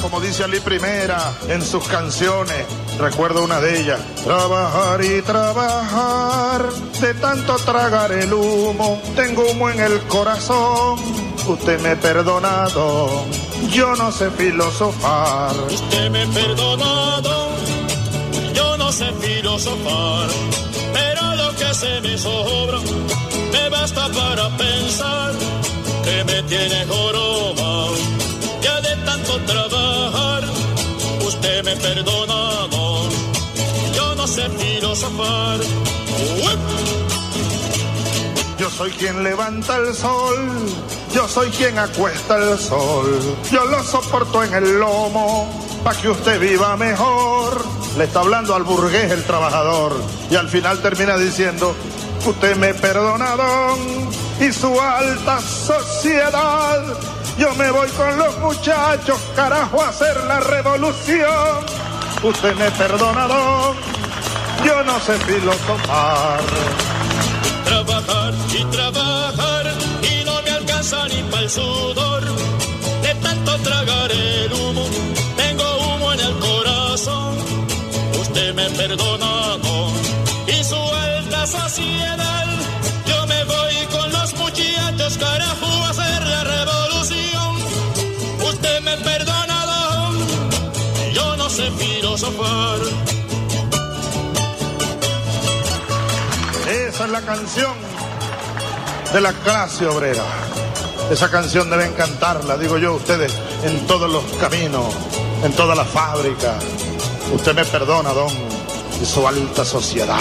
Como 0.00 0.20
dice 0.20 0.44
Ali 0.44 0.60
Primera 0.60 1.32
en 1.48 1.62
sus 1.62 1.88
canciones, 1.88 2.66
recuerdo 2.98 3.44
una 3.44 3.60
de 3.60 3.80
ellas, 3.80 4.00
trabajar 4.24 5.02
y 5.02 5.22
trabajar, 5.22 6.68
de 7.00 7.14
tanto 7.14 7.56
tragar 7.56 8.12
el 8.12 8.32
humo, 8.32 9.00
tengo 9.16 9.42
humo 9.50 9.70
en 9.70 9.80
el 9.80 10.00
corazón, 10.02 11.00
usted 11.48 11.80
me 11.80 11.90
ha 11.90 11.96
perdonado, 11.96 13.24
yo 13.70 13.94
no 13.96 14.12
sé 14.12 14.30
filosofar. 14.32 15.52
Usted 15.70 16.10
me 16.10 16.24
ha 16.24 16.26
perdonado, 16.26 17.48
yo 18.54 18.76
no 18.76 18.92
sé 18.92 19.12
filosofar, 19.20 20.28
pero 20.92 21.34
lo 21.36 21.54
que 21.56 21.74
se 21.74 22.00
me 22.00 22.18
sobra 22.18 22.78
me 23.52 23.68
basta 23.68 24.08
para 24.08 24.48
pensar 24.56 25.32
que 26.04 26.24
me 26.24 26.42
tiene 26.44 26.84
joroba. 26.86 27.88
Ya 28.62 28.80
de 28.80 28.96
tanto 29.04 29.38
trabajar, 29.40 30.44
usted 31.26 31.64
me 31.64 31.72
ha 31.72 31.76
perdonado, 31.76 33.08
yo 33.94 34.14
no 34.14 34.26
sé 34.26 34.48
filosofar. 34.50 35.60
Yo 38.58 38.70
soy 38.70 38.92
quien 38.92 39.24
levanta 39.24 39.76
el 39.76 39.92
sol, 39.92 40.38
yo 41.12 41.26
soy 41.26 41.50
quien 41.50 41.76
acuesta 41.80 42.36
el 42.36 42.56
sol, 42.56 43.36
yo 43.50 43.64
lo 43.64 43.82
soporto 43.82 44.44
en 44.44 44.54
el 44.54 44.78
lomo, 44.78 45.50
para 45.82 46.00
que 46.00 46.08
usted 46.08 46.38
viva 46.38 46.76
mejor. 46.76 47.81
Le 47.96 48.04
está 48.04 48.20
hablando 48.20 48.54
al 48.54 48.62
burgués 48.62 49.10
el 49.12 49.22
trabajador 49.24 49.92
y 50.30 50.36
al 50.36 50.48
final 50.48 50.80
termina 50.80 51.16
diciendo, 51.18 51.74
usted 52.24 52.56
me 52.56 52.72
perdonado 52.72 53.76
y 54.40 54.50
su 54.50 54.80
alta 54.80 55.40
sociedad. 55.40 56.82
Yo 57.38 57.54
me 57.54 57.70
voy 57.70 57.88
con 57.90 58.18
los 58.18 58.38
muchachos, 58.38 59.18
carajo, 59.36 59.82
a 59.82 59.88
hacer 59.88 60.16
la 60.24 60.40
revolución. 60.40 61.66
Usted 62.22 62.54
me 62.56 62.70
perdonado, 62.70 63.74
yo 64.64 64.82
no 64.84 64.98
sé 65.00 65.18
filosofar. 65.18 66.40
Trabajar 67.64 68.34
y 68.52 68.64
trabajar 68.64 69.74
y 70.02 70.24
no 70.24 70.40
me 70.42 70.50
alcanza 70.50 71.08
ni 71.08 71.22
para 71.24 71.42
el 71.42 71.50
sudor. 71.50 72.24
De 73.02 73.14
tanto 73.16 73.58
tragar 73.58 74.10
el 74.10 74.52
humo, 74.52 74.86
tengo 75.36 75.64
humo 75.78 76.12
en 76.12 76.20
el 76.20 76.38
corazón. 76.38 77.51
Perdonado 78.88 79.92
y 80.48 80.64
su 80.64 80.74
alta 80.74 81.46
sociedad. 81.46 82.46
Yo 83.06 83.26
me 83.28 83.44
voy 83.44 83.86
con 83.92 84.10
los 84.10 84.34
muchachos, 84.34 85.18
carajo, 85.18 85.66
a 85.66 85.90
hacer 85.90 86.26
la 86.26 86.42
revolución. 86.42 87.56
Usted 88.42 88.80
me 88.80 88.96
perdonado, 88.96 90.12
yo 91.12 91.36
no 91.36 91.48
sé 91.48 91.70
filosofar. 91.70 92.80
Esa 96.68 97.04
es 97.04 97.10
la 97.12 97.20
canción 97.20 97.74
de 99.12 99.20
la 99.20 99.32
clase 99.32 99.86
obrera. 99.86 100.24
Esa 101.08 101.30
canción 101.30 101.70
deben 101.70 101.92
cantarla, 101.92 102.56
digo 102.56 102.78
yo, 102.78 102.94
ustedes 102.94 103.32
en 103.62 103.86
todos 103.86 104.10
los 104.10 104.24
caminos, 104.40 104.92
en 105.44 105.52
todas 105.52 105.76
las 105.76 105.86
fábricas. 105.86 106.56
Usted 107.32 107.54
me 107.54 107.64
perdona, 107.64 108.12
don, 108.12 108.61
su 109.04 109.26
alta 109.26 109.64
sociedad. 109.64 110.18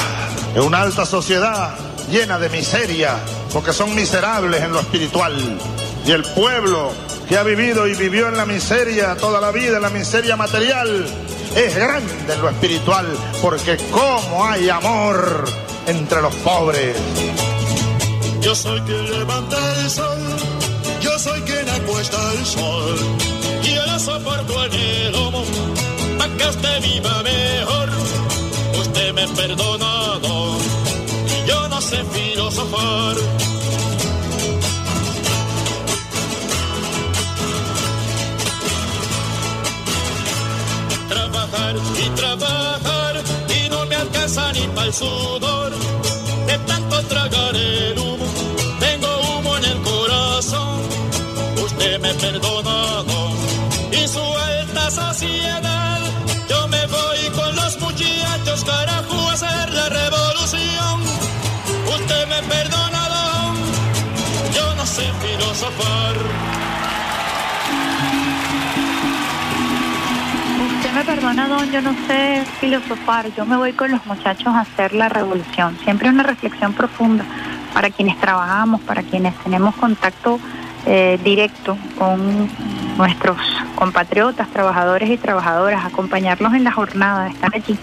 Es 0.55 0.61
una 0.61 0.81
alta 0.81 1.05
sociedad 1.05 1.75
llena 2.09 2.37
de 2.39 2.49
miseria, 2.49 3.17
porque 3.53 3.73
son 3.73 3.95
miserables 3.95 4.61
en 4.61 4.73
lo 4.73 4.79
espiritual. 4.79 5.57
Y 6.05 6.11
el 6.11 6.23
pueblo 6.23 6.91
que 7.27 7.37
ha 7.37 7.43
vivido 7.43 7.87
y 7.87 7.95
vivió 7.95 8.27
en 8.27 8.37
la 8.37 8.45
miseria 8.45 9.15
toda 9.15 9.39
la 9.39 9.51
vida, 9.51 9.77
en 9.77 9.83
la 9.83 9.89
miseria 9.89 10.35
material, 10.35 11.05
es 11.55 11.75
grande 11.75 12.33
en 12.33 12.41
lo 12.41 12.49
espiritual, 12.49 13.07
porque 13.41 13.77
como 13.91 14.45
hay 14.45 14.69
amor 14.69 15.45
entre 15.87 16.21
los 16.21 16.33
pobres. 16.35 16.95
Yo 18.41 18.55
soy 18.55 18.81
quien 18.81 19.19
levanta 19.19 19.57
el 19.79 19.89
sol, 19.89 20.19
yo 21.01 21.19
soy 21.19 21.41
quien 21.41 21.69
acuesta 21.69 22.17
el 22.33 22.45
sol. 22.45 22.95
Y 23.63 23.75
yo 23.75 23.85
lo 23.85 23.99
soporto 23.99 24.63
el 24.65 25.11
lomo, 25.11 25.43
para 26.17 26.79
viva 26.79 27.23
mejor. 27.23 28.00
Me 29.21 29.27
ha 29.27 29.35
perdonado, 29.35 30.57
y 31.27 31.47
yo 31.47 31.69
no 31.69 31.79
sé 31.79 32.03
filosofar. 32.05 33.15
Trabajar 41.07 41.75
y 42.03 42.09
trabajar, 42.15 43.23
y 43.47 43.69
no 43.69 43.85
me 43.85 43.95
alcanza 43.95 44.53
ni 44.53 44.61
para 44.69 44.87
el 44.87 44.93
sudor. 44.93 45.71
De 46.47 46.57
tanto 46.65 47.03
tragar 47.03 47.55
el 47.55 47.99
humo, 47.99 48.25
tengo 48.79 49.07
humo 49.37 49.55
en 49.57 49.65
el 49.65 49.81
corazón. 49.83 50.81
Usted 51.63 51.99
me 51.99 52.09
ha 52.09 52.13
perdonado 52.15 53.33
y 53.91 54.07
su 54.07 54.19
alta 54.19 54.89
sociedad. 54.89 55.70
Carajo, 58.63 59.29
hacer 59.29 59.69
la 59.73 59.89
revolución. 59.89 61.01
Usted 61.95 62.27
me 62.27 62.35
ha 62.35 62.41
perdonado, 62.41 63.53
yo 64.53 64.75
no 64.75 64.85
sé 64.85 65.03
filosofar. 65.21 66.15
Usted 70.75 70.91
me 70.93 71.03
perdona, 71.03 71.47
don, 71.47 71.71
yo 71.71 71.81
no 71.81 71.93
sé 72.07 72.43
filosofar, 72.59 73.33
yo 73.35 73.45
me 73.45 73.57
voy 73.57 73.73
con 73.73 73.91
los 73.91 74.05
muchachos 74.05 74.47
a 74.47 74.61
hacer 74.61 74.93
la 74.93 75.09
revolución. 75.09 75.77
Siempre 75.83 76.09
una 76.09 76.23
reflexión 76.23 76.73
profunda 76.73 77.25
para 77.73 77.89
quienes 77.89 78.19
trabajamos, 78.19 78.81
para 78.81 79.01
quienes 79.03 79.33
tenemos 79.43 79.75
contacto 79.75 80.39
eh, 80.85 81.19
directo 81.23 81.77
con 81.97 82.49
nuestros 82.97 83.37
compatriotas, 83.75 84.47
trabajadores 84.49 85.09
y 85.09 85.17
trabajadoras, 85.17 85.85
acompañarlos 85.85 86.53
en 86.53 86.63
la 86.63 86.71
jornada, 86.71 87.27
estar 87.29 87.51
allí, 87.53 87.77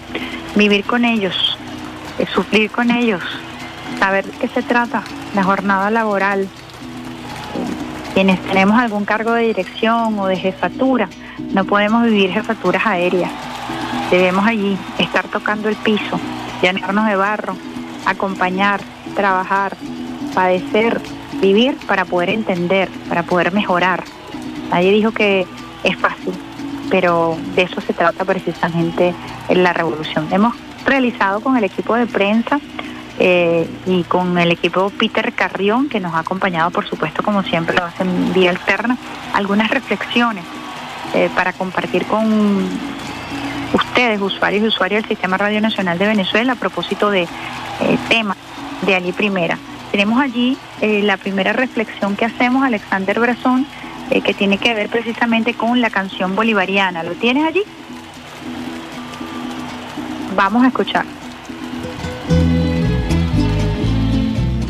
vivir 0.55 0.85
con 0.85 1.05
ellos, 1.05 1.57
eh, 2.17 2.25
sufrir 2.33 2.71
con 2.71 2.91
ellos, 2.91 3.21
saber 3.99 4.25
de 4.25 4.31
qué 4.37 4.47
se 4.47 4.61
trata 4.61 5.03
la 5.35 5.43
jornada 5.43 5.89
laboral. 5.89 6.47
Quienes 8.13 8.41
tenemos 8.41 8.79
algún 8.79 9.05
cargo 9.05 9.33
de 9.33 9.43
dirección 9.43 10.17
o 10.19 10.27
de 10.27 10.35
jefatura, 10.35 11.09
no 11.53 11.65
podemos 11.65 12.03
vivir 12.03 12.31
jefaturas 12.31 12.85
aéreas. 12.85 13.31
Debemos 14.11 14.45
allí 14.45 14.77
estar 14.97 15.27
tocando 15.27 15.69
el 15.69 15.75
piso, 15.75 16.19
llenarnos 16.61 17.05
de 17.05 17.15
barro, 17.15 17.55
acompañar, 18.05 18.81
trabajar, 19.15 19.75
padecer, 20.33 20.99
vivir 21.41 21.77
para 21.87 22.05
poder 22.05 22.29
entender, 22.29 22.89
para 23.07 23.23
poder 23.23 23.51
mejorar. 23.51 24.03
Nadie 24.69 24.91
dijo 24.91 25.11
que 25.11 25.45
es 25.83 25.97
fácil, 25.97 26.33
pero 26.89 27.37
de 27.55 27.63
eso 27.63 27.81
se 27.81 27.93
trata 27.93 28.25
precisamente 28.25 29.13
en 29.47 29.63
la 29.63 29.73
revolución. 29.73 30.27
Hemos 30.31 30.55
realizado 30.85 31.41
con 31.41 31.57
el 31.57 31.63
equipo 31.63 31.95
de 31.95 32.07
prensa 32.07 32.59
eh, 33.19 33.67
y 33.85 34.03
con 34.03 34.37
el 34.37 34.51
equipo 34.51 34.89
Peter 34.91 35.33
Carrión, 35.33 35.89
que 35.89 35.99
nos 35.99 36.13
ha 36.13 36.19
acompañado, 36.19 36.71
por 36.71 36.87
supuesto, 36.87 37.21
como 37.21 37.43
siempre 37.43 37.75
lo 37.75 37.83
hacen 37.83 38.33
vía 38.33 38.49
alterna, 38.49 38.97
algunas 39.33 39.69
reflexiones 39.69 40.45
eh, 41.13 41.29
para 41.35 41.53
compartir 41.53 42.05
con 42.05 42.67
ustedes, 43.73 44.21
usuarios 44.21 44.63
y 44.63 44.67
usuarias 44.67 45.03
del 45.03 45.09
Sistema 45.09 45.37
Radio 45.37 45.59
Nacional 45.59 45.97
de 45.97 46.07
Venezuela, 46.07 46.53
a 46.53 46.55
propósito 46.55 47.09
de 47.09 47.23
eh, 47.23 47.27
temas 48.07 48.37
de 48.83 48.95
allí 48.95 49.11
primera. 49.11 49.57
Tenemos 49.91 50.21
allí 50.21 50.55
la 50.81 51.17
primera 51.17 51.51
reflexión 51.51 52.15
que 52.15 52.23
hacemos, 52.23 52.63
Alexander 52.63 53.19
Brazón, 53.19 53.65
eh, 54.11 54.21
que 54.21 54.33
tiene 54.33 54.57
que 54.57 54.73
ver 54.73 54.89
precisamente 54.89 55.53
con 55.53 55.81
la 55.81 55.89
canción 55.89 56.35
bolivariana. 56.35 57.03
¿Lo 57.03 57.13
tienes 57.13 57.45
allí? 57.45 57.63
Vamos 60.35 60.63
a 60.63 60.67
escuchar. 60.67 61.05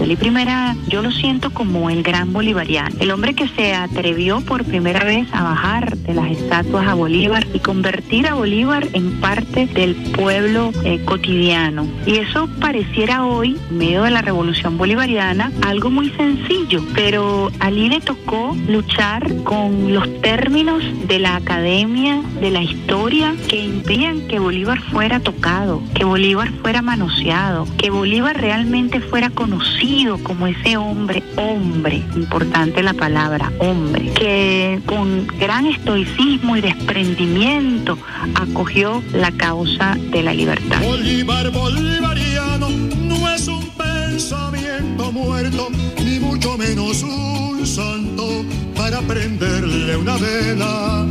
Elí 0.09 0.15
Primera, 0.15 0.75
yo 0.87 1.03
lo 1.03 1.11
siento 1.11 1.51
como 1.51 1.91
el 1.91 2.01
gran 2.01 2.33
bolivariano, 2.33 2.95
el 2.99 3.11
hombre 3.11 3.35
que 3.35 3.47
se 3.49 3.75
atrevió 3.75 4.41
por 4.41 4.63
primera 4.63 5.03
vez 5.03 5.27
a 5.31 5.43
bajar 5.43 5.95
de 5.97 6.15
las 6.15 6.31
estatuas 6.31 6.87
a 6.87 6.95
Bolívar 6.95 7.45
y 7.53 7.59
convertir 7.59 8.25
a 8.25 8.33
Bolívar 8.33 8.87
en 8.93 9.19
parte 9.21 9.67
del 9.67 9.93
pueblo 10.13 10.71
eh, 10.83 10.99
cotidiano. 11.05 11.85
Y 12.07 12.15
eso 12.15 12.49
pareciera 12.59 13.23
hoy, 13.23 13.55
en 13.69 13.77
medio 13.77 14.01
de 14.01 14.09
la 14.09 14.23
revolución 14.23 14.79
bolivariana, 14.79 15.51
algo 15.61 15.91
muy 15.91 16.09
sencillo, 16.09 16.83
pero 16.95 17.51
a 17.59 17.67
Alí 17.67 17.87
le 17.89 18.01
tocó 18.01 18.57
luchar 18.67 19.43
con 19.43 19.93
los 19.93 20.21
términos 20.21 20.83
de 21.07 21.19
la 21.19 21.35
academia, 21.35 22.19
de 22.41 22.49
la 22.49 22.63
historia, 22.63 23.35
que 23.47 23.63
impedían 23.63 24.27
que 24.27 24.39
Bolívar 24.39 24.81
fuera 24.81 25.19
tocado, 25.19 25.83
que 25.93 26.03
Bolívar 26.03 26.49
fuera 26.63 26.81
manoseado, 26.81 27.67
que 27.77 27.91
Bolívar 27.91 28.41
realmente 28.41 29.01
fuera 29.01 29.29
conocido 29.29 29.98
como 30.23 30.47
ese 30.47 30.77
hombre, 30.77 31.21
hombre, 31.35 31.97
importante 32.15 32.81
la 32.81 32.93
palabra, 32.93 33.51
hombre, 33.59 34.13
que 34.13 34.79
con 34.85 35.27
gran 35.37 35.65
estoicismo 35.65 36.55
y 36.55 36.61
desprendimiento 36.61 37.97
acogió 38.33 39.03
la 39.11 39.29
causa 39.31 39.97
de 40.11 40.23
la 40.23 40.33
libertad. 40.33 40.81
Bolívar 40.81 41.51
bolivariano 41.51 42.69
no 42.69 43.29
es 43.29 43.45
un 43.49 43.67
pensamiento 43.71 45.11
muerto, 45.11 45.67
ni 46.01 46.17
mucho 46.19 46.57
menos 46.57 47.03
un 47.03 47.67
santo 47.67 48.45
para 48.77 49.01
prenderle 49.01 49.97
una 49.97 50.15
vela. 50.15 51.05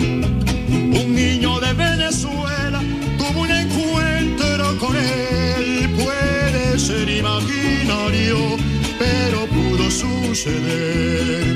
Un 0.70 1.14
niño 1.14 1.60
de 1.60 1.74
Venezuela 1.74 2.80
tuvo 3.18 3.42
un 3.42 3.50
encuentro 3.50 4.78
con 4.78 4.96
él, 4.96 5.90
puede 5.94 6.78
ser 6.78 7.06
imaginario, 7.10 8.67
pero 8.98 9.46
pudo 9.46 9.90
suceder. 9.90 11.46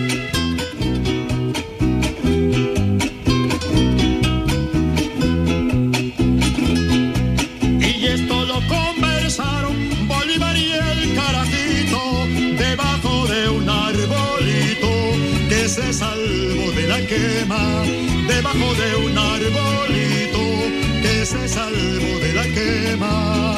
Y 7.81 8.07
esto 8.07 8.45
lo 8.45 8.61
conversaron 8.69 9.77
Bolívar 10.07 10.57
y 10.57 10.73
el 10.73 11.15
carajito 11.15 12.01
debajo 12.59 13.27
de 13.27 13.49
un 13.49 13.69
arbolito 13.69 14.93
que 15.49 15.69
se 15.69 15.93
salvó 15.93 16.73
de 16.73 16.87
la 16.87 17.01
quema. 17.07 17.83
Debajo 18.29 18.75
de 18.81 18.97
un 19.07 19.19
arbolito 19.19 20.43
que 21.03 21.27
se 21.27 21.49
salvó 21.49 22.19
de 22.21 22.33
la 22.35 22.45
quema. 22.45 23.52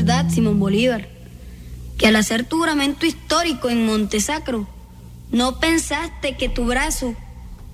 Verdad, 0.00 0.30
Simón 0.30 0.58
Bolívar, 0.58 1.08
que 1.98 2.06
al 2.06 2.16
hacer 2.16 2.44
tu 2.44 2.56
juramento 2.56 3.04
histórico 3.04 3.68
en 3.68 3.84
Montesacro, 3.84 4.66
no 5.30 5.60
pensaste 5.60 6.38
que 6.38 6.48
tu 6.48 6.64
brazo 6.64 7.14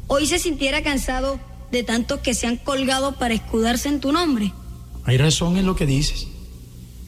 hoy 0.09 0.27
se 0.27 0.41
sintiera 0.41 0.83
cansado 0.83 1.39
de 1.71 1.85
tantos 1.85 2.21
que 2.21 2.35
se 2.35 2.49
han 2.49 2.57
colgado 2.57 3.13
para 3.13 3.35
escudarse 3.35 3.89
en 3.89 4.01
tu 4.01 4.11
nombre. 4.11 4.53
Hay 5.05 5.19
razón 5.19 5.57
en 5.57 5.67
lo 5.67 5.77
que 5.77 5.87
dices. 5.87 6.27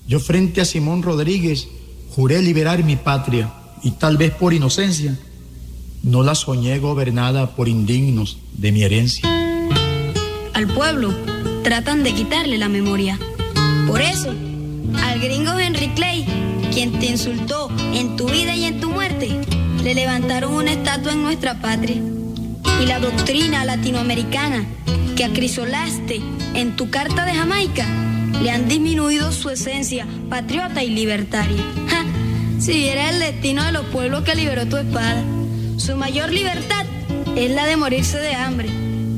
Yo 0.07 0.21
frente 0.21 0.61
a 0.61 0.65
Simón 0.65 1.03
Rodríguez 1.03 1.67
juré 2.11 2.41
liberar 2.41 2.85
mi 2.85 2.95
patria 2.95 3.53
y 3.83 3.93
tal 3.93 4.19
vez 4.19 4.33
por 4.33 4.55
inocencia 4.55 5.19
no 6.05 6.23
la 6.23 6.37
soñé 6.37 6.79
gobernada 6.79 7.57
por 7.57 7.69
indignos 7.69 8.39
de 8.53 8.71
mi 8.71 8.85
herencia. 8.85 9.29
Al 10.55 10.69
pueblo 10.69 11.13
tratan 11.65 12.05
de 12.05 12.15
quitarle 12.15 12.57
la 12.57 12.69
memoria. 12.69 13.19
Por 13.89 14.01
eso, 14.01 14.33
al 14.97 15.21
gringo 15.21 15.59
Henry 15.59 15.89
Clay, 15.91 16.25
quien 16.73 16.99
te 16.99 17.07
insultó 17.07 17.69
en 17.95 18.17
tu 18.17 18.27
vida 18.27 18.55
y 18.55 18.65
en 18.65 18.81
tu 18.81 18.91
muerte, 18.91 19.29
le 19.83 19.95
levantaron 19.95 20.55
una 20.55 20.73
estatua 20.73 21.13
en 21.13 21.23
nuestra 21.23 21.61
patria. 21.61 21.97
Y 22.83 22.87
la 22.87 23.01
doctrina 23.01 23.65
latinoamericana 23.65 24.65
que 25.17 25.25
acrisolaste 25.25 26.21
en 26.55 26.77
tu 26.77 26.91
carta 26.91 27.25
de 27.25 27.35
Jamaica 27.35 27.87
le 28.43 28.51
han 28.51 28.69
disminuido 28.69 29.33
su 29.33 29.51
esencia 29.51 30.07
patriota 30.29 30.83
y 30.83 30.91
libertaria. 30.91 31.63
Si 32.59 32.73
viera 32.73 33.11
el 33.11 33.21
destino 33.21 33.63
de 33.63 33.71
los 33.71 33.87
pueblos 33.87 34.25
que 34.25 34.35
liberó 34.35 34.67
tu 34.67 34.77
espada, 34.77 35.23
su 35.77 35.95
mayor 35.95 36.33
libertad 36.33 36.85
es 37.37 37.53
la 37.53 37.67
de 37.67 37.77
morirse 37.77 38.19
de 38.19 38.35
hambre, 38.35 38.69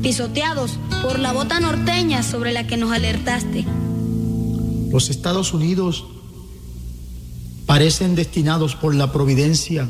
pisoteados 0.03 0.77
por 1.01 1.17
la 1.17 1.33
bota 1.33 1.59
norteña 1.59 2.21
sobre 2.21 2.51
la 2.51 2.67
que 2.67 2.77
nos 2.77 2.91
alertaste. 2.91 3.65
Los 4.91 5.09
Estados 5.09 5.53
Unidos 5.53 6.05
parecen 7.65 8.15
destinados 8.15 8.75
por 8.75 8.93
la 8.93 9.13
providencia 9.13 9.87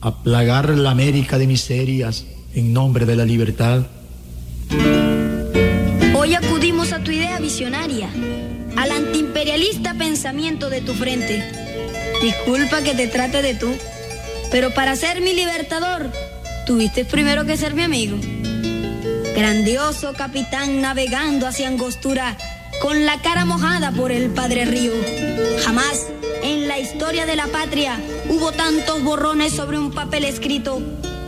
a 0.00 0.22
plagar 0.22 0.70
la 0.70 0.90
América 0.90 1.36
de 1.36 1.46
miserias 1.46 2.24
en 2.54 2.72
nombre 2.72 3.04
de 3.04 3.16
la 3.16 3.26
libertad. 3.26 3.86
Hoy 6.16 6.34
acudimos 6.34 6.92
a 6.92 7.04
tu 7.04 7.10
idea 7.10 7.38
visionaria, 7.38 8.10
al 8.76 8.90
antiimperialista 8.90 9.92
pensamiento 9.94 10.70
de 10.70 10.80
tu 10.80 10.94
frente. 10.94 11.44
Disculpa 12.22 12.82
que 12.82 12.94
te 12.94 13.06
trate 13.06 13.42
de 13.42 13.54
tú, 13.54 13.68
pero 14.50 14.72
para 14.72 14.96
ser 14.96 15.20
mi 15.20 15.34
libertador, 15.34 16.10
tuviste 16.66 17.04
primero 17.04 17.44
que 17.44 17.58
ser 17.58 17.74
mi 17.74 17.82
amigo. 17.82 18.16
Grandioso 19.36 20.14
capitán 20.14 20.80
navegando 20.80 21.46
hacia 21.46 21.68
Angostura, 21.68 22.38
con 22.80 23.04
la 23.04 23.20
cara 23.20 23.44
mojada 23.44 23.92
por 23.92 24.10
el 24.10 24.30
Padre 24.30 24.64
Río. 24.64 24.92
Jamás 25.64 26.08
en 26.42 26.66
la 26.66 26.78
historia 26.78 27.26
de 27.26 27.36
la 27.36 27.46
patria 27.46 27.98
hubo 28.28 28.52
tantos 28.52 29.02
borrones 29.02 29.52
sobre 29.52 29.78
un 29.78 29.92
papel 29.92 30.24
escrito 30.24 30.80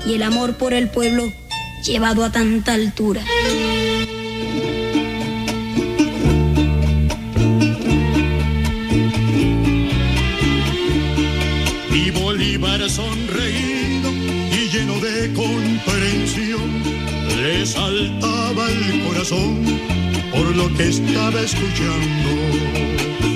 y 0.07 0.15
el 0.15 0.23
amor 0.23 0.55
por 0.55 0.73
el 0.73 0.89
pueblo 0.89 1.31
llevado 1.85 2.25
a 2.25 2.33
tanta 2.33 2.75
altura. 2.75 3.23
Y 11.93 12.11
Bolívar 12.11 12.89
sonreído 12.89 14.11
y 14.11 14.69
lleno 14.71 14.99
de 15.01 15.33
comprensión, 15.35 16.83
le 17.43 17.67
saltaba 17.67 18.69
el 18.71 19.05
corazón 19.07 19.92
por 20.33 20.57
lo 20.57 20.73
que 20.75 20.89
estaba 20.89 21.41
escuchando. 21.41 23.32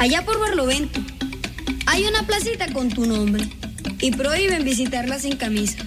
Allá 0.00 0.24
por 0.24 0.40
Barlovento, 0.40 1.00
hay 1.86 2.04
una 2.04 2.26
placita 2.26 2.72
con 2.72 2.88
tu 2.88 3.06
nombre 3.06 3.48
y 4.00 4.10
prohíben 4.10 4.64
visitarla 4.64 5.18
sin 5.18 5.36
camisa. 5.36 5.78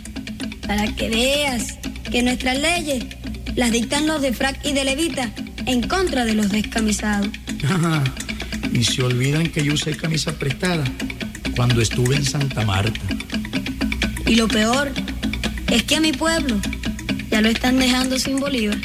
Para 0.66 0.88
que 0.95 1.10
veas 1.10 1.78
que 2.12 2.24
nuestras 2.24 2.57
leyes 2.57 3.03
las 3.56 3.72
dictan 3.72 4.07
los 4.07 4.22
de 4.22 4.32
frac 4.32 4.66
y 4.66 4.72
de 4.72 4.86
levita 4.86 5.32
en 5.66 5.82
contra 5.88 6.24
de 6.24 6.34
los 6.34 6.49
descamisados. 6.49 7.28
y 8.72 8.84
se 8.84 9.03
olvidan 9.03 9.48
que 9.48 9.64
yo 9.64 9.74
usé 9.74 9.95
camisa 9.98 10.32
prestada 10.40 10.86
cuando 11.56 11.82
estuve 11.82 12.16
en 12.16 12.24
Santa 12.24 12.66
Marta. 12.66 12.99
Y 14.26 14.36
lo 14.36 14.48
peor 14.48 14.91
es 15.72 15.84
que 15.84 15.98
a 15.98 15.99
mi 15.99 16.14
pueblo 16.14 16.60
Ya 17.32 17.41
lo 17.41 17.49
están 17.49 17.78
dejando 17.80 18.18
sin 18.18 18.40
Bolívar, 18.40 18.78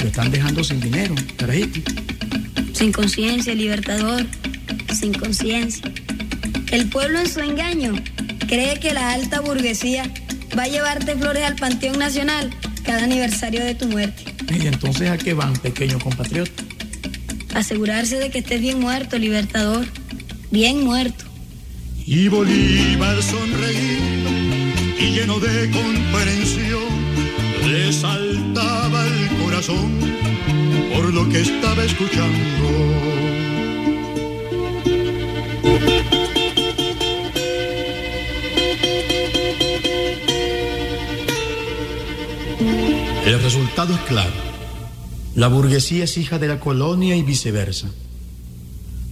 Lo 0.00 0.06
están 0.06 0.30
dejando 0.32 0.64
sin 0.64 0.80
dinero, 0.80 1.14
carajito. 1.36 1.99
Sin 2.80 2.92
conciencia, 2.92 3.54
libertador, 3.54 4.24
sin 4.98 5.12
conciencia. 5.12 5.92
El 6.72 6.88
pueblo 6.88 7.20
en 7.20 7.28
su 7.28 7.40
engaño 7.40 7.92
cree 8.48 8.80
que 8.80 8.94
la 8.94 9.12
alta 9.12 9.40
burguesía 9.40 10.10
va 10.58 10.62
a 10.62 10.66
llevarte 10.66 11.14
flores 11.14 11.42
al 11.42 11.56
Panteón 11.56 11.98
Nacional 11.98 12.48
cada 12.82 13.04
aniversario 13.04 13.62
de 13.62 13.74
tu 13.74 13.86
muerte. 13.86 14.24
Y 14.58 14.66
entonces, 14.66 15.10
¿a 15.10 15.18
qué 15.18 15.34
van, 15.34 15.52
pequeño 15.58 15.98
compatriota? 15.98 16.64
Asegurarse 17.54 18.16
de 18.16 18.30
que 18.30 18.38
estés 18.38 18.62
bien 18.62 18.80
muerto, 18.80 19.18
libertador. 19.18 19.84
Bien 20.50 20.82
muerto. 20.82 21.26
Y 22.06 22.28
Bolívar 22.28 23.22
sonreído 23.22 24.30
y 24.98 25.10
lleno 25.16 25.38
de 25.38 25.70
comprensión 25.70 26.80
le 27.66 27.92
saltaba 27.92 29.06
el 29.06 29.39
por 29.68 31.12
lo 31.12 31.28
que 31.28 31.40
estaba 31.40 31.84
escuchando. 31.84 32.38
El 43.26 43.42
resultado 43.42 43.94
es 43.94 44.00
claro. 44.00 44.30
La 45.34 45.48
burguesía 45.48 46.04
es 46.04 46.16
hija 46.16 46.38
de 46.38 46.48
la 46.48 46.58
colonia 46.58 47.14
y 47.14 47.22
viceversa. 47.22 47.88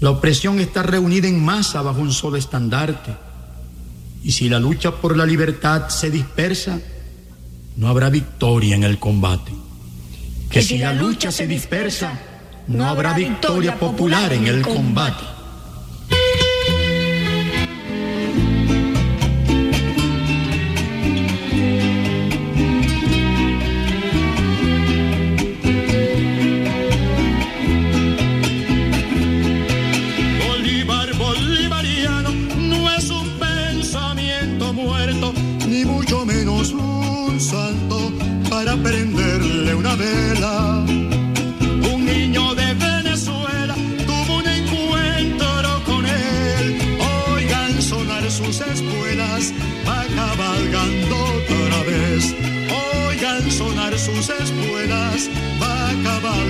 La 0.01 0.11
opresión 0.11 0.61
está 0.61 0.83
reunida 0.83 1.29
en 1.29 1.45
masa 1.45 1.83
bajo 1.83 2.01
un 2.01 2.13
solo 2.13 2.39
estandarte. 2.39 3.15
Y 4.25 4.33
si 4.33 4.49
la 4.49 4.59
lucha 4.59 4.93
por 4.93 5.15
la 5.15 5.27
libertad 5.27 5.91
se 5.91 6.11
dispersa, 6.11 6.81
no 7.77 7.89
habrá 7.89 8.09
victoria 8.09 8.77
en 8.77 8.85
el 8.85 8.99
combate. 8.99 9.68
Que 10.51 10.63
si 10.63 10.79
la 10.79 10.93
lucha 10.93 11.31
se 11.31 11.47
dispersa, 11.47 12.13
no 12.67 12.87
habrá 12.87 13.13
victoria 13.13 13.79
popular 13.79 14.33
en 14.33 14.47
el 14.47 14.63
combate. 14.63 15.38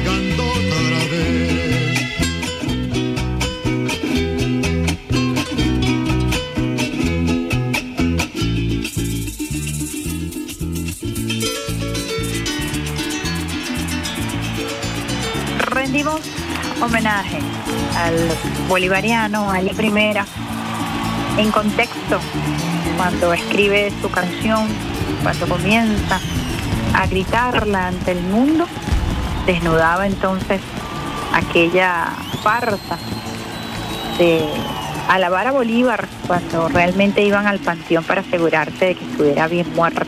Cabalgando 0.04 0.44
rendimos 15.70 16.20
homenaje 16.80 17.38
al 17.96 18.14
bolivariano 18.68 19.50
Ali 19.50 19.70
Primera 19.74 20.24
en 21.36 21.50
contexto 21.50 22.18
cuando 22.96 23.32
escribe 23.32 23.92
su 24.02 24.10
canción, 24.10 24.66
cuando 25.22 25.46
comienza 25.46 26.18
a 26.94 27.06
gritarla 27.06 27.88
ante 27.88 28.10
el 28.10 28.20
mundo, 28.22 28.66
desnudaba 29.48 30.06
entonces 30.06 30.60
aquella 31.32 32.08
farsa 32.42 32.98
de 34.18 34.46
alabar 35.08 35.46
a 35.46 35.52
Bolívar 35.52 36.06
cuando 36.26 36.68
realmente 36.68 37.22
iban 37.22 37.46
al 37.46 37.58
panteón 37.58 38.04
para 38.04 38.20
asegurarse 38.20 38.84
de 38.84 38.94
que 38.94 39.04
estuviera 39.06 39.48
bien 39.48 39.66
muerto. 39.74 40.04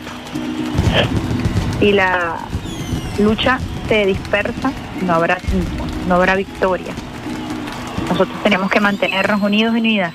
Y 1.81 1.93
la 1.93 2.37
lucha 3.17 3.59
se 3.87 4.05
dispersa, 4.05 4.71
no 5.01 5.13
habrá 5.13 5.37
triunfo, 5.37 5.87
no 6.07 6.15
habrá 6.15 6.35
victoria. 6.35 6.93
Nosotros 8.09 8.43
tenemos 8.43 8.69
que 8.69 8.79
mantenernos 8.79 9.41
unidos 9.41 9.73
y 9.75 9.79
unidas 9.79 10.13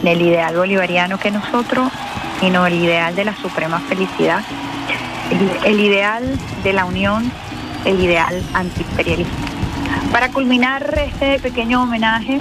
en 0.00 0.08
el 0.08 0.20
ideal 0.20 0.56
bolivariano 0.56 1.18
que 1.18 1.30
nosotros, 1.30 1.92
sino 2.40 2.66
el 2.66 2.74
ideal 2.74 3.14
de 3.14 3.24
la 3.24 3.36
suprema 3.36 3.78
felicidad, 3.78 4.42
el, 5.30 5.72
el 5.74 5.80
ideal 5.80 6.38
de 6.64 6.72
la 6.72 6.86
unión, 6.86 7.30
el 7.86 8.00
ideal 8.00 8.42
antiimperialista. 8.52 9.32
Para 10.12 10.30
culminar 10.30 10.94
este 10.98 11.38
pequeño 11.38 11.82
homenaje 11.82 12.40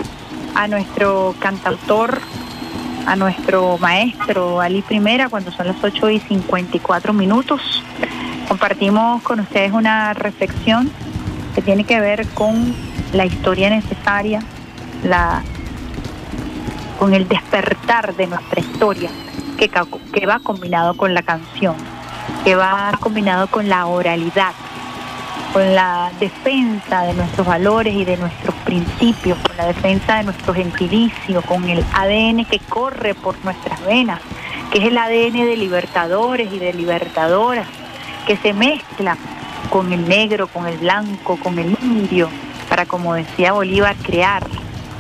a 0.56 0.68
nuestro 0.68 1.36
cantautor, 1.40 2.20
a 3.06 3.16
nuestro 3.16 3.78
maestro 3.78 4.60
Ali 4.60 4.82
Primera, 4.82 5.30
cuando 5.30 5.52
son 5.52 5.68
las 5.68 5.82
8 5.84 6.10
y 6.10 6.20
54 6.20 7.14
minutos, 7.14 7.84
compartimos 8.48 9.22
con 9.22 9.40
ustedes 9.40 9.72
una 9.72 10.14
reflexión 10.14 10.92
que 11.54 11.62
tiene 11.62 11.84
que 11.84 12.00
ver 12.00 12.28
con 12.30 12.76
la 13.14 13.26
historia 13.26 13.70
necesaria, 13.70 14.42
la, 15.04 15.44
con 17.00 17.14
el 17.14 17.28
despertar 17.28 18.16
de 18.16 18.28
nuestra 18.28 18.60
historia, 18.60 19.10
que, 19.58 20.26
va 20.26 20.40
combinado 20.40 20.96
con 20.96 21.14
la 21.14 21.24
canción, 21.24 21.76
que 22.44 22.56
va 22.56 22.92
combinado 23.00 23.48
con 23.48 23.70
la 23.70 23.86
oralidad, 23.86 24.54
con 25.56 25.73
la 25.73 26.11
defensa 26.19 27.03
de 27.03 27.14
nuestros 27.14 27.48
valores 27.48 27.95
y 27.95 28.03
de 28.03 28.18
nuestros 28.18 28.53
principios, 28.65 29.38
con 29.38 29.56
la 29.56 29.68
defensa 29.68 30.18
de 30.18 30.23
nuestro 30.26 30.53
gentilicio, 30.53 31.41
con 31.44 31.64
el 31.69 31.82
ADN 31.94 32.44
que 32.44 32.60
corre 32.60 33.15
por 33.15 33.38
nuestras 33.45 33.82
venas, 33.86 34.19
que 34.69 34.80
es 34.80 34.84
el 34.84 34.98
ADN 34.98 35.45
de 35.45 35.56
libertadores 35.56 36.52
y 36.52 36.60
de 36.60 36.73
libertadoras, 36.73 37.69
que 38.27 38.36
se 38.36 38.52
mezcla 38.52 39.15
con 39.69 39.94
el 39.94 40.10
negro, 40.10 40.48
con 40.48 40.68
el 40.68 40.77
blanco, 40.77 41.38
con 41.38 41.57
el 41.57 41.77
indio, 41.82 42.27
para, 42.68 42.86
como 42.86 43.14
decía 43.14 43.53
Bolívar, 43.53 43.95
crear 44.03 44.45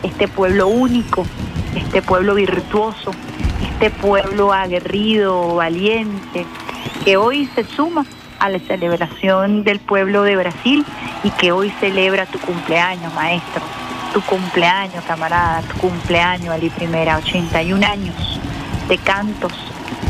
este 0.03 0.29
pueblo 0.29 0.69
único, 0.69 1.25
este 1.75 2.01
pueblo 2.01 2.33
virtuoso, 2.33 3.11
este 3.73 3.89
pueblo 3.89 4.53
aguerrido, 4.53 5.55
valiente, 5.55 6.45
que 7.03 7.17
hoy 7.17 7.49
se 7.55 7.65
suma 7.65 8.05
a 8.39 8.49
la 8.49 8.59
celebración 8.59 9.63
del 9.63 9.79
pueblo 9.79 10.23
de 10.23 10.35
Brasil 10.35 10.85
y 11.23 11.29
que 11.31 11.51
hoy 11.51 11.71
celebra 11.79 12.25
tu 12.25 12.39
cumpleaños, 12.39 13.13
maestro, 13.13 13.61
tu 14.13 14.21
cumpleaños, 14.21 15.03
camarada, 15.05 15.61
tu 15.61 15.77
cumpleaños, 15.77 16.49
Ali 16.53 16.69
Primera, 16.69 17.17
81 17.17 17.85
años 17.85 18.39
de 18.87 18.97
cantos, 18.97 19.53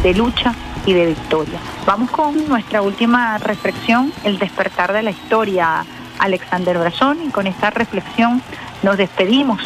de 0.03 0.14
lucha 0.14 0.53
y 0.85 0.93
de 0.93 1.07
victoria. 1.07 1.60
Vamos 1.85 2.11
con 2.11 2.47
nuestra 2.47 2.81
última 2.81 3.38
reflexión, 3.38 4.11
el 4.23 4.38
despertar 4.38 4.93
de 4.93 5.03
la 5.03 5.11
historia, 5.11 5.85
Alexander 6.19 6.77
Brazón, 6.77 7.19
y 7.27 7.31
con 7.31 7.47
esta 7.47 7.69
reflexión 7.69 8.41
nos 8.84 8.97
despedimos, 8.97 9.61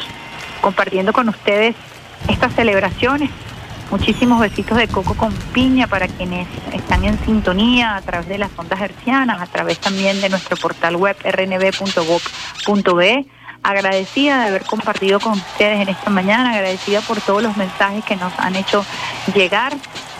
compartiendo 0.61 1.13
con 1.13 1.29
ustedes 1.29 1.75
estas 2.27 2.53
celebraciones. 2.53 3.29
Muchísimos 3.91 4.39
besitos 4.39 4.77
de 4.77 4.87
coco 4.87 5.15
con 5.15 5.33
piña 5.51 5.87
para 5.87 6.07
quienes 6.07 6.47
están 6.73 7.03
en 7.05 7.17
sintonía 7.25 7.95
a 7.95 8.01
través 8.01 8.27
de 8.27 8.37
las 8.37 8.51
ondas 8.55 8.79
hercianas, 8.79 9.41
a 9.41 9.47
través 9.47 9.79
también 9.79 10.21
de 10.21 10.29
nuestro 10.29 10.55
portal 10.57 10.95
web 10.95 11.17
rnb.gov.be. 11.23 13.25
Agradecida 13.63 14.41
de 14.41 14.49
haber 14.49 14.63
compartido 14.65 15.19
con 15.19 15.33
ustedes 15.33 15.81
en 15.81 15.89
esta 15.89 16.11
mañana, 16.11 16.51
agradecida 16.51 17.01
por 17.01 17.19
todos 17.19 17.41
los 17.41 17.57
mensajes 17.57 18.05
que 18.05 18.15
nos 18.15 18.31
han 18.37 18.55
hecho 18.55 18.85
llegar 19.33 19.73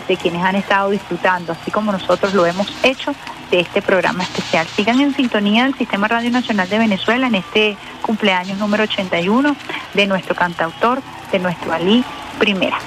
de 0.08 0.16
quienes 0.16 0.42
han 0.42 0.56
estado 0.56 0.90
disfrutando, 0.90 1.52
así 1.52 1.70
como 1.70 1.92
nosotros 1.92 2.34
lo 2.34 2.44
hemos 2.44 2.66
hecho 2.82 3.14
de 3.52 3.60
este 3.60 3.82
programa 3.82 4.24
especial. 4.24 4.66
Sigan 4.66 5.00
en 5.00 5.14
sintonía 5.14 5.64
del 5.64 5.76
Sistema 5.76 6.08
Radio 6.08 6.32
Nacional 6.32 6.68
de 6.68 6.78
Venezuela 6.78 7.28
en 7.28 7.36
este 7.36 7.76
cumpleaños 8.02 8.58
número 8.58 8.82
81 8.82 9.54
de 9.94 10.06
nuestro 10.08 10.34
cantautor, 10.34 11.00
de 11.30 11.38
nuestro 11.38 11.72
Ali 11.72 12.04
Primera. 12.40 12.78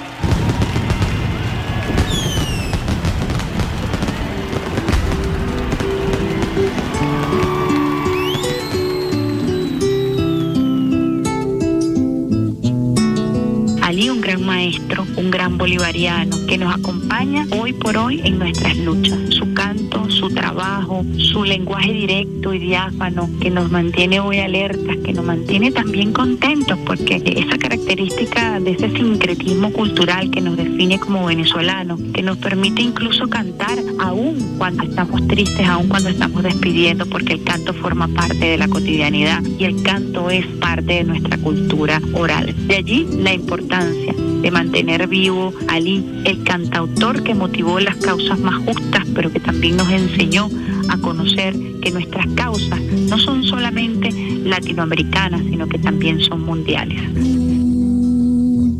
Un 13.96 14.20
gran 14.20 14.44
maestro, 14.44 15.06
un 15.16 15.30
gran 15.30 15.56
bolivariano 15.56 16.36
que 16.48 16.58
nos 16.58 16.74
acompaña 16.74 17.46
hoy 17.56 17.72
por 17.72 17.96
hoy 17.96 18.20
en 18.24 18.40
nuestras 18.40 18.76
luchas. 18.76 19.16
Su 19.30 19.54
canto, 19.54 20.10
su 20.10 20.28
trabajo, 20.30 21.04
su 21.16 21.44
lenguaje 21.44 21.92
directo 21.92 22.52
y 22.52 22.58
diáfano 22.58 23.30
que 23.40 23.50
nos 23.50 23.70
mantiene 23.70 24.18
hoy 24.18 24.40
alertas, 24.40 24.96
que 25.04 25.12
nos 25.12 25.24
mantiene 25.24 25.70
también 25.70 26.12
contentos 26.12 26.76
porque 26.84 27.22
esa 27.36 27.56
característica 27.56 28.58
de 28.58 28.72
ese 28.72 28.90
sincretismo 28.90 29.72
cultural 29.72 30.28
que 30.28 30.40
nos 30.40 30.56
define 30.56 30.98
como 30.98 31.26
venezolanos, 31.26 32.00
que 32.12 32.22
nos 32.22 32.38
permite 32.38 32.82
incluso 32.82 33.28
cantar 33.28 33.78
aún 34.00 34.56
cuando 34.58 34.82
estamos 34.82 35.26
tristes, 35.28 35.68
aún 35.68 35.88
cuando 35.88 36.08
estamos 36.08 36.42
despidiendo, 36.42 37.06
porque 37.06 37.34
el 37.34 37.44
canto 37.44 37.72
forma 37.72 38.08
parte 38.08 38.44
de 38.44 38.58
la 38.58 38.66
cotidianidad 38.66 39.40
y 39.56 39.64
el 39.64 39.82
canto 39.84 40.30
es 40.30 40.46
parte 40.58 40.94
de 40.94 41.04
nuestra 41.04 41.38
cultura 41.38 42.02
oral. 42.12 42.52
De 42.66 42.76
allí 42.76 43.06
la 43.18 43.32
importancia 43.32 43.83
de 43.90 44.50
mantener 44.50 45.06
vivo 45.08 45.52
Ali, 45.68 46.04
el 46.24 46.42
cantautor 46.44 47.22
que 47.22 47.34
motivó 47.34 47.80
las 47.80 47.96
causas 47.96 48.38
más 48.38 48.56
justas, 48.64 49.04
pero 49.14 49.32
que 49.32 49.40
también 49.40 49.76
nos 49.76 49.90
enseñó 49.90 50.50
a 50.88 50.98
conocer 50.98 51.54
que 51.80 51.90
nuestras 51.90 52.26
causas 52.34 52.80
no 52.80 53.18
son 53.18 53.42
solamente 53.44 54.10
latinoamericanas, 54.44 55.42
sino 55.48 55.66
que 55.68 55.78
también 55.78 56.20
son 56.20 56.42
mundiales. 56.42 57.00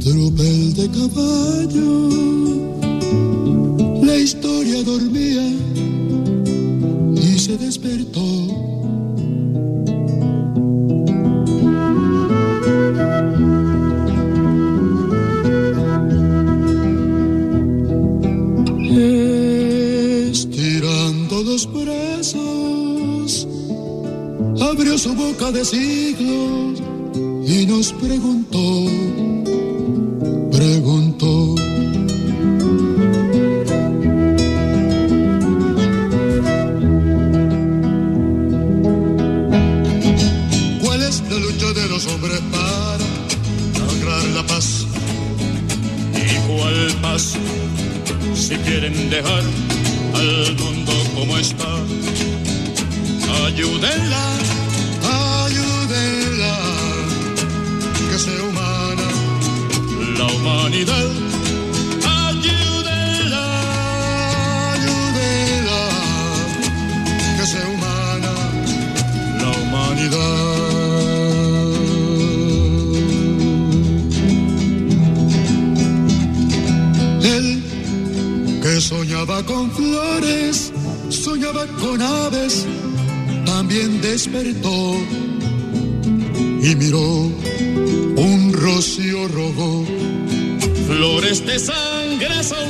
Tropel 0.05 0.75
de 0.75 0.91
caballo, 0.91 2.09
la 4.05 4.17
historia 4.17 4.83
dormía 4.85 5.51
y 7.17 7.39
se 7.39 7.57
despertó. 7.57 8.74
Su 24.99 25.13
boca 25.15 25.51
de 25.51 25.65
siglos 25.65 26.81
y 27.47 27.67
nos 27.67 27.93
preguntó, 27.95 28.59
y 86.63 86.75
miró 86.75 87.31
un 88.17 88.53
rocío 88.53 89.29
rojo. 89.29 89.85
Flores 90.89 91.47
de 91.47 91.57
sangre 91.61 92.43
son, 92.43 92.69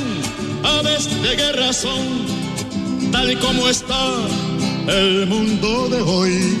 aves 0.63 1.09
de 1.23 1.35
guerra 1.35 1.73
son, 1.73 3.11
tal 3.11 3.39
como 3.39 3.67
está 3.67 4.13
el 4.87 5.25
mundo 5.25 5.89
de 5.89 6.01
hoy 6.01 6.57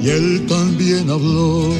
y 0.00 0.10
él 0.10 0.46
también 0.46 1.10
habló. 1.10 1.74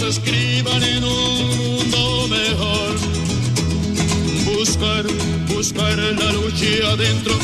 Escriban 0.00 0.82
en 0.82 1.04
un 1.04 1.56
mundo 1.58 2.28
mejor. 2.28 2.94
Buscar, 4.56 5.04
buscar 5.48 5.98
la 5.98 6.32
lucha 6.32 6.88
adentro 6.92 7.41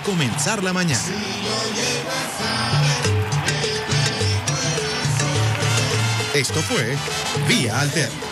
comenzar 0.00 0.62
la 0.62 0.72
mañana. 0.72 1.02
Esto 6.34 6.60
fue 6.62 6.96
Vía 7.46 7.80
Alterna. 7.80 8.31